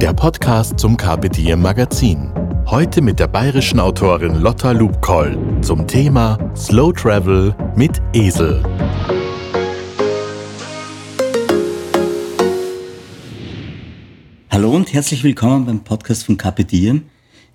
der 0.00 0.12
Podcast 0.12 0.78
zum 0.78 0.96
Carpe 0.96 1.28
Diem 1.28 1.60
Magazin. 1.60 2.32
Heute 2.66 3.02
mit 3.02 3.18
der 3.18 3.26
bayerischen 3.26 3.80
Autorin 3.80 4.36
Lotta 4.36 4.70
Lubkoll 4.70 5.36
zum 5.60 5.88
Thema 5.88 6.38
Slow 6.54 6.92
Travel 6.92 7.52
mit 7.74 8.00
Esel. 8.12 8.62
Hallo 14.50 14.70
und 14.70 14.92
herzlich 14.92 15.24
willkommen 15.24 15.66
beim 15.66 15.80
Podcast 15.82 16.26
von 16.26 16.36
Carpe 16.36 16.64
Diem. 16.64 17.06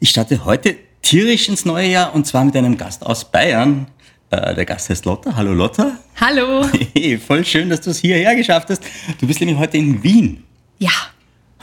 Ich 0.02 0.10
starte 0.10 0.44
heute 0.44 0.76
tierisch 1.02 1.48
ins 1.48 1.64
neue 1.64 1.88
Jahr 1.88 2.14
und 2.14 2.28
zwar 2.28 2.44
mit 2.44 2.58
einem 2.58 2.78
Gast 2.78 3.06
aus 3.06 3.24
Bayern. 3.24 3.88
Äh, 4.32 4.54
der 4.54 4.66
Gast 4.66 4.90
heißt 4.90 5.06
Lotta. 5.06 5.34
Hallo 5.38 5.54
Lotta. 5.54 5.98
Hallo. 6.20 6.66
Hey, 6.94 7.18
voll 7.18 7.46
schön, 7.46 7.70
dass 7.70 7.80
du 7.80 7.92
es 7.92 8.00
hierher 8.00 8.36
geschafft 8.36 8.70
hast. 8.70 8.84
Du 9.22 9.28
bist 9.28 9.40
nämlich 9.40 9.58
heute 9.58 9.78
in 9.78 10.04
Wien. 10.04 10.44
Ja, 10.78 10.92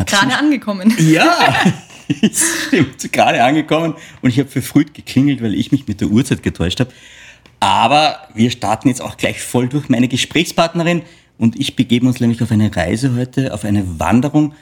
gerade 0.06 0.36
angekommen. 0.36 0.94
Ja, 0.98 1.54
stimmt, 2.66 3.12
gerade 3.12 3.42
angekommen 3.42 3.94
und 4.22 4.30
ich 4.30 4.38
habe 4.38 4.48
verfrüht 4.48 4.94
geklingelt, 4.94 5.42
weil 5.42 5.54
ich 5.54 5.72
mich 5.72 5.86
mit 5.86 6.00
der 6.00 6.08
Uhrzeit 6.08 6.42
getäuscht 6.42 6.80
habe. 6.80 6.90
Aber 7.60 8.16
wir 8.34 8.50
starten 8.50 8.88
jetzt 8.88 9.02
auch 9.02 9.16
gleich 9.16 9.42
voll 9.42 9.68
durch 9.68 9.88
meine 9.88 10.08
Gesprächspartnerin 10.08 11.02
und 11.38 11.58
ich 11.58 11.76
begeben 11.76 12.06
uns 12.06 12.20
nämlich 12.20 12.42
auf 12.42 12.50
eine 12.50 12.74
Reise 12.74 13.14
heute, 13.16 13.52
auf 13.54 13.64
eine 13.64 14.00
Wanderung, 14.00 14.54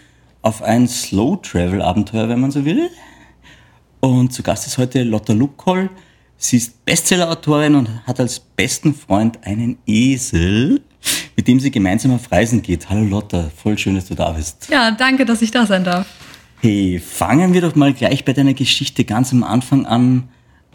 auf 0.42 0.62
ein 0.62 0.89
Slow-Travel-Abenteuer, 0.89 2.28
wenn 2.28 2.41
man 2.41 2.50
so 2.50 2.64
will. 2.64 2.91
Und 4.00 4.33
zu 4.33 4.42
Gast 4.42 4.66
ist 4.66 4.78
heute 4.78 5.03
Lotta 5.03 5.33
Lubkoll. 5.33 5.91
Sie 6.36 6.56
ist 6.56 6.84
Bestseller-Autorin 6.84 7.75
und 7.75 8.06
hat 8.06 8.20
als 8.20 8.39
besten 8.39 8.94
Freund 8.94 9.44
einen 9.44 9.78
Esel, 9.86 10.83
mit 11.39 11.47
dem 11.47 11.61
sie 11.61 11.70
gemeinsam 11.70 12.12
auf 12.12 12.33
Reisen 12.33 12.62
geht. 12.62 12.91
Hallo 12.91 13.05
Lotta, 13.05 13.48
voll 13.62 13.78
schön, 13.78 13.94
dass 13.94 14.06
du 14.06 14.17
da 14.17 14.33
bist. 14.33 14.67
Ja, 14.72 14.91
danke, 14.91 15.25
dass 15.25 15.41
ich 15.41 15.53
da 15.53 15.67
sein 15.67 15.84
darf. 15.84 16.05
Hey, 16.61 16.98
fangen 16.98 17.55
wir 17.55 17.61
doch 17.61 17.77
mal 17.77 17.92
gleich 17.92 18.25
bei 18.25 18.33
deiner 18.33 18.55
Geschichte 18.55 19.05
ganz 19.05 19.31
am 19.33 19.44
Anfang 19.44 19.86
an. 19.86 20.25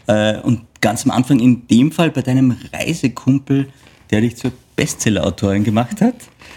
Äh, 0.06 0.38
und 0.38 0.62
ganz 0.80 1.04
am 1.04 1.10
Anfang 1.10 1.38
in 1.38 1.68
dem 1.68 1.92
Fall 1.92 2.10
bei 2.10 2.22
deinem 2.22 2.56
Reisekumpel, 2.72 3.68
der 4.10 4.22
dich 4.22 4.36
zur 4.36 4.52
Bestseller-Autorin 4.74 5.64
gemacht 5.64 6.00
hat. 6.00 6.14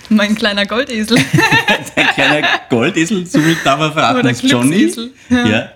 Mein 0.07 0.35
kleiner 0.35 0.65
Goldesel. 0.65 1.17
Ein 1.97 2.07
kleiner 2.07 2.47
Goldesel, 2.69 3.25
so 3.25 3.41
viel 3.41 3.57
darf 3.61 3.77
man 3.77 3.91
verraten, 3.91 4.19
Oder 4.19 4.29
als 4.29 4.41
Johnny. 4.41 4.89
Ja. 5.29 5.47
Ja. 5.47 5.69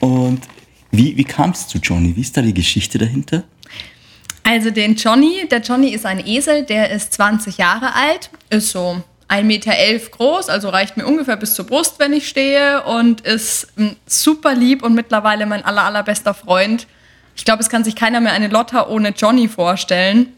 Und 0.00 0.42
wie, 0.90 1.16
wie 1.16 1.24
kam 1.24 1.52
es 1.52 1.68
zu 1.68 1.78
Johnny? 1.78 2.14
Wie 2.14 2.20
ist 2.20 2.36
da 2.36 2.42
die 2.42 2.52
Geschichte 2.52 2.98
dahinter? 2.98 3.44
Also 4.52 4.70
den 4.70 4.96
Johnny, 4.96 5.48
der 5.50 5.60
Johnny 5.60 5.94
ist 5.94 6.04
ein 6.04 6.18
Esel, 6.26 6.64
der 6.64 6.90
ist 6.90 7.14
20 7.14 7.56
Jahre 7.56 7.94
alt, 7.94 8.28
ist 8.50 8.68
so 8.68 9.02
1,11 9.28 9.42
Meter 9.44 9.72
groß, 10.10 10.50
also 10.50 10.68
reicht 10.68 10.98
mir 10.98 11.06
ungefähr 11.06 11.36
bis 11.38 11.54
zur 11.54 11.66
Brust, 11.66 11.98
wenn 11.98 12.12
ich 12.12 12.28
stehe 12.28 12.82
und 12.82 13.22
ist 13.22 13.68
mm, 13.76 13.92
super 14.04 14.54
lieb 14.54 14.82
und 14.82 14.94
mittlerweile 14.94 15.46
mein 15.46 15.64
aller, 15.64 15.84
allerbester 15.84 16.34
Freund. 16.34 16.86
Ich 17.34 17.46
glaube, 17.46 17.62
es 17.62 17.70
kann 17.70 17.82
sich 17.82 17.96
keiner 17.96 18.20
mehr 18.20 18.34
eine 18.34 18.48
Lotta 18.48 18.88
ohne 18.88 19.14
Johnny 19.16 19.48
vorstellen. 19.48 20.34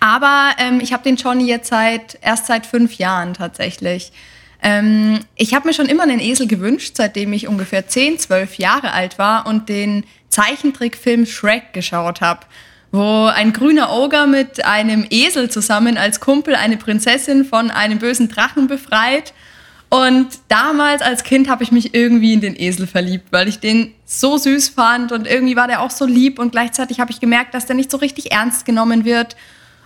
Aber 0.00 0.52
ähm, 0.56 0.80
ich 0.80 0.94
habe 0.94 1.02
den 1.02 1.16
Johnny 1.16 1.44
jetzt 1.44 1.68
seit 1.68 2.18
erst 2.22 2.46
seit 2.46 2.64
fünf 2.64 2.94
Jahren 2.94 3.34
tatsächlich. 3.34 4.10
Ähm, 4.62 5.20
ich 5.36 5.52
habe 5.52 5.68
mir 5.68 5.74
schon 5.74 5.84
immer 5.90 6.04
einen 6.04 6.18
Esel 6.18 6.46
gewünscht, 6.46 6.94
seitdem 6.96 7.34
ich 7.34 7.46
ungefähr 7.46 7.86
10, 7.86 8.20
12 8.20 8.56
Jahre 8.56 8.92
alt 8.92 9.18
war 9.18 9.46
und 9.46 9.68
den 9.68 10.04
Zeichentrickfilm 10.30 11.26
Shrek 11.26 11.74
geschaut 11.74 12.22
habe, 12.22 12.46
wo 12.94 13.26
ein 13.26 13.52
grüner 13.52 13.92
Ogre 13.92 14.28
mit 14.28 14.64
einem 14.64 15.04
Esel 15.10 15.50
zusammen 15.50 15.96
als 15.96 16.20
Kumpel 16.20 16.54
eine 16.54 16.76
Prinzessin 16.76 17.44
von 17.44 17.72
einem 17.72 17.98
bösen 17.98 18.28
Drachen 18.28 18.68
befreit. 18.68 19.34
Und 19.88 20.28
damals 20.46 21.02
als 21.02 21.24
Kind 21.24 21.48
habe 21.48 21.64
ich 21.64 21.72
mich 21.72 21.92
irgendwie 21.92 22.34
in 22.34 22.40
den 22.40 22.54
Esel 22.54 22.86
verliebt, 22.86 23.32
weil 23.32 23.48
ich 23.48 23.58
den 23.58 23.92
so 24.04 24.38
süß 24.38 24.68
fand 24.68 25.10
und 25.10 25.26
irgendwie 25.26 25.56
war 25.56 25.66
der 25.66 25.82
auch 25.82 25.90
so 25.90 26.06
lieb 26.06 26.38
und 26.38 26.52
gleichzeitig 26.52 27.00
habe 27.00 27.10
ich 27.10 27.18
gemerkt, 27.18 27.52
dass 27.52 27.66
der 27.66 27.74
nicht 27.74 27.90
so 27.90 27.96
richtig 27.96 28.30
ernst 28.30 28.64
genommen 28.64 29.04
wird. 29.04 29.34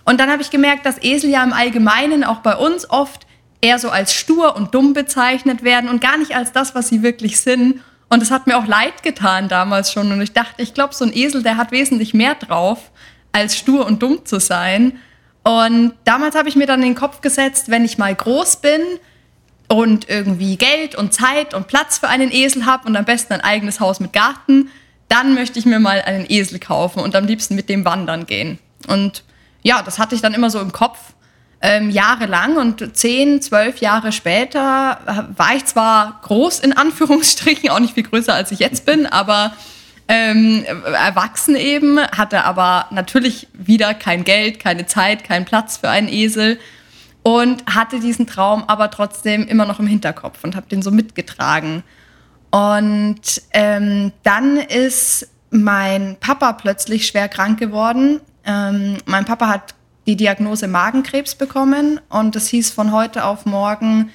Und 0.05 0.19
dann 0.19 0.29
habe 0.29 0.43
ich 0.43 0.51
gemerkt, 0.51 0.85
dass 0.85 1.01
Esel 1.01 1.31
ja 1.31 1.43
im 1.43 1.51
Allgemeinen 1.53 2.23
auch 2.23 2.41
bei 2.41 2.55
uns 2.55 2.87
oft 2.91 3.25
eher 3.59 3.79
so 3.79 3.89
als 3.89 4.13
stur 4.13 4.55
und 4.55 4.75
dumm 4.75 4.93
bezeichnet 4.93 5.63
werden 5.63 5.89
und 5.89 5.99
gar 5.99 6.17
nicht 6.17 6.35
als 6.35 6.51
das, 6.51 6.75
was 6.75 6.89
sie 6.89 7.01
wirklich 7.01 7.39
sind. 7.39 7.81
Und 8.09 8.23
es 8.23 8.31
hat 8.31 8.47
mir 8.47 8.57
auch 8.57 8.65
leid 8.65 9.03
getan 9.03 9.47
damals 9.47 9.91
schon. 9.91 10.11
Und 10.11 10.21
ich 10.21 10.33
dachte, 10.33 10.61
ich 10.61 10.73
glaube, 10.73 10.95
so 10.95 11.05
ein 11.05 11.15
Esel, 11.15 11.43
der 11.43 11.57
hat 11.57 11.71
wesentlich 11.71 12.13
mehr 12.13 12.35
drauf, 12.35 12.91
als 13.31 13.55
stur 13.55 13.85
und 13.85 14.01
dumm 14.01 14.25
zu 14.25 14.39
sein. 14.39 14.99
Und 15.43 15.93
damals 16.03 16.35
habe 16.35 16.49
ich 16.49 16.55
mir 16.55 16.67
dann 16.67 16.81
in 16.81 16.89
den 16.89 16.95
Kopf 16.95 17.21
gesetzt, 17.21 17.69
wenn 17.69 17.85
ich 17.85 17.97
mal 17.97 18.13
groß 18.13 18.57
bin 18.57 18.81
und 19.67 20.09
irgendwie 20.09 20.57
Geld 20.57 20.95
und 20.95 21.13
Zeit 21.13 21.53
und 21.53 21.67
Platz 21.67 21.99
für 21.99 22.07
einen 22.07 22.31
Esel 22.31 22.65
habe 22.65 22.87
und 22.87 22.95
am 22.95 23.05
besten 23.05 23.33
ein 23.33 23.41
eigenes 23.41 23.79
Haus 23.79 23.99
mit 23.99 24.11
Garten, 24.11 24.69
dann 25.07 25.33
möchte 25.35 25.59
ich 25.59 25.65
mir 25.65 25.79
mal 25.79 26.01
einen 26.01 26.25
Esel 26.27 26.59
kaufen 26.59 26.99
und 26.99 27.15
am 27.15 27.25
liebsten 27.25 27.55
mit 27.55 27.69
dem 27.69 27.85
wandern 27.85 28.25
gehen. 28.25 28.59
Und 28.87 29.23
ja, 29.61 29.81
das 29.81 29.99
hatte 29.99 30.15
ich 30.15 30.21
dann 30.21 30.33
immer 30.33 30.49
so 30.49 30.59
im 30.59 30.71
Kopf 30.71 30.97
ähm, 31.61 31.89
jahrelang 31.89 32.55
und 32.57 32.95
zehn, 32.95 33.41
zwölf 33.41 33.79
Jahre 33.79 34.11
später 34.11 35.27
war 35.35 35.55
ich 35.55 35.65
zwar 35.65 36.19
groß 36.23 36.59
in 36.59 36.73
Anführungsstrichen, 36.73 37.69
auch 37.69 37.79
nicht 37.79 37.95
viel 37.95 38.03
größer 38.03 38.33
als 38.33 38.51
ich 38.51 38.59
jetzt 38.59 38.85
bin, 38.85 39.05
aber 39.05 39.53
ähm, 40.07 40.65
erwachsen 40.85 41.55
eben, 41.55 41.99
hatte 41.99 42.43
aber 42.45 42.87
natürlich 42.91 43.47
wieder 43.53 43.93
kein 43.93 44.23
Geld, 44.23 44.59
keine 44.59 44.85
Zeit, 44.85 45.23
keinen 45.23 45.45
Platz 45.45 45.77
für 45.77 45.89
einen 45.89 46.07
Esel 46.07 46.59
und 47.21 47.63
hatte 47.75 47.99
diesen 47.99 48.25
Traum 48.25 48.63
aber 48.65 48.89
trotzdem 48.89 49.47
immer 49.47 49.65
noch 49.65 49.79
im 49.79 49.87
Hinterkopf 49.87 50.43
und 50.43 50.55
habe 50.55 50.67
den 50.67 50.81
so 50.81 50.91
mitgetragen. 50.91 51.83
Und 52.51 53.41
ähm, 53.53 54.11
dann 54.23 54.57
ist 54.57 55.29
mein 55.51 56.17
Papa 56.19 56.53
plötzlich 56.53 57.05
schwer 57.05 57.27
krank 57.27 57.59
geworden. 57.59 58.21
Ähm, 58.45 58.97
mein 59.05 59.25
Papa 59.25 59.47
hat 59.47 59.75
die 60.09 60.15
Diagnose 60.15 60.67
Magenkrebs 60.67 61.35
bekommen 61.35 62.01
und 62.09 62.35
es 62.35 62.47
hieß 62.47 62.71
von 62.71 62.91
heute 62.91 63.25
auf 63.25 63.45
morgen, 63.45 64.09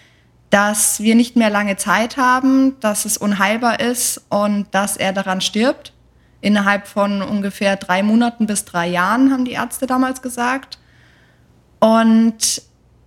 dass 0.50 0.98
wir 0.98 1.14
nicht 1.14 1.36
mehr 1.36 1.50
lange 1.50 1.76
Zeit 1.76 2.16
haben, 2.16 2.74
dass 2.80 3.04
es 3.04 3.16
unheilbar 3.16 3.78
ist 3.78 4.20
und 4.28 4.66
dass 4.72 4.96
er 4.96 5.12
daran 5.12 5.40
stirbt. 5.40 5.92
Innerhalb 6.40 6.88
von 6.88 7.22
ungefähr 7.22 7.76
drei 7.76 8.02
Monaten 8.02 8.46
bis 8.46 8.64
drei 8.64 8.88
Jahren, 8.88 9.30
haben 9.30 9.44
die 9.44 9.52
Ärzte 9.52 9.86
damals 9.86 10.20
gesagt. 10.20 10.80
Und 11.78 12.62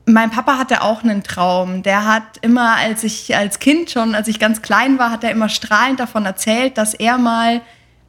mein 0.06 0.32
Papa 0.32 0.58
hatte 0.58 0.82
auch 0.82 1.04
einen 1.04 1.24
Traum. 1.24 1.84
Der 1.84 2.06
hat 2.06 2.38
immer, 2.42 2.78
als 2.78 3.04
ich 3.04 3.36
als 3.36 3.60
Kind 3.60 3.92
schon, 3.92 4.16
als 4.16 4.30
ich 4.30 4.40
ganz 4.40 4.62
klein 4.62 4.98
war, 4.98 5.12
hat 5.12 5.26
er 5.26 5.32
immer 5.32 5.50
strahlend 5.50 6.00
davon 6.00 6.26
erzählt, 6.26 6.78
dass 6.78 6.94
er 6.94 7.18
mal, 7.18 7.60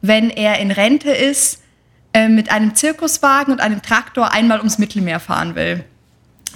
wenn 0.01 0.29
er 0.29 0.59
in 0.59 0.71
Rente 0.71 1.11
ist, 1.11 1.61
äh, 2.19 2.27
mit 2.27 2.51
einem 2.51 2.75
Zirkuswagen 2.75 3.53
und 3.53 3.61
einem 3.61 3.81
Traktor 3.81 4.33
einmal 4.33 4.57
ums 4.57 4.77
Mittelmeer 4.77 5.21
fahren 5.21 5.55
will. 5.55 5.85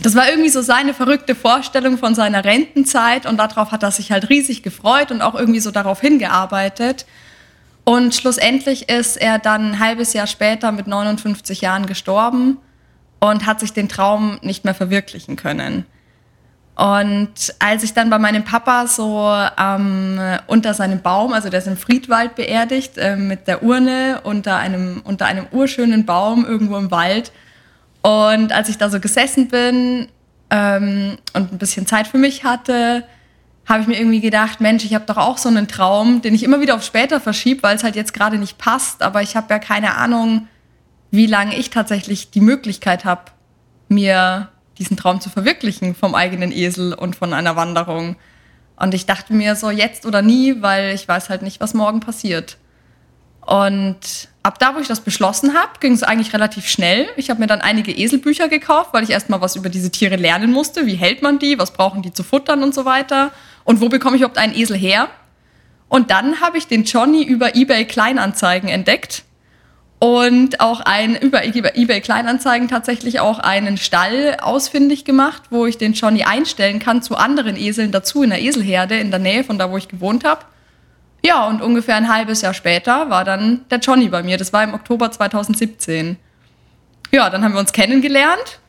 Das 0.01 0.15
war 0.15 0.27
irgendwie 0.27 0.49
so 0.49 0.61
seine 0.61 0.93
verrückte 0.93 1.35
Vorstellung 1.35 1.97
von 1.97 2.15
seiner 2.15 2.43
Rentenzeit 2.43 3.25
und 3.25 3.37
darauf 3.37 3.71
hat 3.71 3.83
er 3.83 3.91
sich 3.91 4.11
halt 4.11 4.29
riesig 4.29 4.63
gefreut 4.63 5.11
und 5.11 5.21
auch 5.21 5.35
irgendwie 5.35 5.61
so 5.61 5.71
darauf 5.71 6.01
hingearbeitet. 6.01 7.05
Und 7.85 8.13
schlussendlich 8.13 8.89
ist 8.89 9.15
er 9.15 9.39
dann 9.39 9.71
ein 9.71 9.79
halbes 9.79 10.13
Jahr 10.13 10.27
später 10.27 10.71
mit 10.71 10.87
59 10.87 11.61
Jahren 11.61 11.85
gestorben 11.85 12.57
und 13.21 13.45
hat 13.45 13.61
sich 13.61 13.71
den 13.71 13.87
Traum 13.87 14.39
nicht 14.41 14.65
mehr 14.65 14.73
verwirklichen 14.73 15.35
können. 15.37 15.85
Und 16.75 17.53
als 17.59 17.83
ich 17.83 17.93
dann 17.93 18.09
bei 18.09 18.17
meinem 18.17 18.43
Papa 18.43 18.87
so 18.87 19.31
ähm, 19.59 20.19
unter 20.47 20.73
seinem 20.73 21.01
Baum, 21.01 21.31
also 21.33 21.49
der 21.49 21.59
ist 21.59 21.67
im 21.67 21.77
Friedwald 21.77 22.35
beerdigt, 22.35 22.97
äh, 22.97 23.15
mit 23.15 23.47
der 23.47 23.61
Urne 23.61 24.21
unter 24.23 24.57
einem, 24.57 25.01
unter 25.03 25.27
einem 25.27 25.45
urschönen 25.51 26.05
Baum 26.05 26.45
irgendwo 26.45 26.77
im 26.77 26.89
Wald. 26.89 27.31
Und 28.01 28.51
als 28.51 28.69
ich 28.69 28.77
da 28.79 28.89
so 28.89 28.99
gesessen 28.99 29.49
bin 29.49 30.07
ähm, 30.49 31.17
und 31.33 31.53
ein 31.53 31.57
bisschen 31.59 31.85
Zeit 31.85 32.07
für 32.07 32.17
mich 32.17 32.43
hatte, 32.43 33.03
habe 33.67 33.81
ich 33.81 33.87
mir 33.87 33.97
irgendwie 33.97 34.19
gedacht, 34.19 34.59
Mensch, 34.59 34.83
ich 34.83 34.95
habe 34.95 35.05
doch 35.05 35.17
auch 35.17 35.37
so 35.37 35.49
einen 35.49 35.67
Traum, 35.67 36.21
den 36.21 36.33
ich 36.33 36.43
immer 36.43 36.59
wieder 36.59 36.75
auf 36.75 36.83
später 36.83 37.21
verschiebe, 37.21 37.63
weil 37.63 37.75
es 37.75 37.83
halt 37.83 37.95
jetzt 37.95 38.13
gerade 38.13 38.37
nicht 38.37 38.57
passt. 38.57 39.03
Aber 39.03 39.21
ich 39.21 39.35
habe 39.35 39.53
ja 39.53 39.59
keine 39.59 39.95
Ahnung, 39.95 40.47
wie 41.11 41.27
lange 41.27 41.55
ich 41.55 41.69
tatsächlich 41.69 42.31
die 42.31 42.41
Möglichkeit 42.41 43.05
habe, 43.05 43.25
mir 43.87 44.49
diesen 44.77 44.97
Traum 44.97 45.21
zu 45.21 45.29
verwirklichen 45.29 45.95
vom 45.95 46.15
eigenen 46.15 46.51
Esel 46.51 46.93
und 46.93 47.15
von 47.15 47.33
einer 47.33 47.55
Wanderung. 47.55 48.15
Und 48.75 48.93
ich 48.93 49.05
dachte 49.05 49.33
mir 49.33 49.55
so, 49.55 49.69
jetzt 49.69 50.05
oder 50.05 50.21
nie, 50.21 50.61
weil 50.61 50.93
ich 50.95 51.07
weiß 51.07 51.29
halt 51.29 51.41
nicht, 51.41 51.61
was 51.61 51.73
morgen 51.73 51.99
passiert. 51.99 52.57
Und 53.45 54.29
ab 54.41 54.57
da, 54.59 54.75
wo 54.75 54.79
ich 54.79 54.87
das 54.87 55.01
beschlossen 55.01 55.53
habe, 55.53 55.79
ging 55.79 55.93
es 55.93 56.03
eigentlich 56.03 56.33
relativ 56.33 56.67
schnell. 56.67 57.07
Ich 57.17 57.29
habe 57.29 57.39
mir 57.39 57.47
dann 57.47 57.61
einige 57.61 57.91
Eselbücher 57.91 58.47
gekauft, 58.47 58.93
weil 58.93 59.03
ich 59.03 59.09
erstmal 59.09 59.41
was 59.41 59.55
über 59.55 59.69
diese 59.69 59.91
Tiere 59.91 60.15
lernen 60.15 60.51
musste. 60.51 60.85
Wie 60.85 60.95
hält 60.95 61.21
man 61.21 61.39
die? 61.39 61.59
Was 61.59 61.73
brauchen 61.73 62.01
die 62.01 62.13
zu 62.13 62.23
futtern 62.23 62.63
und 62.63 62.73
so 62.73 62.85
weiter? 62.85 63.31
Und 63.63 63.81
wo 63.81 63.89
bekomme 63.89 64.15
ich 64.15 64.21
überhaupt 64.21 64.37
einen 64.37 64.55
Esel 64.55 64.77
her? 64.77 65.09
Und 65.89 66.09
dann 66.09 66.41
habe 66.41 66.57
ich 66.57 66.67
den 66.67 66.85
Johnny 66.85 67.23
über 67.23 67.55
eBay 67.55 67.85
Kleinanzeigen 67.85 68.69
entdeckt 68.69 69.23
und 70.03 70.59
auch 70.59 70.81
ein, 70.81 71.15
über 71.15 71.45
eBay 71.45 72.01
Kleinanzeigen 72.01 72.67
tatsächlich 72.67 73.21
auch 73.21 73.39
einen 73.39 73.77
Stall 73.77 74.35
ausfindig 74.41 75.05
gemacht, 75.05 75.43
wo 75.49 75.65
ich 75.65 75.77
den 75.77 75.93
Johnny 75.93 76.23
einstellen 76.23 76.79
kann 76.79 77.01
zu 77.01 77.15
anderen 77.15 77.55
Eseln 77.55 77.93
dazu 77.93 78.21
in 78.21 78.31
der 78.31 78.41
Eselherde 78.41 78.97
in 78.97 79.11
der 79.11 79.21
Nähe 79.21 79.45
von 79.45 79.57
da, 79.57 79.71
wo 79.71 79.77
ich 79.77 79.87
gewohnt 79.87 80.25
habe. 80.25 80.41
Ja, 81.25 81.47
und 81.47 81.61
ungefähr 81.61 81.95
ein 81.95 82.13
halbes 82.13 82.41
Jahr 82.41 82.53
später 82.53 83.09
war 83.09 83.23
dann 83.23 83.61
der 83.71 83.79
Johnny 83.79 84.09
bei 84.09 84.23
mir. 84.23 84.35
Das 84.35 84.51
war 84.51 84.61
im 84.65 84.73
Oktober 84.73 85.09
2017. 85.09 86.17
Ja, 87.13 87.29
dann 87.29 87.41
haben 87.41 87.53
wir 87.53 87.61
uns 87.61 87.71
kennengelernt, 87.71 88.59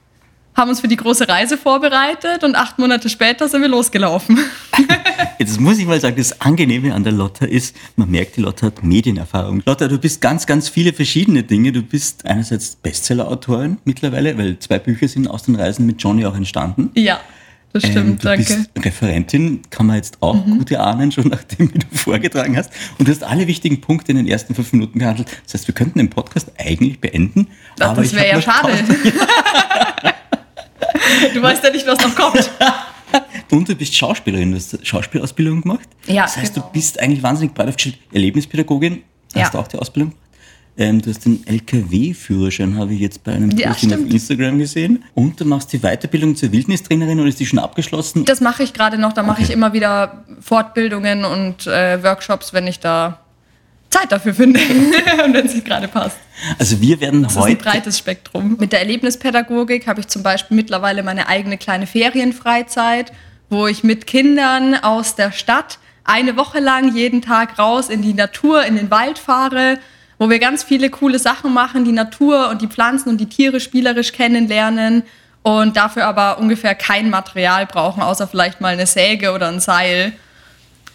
haben 0.57 0.69
uns 0.69 0.83
für 0.83 0.89
die 0.89 0.95
große 0.95 1.29
Reise 1.29 1.59
vorbereitet 1.59 2.45
und 2.45 2.55
acht 2.55 2.79
Monate 2.79 3.09
später 3.09 3.49
sind 3.49 3.61
wir 3.61 3.69
losgelaufen. 3.69 4.39
Jetzt 5.39 5.61
muss 5.61 5.79
ich 5.79 5.87
mal 5.87 6.01
sagen, 6.01 6.17
das 6.17 6.41
Angenehme 6.41 6.95
an 6.95 7.05
der 7.05 7.13
Lotta 7.13 7.47
ist, 7.47 7.77
man 7.97 8.11
merkt, 8.11 8.37
die 8.37 8.41
Lotta 8.41 8.67
hat 8.67 8.83
Medienerfahrung. 8.83 9.63
Lotta, 9.67 9.89
du 9.89 9.99
bist 9.99 10.21
ganz, 10.21 10.47
ganz 10.47 10.69
viele 10.69 10.93
verschiedene 10.93 11.43
Dinge. 11.43 11.73
Du 11.73 11.83
bist 11.83 12.25
einerseits 12.27 12.77
Bestseller-Autorin 12.77 13.79
mittlerweile, 13.85 14.37
weil 14.39 14.59
zwei 14.59 14.79
Bücher 14.79 15.09
sind 15.09 15.29
aus 15.29 15.45
den 15.45 15.57
Reisen 15.57 15.87
mit 15.87 16.03
Johnny 16.03 16.25
auch 16.25 16.37
entstanden. 16.37 16.91
Ja. 16.95 17.21
Das 17.75 17.83
stimmt, 17.83 17.97
ähm, 17.97 18.19
du 18.19 18.29
danke. 18.29 18.45
Bist 18.45 18.71
Referentin, 18.85 19.63
kann 19.69 19.87
man 19.87 19.97
jetzt 19.97 20.19
auch 20.21 20.47
mhm. 20.47 20.59
gute 20.59 20.79
ahnen, 20.79 21.11
schon 21.11 21.27
nachdem 21.27 21.75
wie 21.75 21.81
du 21.81 21.87
vorgetragen 21.93 22.57
hast. 22.57 22.71
Und 22.99 23.09
du 23.09 23.13
hast 23.13 23.25
alle 23.25 23.49
wichtigen 23.49 23.81
Punkte 23.81 24.13
in 24.13 24.19
den 24.19 24.29
ersten 24.29 24.55
fünf 24.55 24.73
Minuten 24.73 25.01
behandelt. 25.01 25.29
Das 25.45 25.55
heißt, 25.55 25.67
wir 25.67 25.75
könnten 25.75 25.99
den 25.99 26.09
Podcast 26.09 26.53
eigentlich 26.57 27.01
beenden. 27.01 27.49
Ach, 27.81 27.97
das 27.97 28.15
wäre 28.15 28.29
ja 28.29 28.41
schade. 28.41 28.75
du 31.35 31.43
weißt 31.43 31.65
ja 31.65 31.71
nicht, 31.71 31.85
was 31.85 31.99
noch 31.99 32.15
kommt. 32.15 32.49
Und 33.51 33.69
du 33.69 33.75
bist 33.75 33.95
Schauspielerin, 33.97 34.51
du 34.51 34.57
hast 34.57 34.87
Schauspielausbildung 34.87 35.63
gemacht. 35.63 35.89
Ja, 36.07 36.23
das 36.23 36.37
heißt, 36.37 36.55
genau. 36.55 36.67
du 36.67 36.73
bist 36.73 37.01
eigentlich 37.01 37.23
wahnsinnig 37.23 37.55
breit 37.55 37.69
aufgestellt. 37.69 37.99
Erlebnispädagogin, 38.13 39.03
hast 39.35 39.37
ja. 39.37 39.51
du 39.51 39.59
auch 39.59 39.69
die 39.69 39.79
Ausbildung 39.79 40.13
ähm, 40.77 41.01
du 41.01 41.11
hast 41.11 41.25
den 41.25 41.47
LKW-Führerschein, 41.47 42.77
habe 42.77 42.95
ich 42.95 43.01
jetzt 43.01 43.23
bei 43.23 43.33
einem 43.33 43.51
ja, 43.53 43.69
Posting 43.69 43.93
auf 43.93 44.01
Instagram 44.01 44.59
gesehen. 44.59 45.05
Und 45.15 45.41
du 45.41 45.45
machst 45.45 45.73
die 45.73 45.79
Weiterbildung 45.79 46.35
zur 46.35 46.51
Wildnistrainerin 46.53 47.21
oder 47.21 47.29
ist 47.29 47.39
die 47.39 47.47
schon 47.47 47.61
abgeschlossen? 47.61 48.25
Das 48.25 48.41
mache 48.41 48.65
ich 48.65 48.73
gerade 48.73 48.99
noch. 48.99 49.13
Da 49.13 49.23
mache 49.23 49.43
ich 49.43 49.51
immer 49.51 49.73
wieder 49.73 50.25
Fortbildungen 50.41 51.25
und 51.25 51.67
äh, 51.67 52.03
Workshops, 52.03 52.53
wenn 52.53 52.67
ich 52.67 52.81
da 52.81 53.21
Zeit 53.95 54.13
dafür 54.13 54.35
finde 54.35 54.61
und 55.25 55.35
wenn 55.35 55.47
es 55.47 55.65
gerade 55.65 55.89
passt. 55.89 56.17
Also 56.59 56.81
wir 56.81 57.01
werden 57.01 57.23
das 57.23 57.37
heute... 57.37 57.55
Das 57.55 57.63
ist 57.63 57.67
ein 57.67 57.73
breites 57.73 57.99
Spektrum. 57.99 58.57
Mit 58.59 58.73
der 58.73 58.81
Erlebnispädagogik 58.81 59.87
habe 59.87 60.01
ich 60.01 60.09
zum 60.09 60.23
Beispiel 60.23 60.57
mittlerweile 60.57 61.03
meine 61.03 61.29
eigene 61.29 61.59
kleine 61.59 61.87
Ferienfreizeit, 61.87 63.13
wo 63.51 63.67
ich 63.67 63.85
mit 63.85 64.07
Kindern 64.07 64.75
aus 64.75 65.15
der 65.15 65.33
Stadt 65.33 65.79
eine 66.05 66.37
Woche 66.37 66.61
lang 66.61 66.95
jeden 66.95 67.23
Tag 67.23 67.59
raus 67.59 67.89
in 67.89 68.03
die 68.03 68.15
Natur, 68.15 68.65
in 68.65 68.77
den 68.77 68.91
Wald 68.91 69.19
fahre 69.19 69.79
wo 70.19 70.31
wir 70.31 70.39
ganz 70.39 70.63
viele 70.63 70.91
coole 70.91 71.19
Sachen 71.19 71.53
machen, 71.53 71.85
die 71.85 71.93
Natur 71.93 72.51
und 72.51 72.63
die 72.63 72.69
Pflanzen 72.69 73.09
und 73.09 73.19
die 73.19 73.29
Tiere 73.29 73.61
spielerisch 73.61 74.13
kennenlernen 74.13 75.03
und 75.43 75.77
dafür 75.77 76.07
aber 76.07 76.39
ungefähr 76.39 76.75
kein 76.75 77.11
Material 77.11 77.67
brauchen, 77.67 78.03
außer 78.03 78.27
vielleicht 78.27 78.61
mal 78.61 78.73
eine 78.73 78.87
Säge 78.87 79.33
oder 79.33 79.49
ein 79.49 79.61
Seil. 79.61 80.13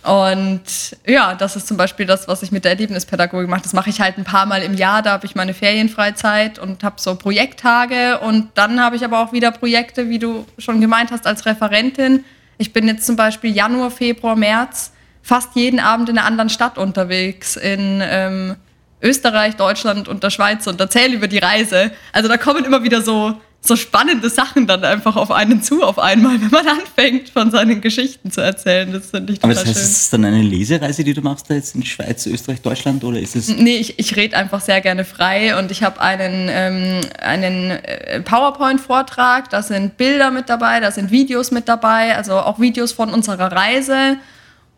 Und 0.04 0.62
ja, 1.06 1.36
das 1.36 1.56
ist 1.56 1.68
zum 1.68 1.75
Beispiel 1.75 2.06
das, 2.06 2.28
was 2.28 2.42
ich 2.42 2.51
mit 2.51 2.63
der 2.63 2.72
Erlebnispädagogik 2.72 3.50
mache. 3.50 3.62
Das 3.63 3.74
mache 3.74 3.90
ich 3.90 4.00
halt 4.00 4.18
ein 4.18 4.24
paar 4.24 4.46
Mal 4.46 4.63
im 4.63 4.74
Jahr. 4.75 5.01
Da 5.01 5.12
habe 5.12 5.25
ich 5.25 5.36
meine 5.36 5.54
Ferienfreizeit 5.54 6.57
und 6.57 6.84
habe 6.84 6.96
so 7.00 7.16
Projekttage. 7.16 8.19
Und 8.19 8.50
dann 8.56 8.81
habe 8.81 8.96
ich 8.96 9.04
aber 9.04 9.19
auch 9.22 9.34
wieder 9.34 9.51
Projekte, 9.51 10.10
wie 10.10 10.19
du 10.19 10.46
schon 10.57 10.80
gemeint 10.80 11.12
hast, 11.12 11.28
als 11.28 11.46
Referentin. 11.46 12.24
Ich 12.57 12.72
bin 12.72 12.88
jetzt 12.88 13.06
zum 13.06 13.16
Beispiel 13.16 13.54
Januar, 13.54 13.92
Februar, 13.92 14.36
März 14.36 14.92
fast 15.22 15.56
jeden 15.56 15.80
Abend 15.80 16.10
in 16.10 16.18
einer 16.18 16.25
anderen 16.25 16.50
Stadt 16.50 16.78
unterwegs. 16.78 17.56
In 17.56 18.02
ähm, 18.04 18.56
Österreich, 19.02 19.56
Deutschland 19.56 20.07
und 20.07 20.24
der 20.24 20.30
Schweiz 20.30 20.68
und 20.68 20.80
erzähle 20.80 21.16
über 21.16 21.28
die 21.28 21.38
Reise. 21.38 21.92
Also 22.12 22.28
da 22.28 22.38
kommen 22.38 22.66
immer 22.66 22.84
wieder 22.84 23.02
so, 23.02 23.40
so 23.62 23.76
spannende 23.76 24.30
Sachen 24.30 24.68
dann 24.68 24.84
einfach 24.84 25.16
auf 25.16 25.32
einen 25.32 25.62
zu 25.62 25.84
auf 25.84 26.00
einmal, 26.00 26.42
wenn 26.42 26.50
man 26.50 26.66
anfängt, 26.68 27.30
von 27.30 27.52
seinen 27.52 27.82
Geschichten 27.82 28.32
zu 28.32 28.42
erzählen. 28.42 28.92
Das 28.92 29.12
finde 29.12 29.34
ich 29.34 29.40
total 29.40 29.52
Aber 29.52 29.60
das 29.60 29.68
heißt, 29.68 29.78
schön. 29.78 29.90
ist 29.90 30.02
es 30.02 30.10
dann 30.10 30.26
eine 30.26 30.42
Lesereise, 30.42 31.04
die 31.04 31.14
du 31.14 31.22
machst 31.22 31.50
da 31.50 31.56
jetzt 31.56 31.76
in 31.76 31.86
Schweiz, 31.86 32.26
Österreich, 32.26 32.62
Deutschland 32.62 33.04
oder 33.04 33.20
ist 33.20 33.36
es... 33.36 33.50
Nee, 33.50 33.78
ich, 33.78 34.00
ich 34.00 34.16
rede 34.16 34.38
einfach 34.38 34.62
sehr 34.62 34.80
gerne 34.80 35.04
frei 35.04 35.58
und 35.60 35.72
ich 35.72 35.84
habe 35.84 36.00
einen, 36.00 36.48
ähm, 36.50 37.02
einen 37.22 37.72
äh, 37.72 38.22
PowerPoint-Vortrag, 38.22 39.50
da 39.50 39.62
sind 39.62 39.98
Bilder 39.98 40.32
mit 40.32 40.48
dabei, 40.48 40.80
da 40.80 40.92
sind 40.92 41.12
Videos 41.12 41.52
mit 41.52 41.68
dabei, 41.68 42.16
also 42.16 42.40
auch 42.40 42.60
Videos 42.60 42.94
von 42.94 43.14
unserer 43.14 43.52
Reise 43.52 44.18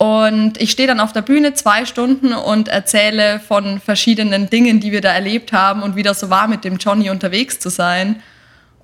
und 0.01 0.59
ich 0.59 0.71
stehe 0.71 0.87
dann 0.87 0.99
auf 0.99 1.13
der 1.13 1.21
Bühne 1.21 1.53
zwei 1.53 1.85
Stunden 1.85 2.33
und 2.33 2.69
erzähle 2.69 3.39
von 3.39 3.79
verschiedenen 3.79 4.49
Dingen, 4.49 4.79
die 4.79 4.91
wir 4.91 5.01
da 5.01 5.13
erlebt 5.13 5.53
haben 5.53 5.83
und 5.83 5.95
wie 5.95 6.01
das 6.01 6.19
so 6.19 6.31
war, 6.31 6.47
mit 6.47 6.63
dem 6.63 6.77
Johnny 6.77 7.11
unterwegs 7.11 7.59
zu 7.59 7.69
sein. 7.69 8.15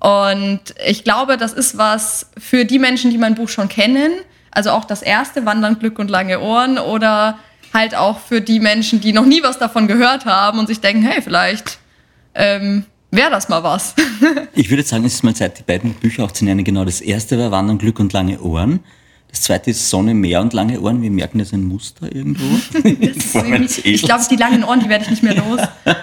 Und 0.00 0.60
ich 0.86 1.04
glaube, 1.04 1.36
das 1.36 1.52
ist 1.52 1.76
was 1.76 2.30
für 2.38 2.64
die 2.64 2.78
Menschen, 2.78 3.10
die 3.10 3.18
mein 3.18 3.34
Buch 3.34 3.48
schon 3.48 3.68
kennen. 3.68 4.12
Also 4.50 4.70
auch 4.70 4.84
das 4.84 5.02
erste, 5.02 5.44
Wandern, 5.44 5.78
Glück 5.78 5.98
und 5.98 6.10
lange 6.10 6.40
Ohren. 6.40 6.78
Oder 6.78 7.38
halt 7.74 7.94
auch 7.94 8.20
für 8.20 8.40
die 8.40 8.60
Menschen, 8.60 9.00
die 9.00 9.12
noch 9.12 9.26
nie 9.26 9.42
was 9.42 9.58
davon 9.58 9.88
gehört 9.88 10.24
haben 10.24 10.58
und 10.58 10.66
sich 10.66 10.80
denken, 10.80 11.02
hey, 11.02 11.20
vielleicht 11.20 11.78
ähm, 12.34 12.84
wäre 13.10 13.30
das 13.30 13.48
mal 13.48 13.62
was. 13.62 13.94
ich 14.54 14.70
würde 14.70 14.82
sagen, 14.82 15.04
es 15.04 15.14
ist 15.14 15.24
mal 15.24 15.34
Zeit, 15.34 15.58
die 15.58 15.62
beiden 15.62 15.94
Bücher 15.94 16.24
auch 16.24 16.32
zu 16.32 16.44
nennen. 16.44 16.64
Genau, 16.64 16.84
das 16.84 17.00
erste 17.00 17.38
war 17.38 17.50
Wandern, 17.50 17.78
Glück 17.78 17.98
und 17.98 18.12
lange 18.12 18.40
Ohren. 18.40 18.80
Das 19.30 19.42
zweite 19.42 19.70
ist 19.70 19.90
Sonne, 19.90 20.14
Meer 20.14 20.40
und 20.40 20.54
lange 20.54 20.80
Ohren. 20.80 21.02
Wir 21.02 21.10
merken, 21.10 21.40
ist 21.40 21.52
ein 21.52 21.64
Muster 21.64 22.06
irgendwo. 22.14 22.44
ich 23.84 24.02
glaube, 24.02 24.24
die 24.30 24.36
langen 24.36 24.64
Ohren, 24.64 24.80
die 24.80 24.88
werde 24.88 25.04
ich 25.04 25.10
nicht 25.10 25.22
mehr 25.22 25.34
los. 25.34 25.60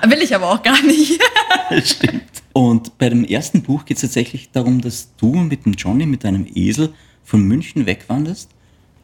Will 0.08 0.22
ich 0.22 0.36
aber 0.36 0.52
auch 0.52 0.62
gar 0.62 0.80
nicht. 0.84 1.20
Stimmt. 1.84 2.35
Und 2.58 2.98
bei 2.98 3.10
dem 3.10 3.26
ersten 3.26 3.64
Buch 3.64 3.84
geht 3.84 3.98
es 3.98 4.02
tatsächlich 4.02 4.50
darum, 4.52 4.80
dass 4.80 5.14
du 5.18 5.36
mit 5.36 5.66
dem 5.66 5.74
Johnny, 5.74 6.06
mit 6.06 6.24
deinem 6.24 6.48
Esel, 6.56 6.94
von 7.22 7.42
München 7.42 7.86
wegwanderst, 7.86 8.50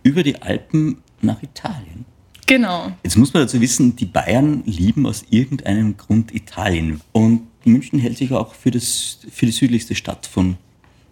über 0.04 0.24
die 0.24 0.42
Alpen 0.42 1.00
nach 1.22 1.44
Italien. 1.44 2.06
Genau. 2.48 2.94
Jetzt 3.04 3.18
muss 3.18 3.34
man 3.34 3.44
dazu 3.44 3.60
wissen, 3.60 3.98
die 3.98 4.06
Bayern 4.06 4.64
lieben 4.66 5.06
aus 5.06 5.26
irgendeinem 5.30 5.98
Grund 5.98 6.34
Italien. 6.34 7.02
Und 7.12 7.42
München 7.66 8.00
hält 8.00 8.18
sich 8.18 8.32
auch 8.32 8.56
für, 8.56 8.72
das, 8.72 9.20
für 9.30 9.48
die 9.48 9.52
südlichste 9.52 9.96
Stadt 9.96 10.28
von 10.28 10.56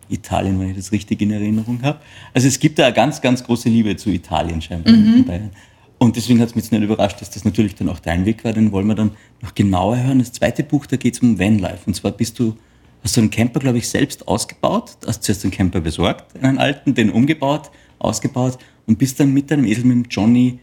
Italien, 0.07 0.61
wenn 0.61 0.69
ich 0.69 0.77
das 0.77 0.93
richtig 0.93 1.21
in 1.21 1.31
Erinnerung 1.31 1.81
habe. 1.81 1.99
Also 2.33 2.47
es 2.47 2.57
gibt 2.57 2.79
da 2.79 2.85
eine 2.85 2.95
ganz, 2.95 3.19
ganz 3.19 3.43
große 3.43 3.67
Liebe 3.67 3.97
zu 3.97 4.11
Italien 4.11 4.61
scheinbar 4.61 4.93
mhm. 4.93 5.13
in 5.17 5.25
Bayern. 5.25 5.51
Und 5.97 6.15
deswegen 6.15 6.39
hat 6.39 6.47
es 6.47 6.55
mich 6.55 6.63
jetzt 6.63 6.71
nicht 6.71 6.83
überrascht, 6.83 7.19
dass 7.19 7.31
das 7.31 7.43
natürlich 7.43 7.75
dann 7.75 7.89
auch 7.89 7.99
dein 7.99 8.25
Weg 8.25 8.45
war. 8.45 8.53
Den 8.53 8.71
wollen 8.71 8.87
wir 8.87 8.95
dann 8.95 9.11
noch 9.41 9.55
genauer 9.55 9.97
hören. 9.97 10.19
Das 10.19 10.33
zweite 10.33 10.63
Buch, 10.63 10.85
da 10.85 10.97
geht 10.97 11.15
es 11.15 11.19
um 11.21 11.39
Vanlife. 11.39 11.81
Und 11.85 11.95
zwar 11.95 12.11
bist 12.11 12.39
du, 12.39 12.57
hast 13.03 13.15
du 13.15 13.21
einen 13.21 13.29
Camper, 13.29 13.59
glaube 13.59 13.77
ich, 13.77 13.89
selbst 13.89 14.27
ausgebaut. 14.27 14.97
Hast 15.05 15.23
zuerst 15.23 15.43
einen 15.43 15.51
Camper 15.51 15.81
besorgt, 15.81 16.41
einen 16.41 16.57
alten, 16.57 16.93
den 16.93 17.09
umgebaut, 17.09 17.71
ausgebaut 17.99 18.57
und 18.85 18.97
bist 18.97 19.19
dann 19.19 19.33
mit 19.33 19.51
deinem 19.51 19.65
Esel, 19.65 19.85
mit 19.85 20.05
dem 20.05 20.09
Johnny. 20.09 20.59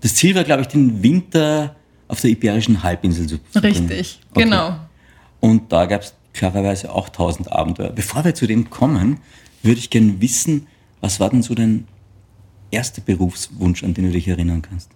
Das 0.00 0.14
Ziel 0.14 0.34
war, 0.34 0.44
glaube 0.44 0.62
ich, 0.62 0.68
den 0.68 1.02
Winter 1.02 1.76
auf 2.08 2.20
der 2.20 2.30
Iberischen 2.30 2.82
Halbinsel 2.82 3.26
zu 3.26 3.38
verbringen. 3.50 3.88
Richtig, 3.88 4.20
okay. 4.30 4.44
genau. 4.44 4.76
Und 5.40 5.72
da 5.72 5.86
gab 5.86 6.02
es 6.02 6.14
klarerweise 6.32 6.92
auch 6.92 7.08
tausend 7.08 7.50
Abenteuer. 7.50 7.90
Bevor 7.90 8.24
wir 8.24 8.34
zu 8.34 8.46
dem 8.46 8.70
kommen, 8.70 9.20
würde 9.62 9.78
ich 9.78 9.88
gerne 9.88 10.20
wissen, 10.20 10.66
was 11.00 11.20
war 11.20 11.30
denn 11.30 11.42
so 11.42 11.54
dein 11.54 11.86
erster 12.70 13.00
Berufswunsch, 13.00 13.84
an 13.84 13.94
den 13.94 14.06
du 14.06 14.10
dich 14.10 14.28
erinnern 14.28 14.62
kannst? 14.62 14.90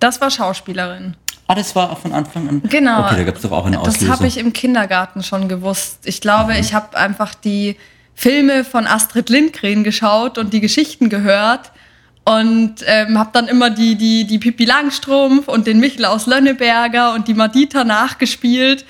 Das 0.00 0.20
war 0.20 0.30
Schauspielerin. 0.30 1.16
Ah, 1.46 1.54
das 1.54 1.74
war 1.74 1.94
von 1.96 2.12
Anfang 2.12 2.48
an? 2.48 2.62
Genau. 2.68 3.04
Okay, 3.04 3.16
da 3.16 3.24
gab 3.24 3.36
es 3.36 3.42
doch 3.42 3.52
auch 3.52 3.66
eine 3.66 3.78
Auslösung. 3.78 4.08
Das 4.08 4.18
habe 4.18 4.26
ich 4.26 4.38
im 4.38 4.52
Kindergarten 4.52 5.22
schon 5.22 5.48
gewusst. 5.48 6.00
Ich 6.04 6.20
glaube, 6.20 6.54
mhm. 6.54 6.60
ich 6.60 6.72
habe 6.72 6.96
einfach 6.96 7.34
die 7.34 7.76
Filme 8.14 8.64
von 8.64 8.86
Astrid 8.86 9.28
Lindgren 9.28 9.84
geschaut 9.84 10.38
und 10.38 10.52
die 10.52 10.60
Geschichten 10.60 11.08
gehört 11.08 11.72
und 12.24 12.76
ähm, 12.86 13.18
habe 13.18 13.30
dann 13.32 13.48
immer 13.48 13.70
die, 13.70 13.96
die, 13.96 14.26
die 14.26 14.38
Pippi 14.38 14.64
Langstrumpf 14.64 15.48
und 15.48 15.66
den 15.66 15.80
Michel 15.80 16.04
aus 16.04 16.26
Lönneberger 16.26 17.14
und 17.14 17.26
die 17.26 17.34
Madita 17.34 17.84
nachgespielt 17.84 18.84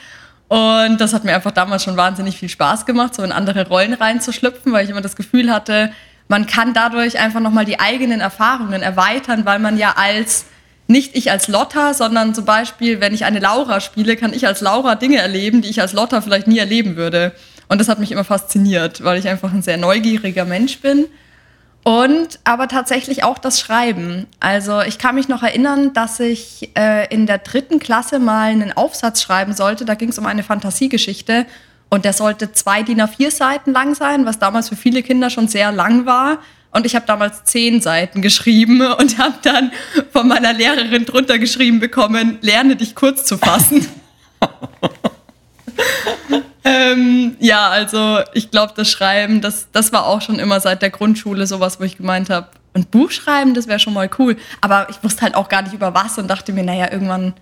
und 0.53 1.01
das 1.01 1.15
hat 1.15 1.25
mir 1.25 1.35
einfach 1.35 1.53
damals 1.53 1.83
schon 1.83 1.97
wahnsinnig 1.97 2.37
viel 2.37 2.51
Spaß 2.51 2.85
gemacht, 2.85 3.15
so 3.15 3.23
in 3.23 3.33
andere 3.33 3.67
Rollen 3.69 3.95
reinzuschlüpfen, 3.95 4.71
weil 4.71 4.85
ich 4.85 4.91
immer 4.91 5.01
das 5.01 5.17
Gefühl 5.17 5.51
hatte, 5.51 5.95
man 6.29 6.45
kann 6.45 6.75
dadurch 6.75 7.19
einfach 7.19 7.41
nochmal 7.41 7.65
die 7.65 7.81
eigenen 7.81 8.21
Erfahrungen 8.21 8.83
erweitern, 8.83 9.47
weil 9.47 9.61
man 9.61 9.79
ja 9.79 9.95
als, 9.97 10.45
nicht 10.93 11.17
ich 11.17 11.31
als 11.31 11.49
Lotta, 11.49 11.95
sondern 11.95 12.35
zum 12.35 12.45
Beispiel, 12.45 13.01
wenn 13.01 13.15
ich 13.15 13.25
eine 13.25 13.41
Laura 13.41 13.81
spiele, 13.81 14.17
kann 14.17 14.33
ich 14.33 14.47
als 14.47 14.61
Laura 14.61 14.95
Dinge 14.95 15.19
erleben, 15.19 15.63
die 15.63 15.69
ich 15.71 15.81
als 15.81 15.93
Lotta 15.93 16.21
vielleicht 16.21 16.47
nie 16.47 16.59
erleben 16.59 16.97
würde. 16.97 17.33
Und 17.69 17.81
das 17.81 17.89
hat 17.89 17.99
mich 17.99 18.13
immer 18.13 18.25
fasziniert, 18.25 19.03
weil 19.03 19.19
ich 19.19 19.29
einfach 19.29 19.53
ein 19.53 19.63
sehr 19.63 19.79
neugieriger 19.79 20.45
Mensch 20.45 20.81
bin. 20.81 21.07
Und 21.85 22.39
aber 22.45 22.69
tatsächlich 22.69 23.25
auch 23.25 23.39
das 23.39 23.59
Schreiben. 23.59 24.27
Also 24.39 24.83
ich 24.83 24.99
kann 24.99 25.17
mich 25.17 25.29
noch 25.29 25.43
erinnern, 25.43 25.93
dass 25.93 26.21
ich 26.21 26.71
äh, 26.77 27.13
in 27.13 27.27
der 27.27 27.39
dritten 27.39 27.81
Klasse 27.81 28.21
mal 28.21 28.51
einen 28.51 28.73
Aufsatz 28.73 29.23
schreiben 29.23 29.53
sollte. 29.53 29.85
Da 29.85 29.95
ging 29.95 30.11
es 30.11 30.19
um 30.19 30.27
eine 30.27 30.45
Fantasiegeschichte. 30.45 31.47
Und 31.89 32.05
der 32.05 32.13
sollte 32.13 32.53
zwei 32.53 32.83
DIN 32.83 33.03
A4 33.03 33.31
Seiten 33.31 33.73
lang 33.73 33.95
sein, 33.95 34.25
was 34.27 34.39
damals 34.39 34.69
für 34.69 34.77
viele 34.77 35.03
Kinder 35.03 35.29
schon 35.29 35.49
sehr 35.49 35.73
lang 35.73 36.07
war. 36.07 36.39
Und 36.73 36.87
ich 36.87 36.95
habe 36.95 37.07
damals 37.07 37.45
zehn 37.45 37.81
Seiten 37.81 38.23
geschrieben 38.23 38.81
und 38.81 39.19
habe 39.19 39.35
dann 39.43 39.73
von 40.11 40.27
meiner 40.27 40.55
Lehrerin 40.55 41.05
drunter 41.05 41.39
geschrieben 41.39 41.81
bekommen, 41.81 42.39
lerne 42.41 42.77
dich 42.77 42.95
kurz 42.95 43.25
zu 43.25 43.37
fassen. 43.37 43.87
ähm, 46.65 47.37
ja, 47.41 47.69
also 47.69 48.21
ich 48.33 48.51
glaube, 48.51 48.73
das 48.75 48.91
Schreiben, 48.91 49.43
das, 49.43 49.69
das 49.73 49.93
war 49.93 50.07
auch 50.07 50.23
schon 50.23 50.39
immer 50.39 50.61
seit 50.61 50.81
der 50.81 50.91
Grundschule 50.91 51.47
sowas, 51.47 51.79
wo 51.79 51.85
ich 51.85 51.99
gemeint 51.99 52.31
habe, 52.31 52.49
ein 52.75 52.87
Buch 52.87 53.11
schreiben, 53.11 53.53
das 53.53 53.67
wäre 53.67 53.79
schon 53.79 53.93
mal 53.93 54.09
cool. 54.19 54.39
Aber 54.63 54.89
ich 54.89 55.05
wusste 55.05 55.23
halt 55.23 55.35
auch 55.35 55.51
gar 55.51 55.61
nicht 55.61 55.75
über 55.75 55.93
was 55.93 56.19
und 56.19 56.29
dachte 56.29 56.55
mir, 56.55 56.65
naja, 56.65 56.91
irgendwann 56.91 57.35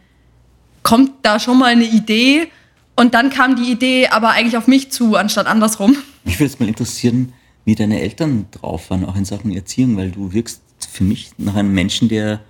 kommt 0.83 1.13
da 1.23 1.39
schon 1.39 1.59
mal 1.59 1.67
eine 1.67 1.85
Idee. 1.85 2.51
Und 2.97 3.15
dann 3.15 3.31
kam 3.31 3.55
die 3.55 3.71
Idee 3.71 4.09
aber 4.09 4.31
eigentlich 4.31 4.57
auf 4.57 4.67
mich 4.67 4.91
zu, 4.91 5.17
anstatt 5.17 5.47
andersrum. 5.47 5.97
Mich 6.25 6.41
würde 6.41 6.53
es 6.53 6.59
mal 6.59 6.69
interessieren, 6.69 7.33
wie 7.64 7.75
deine 7.75 8.00
Eltern 8.00 8.47
drauf 8.50 8.90
waren, 8.90 9.05
auch 9.05 9.17
in 9.17 9.25
Sachen 9.25 9.55
Erziehung, 9.55 9.97
weil 9.97 10.11
du 10.11 10.33
wirkst 10.33 10.62
für 10.90 11.05
mich 11.05 11.31
nach 11.38 11.55
einem 11.55 11.73
Menschen, 11.73 12.09
der 12.09 12.40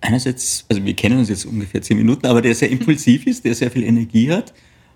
einerseits, 0.00 0.64
also 0.68 0.84
wir 0.84 0.94
kennen 0.94 1.18
uns 1.18 1.28
jetzt 1.28 1.44
ungefähr 1.44 1.82
zehn 1.82 1.96
Minuten, 1.96 2.26
aber 2.26 2.42
der 2.42 2.54
sehr 2.54 2.70
impulsiv 2.76 3.26
ist, 3.26 3.44
der 3.44 3.54
sehr 3.54 3.70
viel 3.70 3.84
Energie 3.84 4.30
hat 4.30 4.52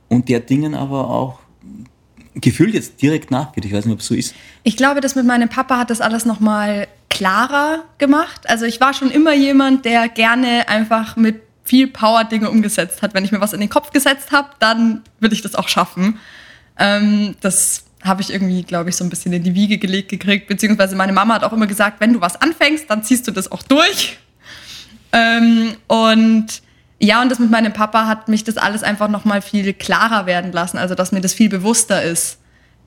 und 0.08 0.28
der 0.28 0.40
Dingen 0.40 0.74
aber 0.74 1.10
auch 1.10 1.40
gefühlt 2.34 2.74
jetzt 2.74 3.00
direkt 3.00 3.30
nachgeht. 3.30 3.64
Ich 3.64 3.72
weiß 3.72 3.86
nicht, 3.86 3.94
ob 3.94 4.00
es 4.00 4.06
so 4.06 4.14
ist. 4.14 4.34
Ich 4.62 4.76
glaube, 4.76 5.00
das 5.00 5.14
mit 5.14 5.26
meinem 5.26 5.48
Papa 5.48 5.78
hat 5.78 5.90
das 5.90 6.00
alles 6.00 6.26
nochmal 6.26 6.86
klarer 7.08 7.84
gemacht. 7.98 8.48
Also 8.48 8.66
ich 8.66 8.80
war 8.80 8.92
schon 8.92 9.10
immer 9.10 9.34
jemand, 9.34 9.84
der 9.84 10.08
gerne 10.08 10.68
einfach 10.68 11.16
mit 11.16 11.40
viel 11.64 11.88
Power 11.88 12.24
Dinge 12.24 12.50
umgesetzt 12.50 13.02
hat. 13.02 13.14
Wenn 13.14 13.24
ich 13.24 13.32
mir 13.32 13.40
was 13.40 13.52
in 13.52 13.60
den 13.60 13.70
Kopf 13.70 13.90
gesetzt 13.90 14.32
habe, 14.32 14.50
dann 14.58 15.02
will 15.18 15.32
ich 15.32 15.40
das 15.40 15.54
auch 15.54 15.68
schaffen. 15.68 16.18
Ähm, 16.78 17.34
das 17.40 17.85
habe 18.02 18.22
ich 18.22 18.32
irgendwie, 18.32 18.62
glaube 18.62 18.90
ich, 18.90 18.96
so 18.96 19.04
ein 19.04 19.10
bisschen 19.10 19.32
in 19.32 19.42
die 19.42 19.54
Wiege 19.54 19.78
gelegt 19.78 20.08
gekriegt. 20.08 20.48
Beziehungsweise 20.48 20.96
meine 20.96 21.12
Mama 21.12 21.34
hat 21.34 21.44
auch 21.44 21.52
immer 21.52 21.66
gesagt, 21.66 22.00
wenn 22.00 22.12
du 22.12 22.20
was 22.20 22.40
anfängst, 22.40 22.88
dann 22.88 23.02
ziehst 23.02 23.26
du 23.26 23.30
das 23.30 23.50
auch 23.50 23.62
durch. 23.62 24.18
Ähm, 25.12 25.74
und 25.86 26.46
ja, 26.98 27.22
und 27.22 27.30
das 27.30 27.38
mit 27.38 27.50
meinem 27.50 27.72
Papa 27.72 28.06
hat 28.06 28.28
mich 28.28 28.44
das 28.44 28.56
alles 28.56 28.82
einfach 28.82 29.08
nochmal 29.08 29.42
viel 29.42 29.72
klarer 29.72 30.26
werden 30.26 30.52
lassen. 30.52 30.78
Also, 30.78 30.94
dass 30.94 31.12
mir 31.12 31.20
das 31.20 31.34
viel 31.34 31.48
bewusster 31.48 32.02
ist, 32.02 32.38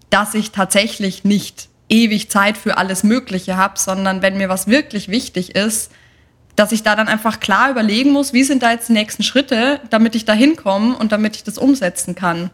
dass 0.09 0.33
ich 0.33 0.51
tatsächlich 0.51 1.23
nicht 1.23 1.69
ewig 1.89 2.29
Zeit 2.29 2.57
für 2.57 2.77
alles 2.77 3.03
Mögliche 3.03 3.57
habe, 3.57 3.79
sondern 3.79 4.21
wenn 4.21 4.37
mir 4.37 4.49
was 4.49 4.67
wirklich 4.67 5.09
wichtig 5.09 5.55
ist, 5.55 5.91
dass 6.55 6.71
ich 6.71 6.83
da 6.83 6.95
dann 6.95 7.07
einfach 7.07 7.39
klar 7.39 7.71
überlegen 7.71 8.11
muss, 8.11 8.33
wie 8.33 8.43
sind 8.43 8.63
da 8.63 8.71
jetzt 8.71 8.89
die 8.89 8.93
nächsten 8.93 9.23
Schritte, 9.23 9.79
damit 9.89 10.13
ich 10.13 10.25
da 10.25 10.33
hinkomme 10.33 10.95
und 10.95 11.11
damit 11.11 11.35
ich 11.35 11.43
das 11.43 11.57
umsetzen 11.57 12.15
kann 12.15 12.51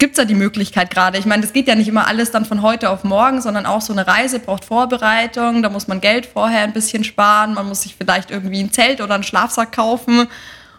gibt 0.00 0.14
es 0.14 0.16
da 0.16 0.24
die 0.24 0.34
Möglichkeit 0.34 0.90
gerade? 0.90 1.18
Ich 1.18 1.26
meine, 1.26 1.42
das 1.42 1.52
geht 1.52 1.68
ja 1.68 1.76
nicht 1.76 1.86
immer 1.86 2.08
alles 2.08 2.32
dann 2.32 2.44
von 2.44 2.62
heute 2.62 2.90
auf 2.90 3.04
morgen, 3.04 3.40
sondern 3.40 3.66
auch 3.66 3.80
so 3.80 3.92
eine 3.92 4.06
Reise 4.06 4.40
braucht 4.40 4.64
Vorbereitung. 4.64 5.62
Da 5.62 5.68
muss 5.68 5.86
man 5.86 6.00
Geld 6.00 6.26
vorher 6.26 6.64
ein 6.64 6.72
bisschen 6.72 7.04
sparen. 7.04 7.54
Man 7.54 7.68
muss 7.68 7.82
sich 7.82 7.94
vielleicht 7.94 8.32
irgendwie 8.32 8.60
ein 8.60 8.72
Zelt 8.72 9.00
oder 9.00 9.14
einen 9.14 9.22
Schlafsack 9.22 9.70
kaufen 9.70 10.26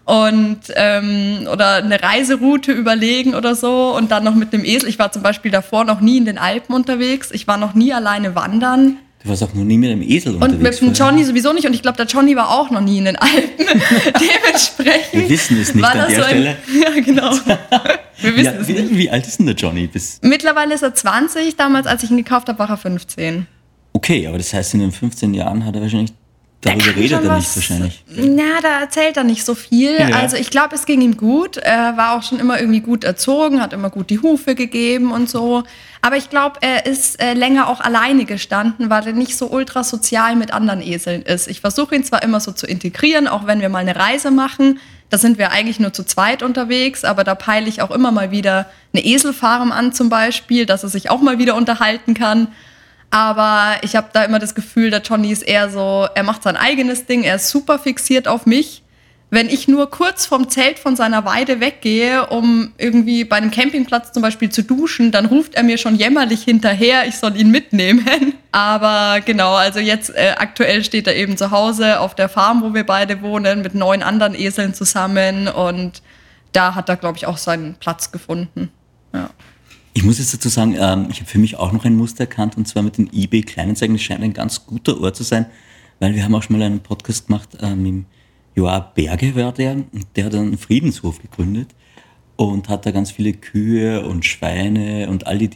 und 0.03 0.59
ähm, 0.75 1.47
oder 1.49 1.75
eine 1.75 2.01
Reiseroute 2.01 2.71
überlegen 2.71 3.35
oder 3.35 3.55
so 3.55 3.95
und 3.95 4.11
dann 4.11 4.23
noch 4.23 4.35
mit 4.35 4.53
einem 4.53 4.65
Esel. 4.65 4.89
Ich 4.89 4.99
war 4.99 5.11
zum 5.11 5.21
Beispiel 5.21 5.51
davor 5.51 5.85
noch 5.85 6.01
nie 6.01 6.17
in 6.17 6.25
den 6.25 6.37
Alpen 6.37 6.73
unterwegs. 6.75 7.31
Ich 7.31 7.47
war 7.47 7.57
noch 7.57 7.75
nie 7.75 7.93
alleine 7.93 8.35
wandern. 8.35 8.97
Du 9.23 9.29
warst 9.29 9.43
auch 9.43 9.53
noch 9.53 9.63
nie 9.63 9.77
mit 9.77 9.91
einem 9.91 10.01
Esel 10.01 10.35
unterwegs. 10.35 10.55
Und 10.55 10.63
mit 10.63 10.81
dem 10.81 10.93
Johnny 10.93 11.23
sowieso 11.23 11.53
nicht. 11.53 11.67
Und 11.67 11.73
ich 11.73 11.81
glaube, 11.81 11.97
der 11.97 12.07
Johnny 12.07 12.35
war 12.35 12.49
auch 12.49 12.71
noch 12.71 12.81
nie 12.81 12.97
in 12.97 13.05
den 13.05 13.15
Alpen. 13.17 13.49
Dementsprechend. 13.67 15.13
Wir 15.13 15.29
wissen 15.29 15.61
es 15.61 15.75
nicht 15.75 15.85
an 15.85 16.09
der 16.09 16.17
so 16.17 16.23
Stelle. 16.23 16.49
Ein, 16.49 16.81
ja, 16.81 17.01
genau. 17.01 17.31
Wir 18.21 18.35
wissen 18.35 18.45
ja, 18.45 18.61
es 18.61 18.67
wie, 18.67 18.73
nicht. 18.73 18.97
Wie 18.97 19.09
alt 19.09 19.25
ist 19.25 19.39
denn 19.39 19.47
der 19.47 19.55
Johnny? 19.55 19.87
Bis 19.87 20.19
Mittlerweile 20.21 20.75
ist 20.75 20.83
er 20.83 20.93
20. 20.93 21.55
Damals, 21.55 21.87
als 21.87 22.03
ich 22.03 22.11
ihn 22.11 22.17
gekauft 22.17 22.47
habe, 22.49 22.59
war 22.59 22.69
er 22.69 22.77
15. 22.77 23.47
Okay, 23.93 24.27
aber 24.27 24.37
das 24.37 24.53
heißt, 24.53 24.73
in 24.75 24.79
den 24.79 24.91
15 24.91 25.33
Jahren 25.33 25.65
hat 25.65 25.75
er 25.75 25.81
wahrscheinlich 25.81 26.13
Darüber 26.61 26.95
redet 26.95 27.23
er 27.23 27.35
nicht 27.37 27.55
wahrscheinlich. 27.55 28.03
Na, 28.07 28.61
da 28.61 28.81
erzählt 28.81 29.17
er 29.17 29.23
nicht 29.23 29.43
so 29.43 29.55
viel. 29.55 29.97
Ja. 29.97 30.17
Also 30.17 30.37
ich 30.37 30.51
glaube, 30.51 30.75
es 30.75 30.85
ging 30.85 31.01
ihm 31.01 31.17
gut. 31.17 31.57
Er 31.57 31.97
war 31.97 32.15
auch 32.15 32.21
schon 32.21 32.39
immer 32.39 32.59
irgendwie 32.59 32.81
gut 32.81 33.03
erzogen, 33.03 33.61
hat 33.61 33.73
immer 33.73 33.89
gut 33.89 34.11
die 34.11 34.19
Hufe 34.19 34.53
gegeben 34.53 35.11
und 35.11 35.27
so. 35.27 35.63
Aber 36.03 36.17
ich 36.17 36.29
glaube, 36.29 36.59
er 36.61 36.85
ist 36.85 37.19
äh, 37.19 37.33
länger 37.33 37.67
auch 37.67 37.79
alleine 37.79 38.25
gestanden, 38.25 38.91
weil 38.91 39.07
er 39.07 39.13
nicht 39.13 39.37
so 39.37 39.47
ultra 39.49 39.83
sozial 39.83 40.35
mit 40.35 40.53
anderen 40.53 40.81
Eseln 40.81 41.23
ist. 41.23 41.47
Ich 41.47 41.61
versuche 41.61 41.95
ihn 41.95 42.03
zwar 42.03 42.21
immer 42.21 42.39
so 42.39 42.51
zu 42.51 42.67
integrieren, 42.67 43.27
auch 43.27 43.47
wenn 43.47 43.59
wir 43.59 43.69
mal 43.69 43.79
eine 43.79 43.95
Reise 43.95 44.29
machen. 44.29 44.79
Da 45.09 45.17
sind 45.17 45.39
wir 45.39 45.51
eigentlich 45.51 45.79
nur 45.79 45.93
zu 45.93 46.03
zweit 46.03 46.43
unterwegs, 46.43 47.03
aber 47.03 47.23
da 47.23 47.33
peile 47.33 47.67
ich 47.67 47.81
auch 47.81 47.91
immer 47.91 48.11
mal 48.11 48.29
wieder 48.29 48.67
eine 48.93 49.03
Eselfarm 49.03 49.71
an 49.71 49.93
zum 49.93 50.09
Beispiel, 50.09 50.67
dass 50.67 50.83
er 50.83 50.89
sich 50.89 51.09
auch 51.09 51.21
mal 51.21 51.39
wieder 51.39 51.55
unterhalten 51.55 52.13
kann. 52.13 52.49
Aber 53.11 53.75
ich 53.81 53.95
habe 53.95 54.07
da 54.13 54.23
immer 54.23 54.39
das 54.39 54.55
Gefühl, 54.55 54.89
der 54.89 55.01
Johnny 55.01 55.31
ist 55.31 55.43
eher 55.43 55.69
so, 55.69 56.07
er 56.15 56.23
macht 56.23 56.43
sein 56.43 56.55
eigenes 56.55 57.05
Ding, 57.05 57.23
er 57.23 57.35
ist 57.35 57.49
super 57.49 57.77
fixiert 57.77 58.27
auf 58.27 58.45
mich. 58.45 58.83
Wenn 59.29 59.47
ich 59.47 59.67
nur 59.67 59.89
kurz 59.89 60.25
vom 60.25 60.49
Zelt 60.49 60.77
von 60.77 60.97
seiner 60.97 61.23
Weide 61.23 61.61
weggehe, 61.61 62.27
um 62.27 62.73
irgendwie 62.77 63.23
bei 63.23 63.37
einem 63.37 63.51
Campingplatz 63.51 64.11
zum 64.11 64.21
Beispiel 64.21 64.49
zu 64.49 64.63
duschen, 64.63 65.11
dann 65.11 65.25
ruft 65.25 65.55
er 65.55 65.63
mir 65.63 65.77
schon 65.77 65.95
jämmerlich 65.95 66.43
hinterher, 66.43 67.07
ich 67.07 67.17
soll 67.17 67.37
ihn 67.37 67.49
mitnehmen. 67.49 68.33
Aber 68.51 69.21
genau, 69.21 69.53
also 69.53 69.79
jetzt 69.79 70.13
äh, 70.15 70.33
aktuell 70.37 70.83
steht 70.83 71.07
er 71.07 71.15
eben 71.15 71.37
zu 71.37 71.51
Hause 71.51 72.01
auf 72.01 72.13
der 72.15 72.27
Farm, 72.27 72.61
wo 72.61 72.73
wir 72.73 72.85
beide 72.85 73.21
wohnen, 73.21 73.61
mit 73.61 73.73
neun 73.73 74.03
anderen 74.03 74.35
Eseln 74.35 74.73
zusammen 74.73 75.47
und 75.47 76.01
da 76.51 76.75
hat 76.75 76.89
er, 76.89 76.97
glaube 76.97 77.17
ich, 77.17 77.25
auch 77.25 77.37
seinen 77.37 77.75
Platz 77.75 78.11
gefunden. 78.11 78.69
Ja. 79.13 79.29
Ich 79.93 80.03
muss 80.03 80.19
jetzt 80.19 80.33
dazu 80.33 80.47
sagen, 80.47 80.75
ähm, 80.79 81.07
ich 81.09 81.19
habe 81.19 81.29
für 81.29 81.37
mich 81.37 81.57
auch 81.57 81.73
noch 81.73 81.83
ein 81.83 81.97
Muster 81.97 82.21
erkannt 82.21 82.55
und 82.55 82.67
zwar 82.67 82.81
mit 82.81 82.97
den 82.97 83.09
eBay 83.11 83.41
Kleinanzeigen. 83.41 83.95
Das 83.95 84.03
scheint 84.03 84.23
ein 84.23 84.33
ganz 84.33 84.65
guter 84.65 85.01
Ort 85.01 85.17
zu 85.17 85.23
sein, 85.23 85.47
weil 85.99 86.15
wir 86.15 86.23
haben 86.23 86.33
auch 86.33 86.43
schon 86.43 86.57
mal 86.57 86.65
einen 86.65 86.79
Podcast 86.79 87.27
gemacht 87.27 87.49
ähm, 87.61 87.85
im 87.85 88.05
Joa 88.55 88.79
Berge 88.79 89.35
war 89.35 89.51
der 89.53 89.73
und 89.73 90.07
der 90.15 90.25
hat 90.25 90.35
einen 90.35 90.57
Friedenshof 90.57 91.21
gegründet 91.21 91.69
und 92.35 92.69
hat 92.69 92.85
da 92.85 92.91
ganz 92.91 93.11
viele 93.11 93.33
Kühe 93.33 94.05
und 94.05 94.25
Schweine 94.25 95.09
und 95.09 95.27
all 95.27 95.37
die, 95.37 95.51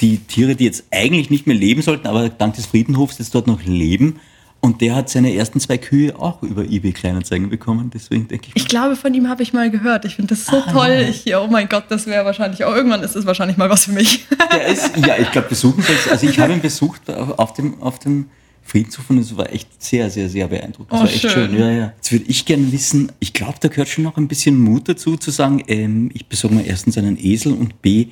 die 0.00 0.18
Tiere, 0.18 0.56
die 0.56 0.64
jetzt 0.64 0.84
eigentlich 0.90 1.30
nicht 1.30 1.46
mehr 1.46 1.56
leben 1.56 1.80
sollten, 1.80 2.06
aber 2.06 2.28
dank 2.28 2.54
des 2.54 2.66
Friedenhofs 2.66 3.18
jetzt 3.18 3.34
dort 3.34 3.46
noch 3.46 3.62
leben 3.64 4.20
und 4.60 4.80
der 4.80 4.96
hat 4.96 5.08
seine 5.08 5.32
ersten 5.34 5.60
zwei 5.60 5.78
Kühe 5.78 6.18
auch 6.18 6.42
über 6.42 6.64
eBay 6.64 6.92
Kleinanzeigen 6.92 7.48
bekommen. 7.48 7.90
Deswegen 7.94 8.26
denke 8.26 8.48
ich. 8.48 8.56
Ich 8.56 8.68
glaube, 8.68 8.96
von 8.96 9.14
ihm 9.14 9.28
habe 9.28 9.42
ich 9.42 9.52
mal 9.52 9.70
gehört. 9.70 10.04
Ich 10.04 10.16
finde 10.16 10.34
das 10.34 10.46
so 10.46 10.56
ah, 10.56 10.72
toll. 10.72 10.88
Ja. 10.88 11.08
Ich, 11.08 11.36
oh 11.36 11.46
mein 11.46 11.68
Gott, 11.68 11.84
das 11.88 12.06
wäre 12.06 12.24
wahrscheinlich 12.24 12.64
auch 12.64 12.74
irgendwann 12.74 13.02
ist 13.02 13.14
es 13.14 13.24
wahrscheinlich 13.24 13.56
mal 13.56 13.70
was 13.70 13.84
für 13.84 13.92
mich. 13.92 14.26
Der 14.52 14.66
ist, 14.66 14.96
ja, 15.06 15.16
ich 15.16 15.30
glaube, 15.30 15.48
besuchen 15.48 15.82
soll 15.82 15.94
Also 16.10 16.26
ich 16.26 16.38
habe 16.40 16.52
ihn 16.52 16.60
besucht 16.60 17.08
auf 17.10 17.52
dem, 17.52 17.80
auf 17.80 18.00
dem 18.00 18.26
Friedenshof 18.62 19.08
und 19.08 19.18
es 19.18 19.36
war 19.36 19.50
echt 19.52 19.82
sehr, 19.82 20.10
sehr, 20.10 20.28
sehr 20.28 20.48
beeindruckend. 20.48 20.92
Das 20.92 21.00
oh, 21.00 21.04
war 21.04 21.10
echt 21.10 21.20
schön. 21.20 21.30
schön. 21.30 21.58
Ja, 21.58 21.70
ja. 21.70 21.92
Jetzt 21.96 22.12
würde 22.12 22.24
ich 22.26 22.44
gerne 22.44 22.70
wissen, 22.72 23.12
ich 23.20 23.32
glaube, 23.32 23.54
da 23.60 23.68
gehört 23.68 23.88
schon 23.88 24.04
noch 24.04 24.16
ein 24.16 24.28
bisschen 24.28 24.58
Mut 24.58 24.88
dazu, 24.88 25.16
zu 25.16 25.30
sagen, 25.30 25.62
ähm, 25.68 26.10
ich 26.12 26.26
besorge 26.26 26.56
mir 26.56 26.66
erstens 26.66 26.98
einen 26.98 27.16
Esel 27.18 27.52
und 27.52 27.80
B, 27.80 28.08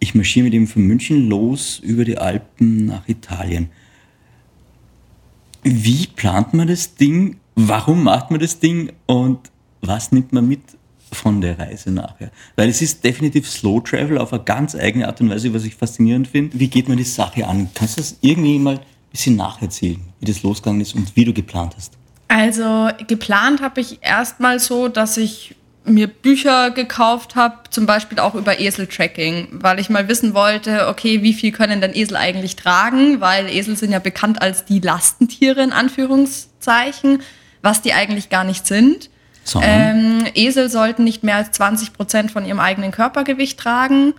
ich 0.00 0.14
marschiere 0.14 0.44
mit 0.44 0.54
ihm 0.54 0.66
von 0.66 0.82
München 0.82 1.28
los 1.28 1.80
über 1.82 2.04
die 2.04 2.18
Alpen 2.18 2.86
nach 2.86 3.08
Italien. 3.08 3.68
Wie 5.68 6.06
plant 6.06 6.54
man 6.54 6.68
das 6.68 6.94
Ding? 6.94 7.38
Warum 7.56 8.04
macht 8.04 8.30
man 8.30 8.38
das 8.38 8.60
Ding? 8.60 8.92
Und 9.06 9.50
was 9.80 10.12
nimmt 10.12 10.32
man 10.32 10.46
mit 10.46 10.60
von 11.10 11.40
der 11.40 11.58
Reise 11.58 11.90
nachher? 11.90 12.30
Weil 12.54 12.68
es 12.68 12.82
ist 12.82 13.02
definitiv 13.02 13.50
Slow 13.50 13.80
Travel 13.80 14.18
auf 14.18 14.32
eine 14.32 14.44
ganz 14.44 14.76
eigene 14.76 15.08
Art 15.08 15.20
und 15.20 15.28
Weise, 15.28 15.52
was 15.52 15.64
ich 15.64 15.74
faszinierend 15.74 16.28
finde. 16.28 16.60
Wie 16.60 16.68
geht 16.68 16.86
man 16.88 16.96
die 16.96 17.02
Sache 17.02 17.48
an? 17.48 17.68
Kannst 17.74 17.96
du 17.96 18.00
das 18.00 18.16
irgendwie 18.20 18.60
mal 18.60 18.76
ein 18.76 18.80
bisschen 19.10 19.34
nacherzählen, 19.34 20.00
wie 20.20 20.26
das 20.26 20.44
losgegangen 20.44 20.82
ist 20.82 20.94
und 20.94 21.16
wie 21.16 21.24
du 21.24 21.34
geplant 21.34 21.74
hast? 21.76 21.94
Also 22.28 22.90
geplant 23.08 23.60
habe 23.60 23.80
ich 23.80 23.98
erstmal 24.02 24.60
so, 24.60 24.86
dass 24.86 25.16
ich 25.16 25.55
mir 25.86 26.06
Bücher 26.08 26.70
gekauft 26.70 27.36
habe, 27.36 27.56
zum 27.70 27.86
Beispiel 27.86 28.18
auch 28.18 28.34
über 28.34 28.60
Eseltracking, 28.60 29.48
weil 29.52 29.78
ich 29.78 29.88
mal 29.88 30.08
wissen 30.08 30.34
wollte, 30.34 30.88
okay, 30.88 31.22
wie 31.22 31.32
viel 31.32 31.52
können 31.52 31.80
denn 31.80 31.94
Esel 31.94 32.16
eigentlich 32.16 32.56
tragen, 32.56 33.20
weil 33.20 33.48
Esel 33.48 33.76
sind 33.76 33.92
ja 33.92 33.98
bekannt 33.98 34.42
als 34.42 34.64
die 34.64 34.80
Lastentiere 34.80 35.62
in 35.62 35.72
Anführungszeichen, 35.72 37.22
was 37.62 37.82
die 37.82 37.92
eigentlich 37.92 38.28
gar 38.28 38.44
nicht 38.44 38.66
sind. 38.66 39.10
Ähm, 39.62 40.24
Esel 40.34 40.68
sollten 40.68 41.04
nicht 41.04 41.22
mehr 41.22 41.36
als 41.36 41.52
20 41.52 41.92
Prozent 41.92 42.30
von 42.32 42.44
ihrem 42.44 42.60
eigenen 42.60 42.90
Körpergewicht 42.90 43.58
tragen. 43.58 44.14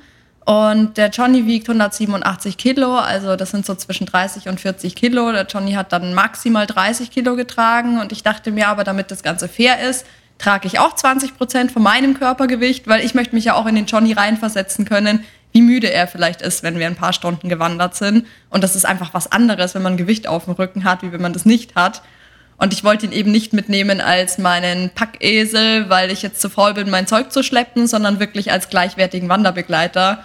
Und 0.45 0.95
der 0.95 1.09
Johnny 1.09 1.45
wiegt 1.45 1.67
187 1.67 2.57
Kilo, 2.57 2.95
also 2.97 3.35
das 3.35 3.51
sind 3.51 3.65
so 3.65 3.75
zwischen 3.75 4.05
30 4.05 4.47
und 4.47 4.61
40 4.61 4.95
Kilo. 4.95 5.33
Der 5.33 5.45
Johnny 5.45 5.73
hat 5.73 5.91
dann 5.91 6.13
maximal 6.13 6.65
30 6.65 7.11
Kilo 7.11 7.35
getragen 7.35 7.99
und 7.99 8.13
ich 8.13 8.23
dachte 8.23 8.51
mir 8.51 8.69
aber, 8.69 8.85
damit 8.85 9.11
das 9.11 9.23
Ganze 9.23 9.49
fair 9.49 9.81
ist, 9.89 10.05
trage 10.37 10.67
ich 10.67 10.79
auch 10.79 10.95
20 10.95 11.37
Prozent 11.37 11.71
von 11.71 11.83
meinem 11.83 12.13
Körpergewicht, 12.13 12.87
weil 12.87 13.03
ich 13.03 13.13
möchte 13.13 13.35
mich 13.35 13.45
ja 13.45 13.55
auch 13.55 13.65
in 13.65 13.75
den 13.75 13.85
Johnny 13.85 14.13
reinversetzen 14.13 14.85
können. 14.85 15.23
wie 15.53 15.61
müde 15.61 15.91
er 15.91 16.07
vielleicht 16.07 16.41
ist, 16.41 16.61
wenn 16.61 16.77
wir 16.77 16.85
ein 16.85 16.95
paar 16.95 17.13
Stunden 17.13 17.49
gewandert 17.49 17.95
sind. 17.95 18.27
Und 18.49 18.63
das 18.63 18.75
ist 18.75 18.85
einfach 18.85 19.13
was 19.13 19.31
anderes, 19.31 19.73
wenn 19.73 19.81
man 19.81 19.97
Gewicht 19.97 20.27
auf 20.27 20.45
dem 20.45 20.53
Rücken 20.53 20.83
hat, 20.83 21.01
wie 21.01 21.11
wenn 21.11 21.21
man 21.21 21.33
das 21.33 21.45
nicht 21.45 21.73
hat. 21.73 22.03
Und 22.57 22.73
ich 22.73 22.83
wollte 22.83 23.05
ihn 23.05 23.11
eben 23.11 23.31
nicht 23.31 23.53
mitnehmen 23.53 24.01
als 24.01 24.37
meinen 24.37 24.89
Packesel, 24.89 25.89
weil 25.89 26.11
ich 26.11 26.21
jetzt 26.21 26.41
zu 26.41 26.49
faul 26.49 26.73
bin, 26.73 26.89
mein 26.89 27.07
Zeug 27.07 27.31
zu 27.31 27.43
schleppen, 27.43 27.87
sondern 27.87 28.19
wirklich 28.19 28.51
als 28.51 28.69
gleichwertigen 28.69 29.29
Wanderbegleiter. 29.29 30.23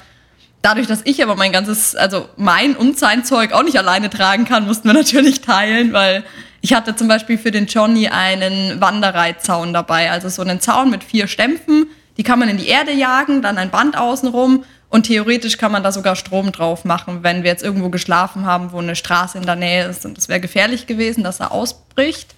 Dadurch, 0.63 0.87
dass 0.87 1.03
ich 1.05 1.23
aber 1.23 1.37
mein 1.37 1.53
ganzes, 1.53 1.95
also 1.95 2.29
mein 2.37 2.75
und 2.75 2.99
sein 2.99 3.25
Zeug 3.25 3.53
auch 3.53 3.63
nicht 3.63 3.79
alleine 3.79 4.09
tragen 4.11 4.45
kann, 4.45 4.67
mussten 4.67 4.89
wir 4.89 4.95
natürlich 4.95 5.41
teilen, 5.43 5.93
weil 5.93 6.25
ich 6.63 6.73
hatte 6.73 6.97
zum 6.97 7.09
Beispiel 7.09 7.37
für 7.37 7.51
den 7.51 7.67
Johnny 7.67 8.09
einen 8.09 8.81
Wanderreitzaun 8.81 9.75
dabei, 9.75 10.11
also 10.11 10.29
so 10.29 10.43
einen 10.43 10.61
Zaun 10.61 10.91
mit 10.91 11.05
vier 11.05 11.27
Stempfen, 11.27 11.89
die 12.17 12.23
kann 12.23 12.39
man 12.39 12.49
in 12.49 12.57
die 12.57 12.69
Erde 12.69 12.93
jagen, 12.93 13.43
dann 13.43 13.59
ein 13.59 13.71
Band 13.71 13.99
außenrum 13.99 14.65
und 14.89 15.07
theoretisch 15.07 15.59
kann 15.59 15.73
man 15.73 15.83
da 15.83 15.91
sogar 15.91 16.15
Strom 16.15 16.53
drauf 16.53 16.85
machen, 16.85 17.23
wenn 17.23 17.43
wir 17.43 17.51
jetzt 17.51 17.65
irgendwo 17.65 17.89
geschlafen 17.89 18.47
haben, 18.47 18.71
wo 18.73 18.79
eine 18.79 18.95
Straße 18.95 19.39
in 19.39 19.47
der 19.47 19.57
Nähe 19.57 19.87
ist. 19.87 20.05
Und 20.05 20.19
es 20.19 20.29
wäre 20.29 20.39
gefährlich 20.39 20.87
gewesen, 20.87 21.25
dass 21.25 21.41
er 21.41 21.51
ausbricht. 21.51 22.35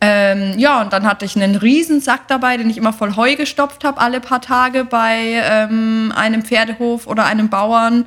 Ähm, 0.00 0.58
ja, 0.58 0.82
und 0.82 0.92
dann 0.92 1.04
hatte 1.06 1.24
ich 1.24 1.34
einen 1.34 1.56
Riesensack 1.56 2.28
dabei, 2.28 2.58
den 2.58 2.68
ich 2.68 2.76
immer 2.76 2.92
voll 2.92 3.16
Heu 3.16 3.36
gestopft 3.36 3.84
habe, 3.84 4.00
alle 4.00 4.20
paar 4.20 4.42
Tage 4.42 4.84
bei 4.84 5.42
ähm, 5.42 6.12
einem 6.14 6.42
Pferdehof 6.42 7.06
oder 7.06 7.24
einem 7.24 7.48
Bauern. 7.48 8.04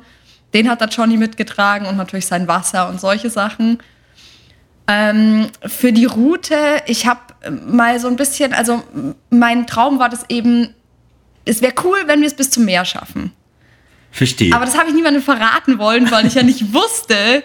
Den 0.54 0.70
hat 0.70 0.80
der 0.80 0.88
Johnny 0.88 1.16
mitgetragen 1.16 1.86
und 1.86 1.96
natürlich 1.96 2.26
sein 2.26 2.48
Wasser 2.48 2.88
und 2.88 3.00
solche 3.00 3.30
Sachen. 3.30 3.80
Ähm, 4.88 5.48
für 5.66 5.92
die 5.92 6.04
Route, 6.04 6.82
ich 6.86 7.06
habe 7.06 7.20
mal 7.66 7.98
so 7.98 8.08
ein 8.08 8.16
bisschen, 8.16 8.52
also 8.52 8.82
mein 9.30 9.66
Traum 9.66 9.98
war 9.98 10.08
das 10.08 10.24
eben, 10.28 10.74
es 11.44 11.60
wäre 11.60 11.74
cool, 11.84 11.98
wenn 12.06 12.20
wir 12.20 12.26
es 12.26 12.34
bis 12.34 12.50
zum 12.50 12.64
Meer 12.64 12.84
schaffen. 12.84 13.32
Verstehe. 14.12 14.54
Aber 14.54 14.64
das 14.64 14.78
habe 14.78 14.88
ich 14.88 14.94
niemandem 14.94 15.22
verraten 15.22 15.78
wollen, 15.78 16.10
weil 16.10 16.26
ich 16.26 16.34
ja 16.34 16.42
nicht 16.42 16.72
wusste, 16.72 17.42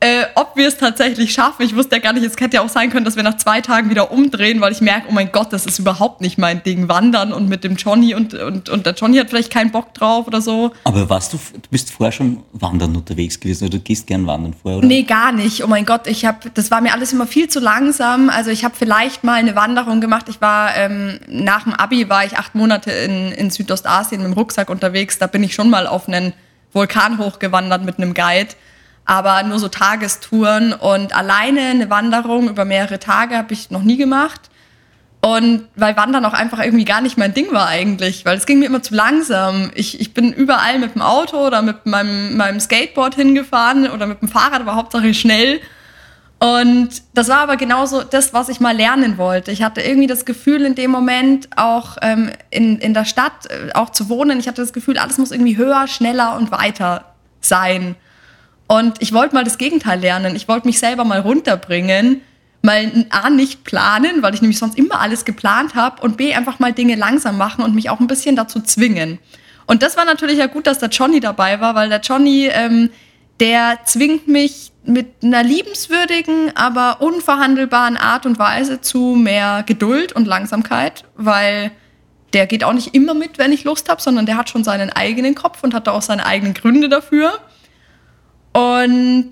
äh, 0.00 0.24
ob 0.34 0.56
wir 0.56 0.66
es 0.66 0.78
tatsächlich 0.78 1.32
schaffen. 1.32 1.62
Ich 1.62 1.76
wusste 1.76 1.96
ja 1.96 2.02
gar 2.02 2.14
nicht, 2.14 2.24
es 2.24 2.32
hätte 2.40 2.56
ja 2.56 2.62
auch 2.62 2.70
sein 2.70 2.88
können, 2.88 3.04
dass 3.04 3.16
wir 3.16 3.22
nach 3.22 3.36
zwei 3.36 3.60
Tagen 3.60 3.90
wieder 3.90 4.10
umdrehen, 4.10 4.62
weil 4.62 4.72
ich 4.72 4.80
merke, 4.80 5.06
oh 5.10 5.12
mein 5.12 5.30
Gott, 5.30 5.52
das 5.52 5.66
ist 5.66 5.78
überhaupt 5.78 6.22
nicht 6.22 6.38
mein 6.38 6.62
Ding, 6.62 6.88
wandern 6.88 7.34
und 7.34 7.50
mit 7.50 7.64
dem 7.64 7.76
Johnny 7.76 8.14
und, 8.14 8.32
und, 8.32 8.70
und 8.70 8.86
der 8.86 8.94
Johnny 8.94 9.18
hat 9.18 9.28
vielleicht 9.28 9.52
keinen 9.52 9.70
Bock 9.70 9.92
drauf 9.92 10.26
oder 10.26 10.40
so. 10.40 10.72
Aber 10.84 11.10
warst 11.10 11.34
du, 11.34 11.36
du 11.36 11.68
bist 11.70 11.90
vorher 11.90 12.12
schon 12.12 12.42
wandern 12.52 12.96
unterwegs 12.96 13.38
gewesen 13.38 13.64
oder 13.64 13.76
du 13.76 13.80
gehst 13.80 14.06
gern 14.06 14.26
wandern 14.26 14.54
vorher, 14.54 14.78
oder? 14.78 14.86
Nee, 14.86 15.02
gar 15.02 15.32
nicht. 15.32 15.62
Oh 15.62 15.66
mein 15.66 15.84
Gott, 15.84 16.06
ich 16.06 16.24
habe, 16.24 16.50
das 16.54 16.70
war 16.70 16.80
mir 16.80 16.94
alles 16.94 17.12
immer 17.12 17.26
viel 17.26 17.48
zu 17.48 17.60
langsam. 17.60 18.30
Also 18.30 18.50
ich 18.50 18.64
habe 18.64 18.74
vielleicht 18.78 19.22
mal 19.22 19.34
eine 19.34 19.54
Wanderung 19.54 20.00
gemacht. 20.00 20.26
Ich 20.30 20.40
war, 20.40 20.74
ähm, 20.76 21.20
nach 21.28 21.64
dem 21.64 21.74
Abi 21.74 22.08
war 22.08 22.24
ich 22.24 22.38
acht 22.38 22.54
Monate 22.54 22.90
in, 22.90 23.32
in 23.32 23.50
Südostasien 23.50 24.22
mit 24.22 24.30
dem 24.30 24.34
Rucksack 24.34 24.70
unterwegs. 24.70 25.18
Da 25.18 25.26
bin 25.26 25.42
ich 25.42 25.52
schon 25.52 25.68
mal 25.68 25.86
auf 25.86 26.08
einen 26.08 26.32
Vulkan 26.72 27.18
hochgewandert 27.18 27.84
mit 27.84 27.98
einem 27.98 28.14
Guide 28.14 28.54
aber 29.04 29.42
nur 29.42 29.58
so 29.58 29.68
Tagestouren 29.68 30.72
und 30.72 31.14
alleine 31.14 31.60
eine 31.60 31.90
Wanderung 31.90 32.48
über 32.48 32.64
mehrere 32.64 32.98
Tage 32.98 33.36
habe 33.36 33.52
ich 33.52 33.70
noch 33.70 33.82
nie 33.82 33.96
gemacht. 33.96 34.50
Und 35.22 35.68
weil 35.76 35.96
Wandern 35.98 36.24
auch 36.24 36.32
einfach 36.32 36.64
irgendwie 36.64 36.86
gar 36.86 37.02
nicht 37.02 37.18
mein 37.18 37.34
Ding 37.34 37.52
war 37.52 37.66
eigentlich, 37.66 38.24
weil 38.24 38.38
es 38.38 38.46
ging 38.46 38.58
mir 38.58 38.66
immer 38.66 38.82
zu 38.82 38.94
langsam. 38.94 39.70
Ich, 39.74 40.00
ich 40.00 40.14
bin 40.14 40.32
überall 40.32 40.78
mit 40.78 40.94
dem 40.94 41.02
Auto 41.02 41.46
oder 41.46 41.60
mit 41.60 41.84
meinem, 41.84 42.38
meinem 42.38 42.58
Skateboard 42.58 43.16
hingefahren 43.16 43.90
oder 43.90 44.06
mit 44.06 44.22
dem 44.22 44.28
Fahrrad, 44.28 44.62
aber 44.62 44.76
Hauptsache 44.76 45.12
schnell. 45.12 45.60
Und 46.38 47.02
das 47.12 47.28
war 47.28 47.40
aber 47.40 47.58
genauso 47.58 48.02
das, 48.02 48.32
was 48.32 48.48
ich 48.48 48.60
mal 48.60 48.74
lernen 48.74 49.18
wollte. 49.18 49.50
Ich 49.50 49.62
hatte 49.62 49.82
irgendwie 49.82 50.06
das 50.06 50.24
Gefühl 50.24 50.64
in 50.64 50.74
dem 50.74 50.90
Moment 50.90 51.50
auch 51.56 51.98
ähm, 52.00 52.30
in, 52.48 52.78
in 52.78 52.94
der 52.94 53.04
Stadt 53.04 53.50
äh, 53.50 53.72
auch 53.74 53.90
zu 53.90 54.08
wohnen. 54.08 54.40
Ich 54.40 54.48
hatte 54.48 54.62
das 54.62 54.72
Gefühl, 54.72 54.96
alles 54.96 55.18
muss 55.18 55.32
irgendwie 55.32 55.58
höher, 55.58 55.86
schneller 55.86 56.38
und 56.38 56.50
weiter 56.50 57.04
sein. 57.42 57.94
Und 58.70 59.02
ich 59.02 59.12
wollte 59.12 59.34
mal 59.34 59.42
das 59.42 59.58
Gegenteil 59.58 59.98
lernen. 59.98 60.36
Ich 60.36 60.46
wollte 60.46 60.68
mich 60.68 60.78
selber 60.78 61.02
mal 61.04 61.18
runterbringen, 61.18 62.20
mal 62.62 63.04
A 63.10 63.28
nicht 63.28 63.64
planen, 63.64 64.22
weil 64.22 64.32
ich 64.32 64.42
nämlich 64.42 64.60
sonst 64.60 64.78
immer 64.78 65.00
alles 65.00 65.24
geplant 65.24 65.74
habe 65.74 66.00
und 66.02 66.16
B 66.16 66.34
einfach 66.34 66.60
mal 66.60 66.72
Dinge 66.72 66.94
langsam 66.94 67.36
machen 67.36 67.64
und 67.64 67.74
mich 67.74 67.90
auch 67.90 67.98
ein 67.98 68.06
bisschen 68.06 68.36
dazu 68.36 68.60
zwingen. 68.60 69.18
Und 69.66 69.82
das 69.82 69.96
war 69.96 70.04
natürlich 70.04 70.38
ja 70.38 70.46
gut, 70.46 70.68
dass 70.68 70.78
der 70.78 70.88
Johnny 70.88 71.18
dabei 71.18 71.60
war, 71.60 71.74
weil 71.74 71.88
der 71.88 71.98
Johnny, 71.98 72.48
ähm, 72.52 72.90
der 73.40 73.80
zwingt 73.86 74.28
mich 74.28 74.70
mit 74.84 75.14
einer 75.24 75.42
liebenswürdigen, 75.42 76.52
aber 76.54 77.00
unverhandelbaren 77.00 77.96
Art 77.96 78.24
und 78.24 78.38
Weise 78.38 78.80
zu 78.80 79.16
mehr 79.16 79.64
Geduld 79.66 80.12
und 80.12 80.28
Langsamkeit, 80.28 81.06
weil 81.16 81.72
der 82.34 82.46
geht 82.46 82.62
auch 82.62 82.72
nicht 82.72 82.94
immer 82.94 83.14
mit, 83.14 83.36
wenn 83.36 83.50
ich 83.50 83.64
Lust 83.64 83.88
habe, 83.88 84.00
sondern 84.00 84.26
der 84.26 84.36
hat 84.36 84.48
schon 84.48 84.62
seinen 84.62 84.90
eigenen 84.90 85.34
Kopf 85.34 85.64
und 85.64 85.74
hat 85.74 85.88
da 85.88 85.90
auch 85.90 86.02
seine 86.02 86.24
eigenen 86.24 86.54
Gründe 86.54 86.88
dafür. 86.88 87.32
Und 88.52 89.30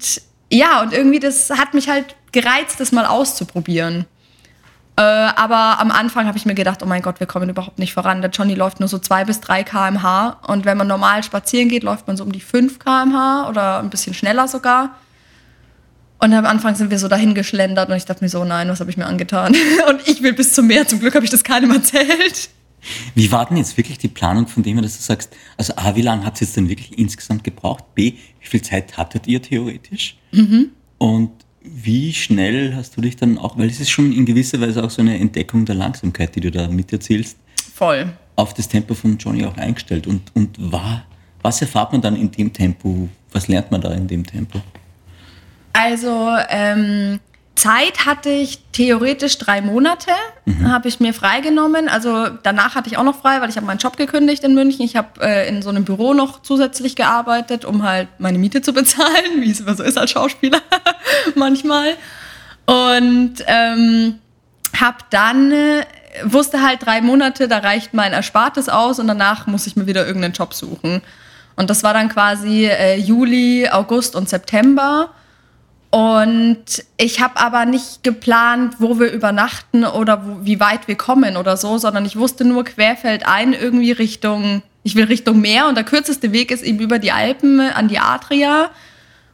ja, 0.50 0.82
und 0.82 0.92
irgendwie 0.92 1.20
das 1.20 1.50
hat 1.50 1.74
mich 1.74 1.88
halt 1.88 2.16
gereizt, 2.32 2.80
das 2.80 2.92
mal 2.92 3.06
auszuprobieren. 3.06 4.06
Äh, 4.96 5.02
aber 5.02 5.78
am 5.78 5.90
Anfang 5.90 6.26
habe 6.26 6.36
ich 6.38 6.44
mir 6.44 6.54
gedacht, 6.54 6.82
oh 6.82 6.86
mein 6.86 7.02
Gott, 7.02 7.20
wir 7.20 7.26
kommen 7.26 7.48
überhaupt 7.48 7.78
nicht 7.78 7.94
voran. 7.94 8.20
Der 8.20 8.30
Johnny 8.30 8.54
läuft 8.54 8.80
nur 8.80 8.88
so 8.88 8.98
zwei 8.98 9.24
bis 9.24 9.40
drei 9.40 9.62
km/h. 9.62 10.38
Und 10.46 10.64
wenn 10.64 10.76
man 10.76 10.88
normal 10.88 11.22
spazieren 11.22 11.68
geht, 11.68 11.84
läuft 11.84 12.08
man 12.08 12.16
so 12.16 12.24
um 12.24 12.32
die 12.32 12.40
5 12.40 12.80
km/h 12.80 13.48
oder 13.48 13.78
ein 13.78 13.90
bisschen 13.90 14.12
schneller 14.12 14.48
sogar. 14.48 14.96
Und 16.18 16.34
am 16.34 16.46
Anfang 16.46 16.74
sind 16.74 16.90
wir 16.90 16.98
so 16.98 17.06
dahin 17.06 17.34
geschlendert 17.34 17.88
und 17.90 17.96
ich 17.96 18.06
dachte 18.06 18.24
mir 18.24 18.28
so, 18.28 18.44
nein, 18.44 18.68
was 18.68 18.80
habe 18.80 18.90
ich 18.90 18.96
mir 18.96 19.06
angetan? 19.06 19.54
Und 19.88 20.08
ich 20.08 20.20
will 20.20 20.32
bis 20.32 20.52
zum 20.52 20.66
Meer. 20.66 20.84
Zum 20.84 20.98
Glück 20.98 21.14
habe 21.14 21.24
ich 21.24 21.30
das 21.30 21.44
keinem 21.44 21.70
erzählt. 21.70 22.50
Wie 23.14 23.30
war 23.32 23.46
denn 23.46 23.56
jetzt 23.56 23.76
wirklich 23.76 23.98
die 23.98 24.08
Planung 24.08 24.46
von 24.46 24.62
dem, 24.62 24.80
dass 24.80 24.96
du 24.96 25.02
sagst, 25.02 25.34
also 25.56 25.74
A, 25.76 25.94
wie 25.96 26.02
lange 26.02 26.24
habt 26.24 26.40
ihr 26.40 26.46
jetzt 26.46 26.56
denn 26.56 26.68
wirklich 26.68 26.98
insgesamt 26.98 27.44
gebraucht? 27.44 27.84
B, 27.94 28.14
wie 28.40 28.46
viel 28.46 28.62
Zeit 28.62 28.96
hattet 28.96 29.26
ihr 29.26 29.42
theoretisch? 29.42 30.16
Mhm. 30.32 30.70
Und 30.98 31.30
wie 31.62 32.12
schnell 32.12 32.74
hast 32.74 32.96
du 32.96 33.00
dich 33.00 33.16
dann 33.16 33.38
auch, 33.38 33.58
weil 33.58 33.68
es 33.68 33.80
ist 33.80 33.90
schon 33.90 34.12
in 34.12 34.24
gewisser 34.24 34.60
Weise 34.60 34.82
auch 34.82 34.90
so 34.90 35.02
eine 35.02 35.18
Entdeckung 35.18 35.64
der 35.64 35.74
Langsamkeit, 35.74 36.34
die 36.34 36.40
du 36.40 36.50
da 36.50 36.68
miterzählst. 36.68 37.36
Voll. 37.74 38.12
Auf 38.36 38.54
das 38.54 38.68
Tempo 38.68 38.94
von 38.94 39.18
Johnny 39.18 39.44
auch 39.44 39.56
eingestellt. 39.56 40.06
Und, 40.06 40.34
und 40.34 40.56
war, 40.72 41.04
was 41.42 41.60
erfahrt 41.60 41.92
man 41.92 42.00
dann 42.00 42.16
in 42.16 42.30
dem 42.30 42.52
Tempo? 42.52 43.08
Was 43.32 43.48
lernt 43.48 43.70
man 43.70 43.80
da 43.80 43.92
in 43.92 44.06
dem 44.06 44.24
Tempo? 44.24 44.60
Also, 45.72 46.36
ähm, 46.48 47.20
Zeit 47.58 48.06
hatte 48.06 48.30
ich 48.30 48.60
theoretisch 48.70 49.36
drei 49.38 49.60
Monate, 49.60 50.12
mhm. 50.44 50.70
habe 50.70 50.86
ich 50.86 51.00
mir 51.00 51.12
freigenommen. 51.12 51.88
Also 51.88 52.28
danach 52.42 52.76
hatte 52.76 52.88
ich 52.88 52.96
auch 52.96 53.02
noch 53.02 53.20
frei, 53.20 53.40
weil 53.40 53.50
ich 53.50 53.56
habe 53.56 53.66
meinen 53.66 53.78
Job 53.78 53.96
gekündigt 53.96 54.44
in 54.44 54.54
München. 54.54 54.84
Ich 54.84 54.94
habe 54.94 55.20
äh, 55.20 55.48
in 55.48 55.60
so 55.60 55.68
einem 55.68 55.84
Büro 55.84 56.14
noch 56.14 56.42
zusätzlich 56.42 56.94
gearbeitet, 56.94 57.64
um 57.64 57.82
halt 57.82 58.08
meine 58.18 58.38
Miete 58.38 58.62
zu 58.62 58.72
bezahlen, 58.74 59.40
wie 59.40 59.50
es 59.50 59.60
immer 59.60 59.74
so 59.74 59.82
ist 59.82 59.98
als 59.98 60.12
Schauspieler 60.12 60.60
manchmal. 61.34 61.96
Und 62.66 63.34
ähm, 63.46 64.20
habe 64.78 64.98
dann 65.10 65.50
äh, 65.50 65.84
wusste 66.22 66.62
halt 66.62 66.86
drei 66.86 67.00
Monate, 67.00 67.48
da 67.48 67.58
reicht 67.58 67.92
mein 67.92 68.12
Erspartes 68.12 68.68
aus 68.68 69.00
und 69.00 69.08
danach 69.08 69.48
muss 69.48 69.66
ich 69.66 69.74
mir 69.74 69.86
wieder 69.86 70.06
irgendeinen 70.06 70.34
Job 70.34 70.54
suchen. 70.54 71.02
Und 71.56 71.70
das 71.70 71.82
war 71.82 71.92
dann 71.92 72.08
quasi 72.08 72.66
äh, 72.66 72.96
Juli, 72.96 73.68
August 73.68 74.14
und 74.14 74.28
September. 74.28 75.10
Und 75.90 76.84
ich 76.98 77.20
habe 77.20 77.38
aber 77.38 77.64
nicht 77.64 78.02
geplant, 78.02 78.74
wo 78.78 78.98
wir 78.98 79.10
übernachten 79.10 79.84
oder 79.84 80.26
wo, 80.26 80.44
wie 80.44 80.60
weit 80.60 80.86
wir 80.86 80.96
kommen 80.96 81.36
oder 81.36 81.56
so, 81.56 81.78
sondern 81.78 82.04
ich 82.04 82.16
wusste 82.16 82.44
nur 82.44 82.64
querfeldein 82.64 83.54
irgendwie 83.54 83.92
Richtung, 83.92 84.62
ich 84.82 84.96
will 84.96 85.04
Richtung 85.04 85.40
Meer 85.40 85.66
und 85.66 85.76
der 85.76 85.84
kürzeste 85.84 86.32
Weg 86.32 86.50
ist 86.50 86.62
eben 86.62 86.80
über 86.80 86.98
die 86.98 87.12
Alpen 87.12 87.60
an 87.60 87.88
die 87.88 87.98
Adria. 87.98 88.70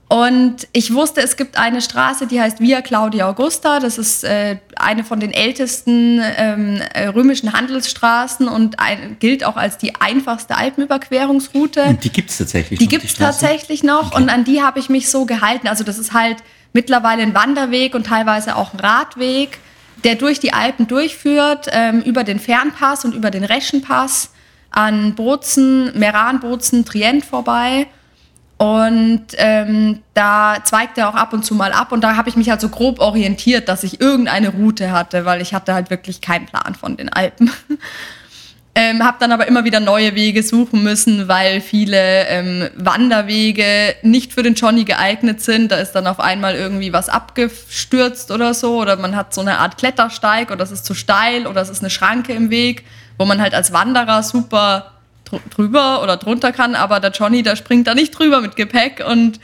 Und 0.08 0.68
ich 0.72 0.92
wusste, 0.92 1.22
es 1.22 1.36
gibt 1.36 1.56
eine 1.56 1.80
Straße, 1.80 2.26
die 2.26 2.40
heißt 2.40 2.60
Via 2.60 2.82
Claudia 2.82 3.28
Augusta. 3.28 3.80
Das 3.80 3.96
ist 3.96 4.22
äh, 4.22 4.58
eine 4.76 5.02
von 5.02 5.18
den 5.18 5.32
ältesten 5.32 6.20
ähm, 6.36 6.80
äh, 6.92 7.06
römischen 7.06 7.52
Handelsstraßen 7.52 8.46
und 8.46 8.78
ein, 8.78 9.16
gilt 9.18 9.44
auch 9.44 9.56
als 9.56 9.78
die 9.78 9.94
einfachste 9.96 10.56
Alpenüberquerungsroute. 10.56 11.84
Und 11.84 12.04
die 12.04 12.10
gibt 12.10 12.30
es 12.30 12.38
tatsächlich 12.38 12.78
die 12.78 12.84
noch? 12.84 12.90
Die 12.90 12.96
gibt 12.96 13.10
es 13.10 13.18
tatsächlich 13.18 13.82
noch 13.82 14.08
okay. 14.08 14.22
und 14.22 14.28
an 14.28 14.44
die 14.44 14.62
habe 14.62 14.78
ich 14.78 14.90
mich 14.90 15.10
so 15.10 15.24
gehalten. 15.24 15.68
Also 15.68 15.84
das 15.84 15.98
ist 15.98 16.12
halt 16.12 16.36
mittlerweile 16.74 17.22
ein 17.22 17.34
Wanderweg 17.34 17.94
und 17.94 18.06
teilweise 18.06 18.56
auch 18.56 18.74
ein 18.74 18.80
Radweg, 18.80 19.58
der 20.04 20.16
durch 20.16 20.38
die 20.38 20.52
Alpen 20.52 20.86
durchführt, 20.86 21.68
ähm, 21.70 22.02
über 22.02 22.24
den 22.24 22.38
Fernpass 22.38 23.06
und 23.06 23.14
über 23.14 23.30
den 23.30 23.42
Reschenpass 23.42 24.30
an 24.70 25.14
Bozen, 25.14 25.98
Meran, 25.98 26.40
Bozen, 26.40 26.84
Trient 26.84 27.24
vorbei. 27.24 27.86
Und 28.64 29.26
ähm, 29.36 29.98
da 30.14 30.56
zweigt 30.64 30.96
er 30.96 31.10
auch 31.10 31.14
ab 31.14 31.34
und 31.34 31.44
zu 31.44 31.54
mal 31.54 31.72
ab. 31.72 31.92
Und 31.92 32.00
da 32.02 32.16
habe 32.16 32.30
ich 32.30 32.36
mich 32.36 32.48
halt 32.48 32.62
so 32.62 32.70
grob 32.70 32.98
orientiert, 32.98 33.68
dass 33.68 33.84
ich 33.84 34.00
irgendeine 34.00 34.48
Route 34.48 34.90
hatte, 34.90 35.26
weil 35.26 35.42
ich 35.42 35.52
hatte 35.52 35.74
halt 35.74 35.90
wirklich 35.90 36.22
keinen 36.22 36.46
Plan 36.46 36.74
von 36.74 36.96
den 36.96 37.10
Alpen. 37.10 37.50
ähm, 38.74 39.04
habe 39.04 39.18
dann 39.20 39.32
aber 39.32 39.46
immer 39.48 39.64
wieder 39.64 39.80
neue 39.80 40.14
Wege 40.14 40.42
suchen 40.42 40.82
müssen, 40.82 41.28
weil 41.28 41.60
viele 41.60 42.26
ähm, 42.28 42.70
Wanderwege 42.74 43.96
nicht 44.00 44.32
für 44.32 44.42
den 44.42 44.54
Johnny 44.54 44.84
geeignet 44.84 45.42
sind. 45.42 45.70
Da 45.70 45.76
ist 45.76 45.92
dann 45.92 46.06
auf 46.06 46.18
einmal 46.18 46.54
irgendwie 46.54 46.94
was 46.94 47.10
abgestürzt 47.10 48.30
oder 48.30 48.54
so. 48.54 48.80
Oder 48.80 48.96
man 48.96 49.14
hat 49.14 49.34
so 49.34 49.42
eine 49.42 49.58
Art 49.58 49.76
Klettersteig 49.76 50.50
oder 50.50 50.64
es 50.64 50.70
ist 50.70 50.86
zu 50.86 50.94
steil 50.94 51.46
oder 51.46 51.60
es 51.60 51.68
ist 51.68 51.80
eine 51.80 51.90
Schranke 51.90 52.32
im 52.32 52.48
Weg, 52.48 52.86
wo 53.18 53.26
man 53.26 53.42
halt 53.42 53.52
als 53.52 53.74
Wanderer 53.74 54.22
super 54.22 54.93
drüber 55.50 56.02
oder 56.02 56.16
drunter 56.16 56.52
kann, 56.52 56.74
aber 56.74 57.00
der 57.00 57.10
Johnny, 57.10 57.42
der 57.42 57.56
springt 57.56 57.86
da 57.86 57.94
nicht 57.94 58.10
drüber 58.18 58.40
mit 58.40 58.56
Gepäck 58.56 59.04
und 59.06 59.40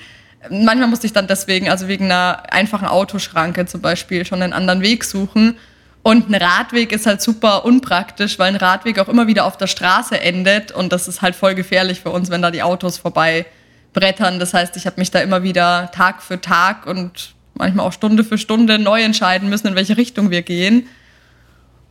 manchmal 0.49 0.89
musste 0.89 1.07
ich 1.07 1.13
dann 1.13 1.27
deswegen, 1.27 1.69
also 1.69 1.89
wegen 1.89 2.07
einer 2.07 2.43
einfachen 2.51 2.87
Autoschranke 2.87 3.67
zum 3.67 3.81
Beispiel, 3.81 4.25
schon 4.25 4.43
einen 4.43 4.53
anderen 4.53 4.81
Weg 4.83 5.05
suchen. 5.05 5.57
Und 6.03 6.31
ein 6.31 6.35
Radweg 6.35 6.93
ist 6.93 7.05
halt 7.05 7.21
super 7.21 7.67
unpraktisch, 7.67 8.39
weil 8.39 8.49
ein 8.49 8.57
Radweg 8.57 8.99
auch 8.99 9.09
immer 9.09 9.27
wieder 9.27 9.45
auf 9.45 9.59
der 9.59 9.67
Straße 9.67 10.19
endet 10.19 10.73
und 10.73 10.93
das 10.93 11.09
ist 11.09 11.21
halt 11.21 11.35
voll 11.35 11.55
gefährlich 11.55 12.01
für 12.01 12.11
uns, 12.11 12.31
wenn 12.31 12.41
da 12.41 12.51
die 12.51 12.63
Autos 12.63 12.97
vorbei 12.97 13.45
brettern. 13.93 14.39
Das 14.39 14.55
heißt, 14.55 14.77
ich 14.77 14.87
habe 14.87 14.99
mich 14.99 15.11
da 15.11 15.21
immer 15.21 15.43
wieder 15.43 15.91
Tag 15.93 16.23
für 16.23 16.41
Tag 16.41 16.87
und 16.87 17.35
manchmal 17.55 17.87
auch 17.87 17.93
Stunde 17.93 18.25
für 18.25 18.39
Stunde 18.39 18.79
neu 18.79 19.03
entscheiden 19.03 19.51
müssen, 19.51 19.67
in 19.67 19.75
welche 19.75 19.99
Richtung 19.99 20.31
wir 20.31 20.41
gehen. 20.41 20.87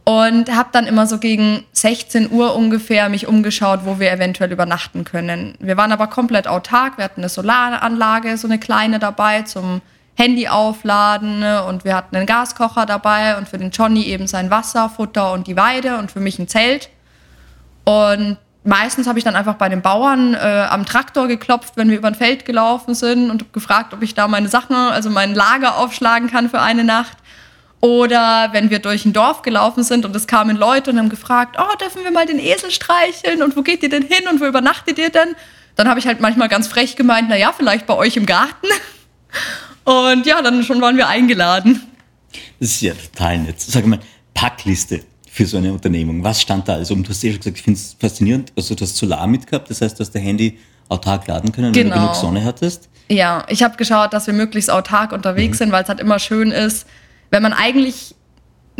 Und 0.09 0.49
habe 0.55 0.69
dann 0.71 0.87
immer 0.87 1.05
so 1.05 1.19
gegen 1.19 1.65
16 1.73 2.31
Uhr 2.31 2.55
ungefähr 2.55 3.09
mich 3.09 3.27
umgeschaut, 3.27 3.81
wo 3.83 3.99
wir 3.99 4.11
eventuell 4.11 4.51
übernachten 4.51 5.03
können. 5.03 5.53
Wir 5.59 5.77
waren 5.77 5.91
aber 5.91 6.07
komplett 6.07 6.47
autark. 6.47 6.97
Wir 6.97 7.05
hatten 7.05 7.21
eine 7.21 7.29
Solaranlage, 7.29 8.35
so 8.35 8.47
eine 8.47 8.57
kleine 8.57 8.97
dabei 8.97 9.43
zum 9.43 9.81
Handy 10.15 10.47
aufladen 10.47 11.43
und 11.67 11.85
wir 11.85 11.95
hatten 11.95 12.15
einen 12.15 12.25
Gaskocher 12.25 12.87
dabei 12.87 13.37
und 13.37 13.47
für 13.47 13.59
den 13.59 13.69
Johnny 13.69 14.01
eben 14.05 14.25
sein 14.25 14.49
Wasser, 14.49 14.89
Futter 14.89 15.31
und 15.31 15.45
die 15.45 15.55
Weide 15.55 15.99
und 15.99 16.09
für 16.09 16.21
mich 16.21 16.39
ein 16.39 16.47
Zelt. 16.47 16.89
Und 17.83 18.37
meistens 18.63 19.05
habe 19.05 19.19
ich 19.19 19.25
dann 19.25 19.35
einfach 19.35 19.57
bei 19.57 19.69
den 19.69 19.83
Bauern 19.83 20.33
äh, 20.33 20.65
am 20.71 20.87
Traktor 20.87 21.27
geklopft, 21.27 21.73
wenn 21.77 21.91
wir 21.91 21.97
über 21.99 22.07
ein 22.07 22.15
Feld 22.15 22.45
gelaufen 22.45 22.95
sind 22.95 23.29
und 23.29 23.53
gefragt, 23.53 23.93
ob 23.93 24.01
ich 24.01 24.15
da 24.15 24.27
meine 24.27 24.47
Sachen, 24.47 24.75
also 24.75 25.11
mein 25.11 25.35
Lager 25.35 25.77
aufschlagen 25.77 26.31
kann 26.31 26.49
für 26.49 26.61
eine 26.61 26.83
Nacht. 26.83 27.17
Oder 27.81 28.49
wenn 28.51 28.69
wir 28.69 28.79
durch 28.79 29.05
ein 29.05 29.13
Dorf 29.13 29.41
gelaufen 29.41 29.83
sind 29.83 30.05
und 30.05 30.15
es 30.15 30.27
kamen 30.27 30.57
Leute 30.57 30.91
und 30.91 30.97
haben 30.97 31.09
gefragt, 31.09 31.55
oh, 31.57 31.77
dürfen 31.77 32.03
wir 32.03 32.11
mal 32.11 32.25
den 32.25 32.39
Esel 32.39 32.71
streicheln 32.71 33.41
und 33.41 33.55
wo 33.55 33.61
geht 33.61 33.83
ihr 33.83 33.89
denn 33.89 34.03
hin 34.03 34.27
und 34.29 34.41
wo 34.41 34.45
übernachtet 34.45 34.97
ihr 34.97 35.09
denn? 35.09 35.35
Dann 35.75 35.87
habe 35.87 35.99
ich 35.99 36.07
halt 36.07 36.19
manchmal 36.19 36.49
ganz 36.49 36.67
frech 36.67 36.97
gemeint, 36.97 37.29
naja, 37.29 37.53
vielleicht 37.55 37.85
bei 37.85 37.95
euch 37.95 38.17
im 38.17 38.25
Garten. 38.25 38.67
Und 39.85 40.25
ja, 40.25 40.41
dann 40.41 40.63
schon 40.63 40.81
waren 40.81 40.97
wir 40.97 41.07
eingeladen. 41.07 41.81
Das 42.59 42.69
ist 42.69 42.81
ja 42.81 42.93
total 42.93 43.39
nett. 43.39 43.59
Sag 43.59 43.87
mal, 43.87 43.99
Packliste 44.33 45.01
für 45.31 45.45
so 45.45 45.57
eine 45.57 45.71
Unternehmung. 45.71 46.23
Was 46.23 46.41
stand 46.41 46.67
da? 46.67 46.75
Also, 46.75 46.93
du 46.95 47.09
hast 47.09 47.23
ja 47.23 47.31
schon 47.31 47.39
gesagt, 47.39 47.57
ich 47.57 47.63
finde 47.63 47.79
es 47.79 47.95
faszinierend. 47.99 48.51
Also, 48.55 48.75
du 48.75 48.83
hast 48.83 48.97
Solar 48.97 49.25
mitgehabt, 49.25 49.69
das 49.69 49.81
heißt, 49.81 49.97
du 49.97 50.01
hast 50.01 50.11
dein 50.11 50.21
Handy 50.21 50.59
autark 50.89 51.27
laden 51.27 51.51
können, 51.51 51.71
genau. 51.71 51.95
wenn 51.95 52.01
du 52.01 52.07
genug 52.07 52.15
Sonne 52.15 52.43
hattest. 52.43 52.89
Ja, 53.07 53.45
ich 53.47 53.63
habe 53.63 53.77
geschaut, 53.77 54.13
dass 54.13 54.27
wir 54.27 54.33
möglichst 54.33 54.69
autark 54.69 55.11
unterwegs 55.11 55.57
mhm. 55.57 55.63
sind, 55.63 55.71
weil 55.71 55.83
es 55.83 55.89
halt 55.89 55.99
immer 55.99 56.19
schön 56.19 56.51
ist, 56.51 56.85
wenn 57.31 57.43
man 57.43 57.53
eigentlich 57.53 58.15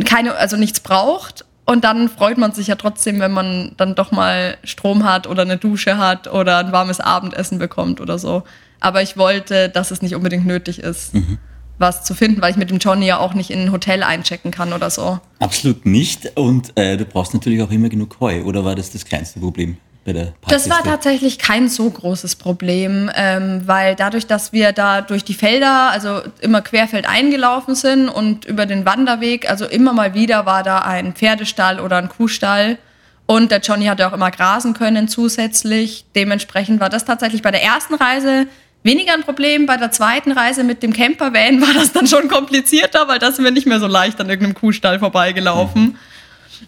keine, 0.06 0.34
also 0.34 0.56
nichts 0.56 0.80
braucht 0.80 1.44
und 1.66 1.84
dann 1.84 2.08
freut 2.08 2.38
man 2.38 2.52
sich 2.52 2.66
ja 2.66 2.74
trotzdem, 2.74 3.20
wenn 3.20 3.32
man 3.32 3.72
dann 3.76 3.94
doch 3.94 4.10
mal 4.10 4.56
Strom 4.64 5.04
hat 5.04 5.26
oder 5.26 5.42
eine 5.42 5.56
Dusche 5.56 5.98
hat 5.98 6.26
oder 6.26 6.58
ein 6.58 6.72
warmes 6.72 7.00
Abendessen 7.00 7.58
bekommt 7.58 8.00
oder 8.00 8.18
so. 8.18 8.42
Aber 8.80 9.02
ich 9.02 9.16
wollte, 9.16 9.68
dass 9.68 9.90
es 9.90 10.02
nicht 10.02 10.14
unbedingt 10.14 10.46
nötig 10.46 10.80
ist, 10.80 11.14
mhm. 11.14 11.38
was 11.78 12.02
zu 12.02 12.14
finden, 12.14 12.40
weil 12.40 12.50
ich 12.50 12.56
mit 12.56 12.70
dem 12.70 12.78
Johnny 12.78 13.06
ja 13.06 13.18
auch 13.18 13.34
nicht 13.34 13.50
in 13.50 13.60
ein 13.60 13.72
Hotel 13.72 14.02
einchecken 14.02 14.50
kann 14.50 14.72
oder 14.72 14.90
so. 14.90 15.20
Absolut 15.38 15.86
nicht. 15.86 16.36
Und 16.36 16.76
äh, 16.76 16.96
du 16.96 17.04
brauchst 17.04 17.34
natürlich 17.34 17.62
auch 17.62 17.70
immer 17.70 17.88
genug 17.88 18.18
Heu. 18.20 18.42
Oder 18.42 18.64
war 18.64 18.74
das 18.74 18.90
das 18.90 19.04
kleinste 19.04 19.38
Problem? 19.38 19.76
Der 20.06 20.32
Das 20.48 20.70
war 20.70 20.82
tatsächlich 20.82 21.38
kein 21.38 21.68
so 21.68 21.88
großes 21.90 22.36
Problem, 22.36 23.10
ähm, 23.14 23.62
weil 23.66 23.94
dadurch, 23.94 24.26
dass 24.26 24.52
wir 24.52 24.72
da 24.72 25.02
durch 25.02 25.24
die 25.24 25.34
Felder, 25.34 25.90
also 25.90 26.22
immer 26.40 26.62
querfeld 26.62 27.08
eingelaufen 27.08 27.74
sind 27.74 28.08
und 28.08 28.44
über 28.44 28.66
den 28.66 28.84
Wanderweg, 28.84 29.48
also 29.48 29.66
immer 29.66 29.92
mal 29.92 30.14
wieder 30.14 30.46
war 30.46 30.62
da 30.62 30.78
ein 30.78 31.12
Pferdestall 31.12 31.80
oder 31.80 31.98
ein 31.98 32.08
Kuhstall. 32.08 32.78
Und 33.26 33.52
der 33.52 33.60
Johnny 33.60 33.84
hatte 33.84 34.08
auch 34.08 34.12
immer 34.12 34.30
grasen 34.30 34.74
können 34.74 35.06
zusätzlich. 35.06 36.04
Dementsprechend 36.16 36.80
war 36.80 36.88
das 36.88 37.04
tatsächlich 37.04 37.42
bei 37.42 37.52
der 37.52 37.62
ersten 37.62 37.94
Reise 37.94 38.48
weniger 38.82 39.12
ein 39.12 39.22
Problem. 39.22 39.66
Bei 39.66 39.76
der 39.76 39.92
zweiten 39.92 40.32
Reise 40.32 40.64
mit 40.64 40.82
dem 40.82 40.92
Campervan 40.92 41.60
war 41.60 41.72
das 41.74 41.92
dann 41.92 42.06
schon 42.06 42.28
komplizierter, 42.28 43.06
weil 43.06 43.18
da 43.18 43.30
sind 43.30 43.44
wir 43.44 43.52
nicht 43.52 43.66
mehr 43.66 43.80
so 43.80 43.86
leicht 43.86 44.20
an 44.20 44.28
irgendeinem 44.28 44.54
Kuhstall 44.54 44.98
vorbeigelaufen. 44.98 45.82
Mhm. 45.82 45.96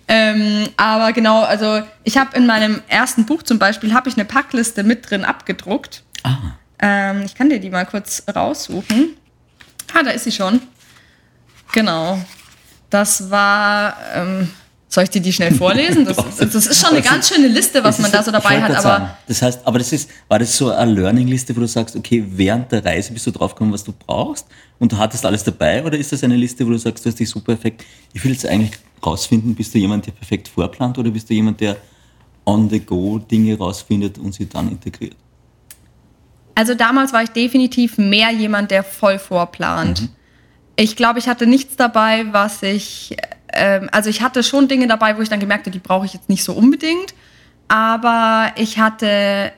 Ähm, 0.08 0.68
aber 0.76 1.12
genau, 1.12 1.42
also 1.42 1.82
ich 2.04 2.16
habe 2.18 2.36
in 2.36 2.46
meinem 2.46 2.82
ersten 2.88 3.26
Buch 3.26 3.42
zum 3.42 3.58
Beispiel 3.58 3.94
habe 3.94 4.08
ich 4.08 4.16
eine 4.16 4.24
Packliste 4.24 4.82
mit 4.84 5.10
drin 5.10 5.24
abgedruckt. 5.24 6.02
Ah. 6.22 6.36
Ähm, 6.78 7.22
ich 7.22 7.34
kann 7.34 7.48
dir 7.48 7.60
die 7.60 7.70
mal 7.70 7.86
kurz 7.86 8.22
raussuchen. 8.34 9.16
Ah, 9.94 10.02
da 10.02 10.10
ist 10.10 10.24
sie 10.24 10.32
schon. 10.32 10.60
Genau. 11.72 12.20
Das 12.90 13.30
war. 13.30 13.96
Ähm, 14.14 14.48
soll 14.88 15.04
ich 15.04 15.10
dir 15.10 15.22
die 15.22 15.32
schnell 15.32 15.54
vorlesen? 15.54 16.04
Das, 16.04 16.16
das 16.38 16.54
ist 16.54 16.78
schon 16.78 16.90
eine 16.90 17.00
ganz 17.00 17.30
schöne 17.30 17.48
Liste, 17.48 17.82
was 17.82 17.98
man 17.98 18.12
da 18.12 18.22
so 18.22 18.30
dabei 18.30 18.60
hat. 18.60 18.72
Aber 18.72 18.82
sagen. 18.82 19.10
das 19.26 19.40
heißt, 19.40 19.60
aber 19.64 19.78
das 19.78 19.90
ist, 19.90 20.10
war 20.28 20.38
das 20.38 20.54
so 20.54 20.70
eine 20.70 20.92
Learning-Liste, 20.92 21.56
wo 21.56 21.60
du 21.60 21.66
sagst, 21.66 21.96
okay, 21.96 22.22
während 22.28 22.70
der 22.72 22.84
Reise 22.84 23.10
bist 23.14 23.26
du 23.26 23.30
draufgekommen, 23.30 23.72
was 23.72 23.84
du 23.84 23.92
brauchst 23.92 24.46
und 24.78 24.92
du 24.92 24.98
hattest 24.98 25.24
alles 25.24 25.44
dabei? 25.44 25.82
Oder 25.82 25.96
ist 25.96 26.12
das 26.12 26.22
eine 26.22 26.36
Liste, 26.36 26.66
wo 26.66 26.70
du 26.70 26.76
sagst, 26.76 27.06
du 27.06 27.08
hast 27.08 27.18
dich 27.18 27.30
super 27.30 27.54
perfekt, 27.54 27.86
ich 28.12 28.22
will 28.22 28.32
jetzt 28.32 28.44
eigentlich 28.44 28.72
rausfinden, 29.04 29.54
bist 29.54 29.74
du 29.74 29.78
jemand, 29.78 30.06
der 30.06 30.12
perfekt 30.12 30.48
vorplant 30.48 30.98
oder 30.98 31.10
bist 31.10 31.28
du 31.30 31.34
jemand, 31.34 31.60
der 31.60 31.76
on 32.44 32.68
the 32.68 32.80
go 32.80 33.18
Dinge 33.18 33.56
rausfindet 33.56 34.18
und 34.18 34.34
sie 34.34 34.48
dann 34.48 34.68
integriert? 34.68 35.16
Also 36.54 36.74
damals 36.74 37.12
war 37.12 37.22
ich 37.22 37.30
definitiv 37.30 37.98
mehr 37.98 38.30
jemand, 38.30 38.70
der 38.70 38.82
voll 38.82 39.18
vorplant. 39.18 40.02
Mhm. 40.02 40.08
Ich 40.76 40.96
glaube, 40.96 41.18
ich 41.18 41.28
hatte 41.28 41.46
nichts 41.46 41.76
dabei, 41.76 42.32
was 42.32 42.62
ich, 42.62 43.16
ähm, 43.52 43.88
also 43.92 44.10
ich 44.10 44.22
hatte 44.22 44.42
schon 44.42 44.68
Dinge 44.68 44.86
dabei, 44.86 45.16
wo 45.16 45.22
ich 45.22 45.28
dann 45.28 45.40
gemerkt 45.40 45.66
habe, 45.66 45.70
die 45.70 45.78
brauche 45.78 46.06
ich 46.06 46.14
jetzt 46.14 46.28
nicht 46.28 46.44
so 46.44 46.52
unbedingt, 46.52 47.14
aber 47.68 48.52
ich 48.56 48.78
hatte 48.78 49.52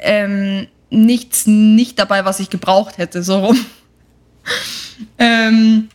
ähm, 0.00 0.66
nichts 0.90 1.46
nicht 1.46 1.98
dabei, 1.98 2.24
was 2.24 2.40
ich 2.40 2.50
gebraucht 2.50 2.98
hätte, 2.98 3.22
so 3.22 3.38
rum. 3.38 3.58
ähm, 5.18 5.88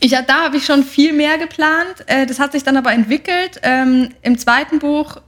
ich, 0.00 0.10
da 0.10 0.44
habe 0.44 0.56
ich 0.56 0.66
schon 0.66 0.84
viel 0.84 1.12
mehr 1.12 1.38
geplant. 1.38 2.04
Äh, 2.06 2.26
das 2.26 2.38
hat 2.38 2.52
sich 2.52 2.64
dann 2.64 2.76
aber 2.76 2.92
entwickelt. 2.92 3.60
Ähm, 3.62 4.10
Im 4.22 4.38
zweiten 4.38 4.78
Buch 4.78 5.18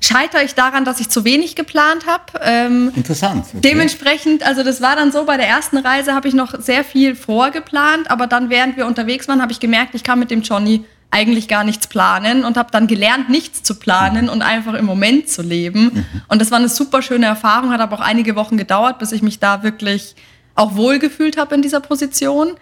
scheitere 0.00 0.44
ich 0.44 0.54
daran, 0.54 0.84
dass 0.84 1.00
ich 1.00 1.08
zu 1.08 1.24
wenig 1.24 1.56
geplant 1.56 2.06
habe. 2.06 2.24
Ähm, 2.42 2.92
Interessant. 2.94 3.46
Okay. 3.48 3.60
Dementsprechend, 3.60 4.46
also 4.46 4.62
das 4.62 4.80
war 4.80 4.96
dann 4.96 5.12
so, 5.12 5.24
bei 5.24 5.36
der 5.36 5.48
ersten 5.48 5.78
Reise 5.78 6.14
habe 6.14 6.28
ich 6.28 6.34
noch 6.34 6.60
sehr 6.60 6.84
viel 6.84 7.16
vorgeplant, 7.16 8.10
aber 8.10 8.26
dann, 8.26 8.50
während 8.50 8.76
wir 8.76 8.86
unterwegs 8.86 9.28
waren, 9.28 9.42
habe 9.42 9.52
ich 9.52 9.60
gemerkt, 9.60 9.94
ich 9.94 10.04
kann 10.04 10.18
mit 10.18 10.30
dem 10.30 10.42
Johnny 10.42 10.84
eigentlich 11.10 11.48
gar 11.48 11.64
nichts 11.64 11.86
planen 11.86 12.44
und 12.44 12.56
habe 12.56 12.70
dann 12.70 12.86
gelernt, 12.86 13.30
nichts 13.30 13.62
zu 13.62 13.76
planen 13.76 14.26
mhm. 14.26 14.30
und 14.30 14.42
einfach 14.42 14.74
im 14.74 14.84
Moment 14.84 15.28
zu 15.28 15.42
leben. 15.42 15.84
Mhm. 15.84 16.06
Und 16.28 16.40
das 16.40 16.50
war 16.50 16.58
eine 16.58 16.68
super 16.68 17.00
schöne 17.02 17.26
Erfahrung, 17.26 17.72
hat 17.72 17.80
aber 17.80 17.96
auch 17.96 18.04
einige 18.04 18.36
Wochen 18.36 18.56
gedauert, 18.56 18.98
bis 18.98 19.12
ich 19.12 19.22
mich 19.22 19.38
da 19.38 19.62
wirklich 19.62 20.14
auch 20.54 20.76
wohlgefühlt 20.76 21.38
habe 21.38 21.54
in 21.54 21.62
dieser 21.62 21.80
Position. 21.80 22.54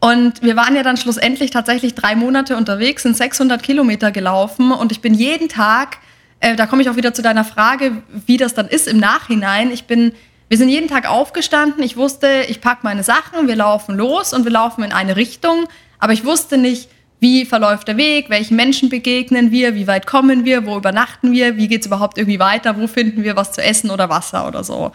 Und 0.00 0.42
wir 0.42 0.56
waren 0.56 0.74
ja 0.74 0.82
dann 0.82 0.96
schlussendlich 0.96 1.50
tatsächlich 1.50 1.94
drei 1.94 2.16
Monate 2.16 2.56
unterwegs, 2.56 3.02
sind 3.02 3.16
600 3.16 3.62
Kilometer 3.62 4.10
gelaufen 4.10 4.72
und 4.72 4.92
ich 4.92 5.02
bin 5.02 5.12
jeden 5.12 5.50
Tag, 5.50 5.98
äh, 6.40 6.56
da 6.56 6.66
komme 6.66 6.80
ich 6.80 6.88
auch 6.88 6.96
wieder 6.96 7.12
zu 7.12 7.20
deiner 7.20 7.44
Frage, 7.44 8.02
wie 8.26 8.38
das 8.38 8.54
dann 8.54 8.66
ist 8.66 8.88
im 8.88 8.98
Nachhinein. 8.98 9.70
Ich 9.70 9.84
bin, 9.84 10.12
wir 10.48 10.56
sind 10.56 10.70
jeden 10.70 10.88
Tag 10.88 11.08
aufgestanden. 11.08 11.82
Ich 11.82 11.98
wusste, 11.98 12.44
ich 12.48 12.62
packe 12.62 12.80
meine 12.82 13.02
Sachen, 13.02 13.46
wir 13.46 13.56
laufen 13.56 13.94
los 13.94 14.32
und 14.32 14.44
wir 14.44 14.52
laufen 14.52 14.82
in 14.82 14.92
eine 14.92 15.16
Richtung. 15.16 15.66
Aber 15.98 16.14
ich 16.14 16.24
wusste 16.24 16.56
nicht, 16.56 16.88
wie 17.20 17.44
verläuft 17.44 17.86
der 17.86 17.98
Weg, 17.98 18.30
welchen 18.30 18.56
Menschen 18.56 18.88
begegnen 18.88 19.50
wir, 19.50 19.74
wie 19.74 19.86
weit 19.86 20.06
kommen 20.06 20.46
wir, 20.46 20.64
wo 20.64 20.78
übernachten 20.78 21.32
wir, 21.32 21.58
wie 21.58 21.68
geht 21.68 21.82
es 21.82 21.86
überhaupt 21.86 22.16
irgendwie 22.16 22.38
weiter, 22.38 22.78
wo 22.78 22.86
finden 22.86 23.22
wir 23.22 23.36
was 23.36 23.52
zu 23.52 23.62
essen 23.62 23.90
oder 23.90 24.08
Wasser 24.08 24.48
oder 24.48 24.64
so. 24.64 24.92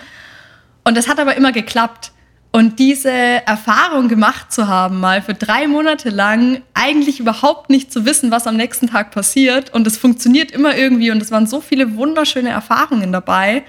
Und 0.83 0.97
das 0.97 1.07
hat 1.07 1.19
aber 1.19 1.35
immer 1.35 1.51
geklappt. 1.51 2.11
Und 2.55 2.79
diese 2.79 3.11
Erfahrung 3.11 4.07
gemacht 4.07 4.53
zu 4.53 4.69
haben, 4.69 5.01
mal 5.01 5.21
für 5.21 5.33
drei 5.33 5.67
Monate 5.67 6.09
lang 6.09 6.61
eigentlich 6.73 7.19
überhaupt 7.19 7.69
nicht 7.69 7.91
zu 7.91 8.05
wissen, 8.05 8.31
was 8.31 8.47
am 8.47 8.55
nächsten 8.55 8.87
Tag 8.87 9.11
passiert 9.11 9.73
und 9.73 9.85
es 9.85 9.97
funktioniert 9.97 10.51
immer 10.51 10.73
irgendwie 10.73 11.11
und 11.11 11.21
es 11.21 11.31
waren 11.31 11.47
so 11.47 11.59
viele 11.59 11.97
wunderschöne 11.97 12.47
Erfahrungen 12.47 13.11
dabei, 13.11 13.63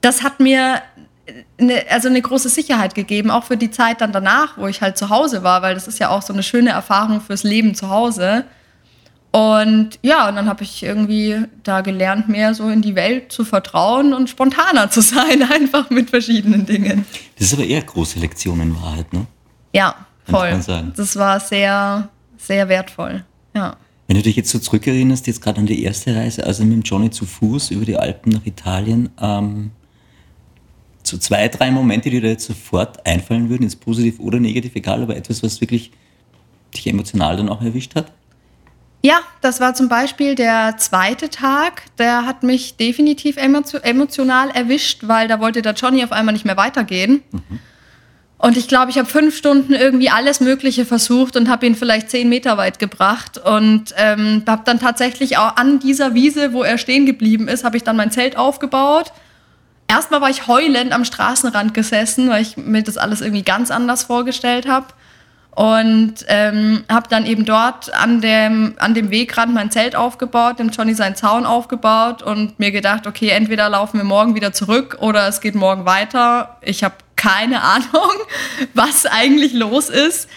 das 0.00 0.22
hat 0.22 0.38
mir 0.38 0.80
eine, 1.58 1.90
also 1.90 2.06
eine 2.06 2.22
große 2.22 2.48
Sicherheit 2.48 2.94
gegeben, 2.94 3.32
auch 3.32 3.42
für 3.42 3.56
die 3.56 3.72
Zeit 3.72 4.00
dann 4.00 4.12
danach, 4.12 4.58
wo 4.58 4.68
ich 4.68 4.80
halt 4.80 4.96
zu 4.96 5.08
Hause 5.08 5.42
war, 5.42 5.62
weil 5.62 5.74
das 5.74 5.88
ist 5.88 5.98
ja 5.98 6.10
auch 6.10 6.22
so 6.22 6.32
eine 6.32 6.44
schöne 6.44 6.70
Erfahrung 6.70 7.20
fürs 7.20 7.42
Leben 7.42 7.74
zu 7.74 7.90
Hause. 7.90 8.44
Und 9.30 9.98
ja, 10.02 10.28
und 10.28 10.36
dann 10.36 10.48
habe 10.48 10.64
ich 10.64 10.82
irgendwie 10.82 11.36
da 11.62 11.82
gelernt, 11.82 12.28
mehr 12.28 12.54
so 12.54 12.68
in 12.70 12.80
die 12.80 12.94
Welt 12.94 13.30
zu 13.30 13.44
vertrauen 13.44 14.14
und 14.14 14.30
spontaner 14.30 14.90
zu 14.90 15.02
sein, 15.02 15.42
einfach 15.52 15.90
mit 15.90 16.10
verschiedenen 16.10 16.64
Dingen. 16.64 17.04
Das 17.36 17.48
ist 17.48 17.52
aber 17.54 17.64
eher 17.64 17.82
große 17.82 18.18
Lektion 18.18 18.60
in 18.60 18.74
Wahrheit, 18.76 19.12
ne? 19.12 19.26
Ja, 19.74 19.94
voll. 20.24 20.58
Das 20.96 21.16
war 21.16 21.40
sehr, 21.40 22.08
sehr 22.38 22.68
wertvoll. 22.68 23.24
Ja. 23.54 23.76
Wenn 24.06 24.16
du 24.16 24.22
dich 24.22 24.36
jetzt 24.36 24.48
so 24.48 24.58
zurückerinnerst, 24.58 25.26
jetzt 25.26 25.42
gerade 25.42 25.60
an 25.60 25.66
die 25.66 25.82
erste 25.82 26.16
Reise, 26.16 26.46
also 26.46 26.64
mit 26.64 26.72
dem 26.72 26.82
Johnny 26.82 27.10
zu 27.10 27.26
Fuß 27.26 27.70
über 27.70 27.84
die 27.84 27.98
Alpen 27.98 28.32
nach 28.32 28.46
Italien, 28.46 29.10
ähm, 29.20 29.72
so 31.02 31.18
zwei, 31.18 31.48
drei 31.48 31.70
Momente, 31.70 32.08
die 32.08 32.20
dir 32.20 32.30
jetzt 32.30 32.46
sofort 32.46 33.04
einfallen 33.06 33.50
würden, 33.50 33.64
jetzt 33.64 33.80
positiv 33.80 34.18
oder 34.20 34.40
negativ, 34.40 34.74
egal, 34.76 35.02
aber 35.02 35.16
etwas, 35.16 35.42
was 35.42 35.60
wirklich 35.60 35.90
dich 36.74 36.86
emotional 36.86 37.36
dann 37.36 37.50
auch 37.50 37.60
erwischt 37.60 37.94
hat? 37.94 38.12
Ja, 39.00 39.20
das 39.40 39.60
war 39.60 39.74
zum 39.74 39.88
Beispiel 39.88 40.34
der 40.34 40.76
zweite 40.78 41.30
Tag. 41.30 41.82
Der 41.98 42.26
hat 42.26 42.42
mich 42.42 42.76
definitiv 42.76 43.36
emotional 43.36 44.50
erwischt, 44.50 45.02
weil 45.06 45.28
da 45.28 45.38
wollte 45.38 45.62
der 45.62 45.74
Johnny 45.74 46.02
auf 46.02 46.12
einmal 46.12 46.32
nicht 46.32 46.44
mehr 46.44 46.56
weitergehen. 46.56 47.22
Mhm. 47.30 47.60
Und 48.38 48.56
ich 48.56 48.68
glaube, 48.68 48.90
ich 48.90 48.98
habe 48.98 49.08
fünf 49.08 49.36
Stunden 49.36 49.72
irgendwie 49.72 50.10
alles 50.10 50.40
Mögliche 50.40 50.84
versucht 50.84 51.36
und 51.36 51.48
habe 51.48 51.66
ihn 51.66 51.74
vielleicht 51.74 52.08
zehn 52.08 52.28
Meter 52.28 52.56
weit 52.56 52.78
gebracht. 52.78 53.38
Und 53.38 53.94
ähm, 53.96 54.44
habe 54.46 54.62
dann 54.64 54.78
tatsächlich 54.78 55.36
auch 55.38 55.56
an 55.56 55.80
dieser 55.80 56.14
Wiese, 56.14 56.52
wo 56.52 56.62
er 56.62 56.78
stehen 56.78 57.04
geblieben 57.04 57.48
ist, 57.48 57.64
habe 57.64 57.76
ich 57.76 57.82
dann 57.82 57.96
mein 57.96 58.12
Zelt 58.12 58.36
aufgebaut. 58.36 59.12
Erstmal 59.88 60.20
war 60.20 60.30
ich 60.30 60.46
heulend 60.46 60.92
am 60.92 61.04
Straßenrand 61.04 61.74
gesessen, 61.74 62.28
weil 62.28 62.42
ich 62.42 62.56
mir 62.56 62.82
das 62.82 62.96
alles 62.96 63.22
irgendwie 63.22 63.42
ganz 63.42 63.72
anders 63.72 64.04
vorgestellt 64.04 64.68
habe. 64.68 64.86
Und 65.58 66.24
ähm, 66.28 66.84
habe 66.88 67.08
dann 67.08 67.26
eben 67.26 67.44
dort 67.44 67.92
an 67.92 68.20
dem, 68.20 68.76
an 68.78 68.94
dem 68.94 69.10
Wegrand 69.10 69.52
mein 69.52 69.72
Zelt 69.72 69.96
aufgebaut, 69.96 70.60
dem 70.60 70.68
Johnny 70.68 70.94
seinen 70.94 71.16
Zaun 71.16 71.44
aufgebaut 71.44 72.22
und 72.22 72.60
mir 72.60 72.70
gedacht, 72.70 73.08
okay, 73.08 73.30
entweder 73.30 73.68
laufen 73.68 73.98
wir 73.98 74.04
morgen 74.04 74.36
wieder 74.36 74.52
zurück 74.52 74.98
oder 75.00 75.26
es 75.26 75.40
geht 75.40 75.56
morgen 75.56 75.84
weiter. 75.84 76.58
Ich 76.60 76.84
habe 76.84 76.94
keine 77.16 77.60
Ahnung, 77.64 78.12
was 78.74 79.04
eigentlich 79.04 79.52
los 79.52 79.88
ist. 79.88 80.28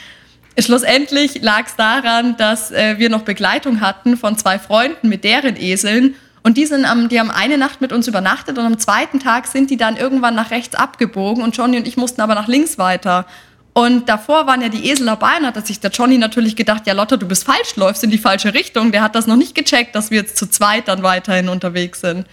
Schlussendlich 0.58 1.44
lag 1.44 1.68
es 1.68 1.76
daran, 1.76 2.36
dass 2.38 2.72
äh, 2.72 2.98
wir 2.98 3.12
noch 3.12 3.22
Begleitung 3.22 3.80
hatten 3.80 4.18
von 4.18 4.40
zwei 4.40 4.58
Freunden 4.58 5.08
mit 5.08 5.24
deren 5.24 5.56
Eseln. 5.56 6.16
Und 6.42 6.58
die, 6.58 6.66
sind 6.66 6.84
am, 6.84 7.10
die 7.10 7.20
haben 7.20 7.30
eine 7.30 7.60
Nacht 7.60 7.80
mit 7.80 7.94
uns 7.94 8.08
übernachtet 8.08 8.58
und 8.58 8.66
am 8.66 8.80
zweiten 8.80 9.20
Tag 9.20 9.46
sind 9.46 9.70
die 9.70 9.78
dann 9.78 9.98
irgendwann 9.98 10.34
nach 10.34 10.50
rechts 10.50 10.74
abgebogen 10.74 11.44
und 11.44 11.56
Johnny 11.56 11.78
und 11.78 11.88
ich 11.88 11.96
mussten 11.96 12.22
aber 12.22 12.34
nach 12.34 12.48
links 12.48 12.80
weiter. 12.80 13.28
Und 13.74 14.10
davor 14.10 14.48
waren 14.48 14.62
ja 14.62 14.70
die 14.70 14.90
Esel 14.90 15.06
dabei 15.06 15.38
und 15.38 15.46
hat 15.46 15.66
sich 15.66 15.80
der 15.80 15.92
Johnny 15.92 16.18
natürlich 16.18 16.56
gedacht, 16.56 16.86
ja 16.88 16.94
Lotta, 16.94 17.16
du 17.16 17.28
bist 17.28 17.46
falsch, 17.46 17.76
läufst 17.78 18.04
in 18.04 18.12
die 18.12 18.18
falsche 18.18 18.54
Richtung. 18.54 18.92
Der 18.92 19.02
hat 19.02 19.16
das 19.16 19.28
noch 19.28 19.38
nicht 19.38 19.56
gecheckt, 19.56 19.96
dass 19.96 20.12
wir 20.12 20.20
jetzt 20.20 20.38
zu 20.38 20.48
zweit 20.48 20.88
dann 20.90 21.04
weiterhin 21.04 21.48
unterwegs 21.48 22.02
sind. 22.02 22.26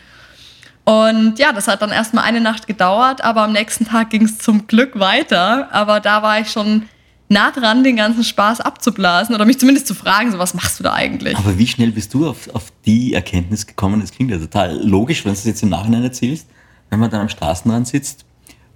Und 0.85 1.38
ja, 1.38 1.53
das 1.53 1.68
hat 1.68 1.83
dann 1.83 1.90
erstmal 1.90 2.24
eine 2.24 2.40
Nacht 2.40 2.66
gedauert, 2.66 3.22
aber 3.22 3.42
am 3.42 3.53
nächsten 3.53 3.85
Tag 3.85 4.11
ging 4.11 4.22
es 4.24 4.38
zum 4.38 4.66
Glück 4.66 4.98
weiter. 4.98 5.72
Aber 5.72 6.01
da 6.01 6.22
war 6.22 6.40
ich 6.40 6.51
schon 6.51 6.88
nah 7.29 7.51
dran, 7.53 7.85
den 7.85 7.96
ganzen 7.96 8.24
Spaß 8.24 8.61
abzublasen 8.61 9.35
oder 9.35 9.44
mich 9.44 9.61
zumindest 9.61 9.87
zu 9.87 9.94
fragen, 9.94 10.33
so 10.33 10.38
was 10.38 10.55
machst 10.55 10.81
du 10.81 10.85
da 10.85 10.94
eigentlich? 10.94 11.37
Aber 11.37 11.59
wie 11.59 11.66
schnell 11.66 11.92
bist 11.92 12.14
du 12.14 12.27
auf, 12.27 12.48
auf 12.55 12.72
die 12.85 13.12
Erkenntnis 13.12 13.66
gekommen? 13.66 14.01
Das 14.01 14.11
klingt 14.11 14.31
ja 14.31 14.38
total 14.38 14.83
logisch, 14.83 15.24
wenn 15.24 15.33
du 15.33 15.38
es 15.38 15.44
jetzt 15.44 15.62
im 15.62 15.68
Nachhinein 15.68 16.03
erzählst, 16.03 16.48
wenn 16.90 16.98
man 16.98 17.11
dann 17.11 17.20
am 17.20 17.29
Straßenrand 17.29 17.87
sitzt 17.87 18.24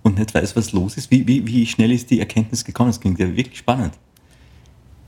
und 0.03 0.19
nicht 0.19 0.35
weiß, 0.35 0.57
was 0.57 0.73
los 0.73 0.97
ist. 0.97 1.11
Wie, 1.11 1.27
wie, 1.27 1.47
wie 1.47 1.67
schnell 1.67 1.93
ist 1.93 2.11
die 2.11 2.21
Erkenntnis 2.21 2.65
gekommen? 2.65 2.91
Das 2.91 3.01
klingt 3.01 3.19
ja 3.19 3.27
wirklich 3.37 3.59
spannend. 3.59 3.95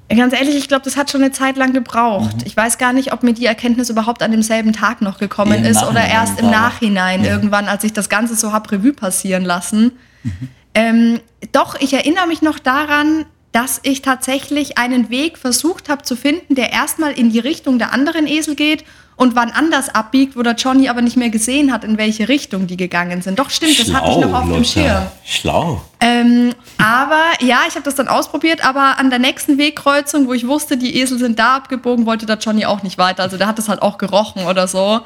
Ganz 0.09 0.35
ehrlich, 0.35 0.55
ich 0.55 0.69
glaube, 0.69 0.85
das 0.85 0.97
hat 0.97 1.11
schon 1.11 1.23
eine 1.23 1.33
Zeit 1.33 1.57
lang 1.57 1.73
gebraucht. 1.73 2.37
Mhm. 2.37 2.43
Ich 2.45 2.57
weiß 2.57 2.79
gar 2.79 2.93
nicht, 2.93 3.13
ob 3.13 3.23
mir 3.23 3.33
die 3.33 3.47
Erkenntnis 3.47 3.89
überhaupt 3.91 4.23
an 4.23 4.31
demselben 4.31 4.73
Tag 4.73 5.01
noch 5.01 5.19
gekommen 5.19 5.65
ja, 5.65 5.71
ist 5.71 5.83
oder 5.83 6.07
erst 6.07 6.39
im 6.39 6.51
Nachhinein, 6.51 7.25
ja. 7.25 7.33
irgendwann, 7.33 7.67
als 7.67 7.85
ich 7.85 7.93
das 7.93 8.09
Ganze 8.09 8.37
so 8.37 8.53
hab 8.53 8.71
Revue 8.71 8.93
passieren 8.93 9.45
lassen. 9.45 9.93
Mhm. 10.23 10.49
Ähm, 10.75 11.21
doch, 11.53 11.81
ich 11.81 11.95
erinnere 11.95 12.27
mich 12.27 12.43
noch 12.43 12.59
daran, 12.59 13.25
dass 13.53 13.81
ich 13.83 14.03
tatsächlich 14.03 14.79
einen 14.79 15.11
Weg 15.11 15.39
versucht 15.39 15.89
habe 15.89 16.03
zu 16.03 16.17
finden, 16.17 16.55
der 16.55 16.73
erstmal 16.73 17.13
in 17.13 17.31
die 17.31 17.39
Richtung 17.39 17.79
der 17.79 17.93
anderen 17.93 18.27
Esel 18.27 18.57
geht 18.57 18.85
und 19.17 19.37
wann 19.37 19.51
anders 19.51 19.95
abbiegt, 19.95 20.37
wo 20.37 20.43
der 20.43 20.55
Johnny 20.55 20.89
aber 20.89 21.01
nicht 21.01 21.17
mehr 21.17 21.31
gesehen 21.31 21.73
hat, 21.73 21.85
in 21.85 21.99
welche 21.99 22.29
Richtung 22.29 22.67
die 22.67 22.77
gegangen 22.77 23.23
sind. 23.23 23.39
Doch 23.39 23.51
stimmt, 23.51 23.75
Schlau, 23.75 23.85
das 23.85 23.95
hatte 23.95 24.11
ich 24.11 24.17
noch 24.19 24.33
auf 24.33 24.45
Lotta. 24.47 24.55
dem 24.55 24.65
Schirm. 24.65 25.07
Schlau. 25.25 25.83
Ähm, 26.01 26.55
aber 26.79 27.23
ja, 27.41 27.61
ich 27.69 27.75
habe 27.75 27.85
das 27.85 27.95
dann 27.95 28.09
ausprobiert, 28.09 28.65
aber 28.65 28.99
an 28.99 29.11
der 29.11 29.19
nächsten 29.19 29.57
Wegkreuzung, 29.57 30.27
wo 30.27 30.33
ich 30.33 30.47
wusste, 30.47 30.77
die 30.77 30.99
Esel 31.01 31.19
sind 31.19 31.39
da 31.39 31.57
abgebogen, 31.57 32.07
wollte 32.07 32.27
der 32.27 32.39
Johnny 32.39 32.67
auch 32.67 32.83
nicht 32.83 32.99
weiter. 32.99 33.23
Also 33.23 33.37
der 33.37 33.47
hat 33.47 33.59
das 33.59 33.69
halt 33.69 33.83
auch 33.83 33.99
gerochen 33.99 34.47
oder 34.47 34.67
so. 34.67 35.01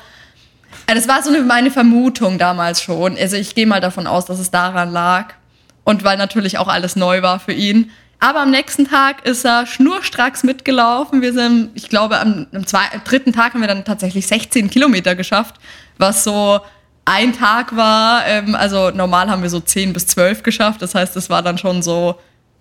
Das 0.87 1.07
war 1.07 1.23
so 1.23 1.31
eine, 1.31 1.43
meine 1.43 1.71
Vermutung 1.71 2.39
damals 2.39 2.83
schon. 2.83 3.17
Also 3.17 3.37
ich 3.37 3.55
gehe 3.55 3.67
mal 3.67 3.81
davon 3.81 4.07
aus, 4.07 4.25
dass 4.25 4.39
es 4.39 4.51
daran 4.51 4.91
lag. 4.91 5.35
Und 5.85 6.05
weil 6.05 6.19
natürlich 6.19 6.59
auch 6.59 6.69
alles 6.69 6.97
neu 6.97 7.23
war 7.23 7.41
für 7.41 7.53
ihn. 7.53 7.91
Aber 8.21 8.41
am 8.41 8.51
nächsten 8.51 8.89
Tag 8.89 9.25
ist 9.27 9.45
er 9.45 9.67
schnurstracks 9.67 10.43
mitgelaufen. 10.43 11.23
Wir 11.23 11.33
sind, 11.33 11.71
ich 11.75 11.89
glaube, 11.89 12.19
am, 12.19 12.47
am 12.53 12.67
zwei, 12.67 12.83
dritten 13.05 13.33
Tag 13.33 13.55
haben 13.55 13.61
wir 13.61 13.69
dann 13.69 13.85
tatsächlich 13.85 14.27
16 14.27 14.71
Kilometer 14.71 15.15
geschafft, 15.15 15.57
was 15.99 16.25
so 16.25 16.61
ein 17.05 17.33
Tag 17.33 17.77
war. 17.77 18.27
Ähm, 18.27 18.57
also 18.57 18.91
normal 18.91 19.31
haben 19.31 19.43
wir 19.43 19.51
so 19.51 19.61
10 19.61 19.93
bis 19.93 20.09
12 20.09 20.43
geschafft. 20.43 20.83
Das 20.83 20.95
heißt, 20.95 21.17
es 21.17 21.31
war 21.31 21.43
dann 21.43 21.59
schon 21.59 21.81
so, 21.83 22.17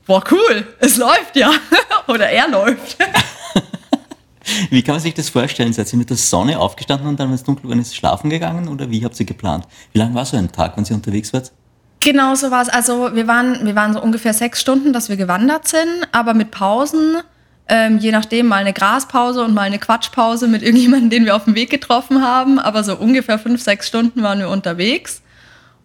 boah, 0.06 0.24
cool, 0.32 0.68
es 0.80 0.98
läuft 0.98 1.36
ja. 1.36 1.52
Oder 2.08 2.30
er 2.30 2.48
läuft. 2.50 2.98
Wie 4.70 4.82
kann 4.82 4.96
man 4.96 5.02
sich 5.02 5.14
das 5.14 5.30
vorstellen? 5.30 5.74
Seid 5.74 5.92
ihr 5.92 6.00
mit 6.00 6.10
der 6.10 6.18
Sonne 6.18 6.60
aufgestanden 6.60 7.08
und 7.08 7.20
dann, 7.20 7.28
wenn 7.28 7.36
es 7.36 7.44
dunkel 7.44 7.70
war, 7.70 7.78
ist 7.78 7.96
schlafen 7.96 8.30
gegangen? 8.30 8.70
Oder 8.70 8.90
wie 8.90 9.04
habt 9.04 9.20
ihr 9.20 9.26
geplant? 9.26 9.68
Wie 9.92 10.00
lange 10.00 10.16
war 10.16 10.24
so 10.24 10.38
ein 10.38 10.50
Tag, 10.50 10.78
wenn 10.78 10.86
ihr 10.86 10.96
unterwegs 10.96 11.34
wart? 11.34 11.52
Genau 12.00 12.36
so 12.36 12.52
war 12.52 12.62
es. 12.62 12.70
Also 12.70 13.16
wir 13.16 13.28
waren, 13.28 13.66
wir 13.66 13.76
waren 13.76 13.94
so 13.94 14.02
ungefähr 14.02 14.34
sechs 14.34 14.62
Stunden, 14.62 14.94
dass 14.94 15.10
wir 15.10 15.18
gewandert 15.18 15.68
sind, 15.68 16.08
aber 16.12 16.34
mit 16.34 16.52
Pausen, 16.52 17.18
ähm, 17.68 17.98
je 17.98 18.12
nachdem 18.12 18.48
mal 18.48 18.58
eine 18.58 18.74
Graspause 18.74 19.44
und 19.44 19.54
mal 19.54 19.64
eine 19.64 19.80
Quatschpause 19.80 20.48
mit 20.48 20.62
irgendjemandem, 20.62 21.10
den 21.10 21.26
wir 21.26 21.36
auf 21.36 21.46
dem 21.46 21.56
Weg 21.56 21.70
getroffen 21.70 22.22
haben. 22.22 22.60
Aber 22.60 22.84
so 22.84 22.96
ungefähr 22.96 23.40
fünf, 23.40 23.62
sechs 23.62 23.88
Stunden 23.88 24.22
waren 24.24 24.40
wir 24.40 24.50
unterwegs. 24.50 25.22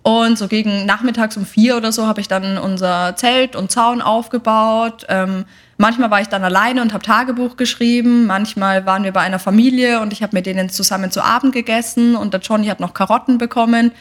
Und 0.03 0.37
so 0.37 0.49
gegen 0.49 0.85
nachmittags 0.85 1.37
um 1.37 1.47
vier 1.47 1.77
oder 1.77 1.93
so 1.93 2.09
habe 2.09 2.21
ich 2.21 2.27
dann 2.27 2.59
unser 2.59 3.15
Zelt 3.17 3.55
und 3.55 3.71
Zaun 3.71 4.03
aufgebaut. 4.03 5.07
Ähm, 5.09 5.45
manchmal 5.79 6.11
war 6.11 6.21
ich 6.21 6.29
dann 6.29 6.43
alleine 6.43 6.83
und 6.83 6.93
habe 6.93 7.05
Tagebuch 7.05 7.57
geschrieben. 7.57 8.27
Manchmal 8.27 8.85
waren 8.85 9.05
wir 9.05 9.13
bei 9.13 9.21
einer 9.21 9.39
Familie 9.39 10.01
und 10.01 10.13
ich 10.13 10.23
habe 10.23 10.37
mit 10.37 10.47
denen 10.47 10.71
zusammen 10.71 11.13
zu 11.13 11.23
Abend 11.23 11.53
gegessen 11.53 12.17
und 12.17 12.35
der 12.35 12.41
Johnny 12.41 12.67
hat 12.67 12.81
noch 12.81 12.95
Karotten 12.95 13.39
bekommen 13.39 13.93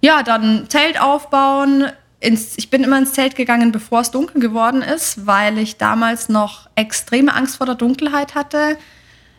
ja, 0.00 0.22
dann 0.22 0.68
Zelt 0.68 1.00
aufbauen. 1.00 1.86
Ins, 2.20 2.58
ich 2.58 2.70
bin 2.70 2.82
immer 2.82 2.98
ins 2.98 3.12
Zelt 3.12 3.36
gegangen, 3.36 3.70
bevor 3.70 4.00
es 4.00 4.10
dunkel 4.10 4.40
geworden 4.40 4.82
ist, 4.82 5.26
weil 5.26 5.58
ich 5.58 5.78
damals 5.78 6.28
noch 6.28 6.68
extreme 6.74 7.34
Angst 7.34 7.56
vor 7.56 7.66
der 7.66 7.76
Dunkelheit 7.76 8.34
hatte. 8.34 8.76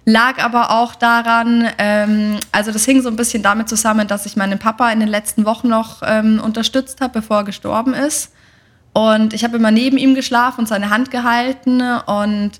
Lag 0.06 0.42
aber 0.44 0.72
auch 0.72 0.96
daran, 0.96 1.68
ähm, 1.78 2.38
also 2.52 2.72
das 2.72 2.86
hing 2.86 3.02
so 3.02 3.10
ein 3.10 3.16
bisschen 3.16 3.44
damit 3.44 3.70
zusammen, 3.70 4.08
dass 4.08 4.26
ich 4.26 4.38
meinen 4.38 4.58
Papa 4.58 4.90
in 4.92 5.00
den 5.00 5.10
letzten 5.10 5.46
Wochen 5.46 5.68
noch 5.68 6.02
ähm, 6.06 6.42
unterstützt 6.44 7.02
habe, 7.02 7.20
bevor 7.20 7.38
er 7.40 7.44
gestorben 7.44 7.94
ist. 7.94 8.34
Und 8.94 9.34
ich 9.34 9.44
habe 9.44 9.58
immer 9.58 9.72
neben 9.72 9.98
ihm 9.98 10.16
geschlafen 10.16 10.62
und 10.62 10.68
seine 10.68 10.90
Hand 10.90 11.12
gehalten 11.12 11.82
und 11.82 12.52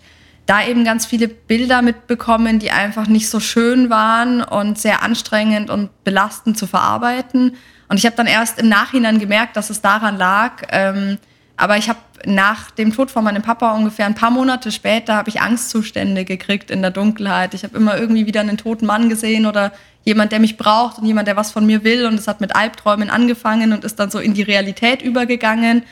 da 0.46 0.66
eben 0.66 0.84
ganz 0.84 1.06
viele 1.06 1.28
Bilder 1.28 1.82
mitbekommen, 1.82 2.60
die 2.60 2.72
einfach 2.72 3.08
nicht 3.08 3.30
so 3.30 3.40
schön 3.40 3.90
waren 3.90 4.42
und 4.42 4.78
sehr 4.78 5.04
anstrengend 5.04 5.70
und 5.70 6.04
belastend 6.04 6.58
zu 6.58 6.68
verarbeiten. 6.68 7.56
Und 7.90 7.98
ich 7.98 8.06
habe 8.06 8.16
dann 8.16 8.28
erst 8.28 8.60
im 8.60 8.70
Nachhinein 8.70 9.20
gemerkt, 9.20 9.58
dass 9.58 9.70
es 9.70 9.82
daran 9.82 10.18
lag. 10.18 10.64
Ähm, 10.70 11.18
aber 11.58 11.78
ich 11.78 11.90
habe 11.90 12.00
nach 12.26 12.72
dem 12.72 12.94
Tod 12.94 13.12
von 13.12 13.24
meinem 13.24 13.42
Papa 13.42 13.74
ungefähr 13.74 14.06
ein 14.06 14.16
paar 14.16 14.32
Monate 14.32 14.72
später 14.72 15.16
habe 15.16 15.30
ich 15.30 15.42
Angstzustände 15.42 16.24
gekriegt 16.26 16.70
in 16.70 16.82
der 16.82 16.92
Dunkelheit. 16.92 17.54
Ich 17.54 17.64
habe 17.64 17.78
immer 17.78 17.98
irgendwie 17.98 18.26
wieder 18.26 18.42
einen 18.42 18.58
toten 18.58 18.86
Mann 18.86 19.10
gesehen 19.10 19.46
oder 19.46 19.72
jemand, 20.04 20.32
der 20.32 20.40
mich 20.40 20.58
braucht 20.58 21.00
und 21.00 21.06
jemand, 21.06 21.28
der 21.28 21.36
was 21.36 21.52
von 21.52 21.66
mir 21.66 21.84
will. 21.84 22.06
Und 22.06 22.16
es 22.16 22.28
hat 22.28 22.42
mit 22.42 22.56
Albträumen 22.56 23.10
angefangen 23.10 23.74
und 23.74 23.84
ist 23.84 24.00
dann 24.00 24.12
so 24.12 24.20
in 24.20 24.34
die 24.34 24.44
Realität 24.44 25.02
übergegangen. 25.02 25.84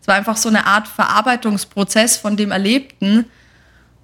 Es 0.00 0.08
war 0.08 0.14
einfach 0.14 0.36
so 0.36 0.48
eine 0.48 0.66
Art 0.66 0.86
Verarbeitungsprozess 0.86 2.16
von 2.16 2.36
dem 2.36 2.50
Erlebten. 2.50 3.24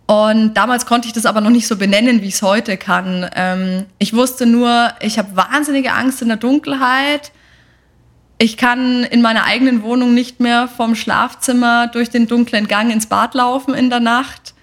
Und 0.06 0.54
damals 0.54 0.86
konnte 0.86 1.06
ich 1.06 1.14
das 1.14 1.26
aber 1.26 1.40
noch 1.40 1.50
nicht 1.50 1.68
so 1.68 1.76
benennen, 1.76 2.22
wie 2.22 2.28
ich 2.28 2.34
es 2.34 2.42
heute 2.42 2.76
kann. 2.76 3.28
Ähm, 3.34 3.86
ich 3.98 4.14
wusste 4.14 4.46
nur, 4.46 4.92
ich 5.00 5.18
habe 5.18 5.36
wahnsinnige 5.36 5.92
Angst 5.92 6.22
in 6.22 6.28
der 6.28 6.36
Dunkelheit 6.38 7.32
ich 8.42 8.56
kann 8.56 9.04
in 9.04 9.22
meiner 9.22 9.44
eigenen 9.44 9.84
Wohnung 9.84 10.14
nicht 10.14 10.40
mehr 10.40 10.66
vom 10.66 10.96
Schlafzimmer 10.96 11.86
durch 11.86 12.10
den 12.10 12.26
dunklen 12.26 12.66
Gang 12.66 12.92
ins 12.92 13.06
Bad 13.06 13.34
laufen 13.34 13.72
in 13.72 13.88
der 13.88 14.00
Nacht. 14.00 14.54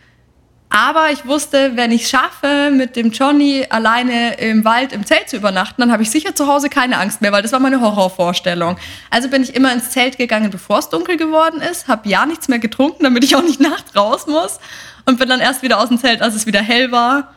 Aber 0.70 1.12
ich 1.14 1.26
wusste, 1.26 1.78
wenn 1.78 1.94
ich 1.94 2.04
es 2.04 2.10
schaffe, 2.10 2.72
mit 2.74 2.98
dem 2.98 3.12
Johnny 3.12 3.66
alleine 3.70 4.34
im 4.34 4.66
Wald 4.66 4.92
im 4.92 5.06
Zelt 5.06 5.30
zu 5.30 5.38
übernachten, 5.38 5.82
dann 5.82 5.94
habe 5.94 6.04
ich 6.04 6.12
sicher 6.12 6.36
zu 6.36 6.46
Hause 6.48 6.68
keine 6.68 6.98
Angst 6.98 7.22
mehr, 7.22 7.32
weil 7.32 7.42
das 7.42 7.54
war 7.54 7.62
meine 7.62 7.80
Horrorvorstellung. 7.80 8.76
Also 9.12 9.30
bin 9.30 9.44
ich 9.44 9.56
immer 9.56 9.72
ins 9.72 9.92
Zelt 9.92 10.18
gegangen, 10.18 10.52
bevor 10.52 10.80
es 10.80 10.90
dunkel 10.90 11.16
geworden 11.16 11.62
ist, 11.62 11.88
habe 11.88 12.10
ja 12.10 12.26
nichts 12.26 12.50
mehr 12.50 12.60
getrunken, 12.60 13.06
damit 13.06 13.24
ich 13.24 13.38
auch 13.38 13.44
nicht 13.44 13.60
nachts 13.62 13.96
raus 13.96 14.28
muss 14.28 14.60
und 15.06 15.20
bin 15.20 15.30
dann 15.30 15.40
erst 15.40 15.64
wieder 15.64 15.80
aus 15.80 15.88
dem 15.88 16.00
Zelt, 16.00 16.22
als 16.22 16.36
es 16.36 16.46
wieder 16.46 16.62
hell 16.62 16.92
war. 16.92 17.34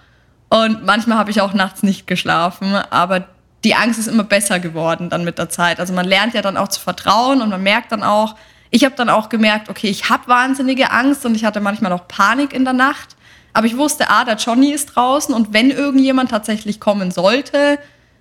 Und 0.49 0.85
manchmal 0.85 1.19
habe 1.19 1.31
ich 1.31 1.41
auch 1.41 1.55
nachts 1.55 1.85
nicht 1.85 2.09
geschlafen, 2.09 2.75
aber 2.91 3.29
die 3.65 3.75
Angst 3.75 3.99
ist 3.99 4.09
immer 4.09 4.25
besser 4.25 4.59
geworden 4.59 5.09
dann 5.09 5.25
mit 5.25 5.39
der 5.39 5.49
Zeit. 5.49 5.79
Also 5.79 5.93
man 5.93 6.07
lernt 6.07 6.35
ja 6.35 6.43
dann 6.43 6.57
auch 6.57 6.69
zu 6.69 6.81
vertrauen 6.81 7.43
und 7.43 7.51
man 7.51 7.63
merkt 7.63 7.93
dann 7.93 8.03
auch, 8.03 8.35
ich 8.71 8.85
habe 8.85 8.95
dann 8.97 9.11
auch 9.11 9.29
gemerkt, 9.29 9.69
okay, 9.69 9.89
ich 9.89 10.09
habe 10.09 10.27
wahnsinnige 10.29 10.91
Angst 10.91 11.27
und 11.27 11.35
ich 11.35 11.45
hatte 11.45 11.61
manchmal 11.61 11.91
noch 11.91 12.09
Panik 12.09 12.53
in 12.53 12.65
der 12.65 12.73
Nacht. 12.73 13.17
Aber 13.53 13.67
ich 13.67 13.77
wusste, 13.77 14.09
ah, 14.09 14.25
der 14.25 14.37
Johnny 14.37 14.73
ist 14.73 14.87
draußen 14.87 15.35
und 15.35 15.53
wenn 15.53 15.71
irgendjemand 15.71 16.31
tatsächlich 16.31 16.81
kommen 16.81 17.11
sollte 17.11 17.79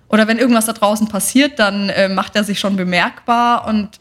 oder 0.08 0.28
wenn 0.28 0.38
irgendwas 0.38 0.66
da 0.66 0.74
draußen 0.74 1.08
passiert, 1.08 1.58
dann 1.58 1.88
äh, 1.88 2.08
macht 2.08 2.36
er 2.36 2.44
sich 2.44 2.60
schon 2.60 2.76
bemerkbar. 2.76 3.66
Und 3.66 3.98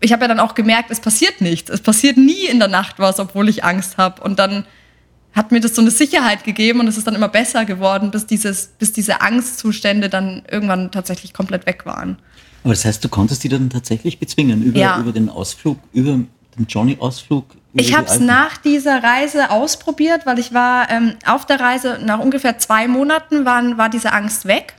ich 0.00 0.12
habe 0.12 0.22
ja 0.22 0.28
dann 0.28 0.40
auch 0.40 0.54
gemerkt, 0.54 0.90
es 0.90 1.00
passiert 1.00 1.42
nichts. 1.42 1.68
Es 1.68 1.82
passiert 1.82 2.16
nie 2.16 2.46
in 2.46 2.58
der 2.58 2.68
Nacht 2.68 2.98
was, 2.98 3.20
obwohl 3.20 3.50
ich 3.50 3.62
Angst 3.62 3.98
habe. 3.98 4.22
Und 4.22 4.38
dann 4.38 4.64
hat 5.34 5.50
mir 5.50 5.60
das 5.60 5.74
so 5.74 5.82
eine 5.82 5.90
Sicherheit 5.90 6.44
gegeben 6.44 6.80
und 6.80 6.88
es 6.88 6.96
ist 6.96 7.06
dann 7.06 7.14
immer 7.14 7.28
besser 7.28 7.64
geworden, 7.64 8.10
bis, 8.10 8.26
dieses, 8.26 8.68
bis 8.78 8.92
diese 8.92 9.20
Angstzustände 9.20 10.08
dann 10.08 10.42
irgendwann 10.50 10.92
tatsächlich 10.92 11.32
komplett 11.32 11.66
weg 11.66 11.86
waren. 11.86 12.18
Aber 12.62 12.72
das 12.72 12.84
heißt, 12.84 13.04
du 13.04 13.08
konntest 13.08 13.44
die 13.44 13.48
dann 13.48 13.68
tatsächlich 13.68 14.18
bezwingen 14.18 14.62
über, 14.62 14.78
Ja. 14.78 14.98
über 14.98 15.12
den 15.12 15.28
Ausflug, 15.28 15.78
über 15.92 16.12
den 16.12 16.66
Johnny-Ausflug? 16.68 17.44
Ich 17.74 17.96
habe 17.96 18.06
es 18.06 18.20
nach 18.20 18.56
dieser 18.56 19.02
Reise 19.02 19.50
ausprobiert, 19.50 20.26
weil 20.26 20.38
ich 20.38 20.54
war 20.54 20.88
ähm, 20.90 21.14
auf 21.26 21.44
der 21.44 21.58
Reise, 21.58 21.98
nach 22.02 22.20
ungefähr 22.20 22.58
zwei 22.58 22.86
Monaten 22.86 23.44
waren, 23.44 23.76
war 23.76 23.88
diese 23.88 24.12
Angst 24.12 24.46
weg. 24.46 24.74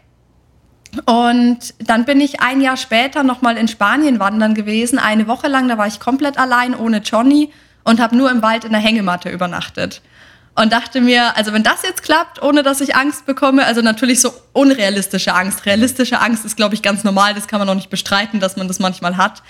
Und 1.06 1.74
dann 1.80 2.06
bin 2.06 2.22
ich 2.22 2.40
ein 2.40 2.62
Jahr 2.62 2.78
später 2.78 3.24
nochmal 3.24 3.58
in 3.58 3.68
Spanien 3.68 4.20
wandern 4.20 4.54
gewesen, 4.54 4.98
eine 4.98 5.28
Woche 5.28 5.50
lang, 5.50 5.68
da 5.68 5.78
war 5.78 5.88
ich 5.88 6.00
komplett 6.00 6.38
allein 6.38 6.74
ohne 6.74 7.00
Johnny 7.00 7.52
und 7.84 8.00
habe 8.00 8.16
nur 8.16 8.32
im 8.32 8.42
Wald 8.42 8.64
in 8.64 8.72
der 8.72 8.80
Hängematte 8.80 9.30
übernachtet. 9.30 10.02
Und 10.58 10.72
dachte 10.72 11.02
mir, 11.02 11.36
also 11.36 11.52
wenn 11.52 11.64
das 11.64 11.84
jetzt 11.84 12.02
klappt, 12.02 12.42
ohne 12.42 12.64
dass 12.64 12.80
ich 12.80 12.96
Angst 12.96 13.26
bekomme, 13.26 13.66
also 13.66 13.82
natürlich 13.82 14.22
so 14.22 14.34
unrealistische 14.54 15.34
Angst. 15.34 15.66
Realistische 15.66 16.22
Angst 16.22 16.46
ist, 16.46 16.56
glaube 16.56 16.76
ich, 16.76 16.82
ganz 16.82 17.04
normal, 17.04 17.34
das 17.34 17.48
kann 17.48 17.60
man 17.60 17.68
auch 17.68 17.76
nicht 17.76 17.90
bestreiten, 17.90 18.40
dass 18.40 18.56
man 18.56 18.70
das 18.70 18.80
manchmal 18.80 19.18
hat. 19.18 19.44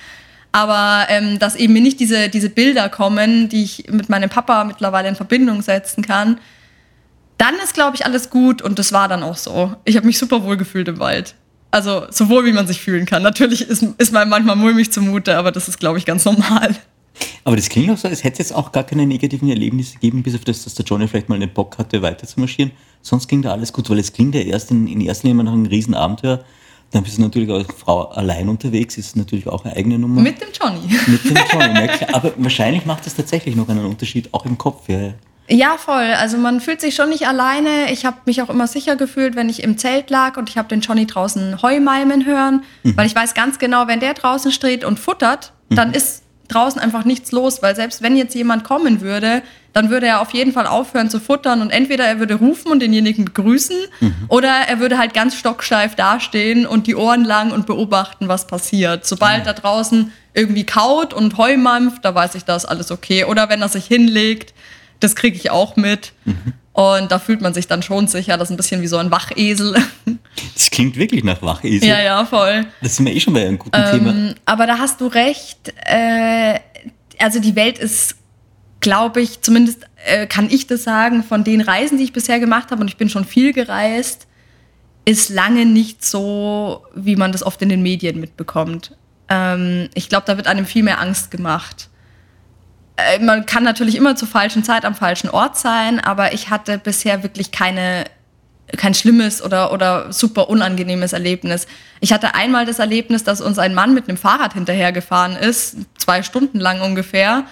Aber 0.51 1.05
ähm, 1.09 1.37
dass 1.37 1.55
eben 1.55 1.73
mir 1.73 1.81
nicht 1.81 1.99
diese, 1.99 2.29
diese 2.29 2.49
Bilder 2.49 2.89
kommen, 2.89 3.49
die 3.49 3.63
ich 3.63 3.85
mit 3.91 4.09
meinem 4.09 4.29
Papa 4.29 4.63
mittlerweile 4.63 5.07
in 5.07 5.15
Verbindung 5.15 5.61
setzen 5.61 6.03
kann, 6.03 6.39
dann 7.37 7.55
ist, 7.63 7.73
glaube 7.73 7.95
ich, 7.97 8.05
alles 8.05 8.29
gut 8.29 8.61
und 8.61 8.79
das 8.79 8.91
war 8.91 9.07
dann 9.07 9.21
auch 9.21 9.37
so. 9.37 9.75
Ich 9.83 9.97
habe 9.97 10.07
mich 10.07 10.17
super 10.17 10.43
wohl 10.43 10.57
gefühlt 10.57 10.87
im 10.87 10.99
Wald. 10.99 11.35
Also 11.69 12.07
so 12.09 12.29
wohl, 12.29 12.45
wie 12.45 12.53
man 12.53 12.67
sich 12.67 12.79
fühlen 12.79 13.05
kann. 13.05 13.21
Natürlich 13.21 13.67
ist, 13.67 13.83
ist 13.97 14.13
mir 14.13 14.25
manchmal 14.25 14.55
mulmig 14.55 14.91
zumute, 14.93 15.37
aber 15.37 15.51
das 15.51 15.67
ist, 15.67 15.79
glaube 15.79 15.97
ich, 15.97 16.05
ganz 16.05 16.23
normal. 16.23 16.73
Aber 17.43 17.55
das 17.55 17.69
klingt 17.69 17.91
auch 17.91 17.97
so, 17.97 18.07
als 18.07 18.23
hätte 18.23 18.41
es 18.41 18.49
jetzt 18.49 18.55
auch 18.55 18.71
gar 18.71 18.83
keine 18.83 19.05
negativen 19.05 19.49
Erlebnisse 19.49 19.93
gegeben, 19.93 20.23
bis 20.23 20.35
auf 20.35 20.43
das, 20.43 20.63
dass 20.63 20.73
der 20.75 20.85
Johnny 20.85 21.07
vielleicht 21.07 21.29
mal 21.29 21.35
einen 21.35 21.53
Bock 21.53 21.77
hatte, 21.77 22.01
weiter 22.01 22.27
zu 22.27 22.39
marschieren. 22.39 22.71
Sonst 23.01 23.27
ging 23.27 23.41
da 23.41 23.51
alles 23.51 23.71
gut, 23.71 23.89
weil 23.89 23.99
es 23.99 24.11
klingt 24.11 24.35
ja 24.35 24.41
erst 24.41 24.71
in, 24.71 24.87
in 24.87 25.01
erster 25.01 25.27
Linie 25.27 25.43
nach 25.43 25.53
einem 25.53 25.65
Riesenabenteuer. 25.65 26.43
Dann 26.91 27.03
bist 27.03 27.17
du 27.17 27.21
natürlich 27.21 27.49
als 27.49 27.67
Frau 27.77 28.09
allein 28.09 28.47
unterwegs, 28.47 28.97
ist 28.97 29.15
natürlich 29.15 29.47
auch 29.47 29.65
eine 29.65 29.75
eigene 29.75 29.99
Nummer. 29.99 30.21
Mit 30.21 30.41
dem 30.41 30.49
Johnny. 30.53 30.79
Mit 31.07 31.23
dem 31.25 31.37
Johnny, 31.51 31.87
klar. 31.87 32.15
Aber 32.15 32.33
wahrscheinlich 32.37 32.85
macht 32.85 33.05
das 33.05 33.15
tatsächlich 33.15 33.55
noch 33.55 33.67
einen 33.69 33.85
Unterschied, 33.85 34.33
auch 34.33 34.45
im 34.45 34.57
Kopf. 34.57 34.87
Ja. 34.87 35.13
Ja, 35.47 35.77
voll. 35.77 36.13
Also 36.17 36.37
man 36.37 36.59
fühlt 36.59 36.81
sich 36.81 36.95
schon 36.95 37.09
nicht 37.09 37.27
alleine. 37.27 37.91
Ich 37.91 38.05
habe 38.05 38.17
mich 38.25 38.41
auch 38.41 38.49
immer 38.49 38.65
sicher 38.65 38.95
gefühlt, 38.95 39.35
wenn 39.35 39.47
ich 39.49 39.61
im 39.61 39.77
Zelt 39.77 40.09
lag 40.09 40.37
und 40.37 40.49
ich 40.49 40.57
habe 40.57 40.67
den 40.67 40.81
Johnny 40.81 41.05
draußen 41.05 41.61
Heumalmen 41.61 42.25
hören, 42.25 42.63
weil 42.95 43.05
ich 43.05 43.15
weiß 43.15 43.35
ganz 43.35 43.59
genau, 43.59 43.87
wenn 43.87 43.99
der 43.99 44.15
draußen 44.15 44.51
steht 44.51 44.83
und 44.83 44.99
futtert, 44.99 45.53
dann 45.69 45.93
ist 45.93 46.23
draußen 46.47 46.79
einfach 46.79 47.05
nichts 47.05 47.31
los, 47.31 47.61
weil 47.61 47.75
selbst 47.75 48.01
wenn 48.01 48.15
jetzt 48.15 48.35
jemand 48.35 48.63
kommen 48.63 49.01
würde, 49.01 49.41
dann 49.73 49.89
würde 49.89 50.07
er 50.07 50.21
auf 50.21 50.31
jeden 50.31 50.53
Fall 50.53 50.67
aufhören 50.67 51.09
zu 51.09 51.19
futtern 51.19 51.61
und 51.61 51.69
entweder 51.69 52.05
er 52.05 52.19
würde 52.19 52.35
rufen 52.35 52.71
und 52.71 52.79
denjenigen 52.79 53.25
begrüßen 53.25 53.75
oder 54.29 54.49
er 54.49 54.79
würde 54.79 54.97
halt 54.97 55.13
ganz 55.13 55.35
stocksteif 55.35 55.95
dastehen 55.95 56.65
und 56.65 56.87
die 56.87 56.95
Ohren 56.95 57.25
lang 57.25 57.51
und 57.51 57.65
beobachten, 57.65 58.29
was 58.29 58.47
passiert. 58.47 59.05
Sobald 59.05 59.45
da 59.45 59.53
draußen 59.53 60.13
irgendwie 60.33 60.65
kaut 60.65 61.13
und 61.13 61.37
Heu 61.37 61.57
mampft, 61.57 62.05
da 62.05 62.15
weiß 62.15 62.35
ich, 62.35 62.45
da 62.45 62.55
ist 62.55 62.65
alles 62.65 62.89
okay. 62.91 63.25
Oder 63.25 63.49
wenn 63.49 63.61
er 63.61 63.69
sich 63.69 63.85
hinlegt, 63.85 64.53
das 64.99 65.15
kriege 65.15 65.35
ich 65.35 65.51
auch 65.51 65.75
mit. 65.75 66.13
Und 66.75 67.09
da 67.09 67.19
fühlt 67.19 67.39
man 67.39 67.53
sich 67.53 67.67
dann 67.67 67.81
schon 67.83 68.07
sicher, 68.07 68.35
das 68.35 68.49
ist 68.49 68.53
ein 68.53 68.57
bisschen 68.57 68.81
wie 68.81 68.87
so 68.87 68.97
ein 68.97 69.09
Wachesel. 69.09 69.75
Das 70.53 70.69
klingt 70.69 70.97
wirklich 70.97 71.23
nach 71.23 71.41
Wachesel. 71.41 71.87
ja, 71.87 72.01
ja, 72.01 72.25
voll. 72.25 72.65
Das 72.81 72.97
sind 72.97 73.05
wir 73.05 73.15
eh 73.15 73.19
schon 73.21 73.33
bei 73.33 73.45
einem 73.45 73.57
guten 73.57 73.81
Thema. 73.91 74.35
Aber 74.43 74.67
da 74.67 74.77
hast 74.77 74.99
du 74.99 75.07
recht. 75.07 75.73
Äh, 75.85 76.59
also 77.19 77.39
die 77.39 77.55
Welt 77.55 77.79
ist, 77.79 78.15
glaube 78.81 79.21
ich, 79.21 79.41
zumindest 79.41 79.85
äh, 80.05 80.27
kann 80.27 80.49
ich 80.49 80.67
das 80.67 80.83
sagen, 80.83 81.23
von 81.23 81.45
den 81.45 81.61
Reisen, 81.61 81.97
die 81.97 82.03
ich 82.03 82.13
bisher 82.13 82.41
gemacht 82.41 82.71
habe, 82.71 82.81
und 82.81 82.89
ich 82.89 82.97
bin 82.97 83.07
schon 83.07 83.23
viel 83.23 83.53
gereist, 83.53 84.27
ist 85.05 85.29
lange 85.29 85.65
nicht 85.65 86.03
so, 86.03 86.83
wie 86.93 87.15
man 87.15 87.31
das 87.31 87.43
oft 87.43 87.61
in 87.61 87.69
den 87.69 87.81
Medien 87.81 88.19
mitbekommt. 88.19 88.91
Ähm, 89.29 89.87
ich 89.93 90.09
glaube, 90.09 90.25
da 90.25 90.35
wird 90.35 90.47
einem 90.47 90.65
viel 90.65 90.83
mehr 90.83 90.99
Angst 90.99 91.31
gemacht. 91.31 91.89
Äh, 92.97 93.19
man 93.19 93.45
kann 93.45 93.63
natürlich 93.63 93.95
immer 93.95 94.15
zur 94.15 94.27
falschen 94.27 94.63
Zeit 94.63 94.85
am 94.85 94.95
falschen 94.95 95.29
Ort 95.29 95.57
sein, 95.57 95.99
aber 95.99 96.33
ich 96.33 96.49
hatte 96.49 96.77
bisher 96.77 97.23
wirklich 97.23 97.51
keine 97.51 98.05
kein 98.77 98.93
schlimmes 98.93 99.43
oder, 99.43 99.71
oder 99.71 100.11
super 100.11 100.49
unangenehmes 100.49 101.13
Erlebnis. 101.13 101.67
Ich 101.99 102.11
hatte 102.11 102.35
einmal 102.35 102.65
das 102.65 102.79
Erlebnis, 102.79 103.23
dass 103.23 103.41
uns 103.41 103.59
ein 103.59 103.75
Mann 103.75 103.93
mit 103.93 104.09
einem 104.09 104.17
Fahrrad 104.17 104.53
hinterhergefahren 104.53 105.35
ist, 105.35 105.77
zwei 105.97 106.23
Stunden 106.23 106.59
lang 106.59 106.81
ungefähr. 106.81 107.45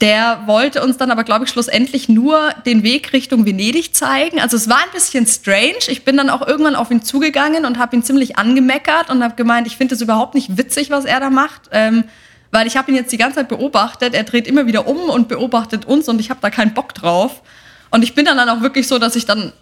Der 0.00 0.42
wollte 0.46 0.82
uns 0.82 0.96
dann 0.96 1.10
aber, 1.10 1.24
glaube 1.24 1.44
ich, 1.44 1.50
schlussendlich 1.50 2.08
nur 2.08 2.50
den 2.64 2.82
Weg 2.82 3.12
Richtung 3.12 3.44
Venedig 3.44 3.94
zeigen. 3.94 4.40
Also 4.40 4.56
es 4.56 4.68
war 4.68 4.78
ein 4.78 4.92
bisschen 4.92 5.26
strange. 5.26 5.88
Ich 5.88 6.04
bin 6.04 6.16
dann 6.16 6.30
auch 6.30 6.46
irgendwann 6.46 6.74
auf 6.74 6.90
ihn 6.90 7.02
zugegangen 7.02 7.66
und 7.66 7.78
habe 7.78 7.96
ihn 7.96 8.02
ziemlich 8.02 8.38
angemeckert 8.38 9.10
und 9.10 9.22
habe 9.22 9.34
gemeint, 9.34 9.66
ich 9.66 9.76
finde 9.76 9.94
es 9.94 10.00
überhaupt 10.00 10.34
nicht 10.34 10.56
witzig, 10.56 10.90
was 10.90 11.04
er 11.04 11.20
da 11.20 11.28
macht. 11.28 11.68
Ähm, 11.70 12.04
weil 12.50 12.66
ich 12.66 12.76
habe 12.76 12.90
ihn 12.90 12.96
jetzt 12.96 13.12
die 13.12 13.16
ganze 13.16 13.36
Zeit 13.36 13.48
beobachtet. 13.48 14.14
Er 14.14 14.24
dreht 14.24 14.46
immer 14.46 14.66
wieder 14.66 14.86
um 14.86 15.08
und 15.08 15.28
beobachtet 15.28 15.84
uns 15.84 16.08
und 16.08 16.20
ich 16.20 16.30
habe 16.30 16.40
da 16.40 16.50
keinen 16.50 16.74
Bock 16.74 16.94
drauf. 16.94 17.42
Und 17.90 18.02
ich 18.02 18.14
bin 18.14 18.24
dann, 18.24 18.38
auch 18.48 18.60
wirklich 18.60 18.88
so, 18.88 18.98
dass 18.98 19.16
ich 19.16 19.26
dann 19.26 19.52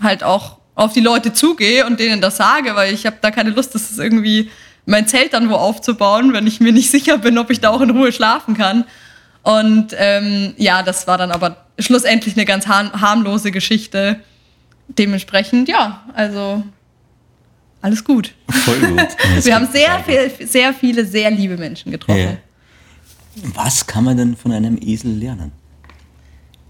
halt 0.00 0.22
auch 0.22 0.58
auf 0.74 0.92
die 0.92 1.00
Leute 1.00 1.32
zugehe 1.32 1.86
und 1.86 2.00
denen 2.00 2.20
das 2.20 2.36
sage, 2.36 2.74
weil 2.74 2.94
ich 2.94 3.06
habe 3.06 3.16
da 3.20 3.30
keine 3.30 3.50
Lust, 3.50 3.74
das 3.74 3.90
ist 3.90 3.98
irgendwie 3.98 4.50
mein 4.86 5.06
Zelt 5.06 5.34
dann 5.34 5.50
wo 5.50 5.54
aufzubauen, 5.54 6.32
wenn 6.32 6.46
ich 6.46 6.60
mir 6.60 6.72
nicht 6.72 6.90
sicher 6.92 7.18
bin, 7.18 7.38
ob 7.38 7.50
ich 7.50 7.60
da 7.60 7.70
auch 7.70 7.80
in 7.80 7.90
Ruhe 7.90 8.12
schlafen 8.12 8.56
kann. 8.56 8.84
Und 9.42 9.94
ähm, 9.96 10.54
ja, 10.56 10.82
das 10.82 11.06
war 11.06 11.18
dann 11.18 11.32
aber 11.32 11.56
schlussendlich 11.78 12.36
eine 12.36 12.44
ganz 12.44 12.66
har 12.68 12.92
harmlose 13.00 13.50
Geschichte. 13.50 14.20
Dementsprechend, 14.88 15.68
ja, 15.68 16.02
also 16.14 16.62
alles 17.82 18.04
gut. 18.04 18.32
Voll 18.48 18.78
gut. 18.78 19.08
Wir 19.44 19.54
haben 19.54 19.68
sehr, 19.70 19.98
viel, 20.04 20.46
sehr 20.46 20.72
viele, 20.72 21.04
sehr 21.04 21.30
liebe 21.30 21.56
Menschen 21.56 21.92
getroffen. 21.92 22.20
Ja. 22.20 22.36
Was 23.54 23.86
kann 23.86 24.04
man 24.04 24.16
denn 24.16 24.36
von 24.36 24.52
einem 24.52 24.78
Esel 24.80 25.12
lernen? 25.12 25.52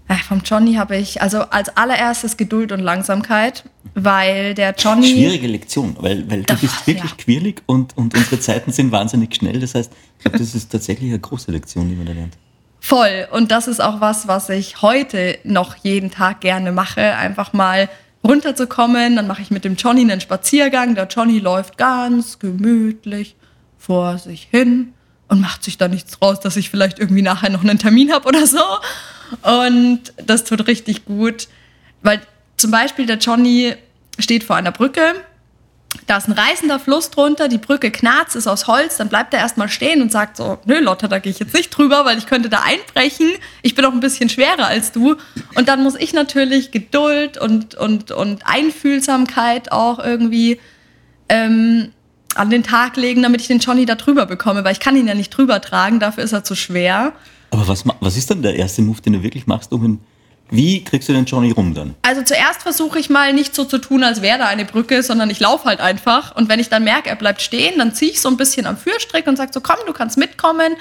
Ach, 0.07 0.23
vom 0.23 0.41
Johnny 0.43 0.73
habe 0.75 0.97
ich, 0.97 1.21
also 1.21 1.41
als 1.41 1.75
allererstes 1.77 2.35
Geduld 2.35 2.71
und 2.71 2.79
Langsamkeit, 2.79 3.63
weil 3.93 4.53
der 4.53 4.75
Johnny. 4.77 5.07
Schwierige 5.07 5.47
Lektion, 5.47 5.95
weil, 5.99 6.29
weil 6.29 6.43
du 6.43 6.53
Ach, 6.53 6.59
bist 6.59 6.85
wirklich 6.85 7.11
ja. 7.11 7.17
quirlig 7.17 7.61
und, 7.67 7.95
und 7.95 8.15
unsere 8.15 8.39
Zeiten 8.39 8.71
sind 8.71 8.91
wahnsinnig 8.91 9.35
schnell. 9.35 9.59
Das 9.59 9.75
heißt, 9.75 9.91
ich 10.17 10.23
glaube, 10.23 10.39
das 10.39 10.55
ist 10.55 10.71
tatsächlich 10.71 11.09
eine 11.09 11.19
große 11.19 11.51
Lektion, 11.51 11.89
die 11.89 11.95
man 11.95 12.05
da 12.05 12.13
lernt. 12.13 12.37
Voll. 12.79 13.27
Und 13.31 13.51
das 13.51 13.67
ist 13.67 13.81
auch 13.81 14.01
was, 14.01 14.27
was 14.27 14.49
ich 14.49 14.81
heute 14.81 15.37
noch 15.45 15.77
jeden 15.77 16.11
Tag 16.11 16.41
gerne 16.41 16.73
mache. 16.73 17.15
Einfach 17.15 17.53
mal 17.53 17.87
runterzukommen. 18.23 19.15
Dann 19.15 19.27
mache 19.27 19.41
ich 19.41 19.51
mit 19.51 19.65
dem 19.65 19.75
Johnny 19.75 20.01
einen 20.01 20.21
Spaziergang. 20.21 20.95
Der 20.95 21.07
Johnny 21.07 21.39
läuft 21.39 21.77
ganz 21.77 22.39
gemütlich 22.39 23.35
vor 23.77 24.17
sich 24.17 24.47
hin 24.49 24.93
und 25.27 25.41
macht 25.41 25.63
sich 25.63 25.77
da 25.77 25.87
nichts 25.87 26.19
draus, 26.19 26.39
dass 26.39 26.57
ich 26.57 26.69
vielleicht 26.69 26.99
irgendwie 26.99 27.21
nachher 27.21 27.49
noch 27.49 27.63
einen 27.63 27.79
Termin 27.79 28.11
habe 28.11 28.27
oder 28.27 28.45
so. 28.47 28.63
Und 29.41 30.13
das 30.17 30.43
tut 30.43 30.67
richtig 30.67 31.05
gut. 31.05 31.47
Weil 32.01 32.21
zum 32.57 32.71
Beispiel 32.71 33.05
der 33.05 33.17
Johnny 33.17 33.73
steht 34.19 34.43
vor 34.43 34.55
einer 34.55 34.71
Brücke 34.71 35.15
da 36.07 36.17
ist 36.17 36.27
ein 36.27 36.33
reißender 36.33 36.79
Fluss 36.79 37.09
drunter, 37.09 37.47
die 37.47 37.57
Brücke 37.57 37.91
knarzt, 37.91 38.35
ist 38.35 38.47
aus 38.47 38.67
Holz, 38.67 38.97
dann 38.97 39.09
bleibt 39.09 39.33
er 39.33 39.39
erstmal 39.39 39.69
stehen 39.69 40.01
und 40.01 40.11
sagt 40.11 40.37
so, 40.37 40.57
nö 40.65 40.79
Lotta, 40.79 41.07
da 41.07 41.19
gehe 41.19 41.31
ich 41.31 41.39
jetzt 41.39 41.53
nicht 41.53 41.69
drüber, 41.69 42.05
weil 42.05 42.17
ich 42.17 42.25
könnte 42.25 42.49
da 42.49 42.61
einbrechen, 42.61 43.29
ich 43.61 43.75
bin 43.75 43.85
auch 43.85 43.91
ein 43.91 43.99
bisschen 43.99 44.29
schwerer 44.29 44.67
als 44.67 44.91
du. 44.91 45.15
Und 45.55 45.67
dann 45.67 45.83
muss 45.83 45.95
ich 45.95 46.13
natürlich 46.13 46.71
Geduld 46.71 47.37
und, 47.37 47.75
und, 47.75 48.11
und 48.11 48.45
Einfühlsamkeit 48.45 49.71
auch 49.71 49.99
irgendwie 49.99 50.59
ähm, 51.29 51.91
an 52.35 52.49
den 52.49 52.63
Tag 52.63 52.97
legen, 52.97 53.23
damit 53.23 53.41
ich 53.41 53.47
den 53.47 53.59
Johnny 53.59 53.85
da 53.85 53.95
drüber 53.95 54.25
bekomme, 54.25 54.63
weil 54.63 54.73
ich 54.73 54.79
kann 54.79 54.95
ihn 54.95 55.07
ja 55.07 55.15
nicht 55.15 55.29
drüber 55.29 55.61
tragen, 55.61 55.99
dafür 55.99 56.23
ist 56.23 56.33
er 56.33 56.43
zu 56.43 56.55
schwer. 56.55 57.13
Aber 57.51 57.67
was, 57.67 57.83
was 57.99 58.17
ist 58.17 58.31
dann 58.31 58.41
der 58.41 58.55
erste 58.55 58.81
Move, 58.81 59.01
den 59.01 59.13
du 59.13 59.23
wirklich 59.23 59.47
machst, 59.47 59.71
um 59.71 59.85
ihn. 59.85 59.99
Wie 60.53 60.83
kriegst 60.83 61.09
du 61.09 61.13
den 61.13 61.25
Johnny 61.25 61.49
rum 61.49 61.73
dann? 61.73 61.95
Also 62.03 62.21
zuerst 62.21 62.61
versuche 62.61 62.99
ich 62.99 63.09
mal 63.09 63.33
nicht 63.33 63.55
so 63.55 63.65
zu 63.65 63.79
tun, 63.79 64.03
als 64.03 64.21
wäre 64.21 64.37
da 64.37 64.45
eine 64.45 64.65
Brücke, 64.65 65.01
sondern 65.01 65.31
ich 65.31 65.39
laufe 65.39 65.65
halt 65.65 65.79
einfach. 65.79 66.35
Und 66.35 66.47
wenn 66.47 66.59
ich 66.59 66.69
dann 66.69 66.83
merke, 66.83 67.09
er 67.09 67.15
bleibt 67.15 67.41
stehen, 67.41 67.79
dann 67.79 67.95
ziehe 67.95 68.11
ich 68.11 68.21
so 68.21 68.29
ein 68.29 68.37
bisschen 68.37 68.67
am 68.67 68.77
Führstrick 68.77 69.25
und 69.25 69.35
sage 69.35 69.49
so, 69.51 69.61
komm, 69.61 69.77
du 69.87 69.93
kannst 69.93 70.15
mitkommen. 70.15 70.73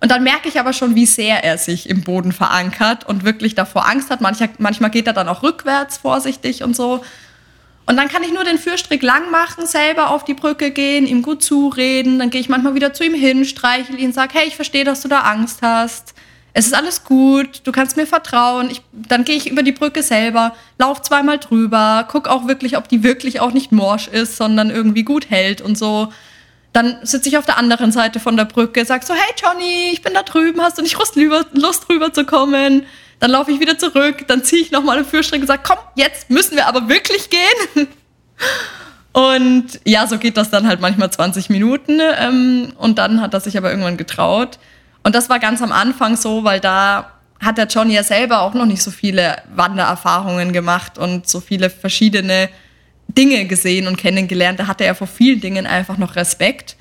Und 0.00 0.10
dann 0.10 0.24
merke 0.24 0.48
ich 0.48 0.58
aber 0.58 0.72
schon, 0.72 0.96
wie 0.96 1.06
sehr 1.06 1.44
er 1.44 1.58
sich 1.58 1.88
im 1.88 2.02
Boden 2.02 2.32
verankert 2.32 3.06
und 3.06 3.22
wirklich 3.24 3.54
davor 3.54 3.86
Angst 3.88 4.10
hat. 4.10 4.20
Mancher, 4.20 4.48
manchmal 4.58 4.90
geht 4.90 5.06
er 5.06 5.12
dann 5.12 5.28
auch 5.28 5.44
rückwärts 5.44 5.98
vorsichtig 5.98 6.64
und 6.64 6.74
so. 6.74 7.04
Und 7.86 7.96
dann 7.96 8.08
kann 8.08 8.24
ich 8.24 8.32
nur 8.32 8.42
den 8.42 8.58
Führstrick 8.58 9.04
lang 9.04 9.30
machen, 9.30 9.64
selber 9.64 10.10
auf 10.10 10.24
die 10.24 10.34
Brücke 10.34 10.72
gehen, 10.72 11.06
ihm 11.06 11.22
gut 11.22 11.44
zureden. 11.44 12.18
Dann 12.18 12.30
gehe 12.30 12.40
ich 12.40 12.48
manchmal 12.48 12.74
wieder 12.74 12.92
zu 12.94 13.04
ihm 13.04 13.14
hin, 13.14 13.44
streichel 13.44 13.96
ihn, 13.96 14.12
sage, 14.12 14.32
hey, 14.34 14.48
ich 14.48 14.56
verstehe, 14.56 14.82
dass 14.82 15.02
du 15.02 15.08
da 15.08 15.20
Angst 15.20 15.60
hast. 15.62 16.14
Es 16.52 16.66
ist 16.66 16.74
alles 16.74 17.04
gut, 17.04 17.62
du 17.64 17.72
kannst 17.72 17.96
mir 17.96 18.06
vertrauen. 18.06 18.70
Ich, 18.70 18.82
dann 18.92 19.24
gehe 19.24 19.36
ich 19.36 19.50
über 19.50 19.62
die 19.62 19.72
Brücke 19.72 20.02
selber, 20.02 20.54
lauf 20.78 21.02
zweimal 21.02 21.38
drüber, 21.38 22.06
guck 22.10 22.28
auch 22.28 22.48
wirklich, 22.48 22.76
ob 22.76 22.88
die 22.88 23.02
wirklich 23.02 23.40
auch 23.40 23.52
nicht 23.52 23.72
morsch 23.72 24.08
ist, 24.08 24.36
sondern 24.36 24.70
irgendwie 24.70 25.04
gut 25.04 25.30
hält 25.30 25.60
und 25.60 25.78
so. 25.78 26.12
Dann 26.72 26.98
sitze 27.02 27.28
ich 27.28 27.38
auf 27.38 27.46
der 27.46 27.58
anderen 27.58 27.92
Seite 27.92 28.20
von 28.20 28.36
der 28.36 28.44
Brücke, 28.44 28.84
sag 28.84 29.04
so, 29.04 29.14
hey 29.14 29.34
Johnny, 29.40 29.90
ich 29.92 30.02
bin 30.02 30.14
da 30.14 30.22
drüben, 30.22 30.60
hast 30.60 30.78
du 30.78 30.82
nicht 30.82 30.96
Lust, 30.96 31.16
rüber, 31.16 31.44
Lust 31.52 31.88
rüber 31.88 32.12
zu 32.12 32.24
kommen? 32.24 32.84
dann 33.20 33.30
laufe 33.30 33.52
ich 33.52 33.60
wieder 33.60 33.78
zurück, 33.78 34.26
dann 34.26 34.42
ziehe 34.42 34.62
ich 34.62 34.70
nochmal 34.72 34.96
einen 34.96 35.06
Führerschrank 35.06 35.42
und 35.42 35.46
sage, 35.46 35.62
komm, 35.62 35.76
jetzt 35.94 36.30
müssen 36.30 36.56
wir 36.56 36.66
aber 36.66 36.88
wirklich 36.88 37.30
gehen. 37.30 37.88
Und 39.12 39.80
ja, 39.84 40.06
so 40.06 40.18
geht 40.18 40.36
das 40.36 40.50
dann 40.50 40.68
halt 40.68 40.80
manchmal 40.80 41.10
20 41.10 41.50
Minuten. 41.50 42.00
Ähm, 42.00 42.72
und 42.78 42.98
dann 42.98 43.20
hat 43.20 43.34
er 43.34 43.40
sich 43.40 43.58
aber 43.58 43.70
irgendwann 43.70 43.96
getraut. 43.96 44.60
Und 45.02 45.14
das 45.14 45.28
war 45.28 45.38
ganz 45.38 45.62
am 45.62 45.72
Anfang 45.72 46.16
so, 46.16 46.44
weil 46.44 46.60
da 46.60 47.12
hat 47.40 47.56
der 47.56 47.66
Johnny 47.66 47.94
ja 47.94 48.02
selber 48.02 48.42
auch 48.42 48.54
noch 48.54 48.66
nicht 48.66 48.82
so 48.82 48.90
viele 48.90 49.36
Wandererfahrungen 49.54 50.52
gemacht 50.52 50.98
und 50.98 51.26
so 51.26 51.40
viele 51.40 51.70
verschiedene 51.70 52.50
Dinge 53.08 53.46
gesehen 53.46 53.86
und 53.86 53.96
kennengelernt. 53.96 54.60
Da 54.60 54.66
hatte 54.66 54.84
er 54.84 54.94
vor 54.94 55.06
vielen 55.06 55.40
Dingen 55.40 55.66
einfach 55.66 55.96
noch 55.96 56.16
Respekt. 56.16 56.76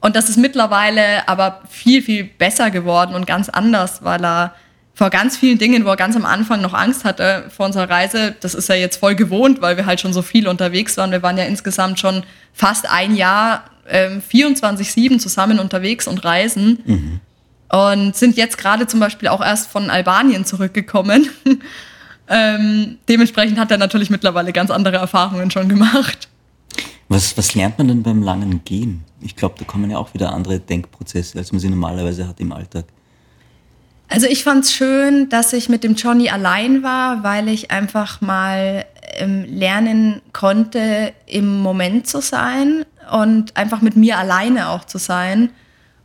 Und 0.00 0.16
das 0.16 0.28
ist 0.28 0.36
mittlerweile 0.36 1.28
aber 1.28 1.62
viel, 1.70 2.02
viel 2.02 2.24
besser 2.24 2.70
geworden 2.70 3.14
und 3.14 3.26
ganz 3.26 3.48
anders, 3.48 4.02
weil 4.02 4.24
er 4.24 4.54
vor 4.94 5.08
ganz 5.10 5.36
vielen 5.38 5.58
Dingen, 5.58 5.84
wo 5.84 5.88
er 5.88 5.96
ganz 5.96 6.16
am 6.16 6.26
Anfang 6.26 6.60
noch 6.60 6.74
Angst 6.74 7.04
hatte 7.04 7.44
vor 7.48 7.66
unserer 7.66 7.88
Reise, 7.88 8.34
das 8.40 8.54
ist 8.54 8.68
er 8.68 8.76
jetzt 8.76 8.98
voll 8.98 9.14
gewohnt, 9.14 9.62
weil 9.62 9.76
wir 9.76 9.86
halt 9.86 10.00
schon 10.00 10.12
so 10.12 10.20
viel 10.20 10.46
unterwegs 10.48 10.96
waren. 10.98 11.12
Wir 11.12 11.22
waren 11.22 11.38
ja 11.38 11.44
insgesamt 11.44 11.98
schon 11.98 12.24
fast 12.52 12.90
ein 12.90 13.16
Jahr 13.16 13.64
ähm, 13.88 14.20
24-7 14.30 15.18
zusammen 15.18 15.58
unterwegs 15.58 16.06
und 16.06 16.24
reisen. 16.24 16.78
Mhm. 16.84 17.20
Und 17.72 18.14
sind 18.14 18.36
jetzt 18.36 18.58
gerade 18.58 18.86
zum 18.86 19.00
Beispiel 19.00 19.28
auch 19.28 19.40
erst 19.40 19.70
von 19.70 19.88
Albanien 19.88 20.44
zurückgekommen. 20.44 21.30
ähm, 22.28 22.98
dementsprechend 23.08 23.58
hat 23.58 23.70
er 23.70 23.78
natürlich 23.78 24.10
mittlerweile 24.10 24.52
ganz 24.52 24.70
andere 24.70 24.96
Erfahrungen 24.96 25.50
schon 25.50 25.68
gemacht. 25.70 26.28
Was, 27.08 27.36
was 27.36 27.54
lernt 27.54 27.78
man 27.78 27.88
denn 27.88 28.02
beim 28.02 28.22
langen 28.22 28.62
Gehen? 28.64 29.04
Ich 29.20 29.36
glaube, 29.36 29.54
da 29.58 29.64
kommen 29.64 29.90
ja 29.90 29.98
auch 29.98 30.12
wieder 30.12 30.32
andere 30.32 30.60
Denkprozesse, 30.60 31.38
als 31.38 31.52
man 31.52 31.60
sie 31.60 31.70
normalerweise 31.70 32.28
hat 32.28 32.40
im 32.40 32.52
Alltag. 32.52 32.84
Also 34.08 34.26
ich 34.26 34.44
fand 34.44 34.64
es 34.64 34.74
schön, 34.74 35.30
dass 35.30 35.54
ich 35.54 35.70
mit 35.70 35.84
dem 35.84 35.94
Johnny 35.94 36.28
allein 36.28 36.82
war, 36.82 37.22
weil 37.22 37.48
ich 37.48 37.70
einfach 37.70 38.20
mal 38.20 38.84
ähm, 39.14 39.46
lernen 39.48 40.20
konnte, 40.34 41.14
im 41.24 41.60
Moment 41.60 42.06
zu 42.06 42.20
sein 42.20 42.84
und 43.10 43.56
einfach 43.56 43.80
mit 43.80 43.96
mir 43.96 44.18
alleine 44.18 44.68
auch 44.68 44.84
zu 44.84 44.98
sein 44.98 45.50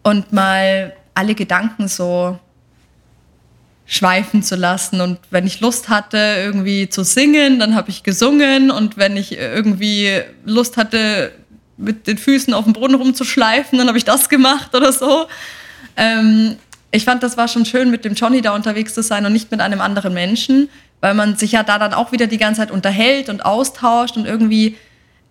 und 0.03 0.31
mal 0.31 0.93
alle 1.17 1.35
Gedanken 1.35 1.87
so 1.87 2.39
schweifen 3.87 4.43
zu 4.43 4.55
lassen. 4.55 5.01
Und 5.01 5.19
wenn 5.31 5.47
ich 5.47 5.61
Lust 5.61 5.89
hatte, 5.89 6.17
irgendwie 6.17 6.89
zu 6.89 7.03
singen, 7.03 7.57
dann 7.57 7.73
habe 7.73 7.89
ich 7.89 8.03
gesungen. 8.03 8.69
Und 8.69 8.97
wenn 8.97 9.17
ich 9.17 9.37
irgendwie 9.37 10.21
Lust 10.45 10.77
hatte, 10.77 11.31
mit 11.77 12.07
den 12.07 12.17
Füßen 12.17 12.53
auf 12.53 12.65
dem 12.65 12.73
Boden 12.73 12.95
rumzuschleifen, 12.95 13.77
dann 13.77 13.87
habe 13.87 13.97
ich 13.97 14.05
das 14.05 14.29
gemacht 14.29 14.75
oder 14.75 14.91
so. 14.91 15.27
Ähm, 15.95 16.57
ich 16.91 17.05
fand, 17.05 17.23
das 17.23 17.37
war 17.37 17.47
schon 17.47 17.65
schön, 17.65 17.89
mit 17.89 18.03
dem 18.03 18.13
Johnny 18.13 18.41
da 18.41 18.53
unterwegs 18.53 18.93
zu 18.93 19.01
sein 19.01 19.25
und 19.25 19.33
nicht 19.33 19.51
mit 19.51 19.61
einem 19.61 19.81
anderen 19.81 20.13
Menschen, 20.13 20.69
weil 20.99 21.13
man 21.13 21.35
sich 21.35 21.51
ja 21.51 21.63
da 21.63 21.79
dann 21.79 21.93
auch 21.93 22.11
wieder 22.11 22.27
die 22.27 22.37
ganze 22.37 22.61
Zeit 22.61 22.71
unterhält 22.71 23.29
und 23.29 23.45
austauscht 23.45 24.17
und 24.17 24.25
irgendwie, 24.25 24.75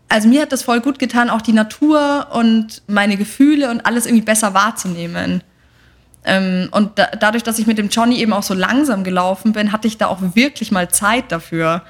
also 0.09 0.29
mir 0.29 0.43
hat 0.43 0.53
das 0.53 0.63
voll 0.63 0.81
gut 0.81 0.99
getan, 0.99 1.31
auch 1.31 1.43
die 1.43 1.53
Natur 1.53 2.29
und 2.33 2.83
meine 2.87 3.17
Gefühle 3.17 3.71
und 3.71 3.85
alles 3.85 4.07
irgendwie 4.07 4.25
besser 4.25 4.55
wahrzunehmen. 4.55 5.43
Ähm, 6.27 6.69
und 6.73 6.99
da, 6.99 7.07
dadurch, 7.19 7.45
dass 7.45 7.59
ich 7.59 7.67
mit 7.67 7.79
dem 7.79 7.89
Johnny 7.89 8.19
eben 8.19 8.33
auch 8.33 8.43
so 8.43 8.53
langsam 8.53 9.05
gelaufen 9.05 9.53
bin, 9.53 9.71
hatte 9.71 9.87
ich 9.87 9.97
da 9.97 10.09
auch 10.09 10.19
wirklich 10.35 10.73
mal 10.73 10.91
Zeit 10.91 11.31
dafür. 11.31 11.83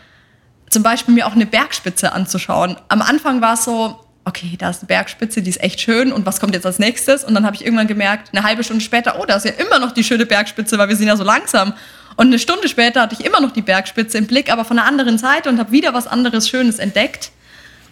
Zum 0.68 0.82
Beispiel 0.82 1.14
mir 1.14 1.26
auch 1.26 1.32
eine 1.32 1.46
Bergspitze 1.46 2.12
anzuschauen. 2.12 2.76
Am 2.88 3.00
Anfang 3.00 3.40
war 3.40 3.54
es 3.54 3.64
so, 3.64 3.98
okay, 4.26 4.56
da 4.58 4.70
ist 4.70 4.80
eine 4.80 4.88
Bergspitze, 4.88 5.40
die 5.40 5.48
ist 5.48 5.62
echt 5.62 5.80
schön 5.80 6.12
und 6.12 6.26
was 6.26 6.38
kommt 6.38 6.52
jetzt 6.52 6.66
als 6.66 6.78
nächstes? 6.78 7.24
Und 7.24 7.34
dann 7.34 7.46
habe 7.46 7.56
ich 7.56 7.64
irgendwann 7.64 7.86
gemerkt, 7.86 8.30
eine 8.32 8.44
halbe 8.44 8.62
Stunde 8.62 8.82
später, 8.84 9.18
oh, 9.18 9.24
da 9.24 9.36
ist 9.36 9.46
ja 9.46 9.52
immer 9.52 9.78
noch 9.78 9.92
die 9.92 10.04
schöne 10.04 10.26
Bergspitze, 10.26 10.76
weil 10.76 10.88
wir 10.88 10.96
sind 10.96 11.06
ja 11.06 11.16
so 11.16 11.24
langsam. 11.24 11.72
Und 12.16 12.26
eine 12.26 12.38
Stunde 12.38 12.68
später 12.68 13.02
hatte 13.02 13.16
ich 13.18 13.24
immer 13.24 13.40
noch 13.40 13.52
die 13.52 13.62
Bergspitze 13.62 14.18
im 14.18 14.26
Blick, 14.26 14.52
aber 14.52 14.64
von 14.64 14.78
einer 14.78 14.88
anderen 14.88 15.16
Seite 15.16 15.48
und 15.48 15.58
habe 15.58 15.70
wieder 15.70 15.94
was 15.94 16.06
anderes 16.06 16.48
Schönes 16.48 16.78
entdeckt. 16.78 17.30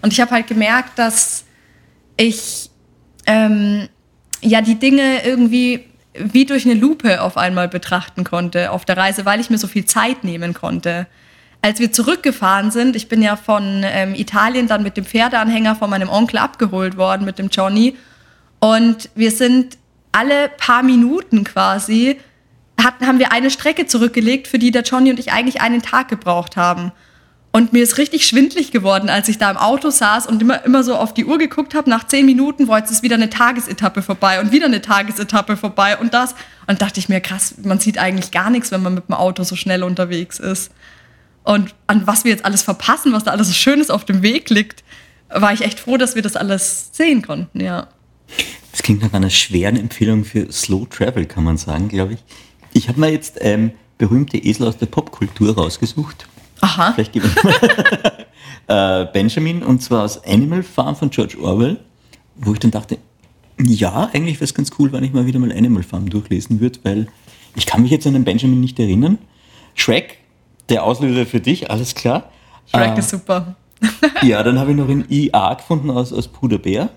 Und 0.03 0.13
ich 0.13 0.21
habe 0.21 0.33
halt 0.33 0.47
gemerkt, 0.47 0.99
dass 0.99 1.45
ich 2.17 2.71
ähm, 3.27 3.89
ja 4.43 4.61
die 4.61 4.79
Dinge 4.79 5.25
irgendwie 5.25 5.87
wie 6.17 6.45
durch 6.45 6.65
eine 6.65 6.75
Lupe 6.75 7.23
auf 7.23 7.37
einmal 7.37 7.69
betrachten 7.69 8.25
konnte 8.25 8.71
auf 8.71 8.85
der 8.85 8.97
Reise, 8.97 9.25
weil 9.25 9.41
ich 9.41 9.51
mir 9.51 9.59
so 9.59 9.67
viel 9.67 9.85
Zeit 9.85 10.25
nehmen 10.25 10.55
konnte 10.55 11.07
als 11.65 11.81
wir 11.81 11.91
zurückgefahren 11.91 12.71
sind, 12.71 12.95
ich 12.95 13.09
bin 13.09 13.23
ja 13.23 13.37
von 13.37 13.81
ähm, 13.85 14.15
Italien 14.15 14.69
dann 14.69 14.83
mit 14.83 14.99
dem 14.99 15.07
Pferdeanhänger 15.07 15.77
von 15.77 15.89
meinem 15.89 16.11
Onkel 16.11 16.37
abgeholt 16.37 16.99
worden, 16.99 17.25
mit 17.25 17.39
dem 17.39 17.49
Johnny. 17.49 17.97
Und 18.61 19.09
wir 19.15 19.31
sind 19.31 19.79
alle 20.13 20.51
paar 20.51 20.83
Minuten 20.83 21.43
quasi, 21.43 22.21
hatten, 22.79 23.07
haben 23.07 23.19
wir 23.19 23.33
eine 23.33 23.51
Strecke 23.51 23.87
zurückgelegt, 23.87 24.47
für 24.47 24.59
die 24.59 24.73
der 24.73 24.83
Johnny 24.83 25.09
und 25.09 25.19
ich 25.19 25.33
eigentlich 25.33 25.63
einen 25.63 25.81
Tag 25.81 26.09
gebraucht 26.09 26.59
haben. 26.59 26.93
Und 27.55 27.73
mir 27.73 27.85
ist 27.85 27.99
richtig 27.99 28.27
schwindlig 28.27 28.73
geworden, 28.73 29.09
als 29.09 29.29
ich 29.29 29.39
da 29.39 29.49
im 29.49 29.57
Auto 29.57 29.89
saß 29.89 30.27
und 30.27 30.43
immer, 30.43 30.65
immer 30.65 30.83
so 30.83 30.97
auf 30.97 31.15
die 31.15 31.25
Uhr 31.25 31.39
geguckt 31.39 31.77
habe. 31.77 31.89
Nach 31.89 32.05
zehn 32.05 32.27
Minuten 32.27 32.67
war 32.67 32.81
jetzt 32.81 33.01
wieder 33.05 33.15
eine 33.15 33.31
Tagesetappe 33.31 34.03
vorbei 34.03 34.41
und 34.41 34.51
wieder 34.51 34.67
eine 34.67 34.83
Tagesetappe 34.83 35.57
vorbei 35.57 35.97
und 35.97 36.13
das. 36.13 36.35
Und 36.67 36.83
dachte 36.83 36.99
ich 36.99 37.09
mir, 37.09 37.21
krass, 37.21 37.55
man 37.63 37.79
sieht 37.79 37.97
eigentlich 37.97 38.33
gar 38.33 38.51
nichts, 38.51 38.73
wenn 38.73 38.83
man 38.83 38.95
mit 38.95 39.09
dem 39.09 39.15
Auto 39.15 39.45
so 39.45 39.55
schnell 39.55 39.85
unterwegs 39.85 40.41
ist. 40.41 40.73
Und 41.45 41.77
an 41.87 42.09
was 42.09 42.25
wir 42.25 42.33
jetzt 42.33 42.45
alles 42.45 42.63
verpassen, 42.63 43.13
was 43.13 43.23
da 43.23 43.31
alles 43.31 43.47
so 43.47 43.53
Schönes 43.53 43.89
auf 43.89 44.05
dem 44.05 44.23
Weg 44.23 44.51
liegt, 44.51 44.83
war 45.29 45.53
ich 45.53 45.61
echt 45.61 45.79
froh, 45.79 45.97
dass 45.97 46.17
wir 46.17 46.23
das 46.23 46.35
alles 46.35 46.89
sehen 46.91 47.23
konnten, 47.23 47.61
ja. 47.61 47.87
Das 48.73 48.83
klingt 48.83 49.01
nach 49.01 49.13
einer 49.13 49.31
schweren 49.31 49.77
Empfehlung 49.77 50.25
für 50.25 50.51
Slow 50.51 50.87
Travel, 50.91 51.25
kann 51.27 51.45
man 51.45 51.57
sagen, 51.57 51.87
glaube 51.87 52.15
ich. 52.15 52.25
Ich 52.73 52.89
habe 52.89 52.99
mir 52.99 53.13
jetzt 53.13 53.37
ähm, 53.43 53.71
berühmte 53.97 54.39
Esel 54.39 54.67
aus 54.67 54.77
der 54.77 54.87
Popkultur 54.87 55.55
rausgesucht. 55.55 56.27
Aha. 56.65 56.93
Vielleicht 56.93 57.13
gebe 57.13 57.27
ich 57.27 57.37
äh, 58.69 59.05
Benjamin, 59.13 59.63
und 59.63 59.83
zwar 59.83 60.03
aus 60.05 60.25
Animal 60.25 60.63
Farm 60.63 60.97
von 60.97 61.11
George 61.11 61.37
Orwell, 61.43 61.79
wo 62.37 62.55
ich 62.55 62.59
dann 62.59 62.71
dachte, 62.71 62.97
ja, 63.61 64.09
eigentlich 64.15 64.37
wäre 64.37 64.45
es 64.45 64.55
ganz 64.55 64.71
cool, 64.79 64.91
wenn 64.91 65.05
ich 65.05 65.13
mal 65.13 65.27
wieder 65.27 65.39
mal 65.39 65.53
Animal 65.53 65.83
Farm 65.83 66.09
durchlesen 66.09 66.61
würde, 66.61 66.79
weil 66.83 67.09
ich 67.55 67.67
kann 67.67 67.83
mich 67.83 67.91
jetzt 67.91 68.07
an 68.07 68.15
den 68.15 68.25
Benjamin 68.25 68.61
nicht 68.61 68.79
erinnern. 68.81 69.19
Shrek 69.75 70.19
der 70.71 70.85
Auslöser 70.85 71.27
für 71.27 71.41
dich, 71.41 71.71
alles 71.71 71.95
klar. 71.95 72.31
Shrek 72.71 72.97
äh, 72.97 72.99
ist 72.99 73.11
super. 73.11 73.57
ja, 74.23 74.43
dann 74.43 74.59
habe 74.59 74.71
ich 74.71 74.77
noch 74.79 74.89
einen 74.89 75.05
IA 75.11 75.55
gefunden 75.55 75.91
aus, 75.91 76.15
aus 76.15 76.29
Puderbär. 76.29 76.89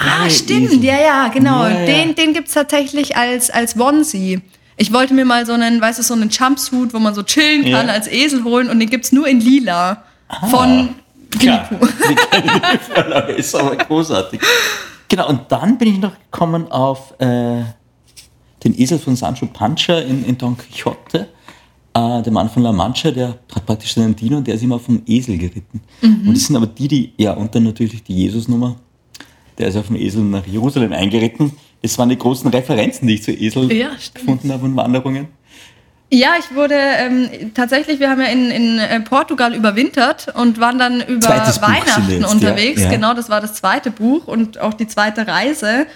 Ah, 0.00 0.28
stimmt, 0.28 0.72
Esel. 0.72 0.84
ja, 0.84 1.00
ja, 1.00 1.28
genau. 1.28 1.62
Ja, 1.64 1.80
ja. 1.80 1.86
Den, 1.86 2.14
den 2.16 2.34
gibt 2.34 2.48
es 2.48 2.54
tatsächlich 2.54 3.16
als, 3.16 3.50
als 3.50 3.78
Onesie. 3.78 4.42
Ich 4.78 4.92
wollte 4.92 5.12
mir 5.12 5.24
mal 5.24 5.44
so 5.44 5.52
einen, 5.52 5.80
weißt 5.80 5.98
du, 5.98 6.02
so 6.02 6.14
einen 6.14 6.30
Jumpsuit, 6.30 6.94
wo 6.94 6.98
man 6.98 7.14
so 7.14 7.22
chillen 7.22 7.62
kann, 7.64 7.88
ja. 7.88 7.92
als 7.92 8.06
Esel 8.06 8.44
holen 8.44 8.70
und 8.70 8.78
den 8.78 8.88
gibt 8.88 9.04
es 9.04 9.12
nur 9.12 9.26
in 9.26 9.40
lila. 9.40 10.04
Ah, 10.28 10.46
von 10.46 10.94
Klar, 11.38 11.68
die 13.28 13.32
ist 13.32 13.54
aber 13.54 13.76
großartig. 13.76 14.40
Genau, 15.08 15.28
und 15.28 15.42
dann 15.48 15.76
bin 15.76 15.88
ich 15.88 15.98
noch 15.98 16.12
gekommen 16.30 16.70
auf 16.70 17.12
äh, 17.20 17.64
den 18.64 18.78
Esel 18.78 18.98
von 18.98 19.14
Sancho 19.14 19.46
Pancha 19.46 19.98
in, 19.98 20.24
in 20.24 20.38
Don 20.38 20.56
Quixote 20.56 21.28
äh, 21.98 22.22
der 22.22 22.32
Mann 22.32 22.48
von 22.48 22.62
La 22.62 22.72
Mancha, 22.72 23.10
der 23.10 23.28
hat 23.28 23.66
praktisch 23.66 23.94
seinen 23.94 24.14
Diener 24.14 24.38
und 24.38 24.46
der 24.46 24.54
ist 24.54 24.62
immer 24.62 24.78
vom 24.78 25.02
Esel 25.06 25.38
geritten. 25.38 25.80
Mhm. 26.02 26.28
Und 26.28 26.34
das 26.34 26.44
sind 26.44 26.56
aber 26.56 26.66
die, 26.66 26.88
die, 26.88 27.12
ja, 27.16 27.32
und 27.32 27.54
dann 27.54 27.64
natürlich 27.64 28.02
die 28.02 28.14
Jesus-Nummer. 28.14 28.76
Der 29.56 29.68
ist 29.68 29.76
auf 29.76 29.88
dem 29.88 29.96
Esel 29.96 30.22
nach 30.22 30.46
Jerusalem 30.46 30.92
eingeritten. 30.92 31.52
Das 31.82 31.98
waren 31.98 32.08
die 32.08 32.18
großen 32.18 32.50
Referenzen, 32.50 33.06
die 33.06 33.14
ich 33.14 33.22
zu 33.22 33.30
Esel 33.30 33.72
ja, 33.72 33.90
gefunden 34.14 34.52
habe 34.52 34.64
und 34.64 34.76
Wanderungen. 34.76 35.28
Ja, 36.10 36.30
ich 36.38 36.54
wurde 36.54 36.74
ähm, 36.74 37.52
tatsächlich, 37.52 38.00
wir 38.00 38.08
haben 38.08 38.20
ja 38.20 38.28
in, 38.28 38.50
in 38.50 38.78
äh, 38.78 39.00
Portugal 39.00 39.54
überwintert 39.54 40.28
und 40.34 40.58
waren 40.58 40.78
dann 40.78 41.02
über 41.02 41.20
Zweites 41.20 41.60
Weihnachten 41.60 42.10
jetzt, 42.10 42.32
unterwegs. 42.32 42.80
Ja, 42.80 42.86
ja. 42.86 42.92
Genau, 42.92 43.12
das 43.12 43.28
war 43.28 43.42
das 43.42 43.54
zweite 43.54 43.90
Buch 43.90 44.26
und 44.26 44.58
auch 44.58 44.72
die 44.72 44.86
zweite 44.86 45.26
Reise. 45.26 45.86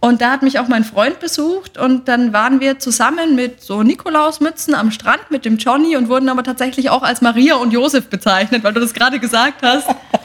Und 0.00 0.22
da 0.22 0.30
hat 0.30 0.42
mich 0.42 0.58
auch 0.58 0.66
mein 0.66 0.82
Freund 0.82 1.20
besucht 1.20 1.76
und 1.76 2.08
dann 2.08 2.32
waren 2.32 2.60
wir 2.60 2.78
zusammen 2.78 3.36
mit 3.36 3.62
so 3.62 3.82
Nikolausmützen 3.82 4.74
am 4.74 4.90
Strand 4.90 5.30
mit 5.30 5.44
dem 5.44 5.58
Johnny 5.58 5.94
und 5.94 6.08
wurden 6.08 6.30
aber 6.30 6.42
tatsächlich 6.42 6.88
auch 6.88 7.02
als 7.02 7.20
Maria 7.20 7.56
und 7.56 7.72
Josef 7.72 8.08
bezeichnet, 8.08 8.64
weil 8.64 8.72
du 8.72 8.80
das 8.80 8.94
gerade 8.94 9.20
gesagt 9.20 9.62
hast. 9.62 9.86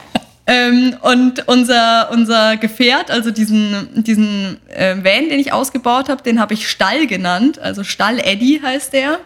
ähm, 0.46 0.96
und 1.02 1.48
unser, 1.48 2.10
unser 2.12 2.56
Gefährt, 2.56 3.10
also 3.10 3.30
diesen, 3.32 4.04
diesen 4.04 4.58
äh, 4.68 4.96
Van, 4.96 5.28
den 5.28 5.40
ich 5.40 5.52
ausgebaut 5.52 6.08
habe, 6.08 6.22
den 6.22 6.38
habe 6.40 6.54
ich 6.54 6.68
Stall 6.68 7.06
genannt. 7.06 7.58
Also 7.58 7.82
Stall 7.82 8.20
Eddie 8.20 8.60
heißt 8.62 8.92
der. 8.92 9.18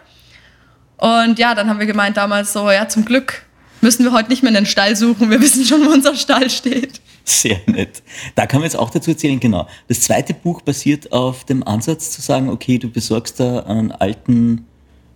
Und 0.97 1.37
ja, 1.37 1.53
dann 1.53 1.69
haben 1.69 1.79
wir 1.79 1.85
gemeint 1.85 2.17
damals 2.17 2.53
so, 2.53 2.69
ja, 2.71 2.87
zum 2.87 3.05
Glück 3.05 3.43
müssen 3.81 4.03
wir 4.03 4.11
heute 4.11 4.29
nicht 4.29 4.43
mehr 4.43 4.55
einen 4.55 4.65
Stall 4.65 4.95
suchen, 4.95 5.29
wir 5.29 5.41
wissen 5.41 5.65
schon, 5.65 5.85
wo 5.85 5.91
unser 5.91 6.15
Stall 6.15 6.49
steht. 6.49 7.01
Sehr 7.23 7.57
nett. 7.67 8.01
Da 8.35 8.45
kann 8.45 8.59
man 8.59 8.65
jetzt 8.65 8.75
auch 8.75 8.89
dazu 8.89 9.11
erzählen, 9.11 9.39
genau. 9.39 9.67
Das 9.87 10.01
zweite 10.01 10.33
Buch 10.33 10.61
basiert 10.61 11.11
auf 11.11 11.43
dem 11.45 11.65
Ansatz 11.67 12.11
zu 12.11 12.21
sagen, 12.21 12.49
okay, 12.49 12.77
du 12.77 12.89
besorgst 12.89 13.39
da 13.39 13.59
einen 13.61 13.91
alten 13.91 14.67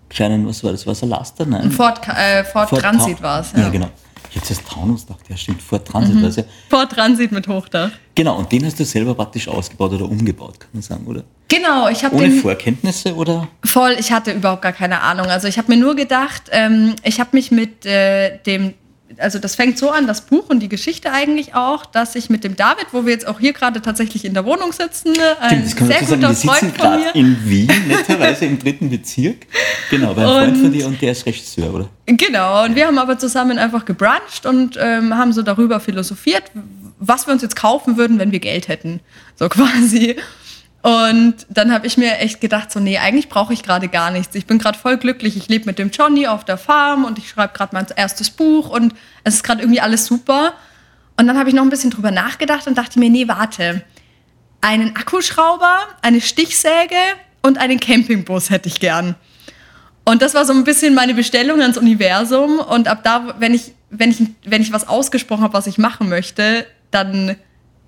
kleinen, 0.10 0.47
was 0.47 0.64
war 0.64 0.72
das, 0.72 0.86
war 0.86 0.93
es 0.93 1.03
ein 1.03 1.10
Laster? 1.10 1.45
Nein. 1.45 1.72
Ford, 1.72 1.99
äh, 2.08 2.43
Ford, 2.43 2.70
Ford 2.70 2.82
Transit 2.82 3.22
war 3.22 3.41
es. 3.41 3.51
Ja. 3.53 3.62
ja. 3.62 3.70
genau. 3.70 3.89
Jetzt 4.32 4.67
Taunus 4.67 5.05
gedacht, 5.05 5.21
ja 5.30 5.38
stimmt, 5.38 5.61
Ford 5.61 5.88
Transit 5.88 6.15
mhm. 6.15 6.23
ja. 6.23 6.43
Ford 6.69 6.91
Transit 6.91 7.32
mit 7.32 7.47
Hochdach. 7.47 7.91
Genau, 8.15 8.38
und 8.38 8.51
den 8.51 8.65
hast 8.65 8.80
du 8.80 8.86
selber 8.86 9.13
praktisch 9.13 9.47
ausgebaut 9.47 9.93
oder 9.93 10.05
umgebaut, 10.05 10.59
kann 10.59 10.69
man 10.73 10.82
sagen, 10.82 11.05
oder? 11.05 11.23
Genau, 11.47 11.89
ich 11.89 12.03
habe 12.03 12.15
Ohne 12.15 12.30
den 12.30 12.39
Vorkenntnisse 12.39 13.13
oder? 13.15 13.47
voll, 13.63 13.95
ich 13.99 14.11
hatte 14.11 14.32
überhaupt 14.32 14.61
gar 14.61 14.73
keine 14.73 15.01
Ahnung. 15.01 15.28
Also 15.28 15.47
ich 15.47 15.57
habe 15.57 15.73
mir 15.73 15.80
nur 15.80 15.95
gedacht, 15.95 16.43
ähm, 16.51 16.95
ich 17.03 17.19
habe 17.19 17.30
mich 17.34 17.51
mit 17.51 17.86
äh, 17.86 18.38
dem, 18.45 18.73
also 19.18 19.39
das 19.39 19.55
fängt 19.55 19.78
so 19.78 19.89
an, 19.89 20.07
das 20.07 20.22
Buch 20.22 20.49
und 20.49 20.59
die 20.59 20.70
Geschichte 20.70 21.11
eigentlich 21.11 21.55
auch, 21.55 21.86
dass 21.86 22.16
ich 22.16 22.30
mit 22.30 22.43
dem 22.43 22.55
David, 22.55 22.88
wo 22.91 23.05
wir 23.05 23.13
jetzt 23.13 23.28
auch 23.28 23.39
hier 23.39 23.53
gerade 23.53 23.82
tatsächlich 23.82 24.26
in 24.26 24.34
der 24.34 24.45
Wohnung 24.45 24.72
sitzen, 24.72 25.13
ein 25.39 25.49
Stimmt, 25.49 25.66
das 25.66 25.76
kann 25.76 25.88
sehr 25.88 25.99
dazu 25.99 26.09
sagen, 26.09 26.22
guter 26.22 26.30
wir 26.30 26.36
sitzen 26.36 26.47
Freund 26.47 26.59
von 26.59 26.74
gerade 26.74 27.03
mir. 27.03 27.16
in 27.16 27.49
Wien, 27.49 27.72
netterweise 27.88 28.45
im 28.45 28.59
dritten 28.59 28.89
Bezirk. 28.89 29.47
Genau, 29.89 30.13
bei 30.13 30.22
einem 30.22 30.32
Freund 30.32 30.57
von 30.57 30.72
dir 30.72 30.88
und 30.88 31.01
der 31.01 31.11
ist 31.11 31.26
Regisseur, 31.26 31.74
oder? 31.74 31.89
Genau, 32.05 32.66
und 32.66 32.76
wir 32.76 32.88
haben 32.88 32.97
aber 32.97 33.18
zusammen 33.18 33.57
einfach 33.57 33.86
gebruncht 33.86 34.45
und 34.45 34.78
ähm, 34.80 35.16
haben 35.16 35.34
so 35.34 35.41
darüber 35.41 35.80
philosophiert, 35.80 36.43
was 36.99 37.28
wir 37.28 37.34
uns 37.34 37.41
jetzt 37.41 37.55
kaufen 37.55 37.97
würden, 37.97 38.20
wenn 38.20 38.32
wir 38.32 38.39
Geld 38.39 38.68
hätten. 38.68 38.99
So 39.36 39.49
quasi. 39.49 40.16
Und 40.86 41.48
dann 41.50 41.74
habe 41.74 41.88
ich 41.88 41.98
mir 41.98 42.20
echt 42.20 42.42
gedacht, 42.42 42.72
so, 42.72 42.80
nee, 42.80 43.00
eigentlich 43.00 43.28
brauche 43.28 43.52
ich 43.52 43.64
gerade 43.64 43.88
gar 43.88 44.12
nichts. 44.12 44.36
Ich 44.36 44.46
bin 44.46 44.60
gerade 44.60 44.78
voll 44.78 44.98
glücklich. 44.98 45.36
Ich 45.36 45.48
lebe 45.48 45.66
mit 45.66 45.80
dem 45.80 45.90
Johnny 45.90 46.28
auf 46.28 46.46
der 46.46 46.60
Farm 46.60 47.06
und 47.06 47.18
ich 47.18 47.28
schreibe 47.28 47.54
gerade 47.54 47.74
mein 47.74 47.88
erstes 47.96 48.30
Buch 48.30 48.70
und 48.70 48.94
es 49.24 49.34
ist 49.34 49.44
gerade 49.44 49.64
irgendwie 49.64 49.82
alles 49.82 50.06
super. 50.06 50.54
Und 51.18 51.26
dann 51.26 51.40
habe 51.40 51.50
ich 51.50 51.56
noch 51.56 51.64
ein 51.64 51.72
bisschen 51.72 51.90
drüber 51.90 52.12
nachgedacht 52.12 52.68
und 52.68 52.78
dachte 52.78 53.00
mir, 53.00 53.10
nee, 53.10 53.28
warte. 53.28 53.82
Einen 54.62 54.96
Akkuschrauber, 54.96 55.80
eine 56.04 56.22
Stichsäge 56.22 57.02
und 57.42 57.58
einen 57.58 57.80
Campingbus 57.80 58.52
hätte 58.52 58.70
ich 58.70 58.80
gern. 58.80 59.16
Und 60.04 60.22
das 60.22 60.36
war 60.36 60.46
so 60.46 60.54
ein 60.54 60.66
bisschen 60.66 60.94
meine 60.94 61.16
Bestellung 61.16 61.62
ans 61.62 61.80
Universum. 61.80 62.60
Und 62.60 62.88
ab 62.88 63.00
da, 63.04 63.34
wenn 63.40 63.56
ich, 63.56 63.74
wenn 63.90 64.12
ich, 64.12 64.22
wenn 64.44 64.62
ich 64.62 64.72
was 64.72 64.88
ausgesprochen 64.88 65.42
habe, 65.42 65.54
was 65.56 65.66
ich 65.66 65.80
machen 65.80 66.10
möchte, 66.10 66.68
dann 66.92 67.38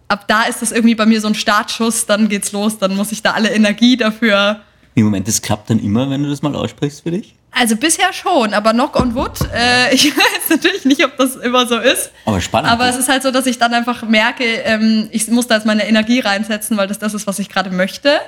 ab 0.08 0.28
da 0.28 0.43
ist 0.43 0.62
das 0.62 0.72
irgendwie 0.72 0.95
bei 0.95 1.05
mir 1.05 1.22
so 1.22 1.28
ein 1.28 1.36
Startschuss, 1.36 2.05
dann 2.05 2.30
geht's 2.30 2.51
los, 2.51 2.78
dann 2.78 2.95
muss 2.95 3.12
ich 3.12 3.22
da 3.22 3.32
alle 3.32 3.49
Energie 3.49 3.97
dafür. 3.97 4.62
Im 4.95 5.05
Moment, 5.05 5.28
das 5.28 5.41
klappt 5.41 5.70
dann 5.70 5.80
immer, 5.80 6.10
wenn 6.10 6.24
du 6.24 6.30
das 6.30 6.41
mal 6.41 6.55
aussprichst 6.55 7.03
für 7.03 7.12
dich? 7.12 7.36
Also 7.51 7.76
bisher 7.76 8.14
schon, 8.14 8.53
aber 8.53 8.72
knock 8.72 8.99
on 8.99 9.16
wood. 9.16 9.39
Äh, 9.53 9.93
ich 9.93 10.16
weiß 10.16 10.49
natürlich 10.49 10.86
nicht, 10.86 11.03
ob 11.03 11.18
das 11.18 11.36
immer 11.36 11.66
so 11.68 11.78
ist. 11.78 12.12
Aber 12.26 12.41
spannend. 12.41 12.72
Aber 12.72 12.88
es 12.88 12.97
ist 12.97 13.10
halt 13.10 13.24
so, 13.24 13.32
dass 13.32 13.45
ich 13.45 13.58
dann 13.58 13.74
einfach 13.74 14.03
merke, 14.03 14.43
ähm, 14.43 15.08
ich 15.12 15.28
muss 15.28 15.47
da 15.47 15.55
jetzt 15.55 15.66
meine 15.66 15.88
Energie 15.88 16.20
reinsetzen, 16.20 16.78
weil 16.78 16.88
das 16.88 16.99
das 16.99 17.14
ist, 17.14 17.28
was 17.28 17.39
ich 17.39 17.49
gerade 17.49 17.70
möchte. 17.70 18.20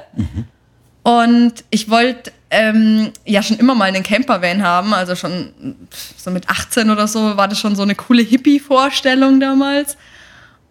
Und 1.04 1.64
ich 1.70 1.90
wollte 1.90 2.32
ähm, 2.50 3.12
ja 3.26 3.42
schon 3.42 3.58
immer 3.58 3.76
mal 3.76 3.86
einen 3.86 4.04
Campervan 4.04 4.64
haben, 4.64 4.94
also 4.94 5.16
schon 5.16 5.78
so 6.18 6.32
mit 6.32 6.50
18 6.50 6.90
oder 6.90 7.08
so 7.08 7.38
war 7.38 7.48
das 7.48 7.60
schon 7.60 7.76
so 7.76 7.84
eine 7.84 7.96
coole 7.96 8.22
Hippie-Vorstellung 8.22 9.40
damals. 9.40 9.98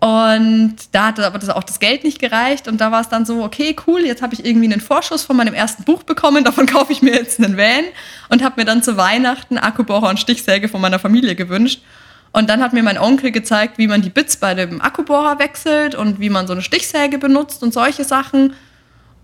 Und 0.01 0.77
da 0.93 1.07
hatte 1.07 1.27
aber 1.27 1.39
das 1.39 1.49
auch 1.49 1.65
das 1.65 1.81
Geld 1.81 2.05
nicht 2.05 2.21
gereicht 2.21 2.69
und 2.69 2.81
da 2.81 2.93
war 2.93 3.01
es 3.01 3.09
dann 3.09 3.27
so, 3.27 3.43
okay, 3.43 3.75
cool, 3.89 4.07
jetzt 4.07 4.23
habe 4.23 4.33
ich 4.33 4.45
irgendwie 4.47 4.71
einen 4.71 4.81
Vorschuss 4.81 5.25
von 5.25 5.37
meinem 5.37 5.55
ersten 5.55 5.83
Buch 5.83 6.05
bekommen, 6.05 6.45
davon 6.45 6.67
kaufe 6.67 6.93
ich 6.93 7.03
mir 7.03 7.15
jetzt 7.15 7.41
einen 7.41 7.57
Van 7.57 7.85
und 8.29 8.45
habe 8.45 8.61
mir 8.61 8.65
dann 8.65 8.81
zu 8.81 8.97
Weihnachten 8.97 9.59
Akkubohrer 9.59 10.09
und 10.09 10.21
Stichsäge 10.21 10.69
von 10.69 10.81
meiner 10.81 11.01
Familie 11.01 11.35
gewünscht. 11.35 11.83
Und 12.31 12.49
dann 12.49 12.63
hat 12.63 12.75
mir 12.75 12.83
mein 12.83 12.99
Onkel 12.99 13.33
gezeigt, 13.33 13.79
wie 13.79 13.89
man 13.89 14.03
die 14.03 14.11
Bits 14.11 14.37
bei 14.37 14.55
dem 14.55 14.81
Akkubohrer 14.81 15.41
wechselt 15.41 15.95
und 15.95 16.21
wie 16.21 16.31
man 16.31 16.47
so 16.47 16.53
eine 16.53 16.63
Stichsäge 16.63 17.19
benutzt 17.19 17.63
und 17.63 17.73
solche 17.73 18.05
Sachen. 18.05 18.55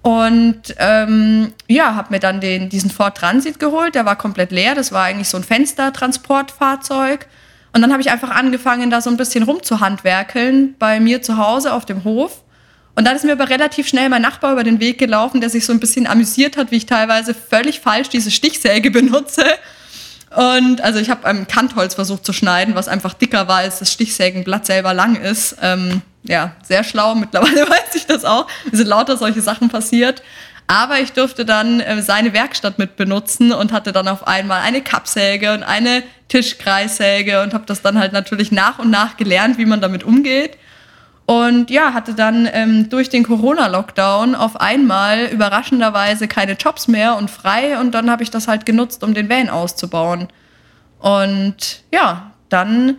Und 0.03 0.75
ähm, 0.79 1.53
ja, 1.69 1.95
habe 1.95 2.13
mir 2.13 2.21
dann 2.21 2.41
den, 2.41 2.71
diesen 2.71 2.91
Ford 2.91 3.17
Transit 3.17 3.61
geholt. 3.61 3.95
Der 3.95 4.07
war 4.07 4.17
komplett 4.17 4.51
leer. 4.51 4.75
Das 4.75 4.91
war 4.91 5.05
eigentlich 5.05 5.29
so 5.29 5.37
ein 5.37 5.45
Fenstertransportfahrzeug. 5.45 7.27
Und 7.75 7.83
dann 7.83 7.91
habe 7.91 8.01
ich 8.01 8.11
einfach 8.11 8.31
angefangen, 8.31 8.89
da 8.89 9.01
so 9.01 9.11
ein 9.11 9.17
bisschen 9.17 9.43
rumzuhandwerkeln 9.43 10.77
bei 10.79 11.01
mir 11.01 11.23
zu 11.23 11.37
Hause 11.37 11.73
auf 11.73 11.85
dem 11.85 12.05
Hof. 12.05 12.45
Und 12.95 13.05
dann 13.05 13.17
ist 13.17 13.25
mir 13.25 13.33
aber 13.33 13.51
relativ 13.51 13.89
schnell 13.89 14.09
mein 14.09 14.23
Nachbar 14.23 14.53
über 14.53 14.63
den 14.63 14.79
Weg 14.79 14.99
gelaufen, 14.99 15.41
der 15.41 15.51
sich 15.51 15.67
so 15.67 15.73
ein 15.73 15.81
bisschen 15.81 16.07
amüsiert 16.07 16.57
hat, 16.57 16.71
wie 16.71 16.77
ich 16.77 16.87
teilweise 16.87 17.35
völlig 17.35 17.81
falsch 17.81 18.09
diese 18.09 18.31
Stichsäge 18.31 18.93
benutze. 18.93 19.45
Und 20.37 20.81
also 20.83 21.01
ich 21.01 21.11
habe 21.11 21.27
ein 21.27 21.49
Kantholz 21.49 21.95
versucht 21.95 22.25
zu 22.25 22.33
schneiden, 22.33 22.77
was 22.77 22.87
einfach 22.87 23.13
dicker 23.15 23.49
war, 23.49 23.59
als 23.59 23.81
das 23.81 23.93
Stichsägenblatt 23.93 24.67
selber 24.67 24.95
lang 24.95 25.17
ist. 25.17 25.57
Ähm, 25.61 26.03
ja, 26.23 26.55
sehr 26.63 26.85
schlau. 26.85 27.17
Mittlerweile 27.17 27.63
weiß 27.69 27.95
ich 27.95 28.07
das 28.07 28.25
auch. 28.25 28.47
Mir 28.71 28.77
sind 28.77 28.87
lauter 28.87 29.17
solche 29.17 29.43
Sachen 29.43 29.69
passiert. 29.69 30.23
Aber 30.67 31.01
ich 31.01 31.13
durfte 31.13 31.45
dann 31.45 31.81
äh, 31.81 32.01
seine 32.03 32.33
Werkstatt 32.33 32.79
mit 32.79 32.97
benutzen 32.97 33.53
und 33.53 33.73
hatte 33.73 33.93
dann 33.93 34.09
auf 34.09 34.27
einmal 34.27 34.63
eine 34.63 34.81
Kappsäge 34.81 35.53
und 35.53 35.63
eine 35.63 36.03
Tischkreissäge 36.29 37.43
und 37.43 37.53
habe 37.53 37.65
das 37.67 37.83
dann 37.83 37.99
halt 37.99 38.13
natürlich 38.13 38.51
nach 38.51 38.79
und 38.79 38.91
nach 38.91 39.17
gelernt, 39.17 39.59
wie 39.59 39.67
man 39.67 39.81
damit 39.81 40.05
umgeht. 40.05 40.57
Und 41.27 41.71
ja, 41.71 41.95
hatte 41.95 42.15
dann 42.15 42.49
ähm, 42.53 42.91
durch 42.91 43.09
den 43.09 43.25
Corona-Lockdown 43.25 44.35
auf 44.35 44.61
einmal 44.61 45.27
überraschenderweise 45.27 46.29
keine 46.29 46.53
Jobs 46.53 46.87
mehr 46.87 47.17
und 47.17 47.31
frei. 47.31 47.79
Und 47.79 47.93
dann 47.93 48.11
habe 48.11 48.23
ich 48.23 48.31
das 48.31 48.47
halt 48.47 48.67
genutzt, 48.67 49.03
um 49.03 49.15
den 49.15 49.31
Van 49.31 49.49
auszubauen. 49.49 50.29
Und 50.99 51.83
ja, 51.93 52.33
dann 52.51 52.97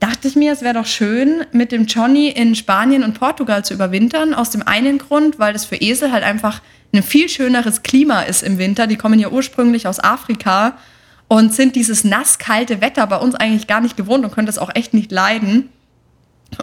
dachte 0.00 0.28
ich 0.28 0.36
mir, 0.36 0.52
es 0.52 0.62
wäre 0.62 0.74
doch 0.74 0.86
schön, 0.86 1.44
mit 1.52 1.72
dem 1.72 1.86
Johnny 1.86 2.28
in 2.28 2.54
Spanien 2.54 3.02
und 3.02 3.18
Portugal 3.18 3.64
zu 3.64 3.74
überwintern. 3.74 4.34
Aus 4.34 4.50
dem 4.50 4.62
einen 4.62 4.98
Grund, 4.98 5.38
weil 5.38 5.52
das 5.52 5.64
für 5.64 5.76
Esel 5.76 6.12
halt 6.12 6.24
einfach 6.24 6.62
ein 6.92 7.02
viel 7.02 7.28
schöneres 7.28 7.82
Klima 7.82 8.22
ist 8.22 8.42
im 8.42 8.58
Winter. 8.58 8.86
Die 8.86 8.96
kommen 8.96 9.18
ja 9.18 9.28
ursprünglich 9.28 9.86
aus 9.86 10.00
Afrika 10.00 10.78
und 11.26 11.52
sind 11.52 11.76
dieses 11.76 12.04
nasskalte 12.04 12.80
Wetter 12.80 13.06
bei 13.06 13.16
uns 13.16 13.34
eigentlich 13.34 13.66
gar 13.66 13.80
nicht 13.80 13.96
gewohnt 13.96 14.24
und 14.24 14.32
können 14.32 14.46
das 14.46 14.58
auch 14.58 14.74
echt 14.74 14.94
nicht 14.94 15.12
leiden. 15.12 15.68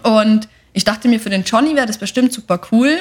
Und 0.03 0.47
ich 0.73 0.83
dachte 0.83 1.07
mir, 1.07 1.19
für 1.19 1.29
den 1.29 1.43
Johnny 1.43 1.75
wäre 1.75 1.87
das 1.87 1.97
bestimmt 1.97 2.33
super 2.33 2.59
cool. 2.71 2.97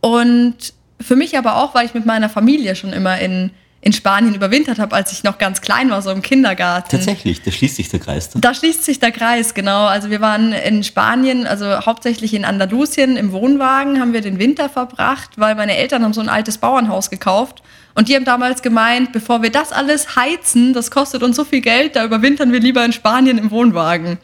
Und 0.00 0.74
für 1.00 1.16
mich 1.16 1.38
aber 1.38 1.56
auch, 1.56 1.74
weil 1.74 1.86
ich 1.86 1.94
mit 1.94 2.06
meiner 2.06 2.28
Familie 2.28 2.76
schon 2.76 2.92
immer 2.92 3.18
in, 3.18 3.50
in 3.82 3.94
Spanien 3.94 4.34
überwintert 4.34 4.78
habe, 4.78 4.94
als 4.94 5.10
ich 5.12 5.24
noch 5.24 5.38
ganz 5.38 5.62
klein 5.62 5.90
war, 5.90 6.02
so 6.02 6.10
im 6.10 6.20
Kindergarten. 6.20 6.90
Tatsächlich, 6.90 7.40
da 7.42 7.50
schließt 7.50 7.76
sich 7.76 7.88
der 7.88 8.00
Kreis 8.00 8.28
dann. 8.28 8.42
Da 8.42 8.52
schließt 8.52 8.84
sich 8.84 9.00
der 9.00 9.10
Kreis, 9.10 9.54
genau. 9.54 9.86
Also 9.86 10.10
wir 10.10 10.20
waren 10.20 10.52
in 10.52 10.84
Spanien, 10.84 11.46
also 11.46 11.86
hauptsächlich 11.86 12.34
in 12.34 12.44
Andalusien 12.44 13.16
im 13.16 13.32
Wohnwagen, 13.32 13.98
haben 13.98 14.12
wir 14.12 14.20
den 14.20 14.38
Winter 14.38 14.68
verbracht, 14.68 15.30
weil 15.36 15.54
meine 15.54 15.76
Eltern 15.76 16.04
haben 16.04 16.12
so 16.12 16.20
ein 16.20 16.28
altes 16.28 16.58
Bauernhaus 16.58 17.08
gekauft. 17.08 17.62
Und 17.94 18.08
die 18.08 18.14
haben 18.14 18.24
damals 18.26 18.62
gemeint, 18.62 19.12
bevor 19.12 19.42
wir 19.42 19.50
das 19.50 19.72
alles 19.72 20.14
heizen, 20.14 20.74
das 20.74 20.90
kostet 20.90 21.22
uns 21.22 21.36
so 21.36 21.44
viel 21.44 21.60
Geld, 21.60 21.96
da 21.96 22.04
überwintern 22.04 22.52
wir 22.52 22.60
lieber 22.60 22.84
in 22.84 22.92
Spanien 22.92 23.38
im 23.38 23.50
Wohnwagen. 23.50 24.18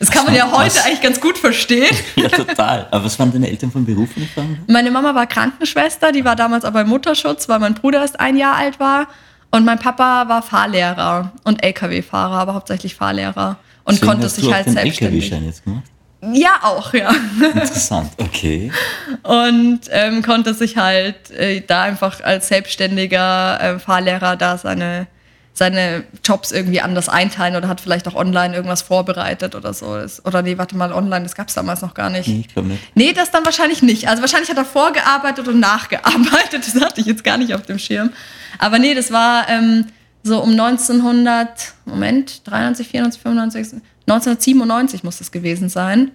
Das 0.00 0.10
kann 0.10 0.24
man 0.24 0.34
ja 0.34 0.50
heute 0.50 0.74
Was? 0.74 0.86
eigentlich 0.86 1.02
ganz 1.02 1.20
gut 1.20 1.38
verstehen. 1.38 1.94
Ja, 2.16 2.28
total. 2.28 2.88
Aber 2.90 3.04
was 3.04 3.18
waren 3.18 3.32
deine 3.32 3.48
Eltern 3.48 3.70
von 3.70 3.84
Beruf? 3.84 4.08
Meine 4.66 4.90
Mama 4.90 5.14
war 5.14 5.26
Krankenschwester, 5.26 6.10
die 6.10 6.24
war 6.24 6.34
damals 6.36 6.64
aber 6.64 6.80
im 6.80 6.88
Mutterschutz, 6.88 7.48
weil 7.48 7.58
mein 7.58 7.74
Bruder 7.74 8.00
erst 8.00 8.18
ein 8.18 8.36
Jahr 8.36 8.56
alt 8.56 8.80
war. 8.80 9.06
Und 9.50 9.64
mein 9.64 9.78
Papa 9.78 10.28
war 10.28 10.42
Fahrlehrer 10.42 11.32
und 11.44 11.62
LKW-Fahrer, 11.62 12.38
aber 12.38 12.54
hauptsächlich 12.54 12.94
Fahrlehrer. 12.94 13.58
Und 13.84 13.94
Deswegen 13.94 14.10
konnte 14.10 14.28
sich 14.28 14.52
halt 14.52 14.68
selbstständig. 14.68 15.24
LKW-Schein 15.24 15.44
jetzt 15.44 15.64
gemacht? 15.64 15.84
Ja, 16.32 16.60
auch, 16.62 16.92
ja. 16.92 17.10
Interessant, 17.40 18.12
okay. 18.18 18.70
Und 19.22 19.80
ähm, 19.90 20.22
konnte 20.22 20.54
sich 20.54 20.76
halt 20.76 21.30
äh, 21.30 21.62
da 21.66 21.82
einfach 21.82 22.22
als 22.22 22.48
selbstständiger 22.48 23.60
äh, 23.60 23.78
Fahrlehrer 23.78 24.36
da 24.36 24.58
seine, 24.58 25.06
seine 25.60 26.04
Jobs 26.24 26.52
irgendwie 26.52 26.80
anders 26.80 27.10
einteilen 27.10 27.54
oder 27.54 27.68
hat 27.68 27.82
vielleicht 27.82 28.08
auch 28.08 28.14
online 28.14 28.54
irgendwas 28.54 28.80
vorbereitet 28.80 29.54
oder 29.54 29.74
so. 29.74 29.98
Oder 30.24 30.40
nee, 30.40 30.56
warte 30.56 30.74
mal, 30.74 30.90
online, 30.90 31.24
das 31.24 31.34
gab 31.34 31.48
es 31.48 31.54
damals 31.54 31.82
noch 31.82 31.92
gar 31.92 32.08
nicht. 32.08 32.28
Nee, 32.28 32.44
ich 32.46 32.54
glaube 32.54 32.68
nicht. 32.68 32.82
Nee, 32.94 33.12
das 33.12 33.30
dann 33.30 33.44
wahrscheinlich 33.44 33.82
nicht. 33.82 34.08
Also 34.08 34.22
wahrscheinlich 34.22 34.48
hat 34.48 34.56
er 34.56 34.64
vorgearbeitet 34.64 35.46
und 35.48 35.60
nachgearbeitet. 35.60 36.64
Das 36.72 36.80
hatte 36.80 37.02
ich 37.02 37.06
jetzt 37.06 37.24
gar 37.24 37.36
nicht 37.36 37.52
auf 37.52 37.62
dem 37.62 37.78
Schirm. 37.78 38.10
Aber 38.58 38.78
nee, 38.78 38.94
das 38.94 39.12
war 39.12 39.50
ähm, 39.50 39.84
so 40.22 40.40
um 40.40 40.52
1900, 40.52 41.74
Moment, 41.84 42.46
93, 42.48 42.88
94, 42.88 43.20
95, 43.20 43.82
1997 44.06 45.04
muss 45.04 45.18
das 45.18 45.30
gewesen 45.30 45.68
sein. 45.68 46.12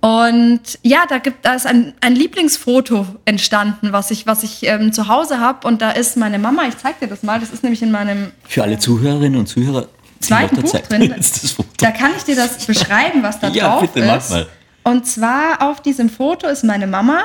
Und 0.00 0.60
ja, 0.82 1.04
da, 1.08 1.18
gibt, 1.18 1.44
da 1.44 1.54
ist 1.54 1.66
ein, 1.66 1.94
ein 2.00 2.14
Lieblingsfoto 2.14 3.06
entstanden, 3.24 3.92
was 3.92 4.10
ich, 4.10 4.26
was 4.26 4.42
ich 4.42 4.64
ähm, 4.66 4.92
zu 4.92 5.08
Hause 5.08 5.40
habe. 5.40 5.66
Und 5.66 5.82
da 5.82 5.90
ist 5.90 6.16
meine 6.16 6.38
Mama, 6.38 6.62
ich 6.68 6.76
zeig 6.78 7.00
dir 7.00 7.08
das 7.08 7.22
mal, 7.22 7.40
das 7.40 7.50
ist 7.50 7.62
nämlich 7.62 7.82
in 7.82 7.90
meinem 7.90 8.30
Für 8.46 8.62
alle 8.62 8.78
Zuhörerinnen 8.78 9.38
und 9.40 9.46
Zuhörer, 9.46 9.88
Zweiten 10.20 10.56
Buch 10.60 10.70
zeigt 10.70 10.92
drin. 10.92 11.14
Da 11.78 11.90
kann 11.90 12.12
ich 12.16 12.24
dir 12.24 12.36
das 12.36 12.64
beschreiben, 12.66 13.22
was 13.22 13.40
da 13.40 13.48
Ja, 13.52 13.68
drauf 13.70 13.80
bitte, 13.92 14.06
mach 14.06 14.18
ist. 14.18 14.30
mal. 14.30 14.46
Und 14.84 15.06
zwar 15.06 15.62
auf 15.62 15.80
diesem 15.82 16.08
Foto 16.08 16.46
ist 16.46 16.62
meine 16.62 16.86
Mama 16.86 17.22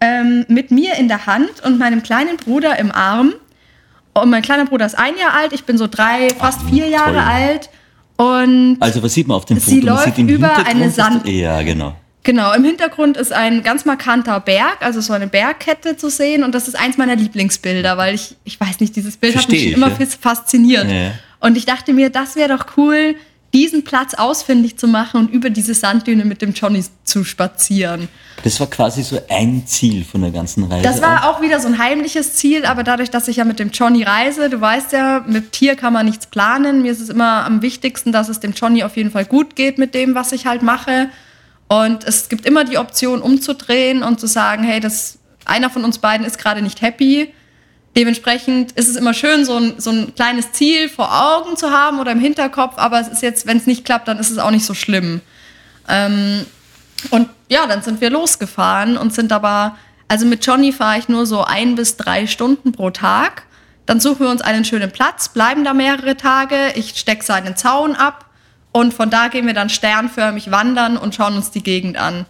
ähm, 0.00 0.44
mit 0.48 0.70
mir 0.70 0.94
in 0.96 1.08
der 1.08 1.26
Hand 1.26 1.62
und 1.64 1.78
meinem 1.78 2.02
kleinen 2.02 2.36
Bruder 2.36 2.78
im 2.78 2.92
Arm. 2.92 3.32
Und 4.12 4.30
mein 4.30 4.42
kleiner 4.42 4.66
Bruder 4.66 4.84
ist 4.86 4.98
ein 4.98 5.16
Jahr 5.16 5.34
alt, 5.34 5.52
ich 5.52 5.64
bin 5.64 5.78
so 5.78 5.86
drei, 5.86 6.28
fast 6.38 6.60
vier 6.62 6.88
Jahre 6.88 7.14
toll. 7.14 7.24
alt. 7.24 7.70
Und 8.20 8.76
Also, 8.80 9.02
was 9.02 9.14
sieht 9.14 9.26
man 9.28 9.36
auf 9.38 9.44
dem 9.46 9.58
Sie 9.58 9.80
Foto? 9.80 9.94
Man 9.94 10.04
läuft 10.04 10.18
über 10.18 10.66
eine 10.66 10.90
Sand- 10.90 11.26
Ja, 11.26 11.62
genau. 11.62 11.94
Genau, 12.22 12.52
im 12.52 12.64
Hintergrund 12.64 13.16
ist 13.16 13.32
ein 13.32 13.62
ganz 13.62 13.86
markanter 13.86 14.38
Berg, 14.40 14.76
also 14.80 15.00
so 15.00 15.14
eine 15.14 15.26
Bergkette 15.26 15.96
zu 15.96 16.10
sehen. 16.10 16.44
Und 16.44 16.54
das 16.54 16.68
ist 16.68 16.74
eins 16.78 16.98
meiner 16.98 17.16
Lieblingsbilder, 17.16 17.96
weil 17.96 18.14
ich, 18.14 18.36
ich 18.44 18.60
weiß 18.60 18.78
nicht, 18.80 18.94
dieses 18.94 19.16
Bild 19.16 19.34
hat 19.36 19.44
Versteh 19.44 19.56
mich 19.56 19.66
ich, 19.68 19.76
immer 19.76 19.88
ja. 19.88 19.94
fas- 19.94 20.16
fasziniert. 20.20 20.84
Ja. 20.90 21.12
Und 21.40 21.56
ich 21.56 21.64
dachte 21.64 21.94
mir, 21.94 22.10
das 22.10 22.36
wäre 22.36 22.54
doch 22.54 22.66
cool, 22.76 23.14
diesen 23.52 23.82
Platz 23.82 24.14
ausfindig 24.14 24.78
zu 24.78 24.86
machen 24.86 25.20
und 25.20 25.30
über 25.30 25.50
diese 25.50 25.74
Sanddüne 25.74 26.24
mit 26.24 26.40
dem 26.40 26.52
Johnny 26.52 26.84
zu 27.04 27.24
spazieren. 27.24 28.08
Das 28.44 28.60
war 28.60 28.68
quasi 28.68 29.02
so 29.02 29.20
ein 29.28 29.66
Ziel 29.66 30.04
von 30.04 30.22
der 30.22 30.30
ganzen 30.30 30.64
Reise. 30.64 30.82
Das 30.82 31.02
war 31.02 31.28
auch 31.28 31.42
wieder 31.42 31.58
so 31.60 31.66
ein 31.66 31.78
heimliches 31.78 32.34
Ziel, 32.34 32.64
aber 32.64 32.84
dadurch, 32.84 33.10
dass 33.10 33.28
ich 33.28 33.36
ja 33.36 33.44
mit 33.44 33.58
dem 33.58 33.70
Johnny 33.70 34.04
reise, 34.04 34.48
du 34.48 34.60
weißt 34.60 34.92
ja, 34.92 35.24
mit 35.26 35.52
Tier 35.52 35.74
kann 35.74 35.92
man 35.92 36.06
nichts 36.06 36.26
planen. 36.26 36.82
Mir 36.82 36.92
ist 36.92 37.00
es 37.00 37.08
immer 37.08 37.44
am 37.44 37.60
wichtigsten, 37.60 38.12
dass 38.12 38.28
es 38.28 38.40
dem 38.40 38.52
Johnny 38.52 38.84
auf 38.84 38.96
jeden 38.96 39.10
Fall 39.10 39.24
gut 39.24 39.56
geht 39.56 39.78
mit 39.78 39.94
dem, 39.94 40.14
was 40.14 40.32
ich 40.32 40.46
halt 40.46 40.62
mache. 40.62 41.10
Und 41.68 42.04
es 42.04 42.28
gibt 42.28 42.46
immer 42.46 42.64
die 42.64 42.78
Option, 42.78 43.20
umzudrehen 43.20 44.02
und 44.02 44.20
zu 44.20 44.26
sagen, 44.26 44.62
hey, 44.62 44.80
das, 44.80 45.18
einer 45.44 45.70
von 45.70 45.84
uns 45.84 45.98
beiden 45.98 46.24
ist 46.24 46.38
gerade 46.38 46.62
nicht 46.62 46.82
happy 46.82 47.32
Dementsprechend 47.96 48.72
ist 48.72 48.88
es 48.88 48.96
immer 48.96 49.14
schön, 49.14 49.44
so 49.44 49.56
ein, 49.56 49.74
so 49.78 49.90
ein 49.90 50.14
kleines 50.14 50.52
Ziel 50.52 50.88
vor 50.88 51.10
Augen 51.10 51.56
zu 51.56 51.70
haben 51.70 51.98
oder 51.98 52.12
im 52.12 52.20
Hinterkopf, 52.20 52.78
aber 52.78 53.00
es 53.00 53.08
ist 53.08 53.22
jetzt, 53.22 53.46
wenn 53.46 53.56
es 53.56 53.66
nicht 53.66 53.84
klappt, 53.84 54.06
dann 54.06 54.18
ist 54.18 54.30
es 54.30 54.38
auch 54.38 54.52
nicht 54.52 54.64
so 54.64 54.74
schlimm. 54.74 55.20
Ähm, 55.88 56.46
und 57.10 57.28
ja, 57.48 57.66
dann 57.66 57.82
sind 57.82 58.00
wir 58.00 58.10
losgefahren 58.10 58.96
und 58.96 59.12
sind 59.12 59.32
aber, 59.32 59.76
also 60.06 60.24
mit 60.24 60.46
Johnny 60.46 60.72
fahre 60.72 60.98
ich 60.98 61.08
nur 61.08 61.26
so 61.26 61.42
ein 61.42 61.74
bis 61.74 61.96
drei 61.96 62.28
Stunden 62.28 62.72
pro 62.72 62.90
Tag. 62.90 63.42
Dann 63.86 63.98
suchen 63.98 64.20
wir 64.20 64.30
uns 64.30 64.42
einen 64.42 64.64
schönen 64.64 64.92
Platz, 64.92 65.30
bleiben 65.30 65.64
da 65.64 65.74
mehrere 65.74 66.16
Tage, 66.16 66.72
ich 66.76 66.90
stecke 66.90 67.24
seinen 67.24 67.56
Zaun 67.56 67.96
ab 67.96 68.26
und 68.70 68.94
von 68.94 69.10
da 69.10 69.26
gehen 69.26 69.46
wir 69.46 69.54
dann 69.54 69.68
sternförmig 69.68 70.52
wandern 70.52 70.96
und 70.96 71.16
schauen 71.16 71.34
uns 71.34 71.50
die 71.50 71.62
Gegend 71.62 71.96
an. 71.96 72.26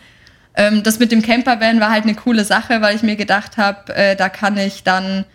Ähm, 0.54 0.82
das 0.82 0.98
mit 0.98 1.12
dem 1.12 1.20
Campervan 1.20 1.80
war 1.80 1.90
halt 1.90 2.04
eine 2.04 2.14
coole 2.14 2.44
Sache, 2.44 2.80
weil 2.80 2.96
ich 2.96 3.02
mir 3.02 3.16
gedacht 3.16 3.58
habe, 3.58 3.94
äh, 3.94 4.16
da 4.16 4.30
kann 4.30 4.56
ich 4.56 4.84
dann 4.84 5.26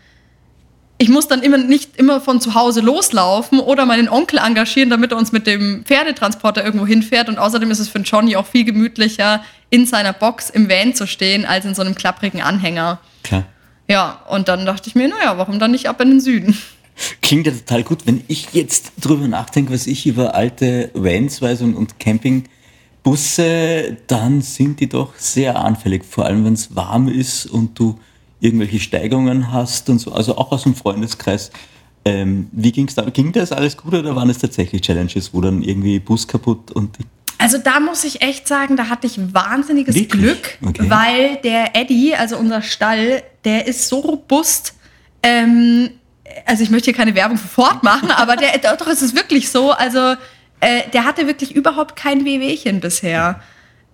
ich 0.97 1.09
muss 1.09 1.27
dann 1.27 1.41
immer 1.41 1.57
nicht 1.57 1.97
immer 1.97 2.21
von 2.21 2.39
zu 2.39 2.55
Hause 2.55 2.79
loslaufen 2.79 3.59
oder 3.59 3.85
meinen 3.85 4.07
Onkel 4.07 4.39
engagieren, 4.39 4.89
damit 4.89 5.11
er 5.11 5.17
uns 5.17 5.33
mit 5.33 5.45
dem 5.45 5.83
Pferdetransporter 5.83 6.63
irgendwo 6.63 6.87
hinfährt. 6.87 7.27
Und 7.27 7.37
außerdem 7.37 7.69
ist 7.69 7.79
es 7.79 7.89
für 7.89 7.99
Johnny 7.99 8.37
auch 8.37 8.45
viel 8.45 8.63
gemütlicher, 8.63 9.43
in 9.69 9.85
seiner 9.85 10.13
Box 10.13 10.49
im 10.49 10.69
Van 10.69 10.93
zu 10.93 11.05
stehen, 11.05 11.45
als 11.45 11.65
in 11.65 11.75
so 11.75 11.81
einem 11.81 11.95
klapprigen 11.95 12.41
Anhänger. 12.41 12.99
Klar. 13.23 13.43
Ja, 13.87 14.21
und 14.29 14.47
dann 14.47 14.65
dachte 14.65 14.87
ich 14.87 14.95
mir, 14.95 15.09
naja, 15.09 15.37
warum 15.37 15.59
dann 15.59 15.71
nicht 15.71 15.89
ab 15.89 15.99
in 16.01 16.11
den 16.11 16.21
Süden? 16.21 16.57
Klingt 17.21 17.45
ja 17.45 17.51
total 17.51 17.83
gut. 17.83 18.07
Wenn 18.07 18.23
ich 18.27 18.53
jetzt 18.53 18.93
drüber 19.01 19.27
nachdenke, 19.27 19.73
was 19.73 19.87
ich 19.87 20.07
über 20.07 20.33
alte 20.33 20.91
Vans 20.93 21.41
weiß 21.41 21.61
und, 21.61 21.75
und 21.75 21.99
Campingbusse, 21.99 23.97
dann 24.07 24.41
sind 24.41 24.79
die 24.79 24.87
doch 24.87 25.13
sehr 25.17 25.59
anfällig. 25.59 26.05
Vor 26.05 26.25
allem, 26.25 26.45
wenn 26.45 26.53
es 26.53 26.73
warm 26.73 27.09
ist 27.09 27.47
und 27.47 27.77
du 27.77 27.99
irgendwelche 28.39 28.79
Steigungen 28.79 29.51
hast 29.51 29.89
und 29.89 29.99
so, 29.99 30.11
also 30.11 30.37
auch 30.37 30.51
aus 30.51 30.63
dem 30.63 30.75
Freundeskreis. 30.75 31.51
Ähm, 32.03 32.47
wie 32.51 32.71
ging's 32.71 32.93
da? 32.95 33.03
Ging 33.03 33.31
das 33.31 33.51
alles 33.51 33.77
gut 33.77 33.93
oder 33.93 34.15
waren 34.15 34.29
es 34.29 34.37
tatsächlich 34.37 34.81
Challenges, 34.81 35.33
wo 35.33 35.41
dann 35.41 35.63
irgendwie 35.63 35.99
Bus 35.99 36.27
kaputt 36.27 36.71
und 36.71 36.97
also 37.37 37.57
da 37.57 37.79
muss 37.79 38.03
ich 38.03 38.21
echt 38.21 38.47
sagen, 38.47 38.77
da 38.77 38.87
hatte 38.87 39.07
ich 39.07 39.19
wahnsinniges 39.33 39.95
Wirklich? 39.95 40.21
Glück, 40.21 40.57
okay. 40.65 40.89
weil 40.89 41.35
der 41.43 41.75
Eddie, 41.75 42.15
also 42.15 42.37
unser 42.37 42.61
Stall, 42.61 43.23
der 43.43 43.67
ist 43.67 43.87
so 43.89 43.99
robust. 43.99 44.73
Ähm, 45.21 45.89
also 46.45 46.63
ich 46.63 46.69
möchte 46.69 46.85
hier 46.85 46.93
keine 46.93 47.13
Werbung 47.13 47.37
für 47.37 47.47
Ford 47.47 47.83
machen, 47.83 48.09
aber 48.15 48.37
der, 48.37 48.57
doch, 48.57 48.87
es 48.87 49.01
ist 49.01 49.15
wirklich 49.15 49.49
so. 49.49 49.71
Also 49.71 50.15
äh, 50.61 50.89
der 50.93 51.03
hatte 51.03 51.27
wirklich 51.27 51.53
überhaupt 51.53 51.95
kein 51.95 52.25
Wehwehchen 52.25 52.79
bisher. 52.79 53.41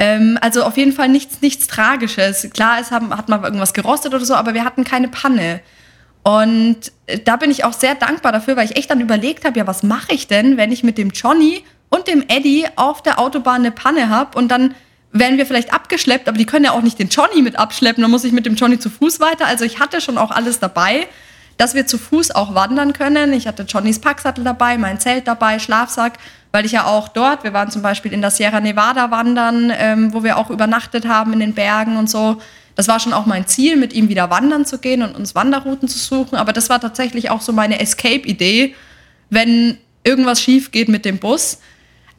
Ähm, 0.02 0.40
also 0.42 0.64
auf 0.64 0.78
jeden 0.78 0.94
Fall 0.94 1.10
nichts, 1.10 1.42
nichts 1.42 1.68
Tragisches. 1.68 2.50
Klar, 2.56 2.80
es 2.82 2.90
haben, 2.90 3.16
hat 3.16 3.30
mal 3.30 3.44
irgendwas 3.44 3.72
gerostet 3.72 4.16
oder 4.16 4.26
so, 4.26 4.34
aber 4.34 4.56
wir 4.56 4.66
hatten 4.66 4.84
keine 4.84 5.08
Panne. 5.08 5.62
Und 6.24 6.92
äh, 7.06 7.20
da 7.20 7.36
bin 7.36 7.52
ich 7.52 7.66
auch 7.66 7.74
sehr 7.74 7.94
dankbar 7.94 8.32
dafür, 8.32 8.58
weil 8.58 8.66
ich 8.66 8.78
echt 8.78 8.90
dann 8.90 9.00
überlegt 9.00 9.46
habe, 9.46 9.60
ja, 9.60 9.68
was 9.68 9.84
mache 9.84 10.12
ich 10.12 10.26
denn, 10.26 10.58
wenn 10.58 10.72
ich 10.72 10.84
mit 10.84 10.98
dem 10.98 11.12
Johnny 11.12 11.64
und 11.90 12.08
dem 12.08 12.24
Eddie 12.28 12.66
auf 12.78 13.04
der 13.04 13.20
Autobahn 13.20 13.62
eine 13.62 13.70
Panne 13.70 14.10
habe 14.10 14.36
und 14.40 14.48
dann 14.48 14.74
werden 15.12 15.38
wir 15.38 15.46
vielleicht 15.46 15.72
abgeschleppt, 15.72 16.28
aber 16.28 16.38
die 16.38 16.48
können 16.48 16.66
ja 16.66 16.72
auch 16.72 16.82
nicht 16.82 16.98
den 16.98 17.10
Johnny 17.10 17.44
mit 17.44 17.60
abschleppen, 17.60 18.02
dann 18.02 18.10
muss 18.10 18.24
ich 18.24 18.32
mit 18.32 18.48
dem 18.48 18.56
Johnny 18.56 18.80
zu 18.80 18.90
Fuß 18.90 19.20
weiter. 19.20 19.46
Also 19.46 19.66
ich 19.66 19.80
hatte 19.80 20.02
schon 20.02 20.18
auch 20.18 20.32
alles 20.32 20.58
dabei, 20.58 21.06
dass 21.58 21.76
wir 21.76 21.86
zu 21.86 22.00
Fuß 22.00 22.32
auch 22.32 22.56
wandern 22.56 22.94
können. 22.94 23.34
Ich 23.34 23.46
hatte 23.46 23.64
Johnnys 23.68 24.00
Packsattel 24.00 24.44
dabei, 24.44 24.80
mein 24.80 25.00
Zelt 25.00 25.28
dabei, 25.28 25.60
Schlafsack 25.60 26.14
weil 26.52 26.66
ich 26.66 26.74
ja 26.74 26.86
auch 26.86 27.08
dort, 27.08 27.44
wir 27.44 27.54
waren 27.54 27.72
zum 27.72 27.82
Beispiel 27.82 28.14
in 28.14 28.22
der 28.22 28.32
Sierra 28.32 28.60
Nevada 28.60 29.12
wandern, 29.12 29.72
ähm, 29.76 30.14
wo 30.14 30.24
wir 30.24 30.38
auch 30.38 30.50
übernachtet 30.50 31.08
haben 31.08 31.34
in 31.34 31.40
den 31.40 31.54
Bergen 31.54 31.98
und 31.98 32.10
so. 32.10 32.42
Das 32.76 32.88
war 32.88 33.00
schon 33.00 33.14
auch 33.14 33.26
mein 33.26 33.48
Ziel, 33.48 33.76
mit 33.76 33.94
ihm 33.94 34.10
wieder 34.10 34.30
wandern 34.30 34.66
zu 34.66 34.80
gehen 34.80 35.02
und 35.02 35.16
uns 35.16 35.36
Wanderrouten 35.36 35.88
zu 35.88 36.00
suchen. 36.00 36.36
Aber 36.38 36.54
das 36.54 36.70
war 36.70 36.80
tatsächlich 36.80 37.30
auch 37.30 37.42
so 37.42 37.54
meine 37.54 37.80
Escape-Idee, 37.80 38.76
wenn 39.30 39.78
irgendwas 40.04 40.42
schief 40.42 40.72
geht 40.72 40.90
mit 40.90 41.06
dem 41.06 41.20
Bus. 41.20 41.60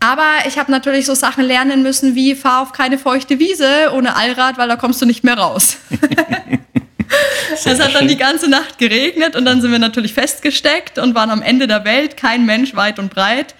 Aber 0.00 0.28
ich 0.48 0.58
habe 0.58 0.70
natürlich 0.70 1.06
so 1.06 1.14
Sachen 1.14 1.44
lernen 1.44 1.82
müssen 1.82 2.14
wie 2.14 2.34
fahr 2.34 2.62
auf 2.62 2.72
keine 2.72 2.98
feuchte 2.98 3.38
Wiese 3.38 3.92
ohne 3.94 4.16
Allrad, 4.16 4.58
weil 4.58 4.68
da 4.68 4.76
kommst 4.76 5.00
du 5.00 5.06
nicht 5.06 5.22
mehr 5.24 5.38
raus. 5.38 5.76
es 7.64 7.80
hat 7.80 7.94
dann 7.94 8.08
die 8.08 8.16
ganze 8.16 8.50
Nacht 8.50 8.78
geregnet 8.78 9.36
und 9.36 9.44
dann 9.44 9.60
sind 9.60 9.70
wir 9.70 9.78
natürlich 9.78 10.12
festgesteckt 10.12 10.98
und 10.98 11.14
waren 11.14 11.30
am 11.30 11.40
Ende 11.40 11.68
der 11.68 11.84
Welt, 11.84 12.16
kein 12.16 12.46
Mensch 12.46 12.74
weit 12.74 12.98
und 12.98 13.14
breit. 13.14 13.54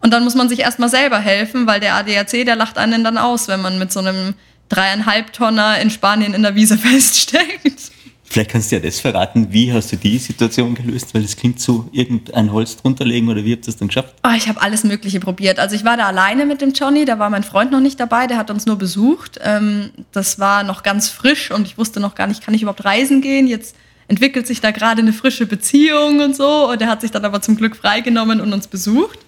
Und 0.00 0.12
dann 0.12 0.24
muss 0.24 0.34
man 0.34 0.48
sich 0.48 0.60
erstmal 0.60 0.88
selber 0.88 1.18
helfen, 1.18 1.66
weil 1.66 1.80
der 1.80 1.94
ADAC, 1.94 2.44
der 2.44 2.56
lacht 2.56 2.78
einen 2.78 3.02
dann 3.04 3.18
aus, 3.18 3.48
wenn 3.48 3.60
man 3.60 3.78
mit 3.78 3.92
so 3.92 4.00
einem 4.00 4.34
dreieinhalb 4.68 5.32
Tonner 5.32 5.80
in 5.80 5.90
Spanien 5.90 6.34
in 6.34 6.42
der 6.42 6.54
Wiese 6.54 6.78
feststeckt. 6.78 7.92
Vielleicht 8.30 8.50
kannst 8.50 8.70
du 8.70 8.76
ja 8.76 8.82
das 8.82 9.00
verraten, 9.00 9.48
wie 9.52 9.72
hast 9.72 9.90
du 9.90 9.96
die 9.96 10.18
Situation 10.18 10.74
gelöst, 10.74 11.14
weil 11.14 11.24
es 11.24 11.34
klingt 11.34 11.60
so, 11.60 11.88
irgendein 11.92 12.52
Holz 12.52 12.76
drunter 12.76 13.06
legen 13.06 13.28
oder 13.30 13.42
wie 13.42 13.52
habt 13.52 13.64
ihr 13.64 13.72
das 13.72 13.78
dann 13.78 13.88
geschafft? 13.88 14.16
Oh, 14.22 14.34
ich 14.36 14.48
habe 14.48 14.60
alles 14.60 14.84
Mögliche 14.84 15.18
probiert. 15.18 15.58
Also 15.58 15.74
ich 15.74 15.84
war 15.84 15.96
da 15.96 16.06
alleine 16.06 16.44
mit 16.44 16.60
dem 16.60 16.72
Johnny, 16.72 17.06
da 17.06 17.18
war 17.18 17.30
mein 17.30 17.42
Freund 17.42 17.70
noch 17.72 17.80
nicht 17.80 17.98
dabei, 17.98 18.26
der 18.26 18.36
hat 18.36 18.50
uns 18.50 18.66
nur 18.66 18.76
besucht. 18.76 19.40
Ähm, 19.42 19.92
das 20.12 20.38
war 20.38 20.62
noch 20.62 20.82
ganz 20.82 21.08
frisch 21.08 21.50
und 21.50 21.66
ich 21.66 21.78
wusste 21.78 22.00
noch 22.00 22.14
gar 22.14 22.26
nicht, 22.26 22.42
kann 22.42 22.52
ich 22.52 22.60
überhaupt 22.60 22.84
reisen 22.84 23.22
gehen? 23.22 23.46
Jetzt 23.46 23.74
entwickelt 24.08 24.46
sich 24.46 24.60
da 24.60 24.72
gerade 24.72 25.00
eine 25.00 25.14
frische 25.14 25.46
Beziehung 25.46 26.20
und 26.20 26.36
so 26.36 26.70
und 26.70 26.82
er 26.82 26.88
hat 26.88 27.00
sich 27.00 27.10
dann 27.10 27.24
aber 27.24 27.40
zum 27.40 27.56
Glück 27.56 27.76
freigenommen 27.76 28.42
und 28.42 28.52
uns 28.52 28.66
besucht. 28.66 29.20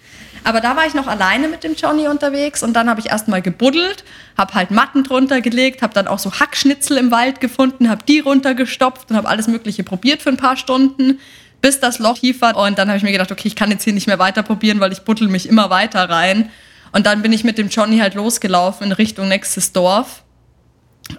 Aber 0.44 0.60
da 0.60 0.76
war 0.76 0.86
ich 0.86 0.94
noch 0.94 1.06
alleine 1.06 1.48
mit 1.48 1.64
dem 1.64 1.74
Johnny 1.74 2.08
unterwegs 2.08 2.62
und 2.62 2.72
dann 2.72 2.88
habe 2.88 3.00
ich 3.00 3.10
erstmal 3.10 3.42
gebuddelt, 3.42 4.04
habe 4.38 4.54
halt 4.54 4.70
Matten 4.70 5.04
drunter 5.04 5.40
gelegt, 5.40 5.82
habe 5.82 5.92
dann 5.92 6.08
auch 6.08 6.18
so 6.18 6.32
Hackschnitzel 6.32 6.96
im 6.96 7.10
Wald 7.10 7.40
gefunden, 7.40 7.90
habe 7.90 8.04
die 8.06 8.20
runtergestopft 8.20 9.10
und 9.10 9.16
habe 9.16 9.28
alles 9.28 9.48
Mögliche 9.48 9.84
probiert 9.84 10.22
für 10.22 10.30
ein 10.30 10.36
paar 10.36 10.56
Stunden, 10.56 11.20
bis 11.60 11.80
das 11.80 11.98
Loch 11.98 12.18
tief 12.18 12.40
war. 12.40 12.56
Und 12.56 12.78
dann 12.78 12.88
habe 12.88 12.96
ich 12.96 13.02
mir 13.02 13.12
gedacht, 13.12 13.30
okay, 13.30 13.48
ich 13.48 13.56
kann 13.56 13.70
jetzt 13.70 13.84
hier 13.84 13.92
nicht 13.92 14.06
mehr 14.06 14.18
weiter 14.18 14.42
probieren, 14.42 14.80
weil 14.80 14.92
ich 14.92 15.02
buddel 15.02 15.28
mich 15.28 15.48
immer 15.48 15.68
weiter 15.68 16.08
rein. 16.08 16.50
Und 16.92 17.06
dann 17.06 17.22
bin 17.22 17.32
ich 17.32 17.44
mit 17.44 17.58
dem 17.58 17.68
Johnny 17.68 17.98
halt 17.98 18.14
losgelaufen 18.14 18.86
in 18.86 18.92
Richtung 18.92 19.28
nächstes 19.28 19.72
Dorf 19.72 20.22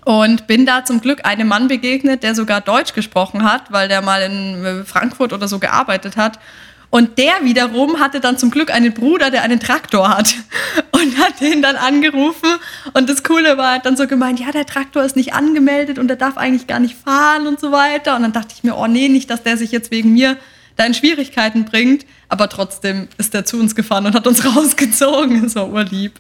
und 0.06 0.48
bin 0.48 0.66
da 0.66 0.84
zum 0.86 1.02
Glück 1.02 1.26
einem 1.26 1.48
Mann 1.48 1.68
begegnet, 1.68 2.24
der 2.24 2.36
sogar 2.36 2.62
Deutsch 2.62 2.94
gesprochen 2.94 3.44
hat, 3.44 3.72
weil 3.72 3.88
der 3.88 4.02
mal 4.02 4.22
in 4.22 4.86
Frankfurt 4.86 5.34
oder 5.34 5.48
so 5.48 5.60
gearbeitet 5.60 6.18
hat. 6.18 6.40
Und 6.92 7.18
der 7.18 7.44
wiederum 7.44 8.00
hatte 8.00 8.20
dann 8.20 8.38
zum 8.38 8.52
Glück 8.52 8.70
einen 8.70 8.94
Bruder, 8.94 9.32
der 9.32 9.44
einen 9.44 9.62
Traktor 9.62 10.10
hat 10.10 10.36
und 10.92 11.18
hat 11.18 11.40
den 11.40 11.62
dann 11.62 11.78
angerufen. 11.78 12.50
Und 12.94 13.10
das 13.10 13.24
Coole 13.24 13.58
war, 13.58 13.70
er 13.70 13.76
hat 13.76 13.86
dann 13.86 13.96
so 13.96 14.08
gemeint, 14.08 14.42
ja, 14.42 14.52
der 14.52 14.66
Traktor 14.66 15.04
ist 15.04 15.16
nicht 15.16 15.34
angemeldet 15.34 15.98
und 15.98 16.10
der 16.10 16.18
darf 16.18 16.38
eigentlich 16.38 16.68
gar 16.68 16.80
nicht 16.80 16.96
fahren 16.96 17.48
und 17.48 17.62
so 17.62 17.72
weiter. 17.72 18.18
Und 18.18 18.24
dann 18.24 18.34
dachte 18.34 18.54
ich 18.56 18.64
mir, 18.64 18.76
oh 18.76 18.88
nee, 18.88 19.08
nicht, 19.08 19.30
dass 19.30 19.42
der 19.42 19.56
sich 19.56 19.72
jetzt 19.72 19.90
wegen 19.90 20.12
mir 20.12 20.38
da 20.76 20.86
in 20.86 20.94
Schwierigkeiten 20.94 21.64
bringt. 21.64 22.06
Aber 22.28 22.50
trotzdem 22.50 23.08
ist 23.18 23.34
der 23.34 23.46
zu 23.46 23.58
uns 23.58 23.74
gefahren 23.74 24.06
und 24.06 24.14
hat 24.14 24.28
uns 24.28 24.44
rausgezogen. 24.56 25.44
Das 25.44 25.56
war 25.56 25.72
urlieb. 25.72 26.20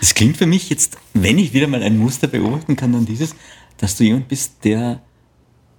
Das 0.00 0.14
klingt 0.14 0.38
für 0.38 0.46
mich 0.46 0.70
jetzt, 0.70 0.96
wenn 1.12 1.38
ich 1.38 1.52
wieder 1.52 1.66
mal 1.66 1.82
ein 1.82 1.98
Muster 1.98 2.26
beobachten 2.26 2.76
kann, 2.76 2.92
dann 2.92 3.04
dieses, 3.04 3.34
dass 3.76 3.96
du 3.96 4.04
jemand 4.04 4.28
bist, 4.28 4.64
der 4.64 5.02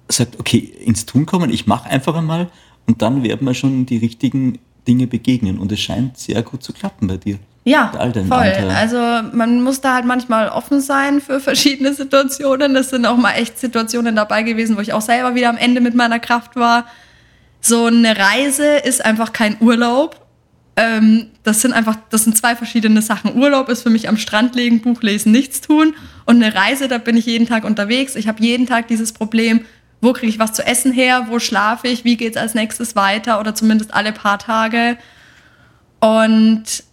sagt, 0.10 0.40
okay, 0.40 0.60
ins 0.60 1.08
Tun 1.08 1.26
kommen, 1.26 1.50
ich 1.50 1.66
mache 1.66 1.90
einfach 1.90 2.16
einmal 2.16 2.52
und 2.88 3.02
dann 3.02 3.24
werden 3.24 3.46
wir 3.46 3.54
schon 3.54 3.86
die 3.86 3.98
richtigen 3.98 4.60
Dinge 4.88 5.08
begegnen. 5.08 5.60
Und 5.60 5.72
es 5.72 5.80
scheint 5.80 6.18
sehr 6.18 6.42
gut 6.42 6.64
zu 6.64 6.74
klappen 6.74 7.08
bei 7.08 7.18
dir. 7.18 7.38
Ja, 7.66 7.90
voll. 7.92 8.00
Anteilen. 8.00 8.70
Also 8.72 8.98
man 9.34 9.62
muss 9.62 9.82
da 9.82 9.96
halt 9.96 10.06
manchmal 10.06 10.48
offen 10.48 10.80
sein 10.80 11.20
für 11.20 11.42
verschiedene 11.42 11.94
Situationen. 11.94 12.74
Das 12.74 12.92
sind 12.92 13.06
auch 13.06 13.18
mal 13.18 13.34
echt 13.34 13.60
Situationen 13.60 14.16
dabei 14.16 14.44
gewesen, 14.44 14.78
wo 14.78 14.82
ich 14.82 14.94
auch 14.94 15.02
selber 15.02 15.36
wieder 15.36 15.50
am 15.50 15.58
Ende 15.58 15.82
mit 15.82 15.94
meiner 15.94 16.20
Kraft 16.20 16.56
war. 16.56 16.86
So 17.60 17.88
eine 17.88 18.18
Reise 18.18 18.78
ist 18.78 19.04
einfach 19.04 19.34
kein 19.34 19.58
Urlaub. 19.60 20.26
Ähm, 20.78 21.32
das 21.44 21.62
sind 21.62 21.74
einfach, 21.74 21.98
das 22.10 22.24
sind 22.24 22.38
zwei 22.38 22.56
verschiedene 22.56 23.02
Sachen. 23.02 23.36
Urlaub 23.36 23.68
ist 23.68 23.82
für 23.82 23.90
mich 23.90 24.08
am 24.08 24.16
Strand 24.16 24.56
legen, 24.56 24.80
Buch 24.80 25.02
lesen, 25.02 25.34
nichts 25.34 25.60
tun. 25.60 25.94
Und 26.26 26.42
eine 26.42 26.56
Reise, 26.56 26.88
da 26.88 27.00
bin 27.00 27.18
ich 27.18 27.26
jeden 27.26 27.48
Tag 27.48 27.66
unterwegs. 27.66 28.16
Ich 28.16 28.30
habe 28.30 28.42
jeden 28.42 28.66
Tag 28.66 28.88
dieses 28.88 29.12
Problem, 29.12 29.66
wo 30.02 30.14
kriege 30.14 30.28
ich 30.28 30.40
was 30.40 30.54
zu 30.54 30.66
essen 30.66 30.92
her, 30.92 31.28
wo 31.30 31.40
schlafe 31.40 31.88
ich, 31.88 32.04
wie 32.04 32.18
geht 32.18 32.36
es 32.36 32.42
als 32.42 32.54
nächstes 32.54 32.96
weiter 32.96 33.40
oder 33.40 33.56
zumindest 33.56 33.94
alle 33.94 34.12
paar 34.12 34.38
Tage. 34.40 34.98
Und 36.00 36.84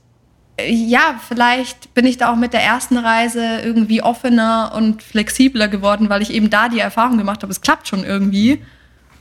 äh, 0.57 0.73
ja, 0.73 1.21
vielleicht 1.27 1.93
bin 1.95 2.07
ich 2.07 2.17
da 2.17 2.33
auch 2.33 2.37
mit 2.37 2.53
der 2.53 2.63
ersten 2.63 2.97
Reise 2.97 3.61
irgendwie 3.63 4.03
offener 4.03 4.73
und 4.75 5.03
flexibler 5.03 5.69
geworden, 5.69 6.09
weil 6.09 6.23
ich 6.23 6.33
eben 6.33 6.51
da 6.51 6.69
die 6.69 6.79
Erfahrung 6.79 7.19
gemacht 7.19 7.43
habe, 7.43 7.53
es 7.53 7.61
klappt 7.61 7.89
schon 7.89 8.05
irgendwie. 8.05 8.63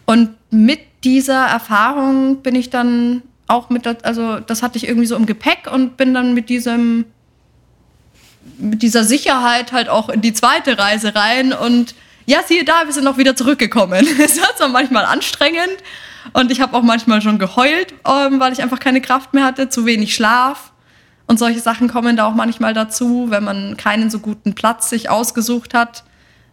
Und 0.05 0.29
mit 0.49 0.79
dieser 1.03 1.45
Erfahrung 1.45 2.41
bin 2.41 2.55
ich 2.55 2.69
dann 2.69 3.23
auch 3.47 3.69
mit, 3.69 3.85
also 4.05 4.39
das 4.39 4.63
hatte 4.63 4.77
ich 4.77 4.87
irgendwie 4.87 5.07
so 5.07 5.15
im 5.15 5.25
Gepäck 5.25 5.69
und 5.71 5.97
bin 5.97 6.13
dann 6.13 6.33
mit 6.33 6.49
diesem, 6.49 7.05
mit 8.57 8.81
dieser 8.81 9.03
Sicherheit 9.03 9.73
halt 9.73 9.89
auch 9.89 10.09
in 10.09 10.21
die 10.21 10.33
zweite 10.33 10.77
Reise 10.77 11.15
rein 11.15 11.51
und 11.51 11.95
ja, 12.25 12.39
siehe 12.45 12.63
da, 12.63 12.85
wir 12.85 12.93
sind 12.93 13.07
auch 13.07 13.17
wieder 13.17 13.35
zurückgekommen. 13.35 14.07
Es 14.19 14.39
war 14.41 14.55
zwar 14.55 14.69
manchmal 14.69 15.05
anstrengend 15.05 15.77
und 16.33 16.51
ich 16.51 16.61
habe 16.61 16.75
auch 16.77 16.83
manchmal 16.83 17.21
schon 17.21 17.39
geheult, 17.39 17.93
ähm, 18.07 18.39
weil 18.39 18.53
ich 18.53 18.61
einfach 18.61 18.79
keine 18.79 19.01
Kraft 19.01 19.33
mehr 19.33 19.43
hatte, 19.43 19.69
zu 19.69 19.85
wenig 19.85 20.15
Schlaf. 20.15 20.71
Und 21.25 21.39
solche 21.39 21.59
Sachen 21.59 21.87
kommen 21.87 22.17
da 22.17 22.25
auch 22.25 22.35
manchmal 22.35 22.73
dazu, 22.73 23.27
wenn 23.29 23.43
man 23.43 23.77
keinen 23.77 24.09
so 24.09 24.19
guten 24.19 24.55
Platz 24.55 24.89
sich 24.89 25.09
ausgesucht 25.09 25.73
hat, 25.73 26.03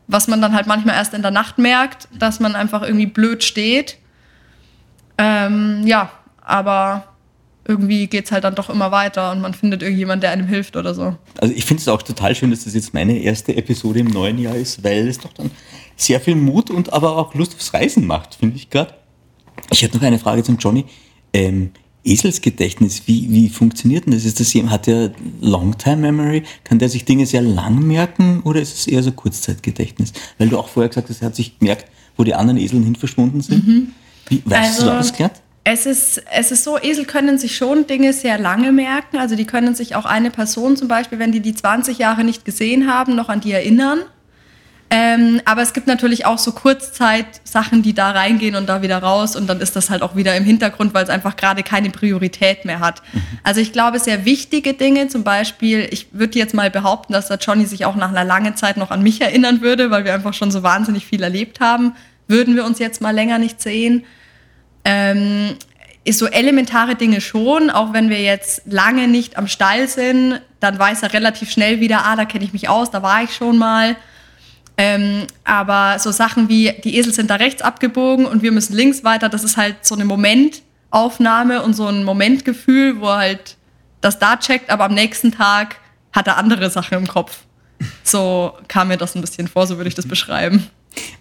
was 0.07 0.29
man 0.29 0.41
dann 0.41 0.55
halt 0.55 0.67
manchmal 0.67 0.95
erst 0.97 1.15
in 1.15 1.23
der 1.23 1.31
Nacht 1.31 1.59
merkt, 1.59 2.09
dass 2.17 2.41
man 2.41 2.55
einfach 2.55 2.83
irgendwie 2.83 3.07
blöd 3.07 3.45
steht. 3.45 3.99
Ähm, 5.19 5.87
ja, 5.87 6.11
aber 6.41 7.05
irgendwie 7.71 8.09
geht 8.09 8.25
es 8.25 8.33
halt 8.33 8.43
dann 8.43 8.57
doch 8.57 8.69
immer 8.69 8.91
weiter 8.91 9.31
und 9.31 9.41
man 9.41 9.55
findet 9.55 9.83
irgendjemand, 9.83 10.25
der 10.25 10.33
einem 10.33 10.49
hilft 10.49 10.77
oder 10.77 10.93
so. 10.93 11.17
Also 11.39 11.55
ich 11.55 11.65
finde 11.65 11.81
es 11.81 11.89
auch 11.89 12.03
total 12.03 12.35
schön, 12.35 12.51
dass 12.51 12.65
das 12.65 12.75
jetzt 12.75 12.93
meine 12.93 13.17
erste 13.17 13.57
Episode 13.57 14.01
im 14.01 14.09
neuen 14.09 14.39
Jahr 14.39 14.57
ist, 14.57 14.83
weil 14.83 15.07
es 15.07 15.19
doch 15.19 15.33
dann 15.33 15.53
sehr 15.97 16.21
viel 16.21 16.35
Mut 16.35 16.69
und 16.71 16.93
aber 16.93 17.17
auch 17.17 17.35
Lust 17.35 17.55
aufs 17.55 17.73
Reisen 17.73 18.07
macht, 18.07 18.35
finde 18.35 18.57
ich 18.57 18.71
gerade. 18.71 18.95
Ich 19.71 19.83
hätte 19.83 19.97
noch 19.97 20.03
eine 20.03 20.19
Frage 20.19 20.43
zum 20.43 20.57
Johnny. 20.57 20.85
Ähm, 21.33 21.71
Eselsgedächtnis, 22.03 23.03
wie, 23.07 23.31
wie 23.31 23.49
funktioniert 23.49 24.07
denn 24.07 24.15
das? 24.15 24.25
Ist 24.25 24.41
das 24.41 24.53
hat 24.71 24.87
der 24.87 25.13
Longtime 25.41 25.97
Memory? 25.97 26.43
Kann 26.65 26.79
der 26.79 26.89
sich 26.89 27.05
Dinge 27.05 27.27
sehr 27.27 27.43
lang 27.43 27.87
merken 27.87 28.41
oder 28.45 28.61
ist 28.61 28.77
es 28.77 28.87
eher 28.87 29.03
so 29.03 29.13
Kurzzeitgedächtnis? 29.13 30.13
Weil 30.39 30.49
du 30.49 30.59
auch 30.59 30.69
vorher 30.69 30.89
gesagt 30.89 31.09
hast, 31.09 31.23
er 31.23 31.27
hat 31.27 31.37
sich 31.37 31.59
gemerkt, 31.59 31.87
wo 32.17 32.25
die 32.25 32.35
anderen 32.35 32.59
Eseln 32.59 32.83
hin 32.83 32.97
verschwunden 32.97 33.43
sind. 33.43 33.67
Mhm. 33.67 33.89
Wie, 34.29 34.43
weißt 34.45 34.81
also, 34.81 34.91
du 34.91 34.97
das 34.97 35.13
klärt? 35.13 35.43
Es 35.73 35.87
ist, 35.87 36.25
es 36.33 36.51
ist 36.51 36.65
so, 36.65 36.81
Esel 36.83 37.05
können 37.05 37.39
sich 37.39 37.57
schon 37.57 37.87
Dinge 37.87 38.13
sehr 38.13 38.39
lange 38.39 38.73
merken. 38.73 39.19
Also 39.19 39.37
die 39.37 39.45
können 39.45 39.77
sich 39.77 39.95
auch 39.95 40.05
eine 40.05 40.31
Person 40.33 40.77
zum 40.77 40.89
Beispiel, 40.89 41.21
wenn 41.21 41.31
die 41.31 41.39
die 41.39 41.55
20 41.55 41.97
Jahre 41.97 42.25
nicht 42.25 42.45
gesehen 42.45 42.93
haben, 42.93 43.15
noch 43.15 43.29
an 43.29 43.41
die 43.41 43.53
erinnern. 43.53 44.01
Ähm, 44.93 45.41
aber 45.45 45.63
es 45.63 45.73
gibt 45.73 45.87
natürlich 45.87 46.27
auch 46.27 46.39
so 46.39 46.51
Kurzzeit-Sachen, 46.51 47.85
die 47.85 47.95
da 47.95 48.11
reingehen 48.11 48.57
und 48.57 48.69
da 48.69 48.83
wieder 48.83 48.99
raus 48.99 49.37
und 49.37 49.47
dann 49.47 49.61
ist 49.61 49.77
das 49.77 49.91
halt 49.91 50.03
auch 50.03 50.17
wieder 50.17 50.35
im 50.35 50.43
Hintergrund, 50.43 50.93
weil 50.93 51.05
es 51.05 51.09
einfach 51.09 51.37
gerade 51.37 51.63
keine 51.63 51.91
Priorität 51.91 52.65
mehr 52.65 52.81
hat. 52.81 53.01
Mhm. 53.13 53.23
Also 53.45 53.61
ich 53.61 53.73
glaube, 53.73 54.01
sehr 54.01 54.25
wichtige 54.25 54.75
Dinge, 54.75 55.07
zum 55.07 55.23
Beispiel, 55.23 55.87
ich 55.93 56.09
würde 56.11 56.37
jetzt 56.37 56.55
mal 56.55 56.73
behaupten, 56.73 57.13
dass 57.13 57.29
der 57.29 57.39
Johnny 57.39 57.67
sich 57.67 57.85
auch 57.85 57.95
nach 57.95 58.09
einer 58.09 58.25
langen 58.25 58.57
Zeit 58.57 58.77
noch 58.77 58.91
an 58.91 59.05
mich 59.05 59.21
erinnern 59.21 59.61
würde, 59.61 59.93
weil 59.93 60.05
wir 60.05 60.15
einfach 60.15 60.35
schon 60.35 60.51
so 60.51 60.65
wahnsinnig 60.65 61.07
viel 61.07 61.23
erlebt 61.23 61.61
haben, 61.61 61.95
würden 62.27 62.57
wir 62.57 62.65
uns 62.65 62.81
jetzt 62.81 63.01
mal 63.01 63.15
länger 63.15 63.39
nicht 63.39 63.63
sehen. 63.63 64.05
Ähm, 64.85 65.57
ist 66.05 66.19
so 66.19 66.27
elementare 66.27 66.95
Dinge 66.95 67.21
schon, 67.21 67.71
auch 67.71 67.93
wenn 67.93 68.09
wir 68.09 68.21
jetzt 68.21 68.63
lange 68.67 69.07
nicht 69.07 69.37
am 69.37 69.47
Stall 69.47 69.87
sind, 69.87 70.41
dann 70.59 70.79
weiß 70.79 71.03
er 71.03 71.13
relativ 71.13 71.51
schnell 71.51 71.81
wieder, 71.81 72.05
ah, 72.05 72.17
da 72.17 72.25
kenne 72.25 72.45
ich 72.45 72.53
mich 72.53 72.69
aus, 72.69 72.91
da 72.91 73.03
war 73.03 73.23
ich 73.23 73.35
schon 73.35 73.59
mal. 73.59 73.97
Ähm, 74.79 75.27
aber 75.45 75.99
so 75.99 76.11
Sachen 76.11 76.49
wie, 76.49 76.73
die 76.85 76.97
Esel 76.97 77.13
sind 77.13 77.29
da 77.29 77.35
rechts 77.35 77.61
abgebogen 77.61 78.25
und 78.25 78.43
wir 78.43 78.51
müssen 78.51 78.75
links 78.75 79.05
weiter, 79.05 79.29
das 79.29 79.45
ist 79.45 79.59
halt 79.59 79.85
so 79.85 79.95
eine 79.95 80.07
Momentaufnahme 80.07 81.63
und 81.63 81.75
so 81.75 81.87
ein 81.87 82.03
Momentgefühl, 82.03 82.99
wo 83.01 83.09
er 83.09 83.19
halt 83.19 83.57
das 84.01 84.19
da 84.19 84.39
checkt, 84.39 84.71
aber 84.71 84.85
am 84.85 84.95
nächsten 84.95 85.33
Tag 85.33 85.77
hat 86.13 86.27
er 86.27 86.39
andere 86.39 86.71
Sachen 86.71 86.97
im 86.97 87.07
Kopf. 87.07 87.41
So 88.03 88.55
kam 88.69 88.89
mir 88.89 88.97
das 88.97 89.15
ein 89.15 89.21
bisschen 89.21 89.49
vor, 89.49 89.67
so 89.67 89.77
würde 89.77 89.89
ich 89.89 89.95
das 89.95 90.09
beschreiben. 90.09 90.67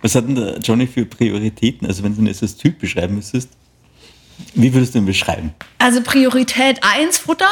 Was 0.02 0.16
hat 0.16 0.28
denn 0.28 0.36
der 0.36 0.58
Johnny 0.60 0.88
für 0.88 1.06
Prioritäten? 1.06 1.88
Also 1.88 2.04
wenn 2.04 2.16
du 2.16 2.22
ihn 2.22 2.28
jetzt 2.28 2.42
als 2.42 2.58
Typ 2.58 2.80
beschreiben 2.80 3.16
müsstest, 3.16 3.50
wie 4.56 4.74
würdest 4.74 4.96
du 4.96 5.00
ihn 5.00 5.06
beschreiben? 5.06 5.54
Also 5.80 6.02
Priorität 6.02 6.80
1, 6.82 7.18
Futtern. 7.18 7.48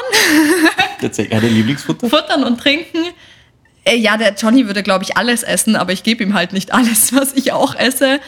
Tatsächlich, 1.01 1.35
hat 1.35 1.43
er 1.43 1.49
Lieblingsfutter? 1.49 2.09
Futtern 2.09 2.43
und 2.43 2.59
Trinken. 2.59 2.99
Äh, 3.83 3.97
ja, 3.97 4.17
der 4.17 4.33
Johnny 4.35 4.67
würde, 4.67 4.83
glaube 4.83 5.03
ich, 5.03 5.17
alles 5.17 5.43
essen, 5.43 5.75
aber 5.75 5.93
ich 5.93 6.03
gebe 6.03 6.23
ihm 6.23 6.33
halt 6.33 6.53
nicht 6.53 6.73
alles, 6.73 7.13
was 7.15 7.33
ich 7.33 7.51
auch 7.51 7.75
esse. 7.75 8.19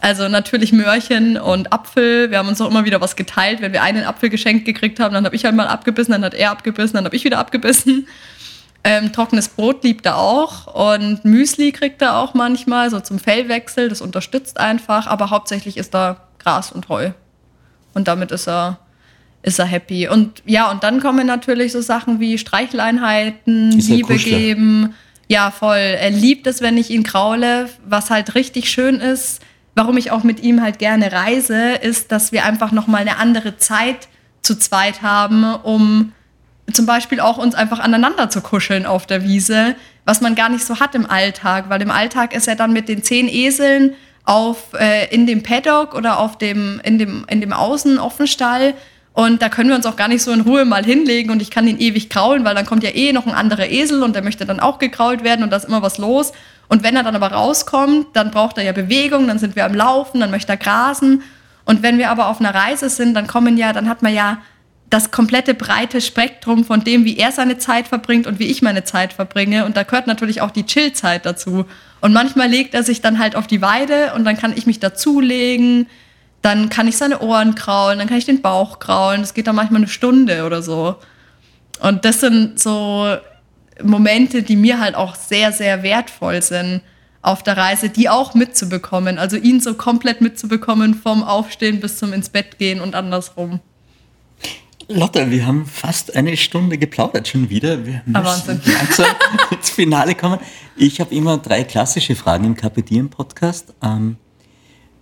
Also 0.00 0.28
natürlich 0.28 0.72
Möhrchen 0.72 1.38
und 1.38 1.72
Apfel. 1.72 2.30
Wir 2.30 2.38
haben 2.38 2.48
uns 2.48 2.60
auch 2.60 2.70
immer 2.70 2.84
wieder 2.84 3.00
was 3.00 3.16
geteilt. 3.16 3.62
Wenn 3.62 3.72
wir 3.72 3.82
einen 3.82 4.04
Apfel 4.04 4.28
geschenkt 4.28 4.66
gekriegt 4.66 5.00
haben, 5.00 5.14
dann 5.14 5.24
habe 5.24 5.34
ich 5.34 5.44
halt 5.44 5.54
mal 5.54 5.66
abgebissen, 5.66 6.12
dann 6.12 6.24
hat 6.24 6.34
er 6.34 6.50
abgebissen, 6.50 6.94
dann 6.94 7.04
habe 7.04 7.16
ich 7.16 7.24
wieder 7.24 7.38
abgebissen. 7.38 8.06
Ähm, 8.84 9.12
trockenes 9.12 9.48
Brot 9.48 9.84
liebt 9.84 10.06
er 10.06 10.16
auch 10.16 10.66
und 10.92 11.24
Müsli 11.24 11.72
kriegt 11.72 12.00
er 12.00 12.16
auch 12.18 12.34
manchmal, 12.34 12.90
so 12.90 13.00
zum 13.00 13.18
Fellwechsel. 13.18 13.88
Das 13.88 14.00
unterstützt 14.00 14.58
einfach, 14.58 15.06
aber 15.06 15.30
hauptsächlich 15.30 15.76
ist 15.76 15.94
da 15.94 16.28
Gras 16.38 16.72
und 16.72 16.88
Heu. 16.88 17.10
Und 17.94 18.08
damit 18.08 18.30
ist 18.30 18.48
er 18.48 18.78
ist 19.42 19.58
er 19.58 19.66
happy. 19.66 20.08
Und 20.08 20.42
ja, 20.46 20.70
und 20.70 20.82
dann 20.82 21.00
kommen 21.00 21.26
natürlich 21.26 21.72
so 21.72 21.80
Sachen 21.80 22.20
wie 22.20 22.38
Streicheleinheiten, 22.38 23.70
Liebe 23.70 24.16
geben, 24.16 24.94
ja, 25.28 25.50
voll. 25.50 25.76
Er 25.76 26.10
liebt 26.10 26.46
es, 26.46 26.60
wenn 26.62 26.78
ich 26.78 26.90
ihn 26.90 27.02
kraule. 27.02 27.68
Was 27.86 28.10
halt 28.10 28.34
richtig 28.34 28.70
schön 28.70 28.96
ist, 28.96 29.42
warum 29.74 29.96
ich 29.98 30.10
auch 30.10 30.24
mit 30.24 30.42
ihm 30.42 30.62
halt 30.62 30.78
gerne 30.78 31.12
reise, 31.12 31.74
ist, 31.74 32.10
dass 32.10 32.32
wir 32.32 32.44
einfach 32.44 32.72
nochmal 32.72 33.02
eine 33.02 33.18
andere 33.18 33.58
Zeit 33.58 34.08
zu 34.42 34.58
zweit 34.58 35.02
haben, 35.02 35.44
um 35.44 36.12
zum 36.72 36.86
Beispiel 36.86 37.20
auch 37.20 37.38
uns 37.38 37.54
einfach 37.54 37.78
aneinander 37.78 38.30
zu 38.30 38.40
kuscheln 38.40 38.86
auf 38.86 39.06
der 39.06 39.22
Wiese, 39.22 39.74
was 40.04 40.20
man 40.20 40.34
gar 40.34 40.48
nicht 40.48 40.64
so 40.64 40.80
hat 40.80 40.94
im 40.94 41.08
Alltag, 41.08 41.66
weil 41.68 41.82
im 41.82 41.90
Alltag 41.90 42.34
ist 42.34 42.48
er 42.48 42.56
dann 42.56 42.72
mit 42.72 42.88
den 42.88 43.02
zehn 43.02 43.28
Eseln 43.28 43.94
auf, 44.24 44.74
äh, 44.78 45.12
in 45.14 45.26
dem 45.26 45.42
Paddock 45.42 45.94
oder 45.94 46.18
auf 46.18 46.38
dem, 46.38 46.80
in 46.84 46.98
dem, 46.98 47.24
in 47.28 47.40
dem 47.40 47.52
Außenoffenstall 47.52 48.74
und 49.18 49.42
da 49.42 49.48
können 49.48 49.68
wir 49.68 49.74
uns 49.74 49.84
auch 49.84 49.96
gar 49.96 50.06
nicht 50.06 50.22
so 50.22 50.30
in 50.30 50.42
Ruhe 50.42 50.64
mal 50.64 50.84
hinlegen 50.84 51.32
und 51.32 51.42
ich 51.42 51.50
kann 51.50 51.66
ihn 51.66 51.80
ewig 51.80 52.08
kraulen, 52.08 52.44
weil 52.44 52.54
dann 52.54 52.66
kommt 52.66 52.84
ja 52.84 52.90
eh 52.90 53.12
noch 53.12 53.26
ein 53.26 53.34
anderer 53.34 53.68
Esel 53.68 54.04
und 54.04 54.14
der 54.14 54.22
möchte 54.22 54.46
dann 54.46 54.60
auch 54.60 54.78
gekrault 54.78 55.24
werden 55.24 55.42
und 55.42 55.50
da 55.50 55.56
ist 55.56 55.64
immer 55.64 55.82
was 55.82 55.98
los. 55.98 56.32
Und 56.68 56.84
wenn 56.84 56.94
er 56.94 57.02
dann 57.02 57.16
aber 57.16 57.32
rauskommt, 57.32 58.06
dann 58.12 58.30
braucht 58.30 58.58
er 58.58 58.62
ja 58.62 58.70
Bewegung, 58.70 59.26
dann 59.26 59.40
sind 59.40 59.56
wir 59.56 59.64
am 59.64 59.74
Laufen, 59.74 60.20
dann 60.20 60.30
möchte 60.30 60.52
er 60.52 60.56
grasen. 60.56 61.24
Und 61.64 61.82
wenn 61.82 61.98
wir 61.98 62.10
aber 62.10 62.28
auf 62.28 62.38
einer 62.38 62.54
Reise 62.54 62.90
sind, 62.90 63.14
dann 63.14 63.26
kommen 63.26 63.56
ja, 63.56 63.72
dann 63.72 63.88
hat 63.88 64.02
man 64.02 64.14
ja 64.14 64.38
das 64.90 65.10
komplette 65.10 65.54
breite 65.54 66.00
Spektrum 66.00 66.64
von 66.64 66.82
dem, 66.82 67.04
wie 67.04 67.18
er 67.18 67.32
seine 67.32 67.58
Zeit 67.58 67.88
verbringt 67.88 68.26
und 68.26 68.38
wie 68.38 68.46
ich 68.46 68.62
meine 68.62 68.84
Zeit 68.84 69.12
verbringe. 69.12 69.64
Und 69.64 69.76
da 69.76 69.82
gehört 69.82 70.06
natürlich 70.06 70.40
auch 70.40 70.50
die 70.50 70.64
Chillzeit 70.64 71.26
dazu. 71.26 71.66
Und 72.00 72.12
manchmal 72.12 72.48
legt 72.48 72.74
er 72.74 72.82
sich 72.82 73.00
dann 73.00 73.18
halt 73.18 73.36
auf 73.36 73.46
die 73.46 73.60
Weide 73.60 74.14
und 74.14 74.24
dann 74.24 74.38
kann 74.38 74.56
ich 74.56 74.66
mich 74.66 74.80
dazulegen 74.80 75.86
dann 76.42 76.68
kann 76.68 76.88
ich 76.88 76.96
seine 76.96 77.20
Ohren 77.20 77.54
kraulen, 77.54 77.98
dann 77.98 78.08
kann 78.08 78.18
ich 78.18 78.24
den 78.24 78.42
Bauch 78.42 78.78
kraulen. 78.78 79.20
Das 79.20 79.34
geht 79.34 79.46
dann 79.46 79.56
manchmal 79.56 79.80
eine 79.80 79.88
Stunde 79.88 80.44
oder 80.44 80.62
so. 80.62 80.96
Und 81.80 82.04
das 82.04 82.20
sind 82.20 82.58
so 82.58 83.16
Momente, 83.82 84.42
die 84.42 84.56
mir 84.56 84.80
halt 84.80 84.94
auch 84.94 85.14
sehr, 85.14 85.52
sehr 85.52 85.82
wertvoll 85.82 86.42
sind 86.42 86.82
auf 87.22 87.42
der 87.42 87.56
Reise, 87.56 87.88
die 87.88 88.08
auch 88.08 88.34
mitzubekommen. 88.34 89.18
Also 89.18 89.36
ihn 89.36 89.60
so 89.60 89.74
komplett 89.74 90.20
mitzubekommen 90.20 90.94
vom 90.94 91.24
Aufstehen 91.24 91.80
bis 91.80 91.98
zum 91.98 92.12
ins 92.12 92.28
Bett 92.28 92.58
gehen 92.58 92.80
und 92.80 92.94
andersrum. 92.94 93.60
Lotte, 94.90 95.30
wir 95.30 95.46
haben 95.46 95.66
fast 95.66 96.16
eine 96.16 96.34
Stunde 96.38 96.78
geplaudert 96.78 97.28
schon 97.28 97.50
wieder. 97.50 97.84
Wir 97.84 98.00
müssen 98.06 98.62
langsam 98.64 99.06
ins 99.50 99.68
Finale 99.68 100.14
kommen. 100.14 100.38
Ich 100.76 100.98
habe 100.98 101.14
immer 101.14 101.36
drei 101.36 101.62
klassische 101.64 102.16
Fragen 102.16 102.44
im 102.44 102.56
Kapitieren-Podcast. 102.56 103.74
Ähm, 103.82 104.16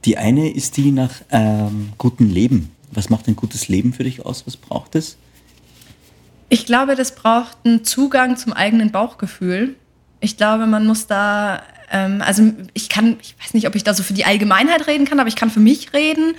die 0.05 0.19
eine 0.19 0.51
ist 0.51 0.77
die 0.77 0.91
nach 0.91 1.13
ähm, 1.31 1.93
gutem 1.99 2.29
Leben. 2.29 2.73
Was 2.91 3.11
macht 3.11 3.29
ein 3.29 3.37
gutes 3.37 3.69
Leben 3.69 3.93
für 3.93 4.03
dich 4.03 4.27
aus? 4.27 4.45
Was 4.45 4.57
braucht 4.57 4.97
es? 4.97 5.19
Ich 6.49 6.67
glaube, 6.67 6.97
das 6.97 7.15
braucht 7.15 7.57
einen 7.65 7.85
Zugang 7.85 8.37
zum 8.37 8.53
eigenen 8.55 8.91
Bauchgefühl. 8.91 9.77
Ich 10.19 10.37
glaube, 10.37 10.67
man 10.67 10.85
muss 10.85 11.07
da, 11.07 11.63
ähm, 11.93 12.23
also 12.23 12.53
ich 12.73 12.89
kann, 12.89 13.19
ich 13.23 13.37
weiß 13.41 13.55
nicht, 13.55 13.69
ob 13.69 13.77
ich 13.77 13.85
da 13.85 13.95
so 13.95 14.03
für 14.03 14.15
die 14.15 14.25
Allgemeinheit 14.25 14.89
reden 14.89 15.05
kann, 15.05 15.21
aber 15.21 15.29
ich 15.29 15.37
kann 15.37 15.51
für 15.51 15.61
mich 15.61 15.93
reden. 15.93 16.35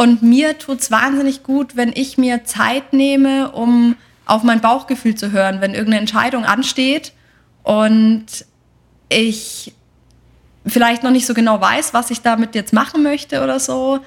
Und 0.00 0.22
mir 0.22 0.56
tut 0.56 0.80
es 0.80 0.90
wahnsinnig 0.90 1.42
gut, 1.42 1.76
wenn 1.76 1.92
ich 1.94 2.16
mir 2.16 2.42
Zeit 2.44 2.94
nehme, 2.94 3.50
um 3.52 3.96
auf 4.24 4.42
mein 4.42 4.62
Bauchgefühl 4.62 5.14
zu 5.14 5.30
hören, 5.30 5.60
wenn 5.60 5.72
irgendeine 5.74 6.00
Entscheidung 6.00 6.46
ansteht 6.46 7.12
und 7.64 8.24
ich 9.10 9.74
vielleicht 10.64 11.02
noch 11.02 11.10
nicht 11.10 11.26
so 11.26 11.34
genau 11.34 11.60
weiß, 11.60 11.92
was 11.92 12.10
ich 12.10 12.22
damit 12.22 12.54
jetzt 12.54 12.72
machen 12.72 13.02
möchte 13.02 13.42
oder 13.42 13.60
so. 13.60 13.98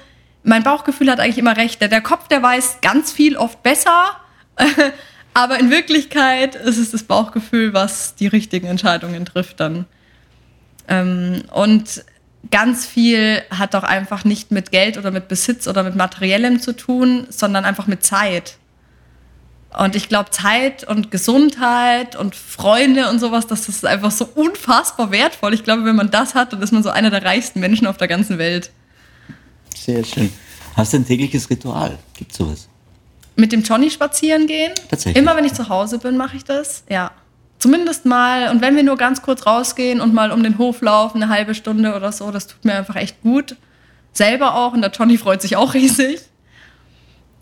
Mein 0.42 0.64
Bauchgefühl 0.64 1.08
hat 1.08 1.20
eigentlich 1.20 1.38
immer 1.38 1.56
recht. 1.56 1.80
Der 1.80 2.00
Kopf, 2.00 2.26
der 2.26 2.42
weiß 2.42 2.78
ganz 2.82 3.12
viel 3.12 3.36
oft 3.36 3.62
besser, 3.62 4.16
aber 5.32 5.60
in 5.60 5.70
Wirklichkeit 5.70 6.56
ist 6.56 6.78
es 6.78 6.90
das 6.90 7.04
Bauchgefühl, 7.04 7.72
was 7.72 8.16
die 8.16 8.26
richtigen 8.26 8.66
Entscheidungen 8.66 9.26
trifft 9.26 9.60
dann. 9.60 9.86
Ähm, 10.88 11.44
und 11.52 12.04
ganz 12.50 12.86
viel 12.86 13.42
hat 13.50 13.74
auch 13.74 13.82
einfach 13.82 14.24
nicht 14.24 14.50
mit 14.50 14.70
Geld 14.70 14.98
oder 14.98 15.10
mit 15.10 15.28
Besitz 15.28 15.66
oder 15.68 15.82
mit 15.82 15.96
Materiellem 15.96 16.60
zu 16.60 16.74
tun, 16.74 17.26
sondern 17.30 17.64
einfach 17.64 17.86
mit 17.86 18.04
Zeit. 18.04 18.56
Und 19.76 19.96
ich 19.96 20.08
glaube, 20.08 20.30
Zeit 20.30 20.84
und 20.84 21.10
Gesundheit 21.10 22.14
und 22.14 22.36
Freunde 22.36 23.08
und 23.10 23.18
sowas, 23.18 23.48
das 23.48 23.68
ist 23.68 23.84
einfach 23.84 24.12
so 24.12 24.24
unfassbar 24.24 25.10
wertvoll. 25.10 25.52
Ich 25.52 25.64
glaube, 25.64 25.84
wenn 25.84 25.96
man 25.96 26.10
das 26.10 26.34
hat, 26.36 26.52
dann 26.52 26.62
ist 26.62 26.72
man 26.72 26.82
so 26.84 26.90
einer 26.90 27.10
der 27.10 27.24
reichsten 27.24 27.58
Menschen 27.58 27.86
auf 27.88 27.96
der 27.96 28.06
ganzen 28.06 28.38
Welt. 28.38 28.70
Sehr 29.74 30.04
schön. 30.04 30.32
Hast 30.76 30.92
du 30.92 30.98
ein 30.98 31.06
tägliches 31.06 31.50
Ritual? 31.50 31.98
Gibt 32.16 32.32
es 32.32 32.38
sowas? 32.38 32.68
Mit 33.36 33.50
dem 33.50 33.62
Johnny 33.62 33.90
spazieren 33.90 34.46
gehen. 34.46 34.72
Tatsächlich. 34.88 35.20
Immer 35.20 35.34
wenn 35.34 35.44
ich 35.44 35.54
zu 35.54 35.68
Hause 35.68 35.98
bin, 35.98 36.16
mache 36.16 36.36
ich 36.36 36.44
das. 36.44 36.84
Ja. 36.88 37.10
Zumindest 37.64 38.04
mal. 38.04 38.50
Und 38.50 38.60
wenn 38.60 38.76
wir 38.76 38.82
nur 38.82 38.98
ganz 38.98 39.22
kurz 39.22 39.46
rausgehen 39.46 40.02
und 40.02 40.12
mal 40.12 40.32
um 40.32 40.42
den 40.42 40.58
Hof 40.58 40.82
laufen, 40.82 41.22
eine 41.22 41.32
halbe 41.32 41.54
Stunde 41.54 41.96
oder 41.96 42.12
so, 42.12 42.30
das 42.30 42.46
tut 42.46 42.62
mir 42.66 42.74
einfach 42.74 42.96
echt 42.96 43.22
gut. 43.22 43.56
Selber 44.12 44.54
auch. 44.54 44.74
Und 44.74 44.82
der 44.82 44.90
Johnny 44.90 45.16
freut 45.16 45.40
sich 45.40 45.56
auch 45.56 45.72
riesig. 45.80 46.20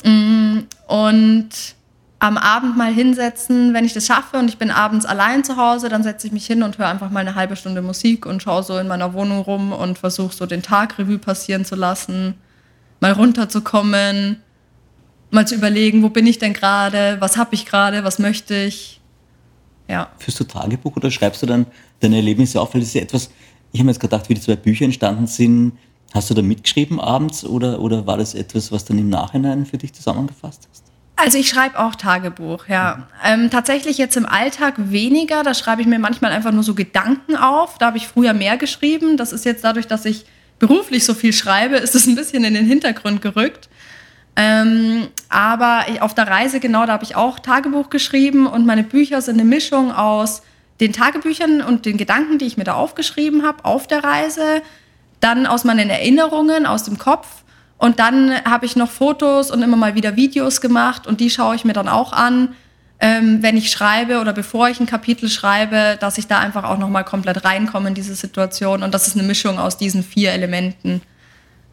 Mm, 0.04 0.58
Und 0.86 1.48
am 2.20 2.38
Abend 2.38 2.76
mal 2.76 2.92
hinsetzen, 2.94 3.74
wenn 3.74 3.84
ich 3.84 3.94
das 3.94 4.06
schaffe 4.06 4.36
und 4.36 4.48
ich 4.48 4.58
bin 4.58 4.70
abends 4.70 5.06
allein 5.06 5.42
zu 5.42 5.56
Hause, 5.56 5.88
dann 5.88 6.04
setze 6.04 6.28
ich 6.28 6.32
mich 6.32 6.46
hin 6.46 6.62
und 6.62 6.78
höre 6.78 6.86
einfach 6.86 7.10
mal 7.10 7.18
eine 7.18 7.34
halbe 7.34 7.56
Stunde 7.56 7.82
Musik 7.82 8.24
und 8.24 8.44
schaue 8.44 8.62
so 8.62 8.78
in 8.78 8.86
meiner 8.86 9.14
Wohnung 9.14 9.40
rum 9.40 9.72
und 9.72 9.98
versuche 9.98 10.36
so 10.36 10.46
den 10.46 10.62
Tag 10.62 11.00
Revue 11.00 11.18
passieren 11.18 11.64
zu 11.64 11.74
lassen, 11.74 12.34
mal 13.00 13.10
runterzukommen, 13.10 14.40
mal 15.32 15.48
zu 15.48 15.56
überlegen, 15.56 16.04
wo 16.04 16.10
bin 16.10 16.28
ich 16.28 16.38
denn 16.38 16.52
gerade, 16.52 17.16
was 17.18 17.36
habe 17.36 17.56
ich 17.56 17.66
gerade, 17.66 18.04
was 18.04 18.20
möchte 18.20 18.54
ich. 18.54 19.00
Ja. 19.92 20.08
Führst 20.16 20.40
du 20.40 20.44
Tagebuch 20.44 20.96
oder 20.96 21.10
schreibst 21.10 21.42
du 21.42 21.46
dann 21.46 21.66
deine 22.00 22.16
Erlebnisse 22.16 22.60
auf? 22.60 22.72
Weil 22.72 22.80
das 22.80 22.88
ist 22.88 22.94
ja 22.94 23.02
etwas, 23.02 23.28
ich 23.72 23.80
habe 23.80 23.84
mir 23.84 23.92
jetzt 23.92 24.00
gedacht, 24.00 24.28
wie 24.30 24.34
die 24.34 24.40
zwei 24.40 24.56
Bücher 24.56 24.86
entstanden 24.86 25.26
sind. 25.26 25.72
Hast 26.14 26.30
du 26.30 26.34
da 26.34 26.40
mitgeschrieben 26.40 26.98
abends 26.98 27.44
oder, 27.44 27.78
oder 27.78 28.06
war 28.06 28.16
das 28.16 28.34
etwas, 28.34 28.72
was 28.72 28.86
dann 28.86 28.98
im 28.98 29.10
Nachhinein 29.10 29.66
für 29.66 29.76
dich 29.76 29.92
zusammengefasst 29.92 30.66
hast? 30.70 30.84
Also 31.16 31.36
ich 31.36 31.48
schreibe 31.48 31.78
auch 31.78 31.94
Tagebuch, 31.94 32.68
ja. 32.68 33.06
Ähm, 33.22 33.50
tatsächlich 33.50 33.98
jetzt 33.98 34.16
im 34.16 34.24
Alltag 34.24 34.74
weniger. 34.78 35.42
Da 35.42 35.52
schreibe 35.52 35.82
ich 35.82 35.86
mir 35.86 35.98
manchmal 35.98 36.32
einfach 36.32 36.52
nur 36.52 36.62
so 36.62 36.74
Gedanken 36.74 37.36
auf. 37.36 37.76
Da 37.76 37.86
habe 37.86 37.98
ich 37.98 38.08
früher 38.08 38.32
mehr 38.32 38.56
geschrieben. 38.56 39.18
Das 39.18 39.32
ist 39.32 39.44
jetzt 39.44 39.62
dadurch, 39.62 39.86
dass 39.86 40.06
ich 40.06 40.24
beruflich 40.58 41.04
so 41.04 41.12
viel 41.12 41.34
schreibe, 41.34 41.76
ist 41.76 41.94
es 41.94 42.06
ein 42.06 42.14
bisschen 42.14 42.44
in 42.44 42.54
den 42.54 42.64
Hintergrund 42.64 43.20
gerückt. 43.20 43.68
Ähm, 44.34 45.08
aber 45.28 45.84
ich- 45.88 46.00
auf 46.00 46.14
der 46.14 46.28
Reise, 46.28 46.58
genau, 46.58 46.86
da 46.86 46.94
habe 46.94 47.04
ich 47.04 47.16
auch 47.16 47.38
Tagebuch 47.38 47.90
geschrieben 47.90 48.46
und 48.46 48.64
meine 48.64 48.82
Bücher 48.82 49.20
sind 49.20 49.34
eine 49.34 49.44
Mischung 49.48 49.92
aus 49.92 50.42
den 50.80 50.92
Tagebüchern 50.92 51.60
und 51.60 51.84
den 51.84 51.96
Gedanken, 51.98 52.38
die 52.38 52.46
ich 52.46 52.56
mir 52.56 52.64
da 52.64 52.74
aufgeschrieben 52.74 53.44
habe 53.44 53.64
auf 53.64 53.86
der 53.86 54.02
Reise, 54.02 54.62
dann 55.20 55.46
aus 55.46 55.64
meinen 55.64 55.90
Erinnerungen, 55.90 56.66
aus 56.66 56.84
dem 56.84 56.98
Kopf 56.98 57.26
und 57.76 57.98
dann 57.98 58.42
habe 58.44 58.64
ich 58.64 58.74
noch 58.74 58.90
Fotos 58.90 59.50
und 59.50 59.60
immer 59.62 59.76
mal 59.76 59.94
wieder 59.94 60.16
Videos 60.16 60.60
gemacht 60.60 61.06
und 61.06 61.20
die 61.20 61.30
schaue 61.30 61.54
ich 61.54 61.64
mir 61.64 61.74
dann 61.74 61.88
auch 61.88 62.12
an, 62.14 62.54
ähm, 63.00 63.42
wenn 63.42 63.56
ich 63.56 63.70
schreibe 63.70 64.20
oder 64.20 64.32
bevor 64.32 64.68
ich 64.68 64.80
ein 64.80 64.86
Kapitel 64.86 65.28
schreibe, 65.28 65.98
dass 66.00 66.16
ich 66.18 66.26
da 66.26 66.38
einfach 66.38 66.64
auch 66.64 66.78
nochmal 66.78 67.04
komplett 67.04 67.44
reinkomme 67.44 67.88
in 67.88 67.94
diese 67.94 68.14
Situation 68.14 68.82
und 68.82 68.94
das 68.94 69.06
ist 69.08 69.16
eine 69.16 69.26
Mischung 69.26 69.58
aus 69.58 69.76
diesen 69.76 70.02
vier 70.02 70.32
Elementen, 70.32 71.02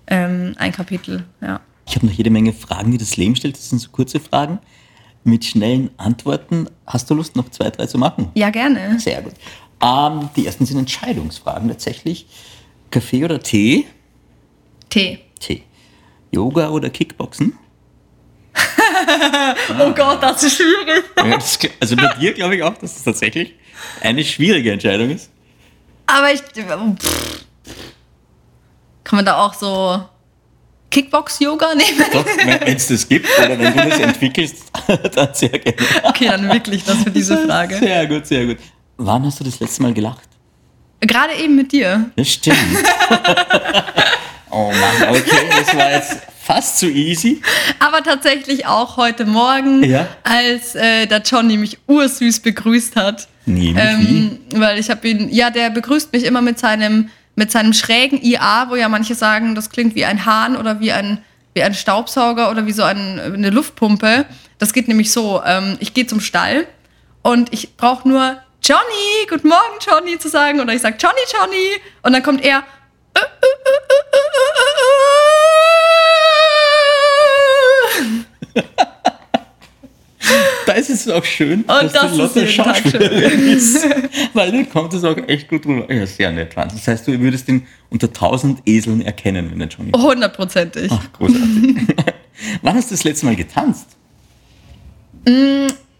ähm, 0.07 0.55
ein 0.57 0.71
Kapitel, 0.73 1.23
ja. 1.39 1.61
Ich 1.89 1.95
habe 1.95 2.05
noch 2.05 2.13
jede 2.13 2.29
Menge 2.29 2.53
Fragen, 2.53 2.91
die 2.91 2.99
das 2.99 3.17
Leben 3.17 3.35
stellt. 3.35 3.55
Das 3.57 3.69
sind 3.69 3.79
so 3.79 3.89
kurze 3.89 4.19
Fragen 4.19 4.59
mit 5.23 5.43
schnellen 5.43 5.89
Antworten. 5.97 6.69
Hast 6.85 7.09
du 7.09 7.15
Lust, 7.15 7.35
noch 7.35 7.49
zwei, 7.49 7.71
drei 7.71 7.87
zu 7.87 7.97
machen? 7.97 8.29
Ja, 8.35 8.51
gerne. 8.51 8.99
Sehr 8.99 9.23
gut. 9.23 9.33
Ähm, 9.81 10.29
die 10.35 10.45
ersten 10.45 10.67
sind 10.67 10.77
Entscheidungsfragen 10.77 11.67
tatsächlich. 11.67 12.27
Kaffee 12.91 13.25
oder 13.25 13.39
Tee? 13.39 13.87
Tee. 14.89 15.19
Tee. 15.39 15.63
Yoga 16.31 16.69
oder 16.69 16.89
Kickboxen? 16.91 17.57
Oh 19.79 19.91
Gott, 19.93 20.21
das 20.21 20.43
ist 20.43 20.57
schwierig. 20.57 21.03
Ja, 21.17 21.35
das, 21.35 21.57
also 21.79 21.95
bei 21.95 22.13
dir 22.19 22.33
glaube 22.33 22.55
ich 22.55 22.63
auch, 22.63 22.77
dass 22.77 22.95
das 22.95 23.03
tatsächlich 23.03 23.55
eine 24.01 24.23
schwierige 24.23 24.71
Entscheidung 24.71 25.09
ist. 25.09 25.31
Aber 26.05 26.31
ich. 26.33 26.41
Pff. 26.41 27.45
Kann 29.03 29.17
man 29.17 29.25
da 29.25 29.43
auch 29.43 29.53
so 29.53 30.03
Kickbox-Yoga 30.91 31.75
nehmen? 31.75 32.05
Doch, 32.11 32.25
wenn 32.25 32.75
es 32.77 32.87
das 32.87 33.07
gibt 33.07 33.27
oder 33.37 33.57
wenn 33.59 33.73
du 33.75 33.89
das 33.89 33.99
entwickelst, 33.99 34.55
dann 35.15 35.29
sehr 35.33 35.49
gerne. 35.49 35.77
Okay, 36.03 36.27
dann 36.27 36.49
wirklich 36.51 36.83
das 36.83 36.97
für 37.03 37.11
diese 37.11 37.37
Frage. 37.45 37.77
Sehr 37.77 38.07
gut, 38.07 38.25
sehr 38.27 38.45
gut. 38.45 38.57
Wann 38.97 39.25
hast 39.25 39.39
du 39.39 39.43
das 39.43 39.59
letzte 39.59 39.81
Mal 39.83 39.93
gelacht? 39.93 40.27
Gerade 41.01 41.33
eben 41.35 41.55
mit 41.55 41.71
dir. 41.71 42.09
Das 42.15 42.27
stimmt. 42.29 42.57
oh 44.51 44.71
Mann, 44.71 45.09
okay, 45.15 45.47
das 45.57 45.75
war 45.75 45.91
jetzt 45.91 46.17
fast 46.43 46.79
zu 46.79 46.89
easy. 46.89 47.41
Aber 47.79 48.03
tatsächlich 48.03 48.65
auch 48.65 48.97
heute 48.97 49.25
Morgen, 49.25 49.83
Ja? 49.83 50.07
als 50.23 50.75
äh, 50.75 51.05
der 51.05 51.21
Johnny 51.21 51.57
mich 51.57 51.77
ursüß 51.87 52.39
begrüßt 52.41 52.95
hat. 52.95 53.27
Nee, 53.45 53.73
Ähm, 53.77 54.39
weil 54.55 54.79
ich 54.79 54.89
habe 54.89 55.07
ihn, 55.07 55.29
ja, 55.29 55.49
der 55.49 55.69
begrüßt 55.69 56.11
mich 56.13 56.23
immer 56.23 56.41
mit 56.41 56.59
seinem, 56.59 57.09
mit 57.39 57.51
seinem 57.51 57.71
schrägen 57.73 58.21
IA, 58.21 58.69
wo 58.69 58.75
ja 58.75 58.89
manche 58.89 59.15
sagen, 59.15 59.55
das 59.55 59.69
klingt 59.69 59.95
wie 59.95 60.03
ein 60.03 60.25
Hahn 60.25 60.57
oder 60.57 60.81
wie 60.81 60.91
ein, 60.91 61.23
wie 61.53 61.63
ein 61.63 61.73
Staubsauger 61.73 62.51
oder 62.51 62.65
wie 62.65 62.73
so 62.73 62.83
ein, 62.83 63.17
eine 63.19 63.49
Luftpumpe. 63.49 64.25
Das 64.57 64.73
geht 64.73 64.89
nämlich 64.89 65.11
so, 65.11 65.41
ähm, 65.45 65.77
ich 65.79 65.93
gehe 65.93 66.05
zum 66.05 66.19
Stall 66.19 66.67
und 67.21 67.53
ich 67.53 67.77
brauche 67.77 68.07
nur 68.07 68.37
Johnny, 68.61 69.25
guten 69.29 69.47
Morgen 69.47 69.79
Johnny 69.79 70.19
zu 70.19 70.27
sagen 70.27 70.59
oder 70.59 70.73
ich 70.73 70.81
sage 70.81 70.97
Johnny, 70.99 71.21
Johnny 71.33 71.81
und 72.03 72.11
dann 72.11 72.23
kommt 72.23 72.43
er 72.43 72.63
Da 80.69 80.75
ist 80.75 80.89
es 80.91 81.07
auch 81.09 81.23
schön, 81.25 81.61
Und 81.61 81.93
das 81.95 82.11
die 82.11 82.17
Lotte 82.17 82.47
Schauspielerin 82.47 83.47
ist. 83.57 83.85
Weil 84.33 84.51
dann 84.51 84.69
kommt 84.69 84.93
es 84.93 85.03
auch 85.03 85.17
echt 85.27 85.47
gut 85.47 85.65
rüber. 85.65 85.91
Ja, 85.91 86.05
sehr 86.05 86.31
nett, 86.31 86.55
Wahnsinn. 86.55 86.77
Das 86.77 86.87
heißt, 86.87 87.07
du 87.07 87.19
würdest 87.19 87.47
ihn 87.49 87.65
unter 87.89 88.13
tausend 88.13 88.59
Eseln 88.67 89.01
erkennen, 89.01 89.49
wenn 89.49 89.57
der 89.59 89.67
Johnny. 89.67 89.91
hundertprozentig. 89.95 90.91
Ach, 90.91 91.11
großartig. 91.13 91.75
Wann 92.61 92.75
hast 92.75 92.91
du 92.91 92.93
das 92.95 93.03
letzte 93.03 93.25
Mal 93.25 93.35
getanzt? 93.35 93.87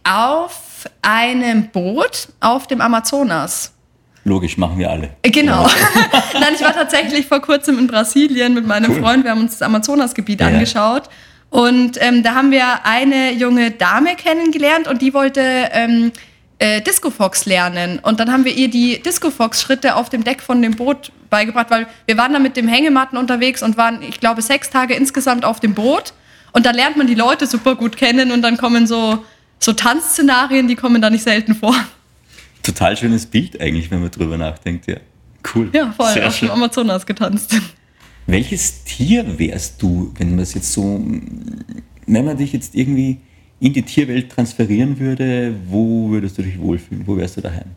Auf 0.03 0.86
einem 1.01 1.70
Boot 1.72 2.30
auf 2.39 2.67
dem 2.67 2.82
Amazonas. 2.82 3.74
Logisch, 4.24 4.57
machen 4.57 4.78
wir 4.78 4.89
alle. 4.91 5.09
Äh, 5.22 5.30
Genau. 5.32 5.63
Nein, 6.34 6.53
ich 6.55 6.61
war 6.61 6.74
tatsächlich 6.74 7.26
vor 7.26 7.41
kurzem 7.41 7.80
in 7.80 7.88
Brasilien 7.88 8.53
mit 8.53 8.67
meinem 8.67 8.91
Cool. 8.91 9.01
Freund. 9.01 9.24
Wir 9.24 9.32
haben 9.32 9.41
uns 9.41 9.53
das 9.53 9.61
Amazonasgebiet 9.63 10.41
Ja. 10.41 10.47
angeschaut. 10.47 11.03
Und 11.50 11.97
ähm, 12.00 12.22
da 12.22 12.36
haben 12.36 12.52
wir 12.52 12.86
eine 12.86 13.34
junge 13.34 13.72
Dame 13.72 14.16
kennengelernt 14.16 14.88
und 14.88 15.02
die 15.02 15.14
wollte 15.14 15.41
ähm, 15.72 16.12
äh, 16.60 16.82
Disco 16.82 17.10
Fox 17.10 17.45
lernen. 17.45 18.00
Und 18.00 18.20
dann 18.20 18.32
haben 18.32 18.45
wir 18.45 18.54
ihr 18.54 18.70
die 18.70 19.02
Disco 19.02 19.32
Fox 19.32 19.62
Schritte 19.62 19.95
auf 19.95 20.10
dem 20.10 20.24
Deck 20.24 20.41
von 20.41 20.62
dem 20.62 20.76
Boot 20.76 21.12
beigebracht, 21.30 21.72
weil 21.72 21.88
wir 22.06 22.18
waren 22.18 22.34
da 22.34 22.39
mit 22.39 22.56
dem 22.56 22.68
Hängematten 22.68 23.18
unterwegs 23.18 23.64
und 23.64 23.78
waren, 23.78 24.02
ich 24.02 24.20
glaube, 24.20 24.41
sechs 24.41 24.70
Tage 24.70 24.93
insgesamt 24.93 25.45
auf 25.45 25.60
dem 25.60 25.74
Boot. 25.74 26.14
Und 26.52 26.66
da 26.66 26.72
lernt 26.72 26.97
man 26.97 27.08
die 27.08 27.16
Leute 27.16 27.47
super 27.47 27.76
gut 27.76 27.97
kennen 27.97 28.32
und 28.32 28.41
dann 28.41 28.58
kommen 28.58 28.88
so, 28.88 29.24
so 29.60 29.74
Tanzszenarien, 29.74 30.68
die 30.68 30.76
kommen 30.76 31.02
da 31.02 31.10
nicht 31.10 31.24
selten 31.24 31.56
vor. 31.56 31.76
Total 32.64 32.97
schönes 32.97 33.26
Bild 33.26 33.60
eigentlich, 33.60 33.89
wenn 33.89 34.02
man 34.02 34.12
drüber 34.12 34.38
nachdenkt. 34.38 34.88
Ja, 34.88 34.97
cool. 35.56 35.70
Ja, 35.74 35.91
voll, 35.95 36.14
Sehr 36.14 36.28
auf 36.28 36.34
dem 36.34 36.39
schön. 36.39 36.52
Amazonas 36.52 37.06
getanzt. 37.06 37.56
Welches 38.32 38.84
Tier 38.84 39.40
wärst 39.40 39.82
du, 39.82 40.14
wenn 40.18 40.32
man 40.32 40.40
es 40.40 40.54
jetzt 40.54 40.72
so, 40.72 41.04
wenn 42.06 42.26
man 42.26 42.38
dich 42.38 42.54
jetzt 42.54 42.76
irgendwie 42.76 43.18
in 43.60 43.74
die 43.74 43.82
Tierwelt 43.82 44.32
transferieren 44.32 45.00
würde, 45.00 45.56
wo 45.68 46.10
würdest 46.10 46.38
du 46.38 46.44
dich 46.44 46.60
wohlfühlen? 46.60 47.08
Wo 47.08 47.18
wärst 47.18 47.38
du 47.38 47.42
daheim? 47.42 47.72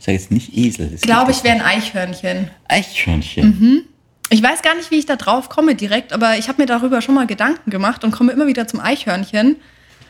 Ich 0.00 0.06
sage 0.06 0.18
jetzt 0.18 0.32
nicht 0.32 0.56
Esel. 0.56 0.90
Ich 0.94 1.02
glaube, 1.02 1.30
ich 1.30 1.44
wäre 1.44 1.54
ein 1.54 1.62
Eichhörnchen. 1.62 2.50
Eichhörnchen. 2.66 3.84
Ich 4.30 4.42
weiß 4.42 4.62
gar 4.62 4.74
nicht, 4.74 4.90
wie 4.90 4.98
ich 4.98 5.06
da 5.06 5.14
drauf 5.14 5.48
komme 5.48 5.76
direkt, 5.76 6.12
aber 6.12 6.36
ich 6.36 6.48
habe 6.48 6.60
mir 6.60 6.66
darüber 6.66 7.00
schon 7.00 7.14
mal 7.14 7.26
Gedanken 7.26 7.70
gemacht 7.70 8.02
und 8.02 8.10
komme 8.10 8.32
immer 8.32 8.48
wieder 8.48 8.66
zum 8.66 8.80
Eichhörnchen. 8.80 9.56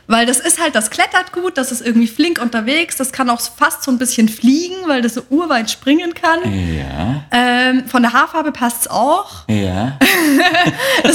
Weil 0.09 0.26
das 0.26 0.40
ist 0.40 0.61
halt, 0.61 0.74
das 0.74 0.90
klettert 0.90 1.32
gut, 1.32 1.57
das 1.57 1.70
ist 1.72 1.80
irgendwie 1.80 2.09
flink 2.09 2.40
unterwegs, 2.42 2.96
das 2.96 3.12
kann 3.12 3.30
auch 3.30 3.40
fast 3.40 3.84
so 3.84 3.90
ein 3.90 3.98
bisschen 3.98 4.28
fliegen, 4.28 4.74
weil 4.86 5.00
das 5.00 5.14
so 5.14 5.22
urweit 5.30 5.70
springen 5.70 6.12
kann. 6.12 6.40
Ja, 6.76 7.24
Ähm, 7.30 7.86
von 7.86 8.03
der 8.03 8.12
Haarfarbe 8.12 8.50
passt 8.53 8.82
es 8.82 8.88
auch. 8.90 9.48
ja. 9.48 9.98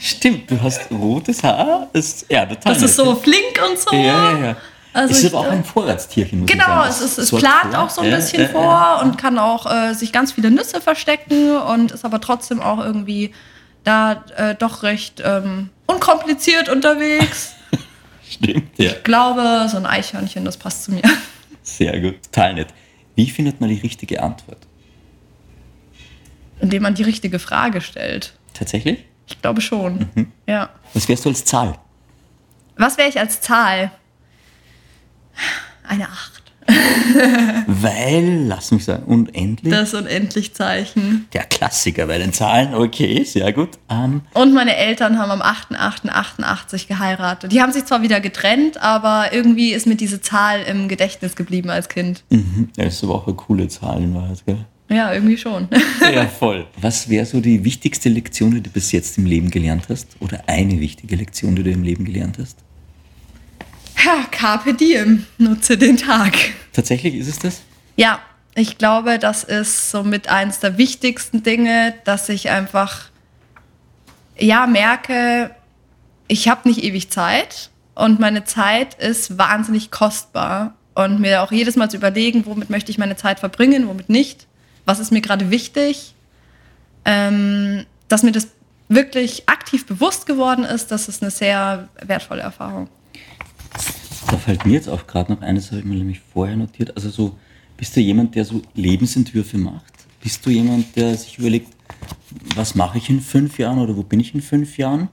Stimmt, 0.00 0.50
du 0.50 0.60
hast 0.62 0.90
rotes 0.90 1.42
Haar. 1.42 1.88
Das, 1.92 2.24
ja, 2.28 2.46
total. 2.46 2.72
Das 2.74 2.82
ist 2.82 2.96
so 2.96 3.14
flink 3.16 3.60
und 3.70 3.78
so. 3.78 3.94
Ja, 3.94 4.32
ja, 4.32 4.38
ja. 4.38 4.56
Also 4.94 5.12
es 5.12 5.18
ist 5.18 5.24
ich 5.24 5.30
aber 5.30 5.40
auch 5.40 5.44
glaub- 5.44 5.54
ein 5.54 5.64
Vorratstierchen, 5.64 6.40
muss 6.40 6.50
ich 6.50 6.58
Genau, 6.58 6.84
es, 6.84 7.00
ist, 7.00 7.18
es 7.18 7.30
plant 7.30 7.72
vor. 7.74 7.82
auch 7.82 7.90
so 7.90 8.00
ein 8.00 8.10
bisschen 8.10 8.42
ja, 8.42 8.48
vor 8.48 8.62
ja. 8.62 9.00
und 9.02 9.18
kann 9.18 9.38
auch 9.38 9.70
äh, 9.70 9.92
sich 9.94 10.12
ganz 10.12 10.32
viele 10.32 10.50
Nüsse 10.50 10.80
verstecken 10.80 11.56
und 11.58 11.92
ist 11.92 12.04
aber 12.04 12.20
trotzdem 12.20 12.60
auch 12.60 12.78
irgendwie 12.82 13.32
da 13.84 14.24
äh, 14.36 14.54
doch 14.54 14.82
recht 14.82 15.22
ähm, 15.24 15.68
unkompliziert 15.86 16.68
unterwegs. 16.68 17.52
Stimmt, 18.30 18.78
ja. 18.78 18.92
Ich 18.92 19.04
glaube, 19.04 19.66
so 19.70 19.76
ein 19.76 19.86
Eichhörnchen, 19.86 20.44
das 20.44 20.56
passt 20.56 20.84
zu 20.84 20.92
mir. 20.92 21.02
Sehr 21.62 21.98
gut, 22.00 22.22
total 22.24 22.54
nett. 22.54 22.68
Wie 23.14 23.28
findet 23.28 23.60
man 23.60 23.70
die 23.70 23.78
richtige 23.78 24.22
Antwort? 24.22 24.66
Indem 26.60 26.82
man 26.82 26.94
die 26.94 27.02
richtige 27.02 27.38
Frage 27.38 27.80
stellt. 27.80 28.34
Tatsächlich? 28.54 29.04
Ich 29.26 29.40
glaube 29.40 29.60
schon. 29.60 30.08
Mhm. 30.14 30.32
Ja. 30.46 30.70
Was 30.94 31.08
wärst 31.08 31.24
du 31.24 31.28
als 31.28 31.44
Zahl? 31.44 31.78
Was 32.76 32.96
wäre 32.96 33.08
ich 33.08 33.18
als 33.18 33.40
Zahl? 33.40 33.90
Eine 35.86 36.08
Acht. 36.08 36.37
weil, 37.66 38.44
lass 38.46 38.70
mich 38.70 38.84
sagen, 38.84 39.04
unendlich. 39.04 39.72
Das 39.72 39.94
Unendlich-Zeichen. 39.94 41.26
Der 41.32 41.44
Klassiker 41.44 42.06
bei 42.06 42.18
den 42.18 42.32
Zahlen, 42.32 42.74
okay, 42.74 43.24
sehr 43.24 43.52
gut. 43.52 43.70
Ähm, 43.90 44.22
Und 44.34 44.52
meine 44.54 44.76
Eltern 44.76 45.18
haben 45.18 45.30
am 45.30 45.42
8.8.88 45.42 46.88
geheiratet. 46.88 47.52
Die 47.52 47.60
haben 47.62 47.72
sich 47.72 47.84
zwar 47.84 48.02
wieder 48.02 48.20
getrennt, 48.20 48.80
aber 48.82 49.32
irgendwie 49.32 49.72
ist 49.72 49.86
mir 49.86 49.96
diese 49.96 50.20
Zahl 50.20 50.60
im 50.62 50.88
Gedächtnis 50.88 51.36
geblieben 51.36 51.70
als 51.70 51.88
Kind. 51.88 52.22
mhm, 52.30 52.68
das 52.76 52.94
ist 52.94 53.04
aber 53.04 53.14
auch 53.16 53.26
eine 53.26 53.36
coole 53.36 53.68
Zahl 53.68 54.02
in 54.02 54.14
Wahrheit, 54.14 54.44
gell? 54.46 54.58
Ja, 54.90 55.12
irgendwie 55.12 55.36
schon. 55.36 55.68
Ja, 56.14 56.26
voll. 56.38 56.66
Was 56.80 57.08
wäre 57.10 57.26
so 57.26 57.40
die 57.40 57.62
wichtigste 57.64 58.08
Lektion, 58.08 58.52
die 58.52 58.62
du 58.62 58.70
bis 58.70 58.92
jetzt 58.92 59.18
im 59.18 59.26
Leben 59.26 59.50
gelernt 59.50 59.84
hast? 59.90 60.16
Oder 60.20 60.44
eine 60.46 60.80
wichtige 60.80 61.16
Lektion, 61.16 61.54
die 61.56 61.62
du 61.62 61.70
im 61.70 61.82
Leben 61.82 62.04
gelernt 62.06 62.38
hast? 62.40 62.56
Ja, 64.04 64.24
Carpe 64.30 64.74
Diem, 64.74 65.26
nutze 65.38 65.76
den 65.76 65.96
Tag. 65.96 66.34
Tatsächlich 66.72 67.14
ist 67.14 67.28
es 67.28 67.38
das? 67.38 67.62
Ja, 67.96 68.20
ich 68.54 68.78
glaube, 68.78 69.18
das 69.18 69.44
ist 69.44 69.90
somit 69.90 70.28
eins 70.28 70.60
der 70.60 70.78
wichtigsten 70.78 71.42
Dinge, 71.42 71.94
dass 72.04 72.28
ich 72.28 72.50
einfach 72.50 73.10
ja 74.38 74.66
merke, 74.66 75.50
ich 76.28 76.48
habe 76.48 76.68
nicht 76.68 76.82
ewig 76.84 77.10
Zeit 77.10 77.70
und 77.94 78.20
meine 78.20 78.44
Zeit 78.44 78.94
ist 78.94 79.38
wahnsinnig 79.38 79.90
kostbar 79.90 80.74
und 80.94 81.20
mir 81.20 81.42
auch 81.42 81.50
jedes 81.50 81.76
Mal 81.76 81.90
zu 81.90 81.96
überlegen, 81.96 82.46
womit 82.46 82.70
möchte 82.70 82.90
ich 82.90 82.98
meine 82.98 83.16
Zeit 83.16 83.40
verbringen, 83.40 83.88
womit 83.88 84.08
nicht, 84.08 84.46
was 84.84 85.00
ist 85.00 85.10
mir 85.10 85.20
gerade 85.20 85.50
wichtig, 85.50 86.14
ähm, 87.04 87.86
dass 88.08 88.22
mir 88.22 88.32
das 88.32 88.48
wirklich 88.88 89.48
aktiv 89.48 89.86
bewusst 89.86 90.26
geworden 90.26 90.64
ist, 90.64 90.90
das 90.90 91.08
ist 91.08 91.22
eine 91.22 91.30
sehr 91.30 91.88
wertvolle 92.00 92.42
Erfahrung. 92.42 92.88
Fällt 94.48 94.64
mir 94.64 94.72
jetzt 94.72 94.88
auch 94.88 95.06
gerade 95.06 95.30
noch 95.30 95.42
eines, 95.42 95.72
habe 95.72 95.80
ich 95.80 95.84
mir 95.84 95.96
nämlich 95.96 96.20
vorher 96.20 96.56
notiert. 96.56 96.96
Also 96.96 97.10
so, 97.10 97.36
bist 97.76 97.94
du 97.94 98.00
jemand, 98.00 98.34
der 98.34 98.46
so 98.46 98.62
Lebensentwürfe 98.72 99.58
macht? 99.58 99.92
Bist 100.22 100.46
du 100.46 100.48
jemand, 100.48 100.96
der 100.96 101.18
sich 101.18 101.36
überlegt, 101.36 101.70
was 102.54 102.74
mache 102.74 102.96
ich 102.96 103.10
in 103.10 103.20
fünf 103.20 103.58
Jahren 103.58 103.78
oder 103.78 103.94
wo 103.94 104.02
bin 104.02 104.20
ich 104.20 104.34
in 104.34 104.40
fünf 104.40 104.78
Jahren? 104.78 105.10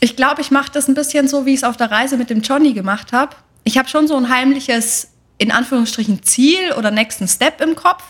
Ich 0.00 0.16
glaube, 0.16 0.40
ich 0.40 0.50
mache 0.50 0.72
das 0.72 0.88
ein 0.88 0.94
bisschen 0.94 1.28
so, 1.28 1.44
wie 1.44 1.50
ich 1.50 1.56
es 1.56 1.64
auf 1.64 1.76
der 1.76 1.90
Reise 1.90 2.16
mit 2.16 2.30
dem 2.30 2.40
Johnny 2.40 2.72
gemacht 2.72 3.12
habe. 3.12 3.36
Ich 3.64 3.76
habe 3.76 3.90
schon 3.90 4.08
so 4.08 4.16
ein 4.16 4.30
heimliches, 4.30 5.12
in 5.36 5.50
Anführungsstrichen, 5.50 6.22
Ziel 6.22 6.72
oder 6.78 6.90
nächsten 6.90 7.28
Step 7.28 7.60
im 7.60 7.74
Kopf. 7.74 8.04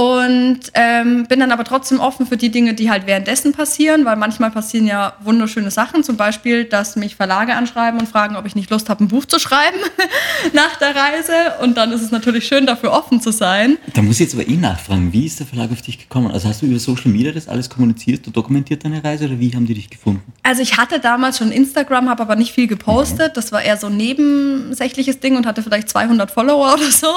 Und 0.00 0.60
ähm, 0.72 1.26
bin 1.26 1.40
dann 1.40 1.52
aber 1.52 1.62
trotzdem 1.62 2.00
offen 2.00 2.24
für 2.24 2.38
die 2.38 2.48
Dinge, 2.48 2.72
die 2.72 2.90
halt 2.90 3.06
währenddessen 3.06 3.52
passieren, 3.52 4.06
weil 4.06 4.16
manchmal 4.16 4.50
passieren 4.50 4.86
ja 4.86 5.12
wunderschöne 5.22 5.70
Sachen. 5.70 6.02
Zum 6.04 6.16
Beispiel, 6.16 6.64
dass 6.64 6.96
mich 6.96 7.16
Verlage 7.16 7.54
anschreiben 7.54 8.00
und 8.00 8.08
fragen, 8.08 8.34
ob 8.36 8.46
ich 8.46 8.54
nicht 8.54 8.70
Lust 8.70 8.88
habe, 8.88 9.04
ein 9.04 9.08
Buch 9.08 9.26
zu 9.26 9.38
schreiben 9.38 9.76
nach 10.54 10.76
der 10.76 10.96
Reise. 10.96 11.32
Und 11.60 11.76
dann 11.76 11.92
ist 11.92 12.00
es 12.00 12.12
natürlich 12.12 12.46
schön, 12.46 12.64
dafür 12.64 12.92
offen 12.92 13.20
zu 13.20 13.30
sein. 13.30 13.76
Da 13.92 14.00
muss 14.00 14.14
ich 14.14 14.20
jetzt 14.20 14.34
aber 14.34 14.48
eh 14.48 14.56
nachfragen, 14.56 15.12
wie 15.12 15.26
ist 15.26 15.38
der 15.38 15.46
Verlag 15.46 15.70
auf 15.70 15.82
dich 15.82 15.98
gekommen? 15.98 16.30
Also 16.30 16.48
hast 16.48 16.62
du 16.62 16.66
über 16.66 16.78
Social 16.78 17.10
Media 17.10 17.32
das 17.32 17.46
alles 17.46 17.68
kommuniziert, 17.68 18.24
du 18.24 18.30
dokumentiert 18.30 18.86
deine 18.86 19.04
Reise 19.04 19.26
oder 19.26 19.38
wie 19.38 19.54
haben 19.54 19.66
die 19.66 19.74
dich 19.74 19.90
gefunden? 19.90 20.22
Also 20.42 20.62
ich 20.62 20.78
hatte 20.78 20.98
damals 21.00 21.36
schon 21.36 21.52
Instagram, 21.52 22.08
habe 22.08 22.22
aber 22.22 22.36
nicht 22.36 22.54
viel 22.54 22.68
gepostet. 22.68 23.36
Das 23.36 23.52
war 23.52 23.60
eher 23.60 23.76
so 23.76 23.88
ein 23.88 23.98
nebensächliches 23.98 25.20
Ding 25.20 25.36
und 25.36 25.44
hatte 25.44 25.62
vielleicht 25.62 25.90
200 25.90 26.30
Follower 26.30 26.72
oder 26.72 26.90
so. 26.90 27.08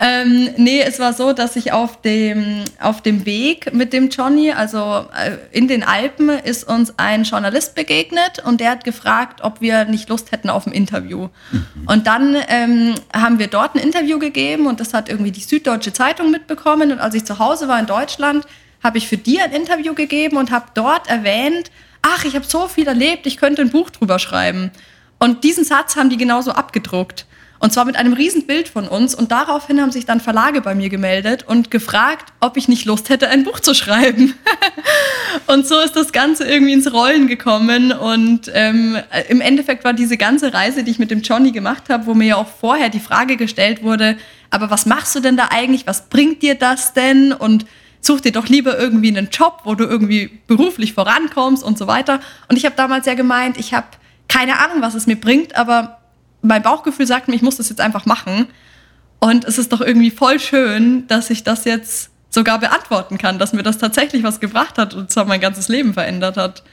Ähm, 0.00 0.50
nee, 0.56 0.80
es 0.80 0.98
war 0.98 1.12
so, 1.12 1.32
dass 1.32 1.54
ich 1.56 1.72
auf 1.72 2.00
dem, 2.00 2.64
auf 2.80 3.02
dem 3.02 3.24
Weg 3.26 3.72
mit 3.72 3.92
dem 3.92 4.08
Johnny, 4.08 4.52
also 4.52 5.06
äh, 5.16 5.36
in 5.56 5.68
den 5.68 5.82
Alpen, 5.84 6.28
ist 6.28 6.64
uns 6.64 6.98
ein 6.98 7.24
Journalist 7.24 7.74
begegnet 7.74 8.42
und 8.44 8.60
der 8.60 8.70
hat 8.70 8.84
gefragt, 8.84 9.40
ob 9.42 9.60
wir 9.60 9.84
nicht 9.84 10.08
Lust 10.08 10.32
hätten 10.32 10.50
auf 10.50 10.66
ein 10.66 10.72
Interview. 10.72 11.28
Und 11.86 12.06
dann 12.06 12.36
ähm, 12.48 12.94
haben 13.14 13.38
wir 13.38 13.48
dort 13.48 13.74
ein 13.74 13.80
Interview 13.80 14.18
gegeben 14.18 14.66
und 14.66 14.80
das 14.80 14.94
hat 14.94 15.08
irgendwie 15.08 15.30
die 15.30 15.40
Süddeutsche 15.40 15.92
Zeitung 15.92 16.30
mitbekommen. 16.30 16.92
Und 16.92 16.98
als 16.98 17.14
ich 17.14 17.24
zu 17.24 17.38
Hause 17.38 17.68
war 17.68 17.78
in 17.78 17.86
Deutschland, 17.86 18.46
habe 18.82 18.98
ich 18.98 19.06
für 19.06 19.16
die 19.16 19.40
ein 19.40 19.52
Interview 19.52 19.94
gegeben 19.94 20.36
und 20.36 20.50
habe 20.50 20.66
dort 20.74 21.08
erwähnt, 21.08 21.70
ach, 22.02 22.24
ich 22.24 22.34
habe 22.34 22.44
so 22.44 22.66
viel 22.66 22.88
erlebt, 22.88 23.26
ich 23.26 23.36
könnte 23.36 23.62
ein 23.62 23.70
Buch 23.70 23.90
drüber 23.90 24.18
schreiben. 24.18 24.70
Und 25.18 25.44
diesen 25.44 25.64
Satz 25.64 25.96
haben 25.96 26.10
die 26.10 26.16
genauso 26.16 26.50
abgedruckt. 26.52 27.26
Und 27.62 27.72
zwar 27.72 27.84
mit 27.84 27.94
einem 27.94 28.12
riesen 28.12 28.44
Bild 28.44 28.68
von 28.68 28.88
uns. 28.88 29.14
Und 29.14 29.30
daraufhin 29.30 29.80
haben 29.80 29.92
sich 29.92 30.04
dann 30.04 30.18
Verlage 30.18 30.62
bei 30.62 30.74
mir 30.74 30.88
gemeldet 30.88 31.44
und 31.46 31.70
gefragt, 31.70 32.32
ob 32.40 32.56
ich 32.56 32.66
nicht 32.66 32.86
Lust 32.86 33.08
hätte, 33.08 33.28
ein 33.28 33.44
Buch 33.44 33.60
zu 33.60 33.72
schreiben. 33.72 34.34
und 35.46 35.64
so 35.64 35.78
ist 35.78 35.94
das 35.94 36.10
Ganze 36.10 36.44
irgendwie 36.44 36.72
ins 36.72 36.92
Rollen 36.92 37.28
gekommen. 37.28 37.92
Und 37.92 38.50
ähm, 38.52 38.98
im 39.28 39.40
Endeffekt 39.40 39.84
war 39.84 39.92
diese 39.92 40.16
ganze 40.16 40.52
Reise, 40.52 40.82
die 40.82 40.90
ich 40.90 40.98
mit 40.98 41.12
dem 41.12 41.22
Johnny 41.22 41.52
gemacht 41.52 41.84
habe, 41.88 42.06
wo 42.06 42.14
mir 42.14 42.26
ja 42.26 42.36
auch 42.36 42.48
vorher 42.48 42.88
die 42.88 42.98
Frage 42.98 43.36
gestellt 43.36 43.84
wurde, 43.84 44.16
aber 44.50 44.68
was 44.70 44.84
machst 44.84 45.14
du 45.14 45.20
denn 45.20 45.36
da 45.36 45.50
eigentlich? 45.52 45.86
Was 45.86 46.08
bringt 46.08 46.42
dir 46.42 46.56
das 46.56 46.94
denn? 46.94 47.32
Und 47.32 47.64
such 48.00 48.22
dir 48.22 48.32
doch 48.32 48.48
lieber 48.48 48.76
irgendwie 48.76 49.16
einen 49.16 49.28
Job, 49.30 49.60
wo 49.62 49.76
du 49.76 49.84
irgendwie 49.84 50.40
beruflich 50.48 50.94
vorankommst 50.94 51.62
und 51.62 51.78
so 51.78 51.86
weiter. 51.86 52.18
Und 52.48 52.56
ich 52.56 52.64
habe 52.64 52.74
damals 52.76 53.06
ja 53.06 53.14
gemeint, 53.14 53.56
ich 53.56 53.72
habe 53.72 53.86
keine 54.26 54.58
Ahnung, 54.58 54.82
was 54.82 54.94
es 54.94 55.06
mir 55.06 55.16
bringt, 55.16 55.54
aber 55.54 56.01
mein 56.42 56.62
Bauchgefühl 56.62 57.06
sagt 57.06 57.28
mir, 57.28 57.34
ich 57.34 57.42
muss 57.42 57.56
das 57.56 57.68
jetzt 57.68 57.80
einfach 57.80 58.06
machen. 58.06 58.48
Und 59.20 59.44
es 59.44 59.58
ist 59.58 59.72
doch 59.72 59.80
irgendwie 59.80 60.10
voll 60.10 60.40
schön, 60.40 61.06
dass 61.06 61.30
ich 61.30 61.44
das 61.44 61.64
jetzt 61.64 62.10
sogar 62.28 62.58
beantworten 62.58 63.18
kann, 63.18 63.38
dass 63.38 63.52
mir 63.52 63.62
das 63.62 63.78
tatsächlich 63.78 64.22
was 64.22 64.40
gebracht 64.40 64.78
hat 64.78 64.94
und 64.94 65.10
zwar 65.10 65.24
mein 65.24 65.40
ganzes 65.40 65.68
Leben 65.68 65.94
verändert 65.94 66.36
hat. 66.36 66.64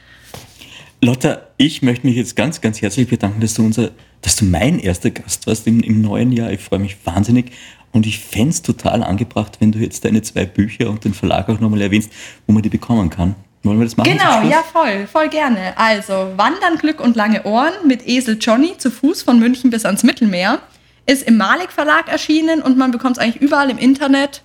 Lotta, 1.01 1.41
ich 1.57 1.81
möchte 1.81 2.07
mich 2.07 2.15
jetzt 2.15 2.35
ganz, 2.35 2.59
ganz 2.59 2.81
herzlich 2.81 3.07
bedanken, 3.07 3.39
dass 3.39 3.53
du, 3.53 3.63
unser, 3.63 3.91
dass 4.21 4.35
du 4.35 4.45
mein 4.45 4.79
erster 4.79 5.11
Gast 5.11 5.47
warst 5.47 5.67
im, 5.67 5.81
im 5.81 6.01
neuen 6.01 6.31
Jahr. 6.31 6.51
Ich 6.51 6.61
freue 6.61 6.79
mich 6.79 6.97
wahnsinnig. 7.05 7.51
Und 7.91 8.05
ich 8.05 8.19
fände 8.19 8.49
es 8.49 8.61
total 8.61 9.03
angebracht, 9.03 9.57
wenn 9.59 9.71
du 9.71 9.79
jetzt 9.79 10.05
deine 10.05 10.21
zwei 10.21 10.45
Bücher 10.45 10.89
und 10.89 11.05
den 11.05 11.13
Verlag 11.13 11.49
auch 11.49 11.59
nochmal 11.59 11.81
erwähnst, 11.81 12.11
wo 12.45 12.53
man 12.53 12.61
die 12.61 12.69
bekommen 12.69 13.09
kann. 13.09 13.35
Wollen 13.63 13.79
wir 13.79 13.85
das 13.85 13.97
machen? 13.97 14.11
Genau, 14.11 14.41
ja, 14.49 14.63
voll, 14.63 15.07
voll 15.07 15.29
gerne. 15.29 15.73
Also, 15.77 16.33
Wandern, 16.37 16.77
Glück 16.77 17.01
und 17.01 17.15
lange 17.15 17.43
Ohren 17.43 17.73
mit 17.85 18.07
Esel 18.07 18.37
Johnny 18.39 18.77
zu 18.77 18.89
Fuß 18.89 19.23
von 19.23 19.39
München 19.39 19.69
bis 19.69 19.85
ans 19.85 20.03
Mittelmeer 20.03 20.59
ist 21.05 21.23
im 21.23 21.37
Malik 21.37 21.71
Verlag 21.71 22.07
erschienen 22.07 22.61
und 22.61 22.77
man 22.77 22.91
bekommt 22.91 23.17
es 23.17 23.23
eigentlich 23.23 23.41
überall 23.41 23.71
im 23.71 23.79
Internet 23.79 24.43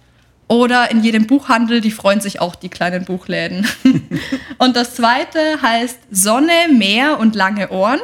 oder 0.48 0.90
in 0.90 1.02
jedem 1.02 1.26
Buchhandel. 1.26 1.80
Die 1.80 1.90
freuen 1.90 2.20
sich 2.20 2.40
auch, 2.40 2.54
die 2.54 2.70
kleinen 2.70 3.04
Buchläden. 3.04 3.66
und 4.58 4.74
das 4.74 4.94
zweite 4.94 5.60
heißt 5.60 5.98
Sonne, 6.10 6.52
Meer 6.72 7.18
und 7.18 7.34
lange 7.34 7.70
Ohren 7.70 8.00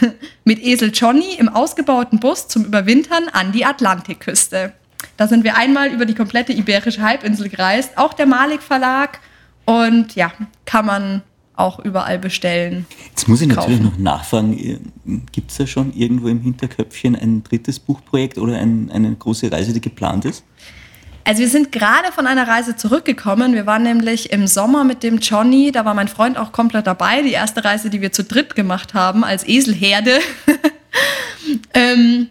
mit 0.44 0.62
Esel 0.62 0.92
Johnny 0.94 1.34
im 1.38 1.48
ausgebauten 1.48 2.20
Bus 2.20 2.46
zum 2.46 2.64
Überwintern 2.64 3.28
an 3.32 3.50
die 3.50 3.64
Atlantikküste. 3.64 4.72
Da 5.16 5.26
sind 5.26 5.44
wir 5.44 5.56
einmal 5.56 5.88
über 5.88 6.06
die 6.06 6.14
komplette 6.14 6.52
iberische 6.52 7.02
Halbinsel 7.02 7.48
gereist, 7.48 7.98
auch 7.98 8.14
der 8.14 8.26
Malik 8.26 8.62
Verlag. 8.62 9.18
Und 9.64 10.14
ja, 10.14 10.32
kann 10.64 10.86
man 10.86 11.22
auch 11.54 11.78
überall 11.78 12.18
bestellen. 12.18 12.86
Jetzt 13.10 13.28
muss 13.28 13.40
ich 13.40 13.48
natürlich 13.48 13.80
kaufen. 13.80 13.92
noch 13.92 13.98
nachfragen, 13.98 14.92
gibt 15.32 15.50
es 15.50 15.58
da 15.58 15.66
schon 15.66 15.92
irgendwo 15.92 16.28
im 16.28 16.40
Hinterköpfchen 16.40 17.14
ein 17.14 17.44
drittes 17.44 17.78
Buchprojekt 17.78 18.38
oder 18.38 18.58
ein, 18.58 18.90
eine 18.90 19.14
große 19.14 19.52
Reise, 19.52 19.72
die 19.72 19.80
geplant 19.80 20.24
ist? 20.24 20.44
Also 21.24 21.40
wir 21.40 21.48
sind 21.48 21.70
gerade 21.70 22.10
von 22.12 22.26
einer 22.26 22.48
Reise 22.48 22.74
zurückgekommen. 22.74 23.54
Wir 23.54 23.64
waren 23.64 23.84
nämlich 23.84 24.32
im 24.32 24.48
Sommer 24.48 24.82
mit 24.82 25.04
dem 25.04 25.18
Johnny, 25.18 25.70
da 25.70 25.84
war 25.84 25.94
mein 25.94 26.08
Freund 26.08 26.36
auch 26.36 26.50
komplett 26.50 26.86
dabei. 26.86 27.22
Die 27.22 27.30
erste 27.30 27.64
Reise, 27.64 27.90
die 27.90 28.00
wir 28.00 28.10
zu 28.10 28.24
dritt 28.24 28.56
gemacht 28.56 28.94
haben, 28.94 29.22
als 29.22 29.46
Eselherde. 29.46 30.18
ähm, 31.74 32.28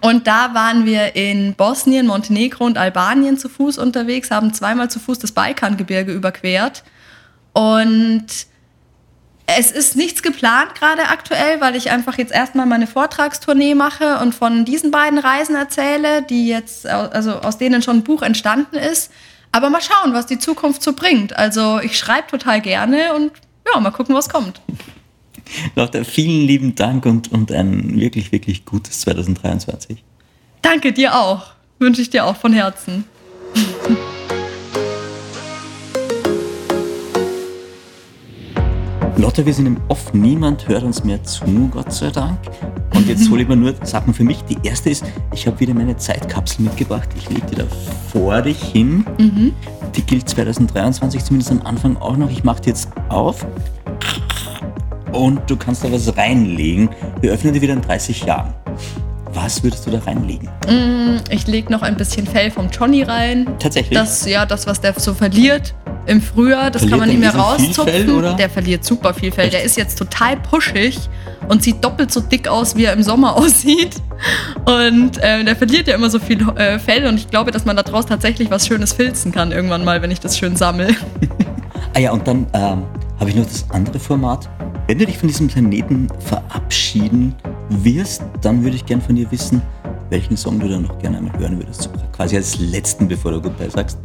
und 0.00 0.26
da 0.26 0.54
waren 0.54 0.84
wir 0.86 1.16
in 1.16 1.54
Bosnien, 1.54 2.06
Montenegro 2.06 2.64
und 2.64 2.78
Albanien 2.78 3.38
zu 3.38 3.48
Fuß 3.48 3.78
unterwegs, 3.78 4.30
haben 4.30 4.52
zweimal 4.54 4.90
zu 4.90 5.00
Fuß 5.00 5.18
das 5.18 5.32
Balkangebirge 5.32 6.12
überquert. 6.12 6.84
Und 7.52 8.26
es 9.46 9.72
ist 9.72 9.96
nichts 9.96 10.22
geplant 10.22 10.74
gerade 10.74 11.08
aktuell, 11.08 11.60
weil 11.60 11.74
ich 11.74 11.90
einfach 11.90 12.18
jetzt 12.18 12.32
erstmal 12.32 12.66
meine 12.66 12.86
Vortragstournee 12.86 13.74
mache 13.74 14.18
und 14.18 14.34
von 14.34 14.66
diesen 14.66 14.90
beiden 14.90 15.18
Reisen 15.18 15.56
erzähle, 15.56 16.22
die 16.22 16.48
jetzt, 16.48 16.86
also 16.86 17.32
aus 17.40 17.56
denen 17.56 17.82
schon 17.82 17.96
ein 17.96 18.04
Buch 18.04 18.22
entstanden 18.22 18.76
ist. 18.76 19.10
Aber 19.50 19.70
mal 19.70 19.80
schauen, 19.80 20.12
was 20.12 20.26
die 20.26 20.38
Zukunft 20.38 20.82
so 20.82 20.92
bringt. 20.92 21.34
Also 21.34 21.80
ich 21.80 21.98
schreibe 21.98 22.28
total 22.28 22.60
gerne 22.60 23.14
und 23.14 23.32
ja, 23.72 23.80
mal 23.80 23.90
gucken, 23.90 24.14
was 24.14 24.28
kommt. 24.28 24.60
Lotta, 25.74 26.04
vielen 26.04 26.46
lieben 26.46 26.74
Dank 26.74 27.06
und, 27.06 27.32
und 27.32 27.52
ein 27.52 27.98
wirklich, 27.98 28.32
wirklich 28.32 28.64
gutes 28.64 29.00
2023. 29.00 30.02
Danke 30.62 30.92
dir 30.92 31.14
auch. 31.14 31.52
Wünsche 31.78 32.02
ich 32.02 32.10
dir 32.10 32.24
auch 32.24 32.36
von 32.36 32.52
Herzen. 32.52 33.04
Lotta, 39.18 39.44
wir 39.44 39.52
sind 39.52 39.66
im 39.66 39.80
Off, 39.88 40.14
niemand 40.14 40.68
hört 40.68 40.84
uns 40.84 41.02
mehr 41.02 41.20
zu, 41.24 41.68
Gott 41.72 41.92
sei 41.92 42.10
Dank. 42.10 42.38
Und 42.94 43.08
jetzt 43.08 43.28
hole 43.28 43.42
ich 43.42 43.48
mir 43.48 43.56
nur 43.56 43.74
Sachen 43.82 44.14
für 44.14 44.22
mich. 44.22 44.42
Die 44.42 44.56
erste 44.62 44.90
ist, 44.90 45.04
ich 45.34 45.44
habe 45.48 45.58
wieder 45.58 45.74
meine 45.74 45.96
Zeitkapsel 45.96 46.64
mitgebracht. 46.64 47.08
Ich 47.16 47.28
lege 47.28 47.44
die 47.46 47.56
da 47.56 47.64
vor 48.12 48.42
dich 48.42 48.62
hin. 48.62 49.04
Die 49.96 50.02
gilt 50.02 50.28
2023, 50.28 51.24
zumindest 51.24 51.50
am 51.50 51.62
Anfang 51.62 51.96
auch 51.96 52.16
noch. 52.16 52.30
Ich 52.30 52.44
mache 52.44 52.62
die 52.62 52.68
jetzt 52.68 52.90
auf. 53.08 53.44
Und 55.12 55.40
du 55.48 55.56
kannst 55.56 55.84
da 55.84 55.92
was 55.92 56.16
reinlegen. 56.16 56.90
Wir 57.20 57.32
öffnen 57.32 57.54
die 57.54 57.60
wieder 57.62 57.74
in 57.74 57.82
30 57.82 58.24
Jahren. 58.24 58.54
Was 59.32 59.62
würdest 59.62 59.86
du 59.86 59.90
da 59.90 59.98
reinlegen? 59.98 60.48
Ich 61.30 61.46
lege 61.46 61.70
noch 61.70 61.82
ein 61.82 61.96
bisschen 61.96 62.26
Fell 62.26 62.50
vom 62.50 62.70
Johnny 62.70 63.02
rein. 63.02 63.46
Tatsächlich? 63.58 63.98
Das, 63.98 64.26
ja, 64.26 64.46
das, 64.46 64.66
was 64.66 64.80
der 64.80 64.98
so 64.98 65.14
verliert 65.14 65.74
im 66.06 66.22
Frühjahr, 66.22 66.70
das 66.70 66.82
Verliert 66.82 66.90
kann 66.90 66.98
man 67.00 67.08
nicht 67.10 67.20
mehr 67.20 67.34
rauszupfen. 67.34 68.36
Der 68.38 68.48
verliert 68.48 68.84
super 68.84 69.12
viel 69.12 69.30
Fell. 69.30 69.44
Echt? 69.44 69.54
Der 69.54 69.62
ist 69.62 69.76
jetzt 69.76 69.98
total 69.98 70.36
puschig 70.38 70.98
und 71.48 71.62
sieht 71.62 71.84
doppelt 71.84 72.10
so 72.10 72.20
dick 72.20 72.48
aus, 72.48 72.76
wie 72.76 72.84
er 72.84 72.94
im 72.94 73.02
Sommer 73.02 73.36
aussieht. 73.36 73.96
Und 74.64 75.18
äh, 75.18 75.44
der 75.44 75.56
verliert 75.56 75.86
ja 75.86 75.94
immer 75.94 76.10
so 76.10 76.18
viel 76.18 76.40
äh, 76.56 76.78
Fell 76.78 77.06
und 77.06 77.16
ich 77.16 77.28
glaube, 77.28 77.50
dass 77.50 77.64
man 77.64 77.76
daraus 77.76 78.06
tatsächlich 78.06 78.50
was 78.50 78.66
Schönes 78.66 78.94
filzen 78.94 79.32
kann 79.32 79.52
irgendwann 79.52 79.84
mal, 79.84 80.00
wenn 80.00 80.10
ich 80.10 80.20
das 80.20 80.38
schön 80.38 80.56
sammle. 80.56 80.88
Ah 81.94 82.00
ja, 82.00 82.12
und 82.12 82.28
dann 82.28 82.46
ähm, 82.52 82.82
habe 83.18 83.30
ich 83.30 83.36
noch 83.36 83.44
das 83.44 83.68
andere 83.70 83.98
Format. 83.98 84.48
Wenn 84.86 84.98
du 84.98 85.06
dich 85.06 85.18
von 85.18 85.28
diesem 85.28 85.48
Planeten 85.48 86.08
verabschieden 86.20 87.34
wirst, 87.68 88.22
dann 88.40 88.62
würde 88.62 88.76
ich 88.76 88.86
gern 88.86 89.00
von 89.00 89.16
dir 89.16 89.30
wissen, 89.30 89.60
welchen 90.10 90.36
Song 90.36 90.58
du 90.58 90.68
dann 90.68 90.82
noch 90.82 90.98
gerne 90.98 91.18
einmal 91.18 91.38
hören 91.38 91.58
würdest. 91.58 91.90
Quasi 92.12 92.36
als 92.36 92.58
letzten, 92.58 93.08
bevor 93.08 93.32
du 93.32 93.40
Goodbye 93.42 93.70
sagst. 93.70 93.98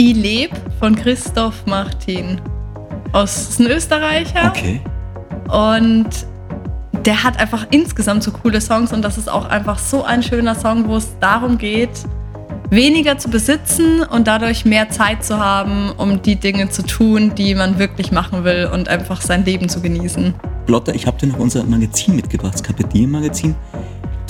I 0.00 0.12
leb 0.12 0.52
von 0.78 0.94
Christoph 0.94 1.66
Martin. 1.66 2.40
Aus 3.12 3.50
ist 3.50 3.60
ein 3.60 3.66
Österreicher. 3.66 4.48
Okay. 4.48 4.80
Und 5.48 6.08
der 7.04 7.22
hat 7.22 7.38
einfach 7.38 7.66
insgesamt 7.70 8.22
so 8.22 8.30
coole 8.30 8.60
Songs 8.60 8.92
und 8.92 9.02
das 9.02 9.18
ist 9.18 9.28
auch 9.28 9.48
einfach 9.48 9.78
so 9.78 10.04
ein 10.04 10.22
schöner 10.22 10.54
Song, 10.54 10.88
wo 10.88 10.96
es 10.96 11.08
darum 11.18 11.58
geht, 11.58 11.90
weniger 12.70 13.18
zu 13.18 13.28
besitzen 13.28 14.02
und 14.02 14.26
dadurch 14.26 14.64
mehr 14.64 14.90
Zeit 14.90 15.24
zu 15.24 15.38
haben, 15.38 15.90
um 15.96 16.22
die 16.22 16.36
Dinge 16.36 16.70
zu 16.70 16.82
tun, 16.82 17.34
die 17.34 17.54
man 17.54 17.78
wirklich 17.78 18.12
machen 18.12 18.44
will 18.44 18.70
und 18.72 18.88
einfach 18.88 19.20
sein 19.20 19.44
Leben 19.44 19.68
zu 19.68 19.80
genießen. 19.80 20.34
Lotta, 20.66 20.92
ich 20.92 21.06
habe 21.06 21.18
dir 21.18 21.26
noch 21.26 21.38
unser 21.38 21.64
Magazin 21.64 22.16
mitgebracht, 22.16 22.54
das 22.54 22.62
Carpe 22.62 22.84
Diem 22.84 23.10
Magazin. 23.10 23.56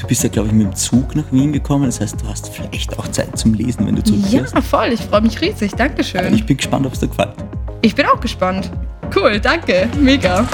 Du 0.00 0.06
bist 0.06 0.22
ja, 0.22 0.30
glaube 0.30 0.48
ich, 0.48 0.54
mit 0.54 0.66
dem 0.66 0.74
Zug 0.74 1.14
nach 1.14 1.30
Wien 1.30 1.52
gekommen. 1.52 1.84
Das 1.84 2.00
heißt, 2.00 2.22
du 2.22 2.26
hast 2.26 2.48
vielleicht 2.48 2.98
auch 2.98 3.06
Zeit 3.08 3.36
zum 3.36 3.52
Lesen, 3.52 3.86
wenn 3.86 3.96
du 3.96 4.02
zurückfährst. 4.02 4.54
Ja, 4.54 4.62
voll. 4.62 4.88
Ich 4.94 5.00
freue 5.00 5.20
mich 5.20 5.38
riesig. 5.42 5.72
Dankeschön. 5.72 6.32
Ich 6.32 6.46
bin 6.46 6.56
gespannt, 6.56 6.86
ob 6.86 6.94
es 6.94 7.00
dir 7.00 7.08
gefällt. 7.08 7.34
Ich 7.82 7.94
bin 7.94 8.06
auch 8.06 8.18
gespannt. 8.18 8.70
Cool, 9.14 9.38
danke. 9.38 9.88
Mega. 10.00 10.48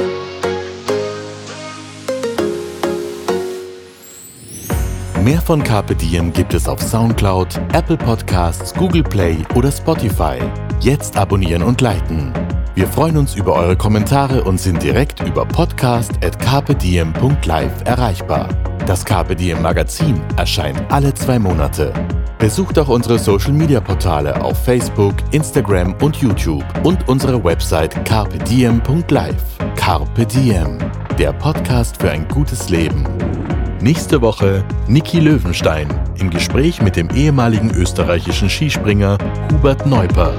Mehr 5.26 5.40
von 5.40 5.62
Carpe 5.64 5.96
Diem 5.96 6.32
gibt 6.32 6.54
es 6.54 6.68
auf 6.68 6.80
Soundcloud, 6.80 7.60
Apple 7.72 7.96
Podcasts, 7.96 8.72
Google 8.72 9.02
Play 9.02 9.38
oder 9.56 9.72
Spotify. 9.72 10.38
Jetzt 10.78 11.16
abonnieren 11.16 11.64
und 11.64 11.80
liken. 11.80 12.32
Wir 12.76 12.86
freuen 12.86 13.16
uns 13.16 13.34
über 13.34 13.54
eure 13.54 13.74
Kommentare 13.74 14.44
und 14.44 14.60
sind 14.60 14.80
direkt 14.80 15.18
über 15.26 15.44
podcast.carpediem.live 15.44 17.72
erreichbar. 17.86 18.48
Das 18.86 19.04
Carpe 19.04 19.34
Diem 19.34 19.62
Magazin 19.62 20.20
erscheint 20.36 20.80
alle 20.92 21.12
zwei 21.12 21.40
Monate. 21.40 21.92
Besucht 22.38 22.78
auch 22.78 22.86
unsere 22.86 23.18
Social 23.18 23.52
Media 23.52 23.80
Portale 23.80 24.40
auf 24.44 24.62
Facebook, 24.62 25.16
Instagram 25.32 25.96
und 26.02 26.14
YouTube 26.18 26.62
und 26.84 27.08
unsere 27.08 27.42
Website 27.42 28.04
carpediem.live. 28.04 29.42
Carpe 29.74 30.24
Diem, 30.24 30.78
der 31.18 31.32
Podcast 31.32 32.00
für 32.00 32.12
ein 32.12 32.28
gutes 32.28 32.68
Leben. 32.68 33.04
Nächste 33.82 34.22
Woche 34.22 34.64
Niki 34.88 35.20
Löwenstein 35.20 35.88
im 36.18 36.30
Gespräch 36.30 36.80
mit 36.80 36.96
dem 36.96 37.10
ehemaligen 37.10 37.70
österreichischen 37.70 38.48
Skispringer 38.48 39.18
Hubert 39.52 39.86
Neuper. 39.86 40.34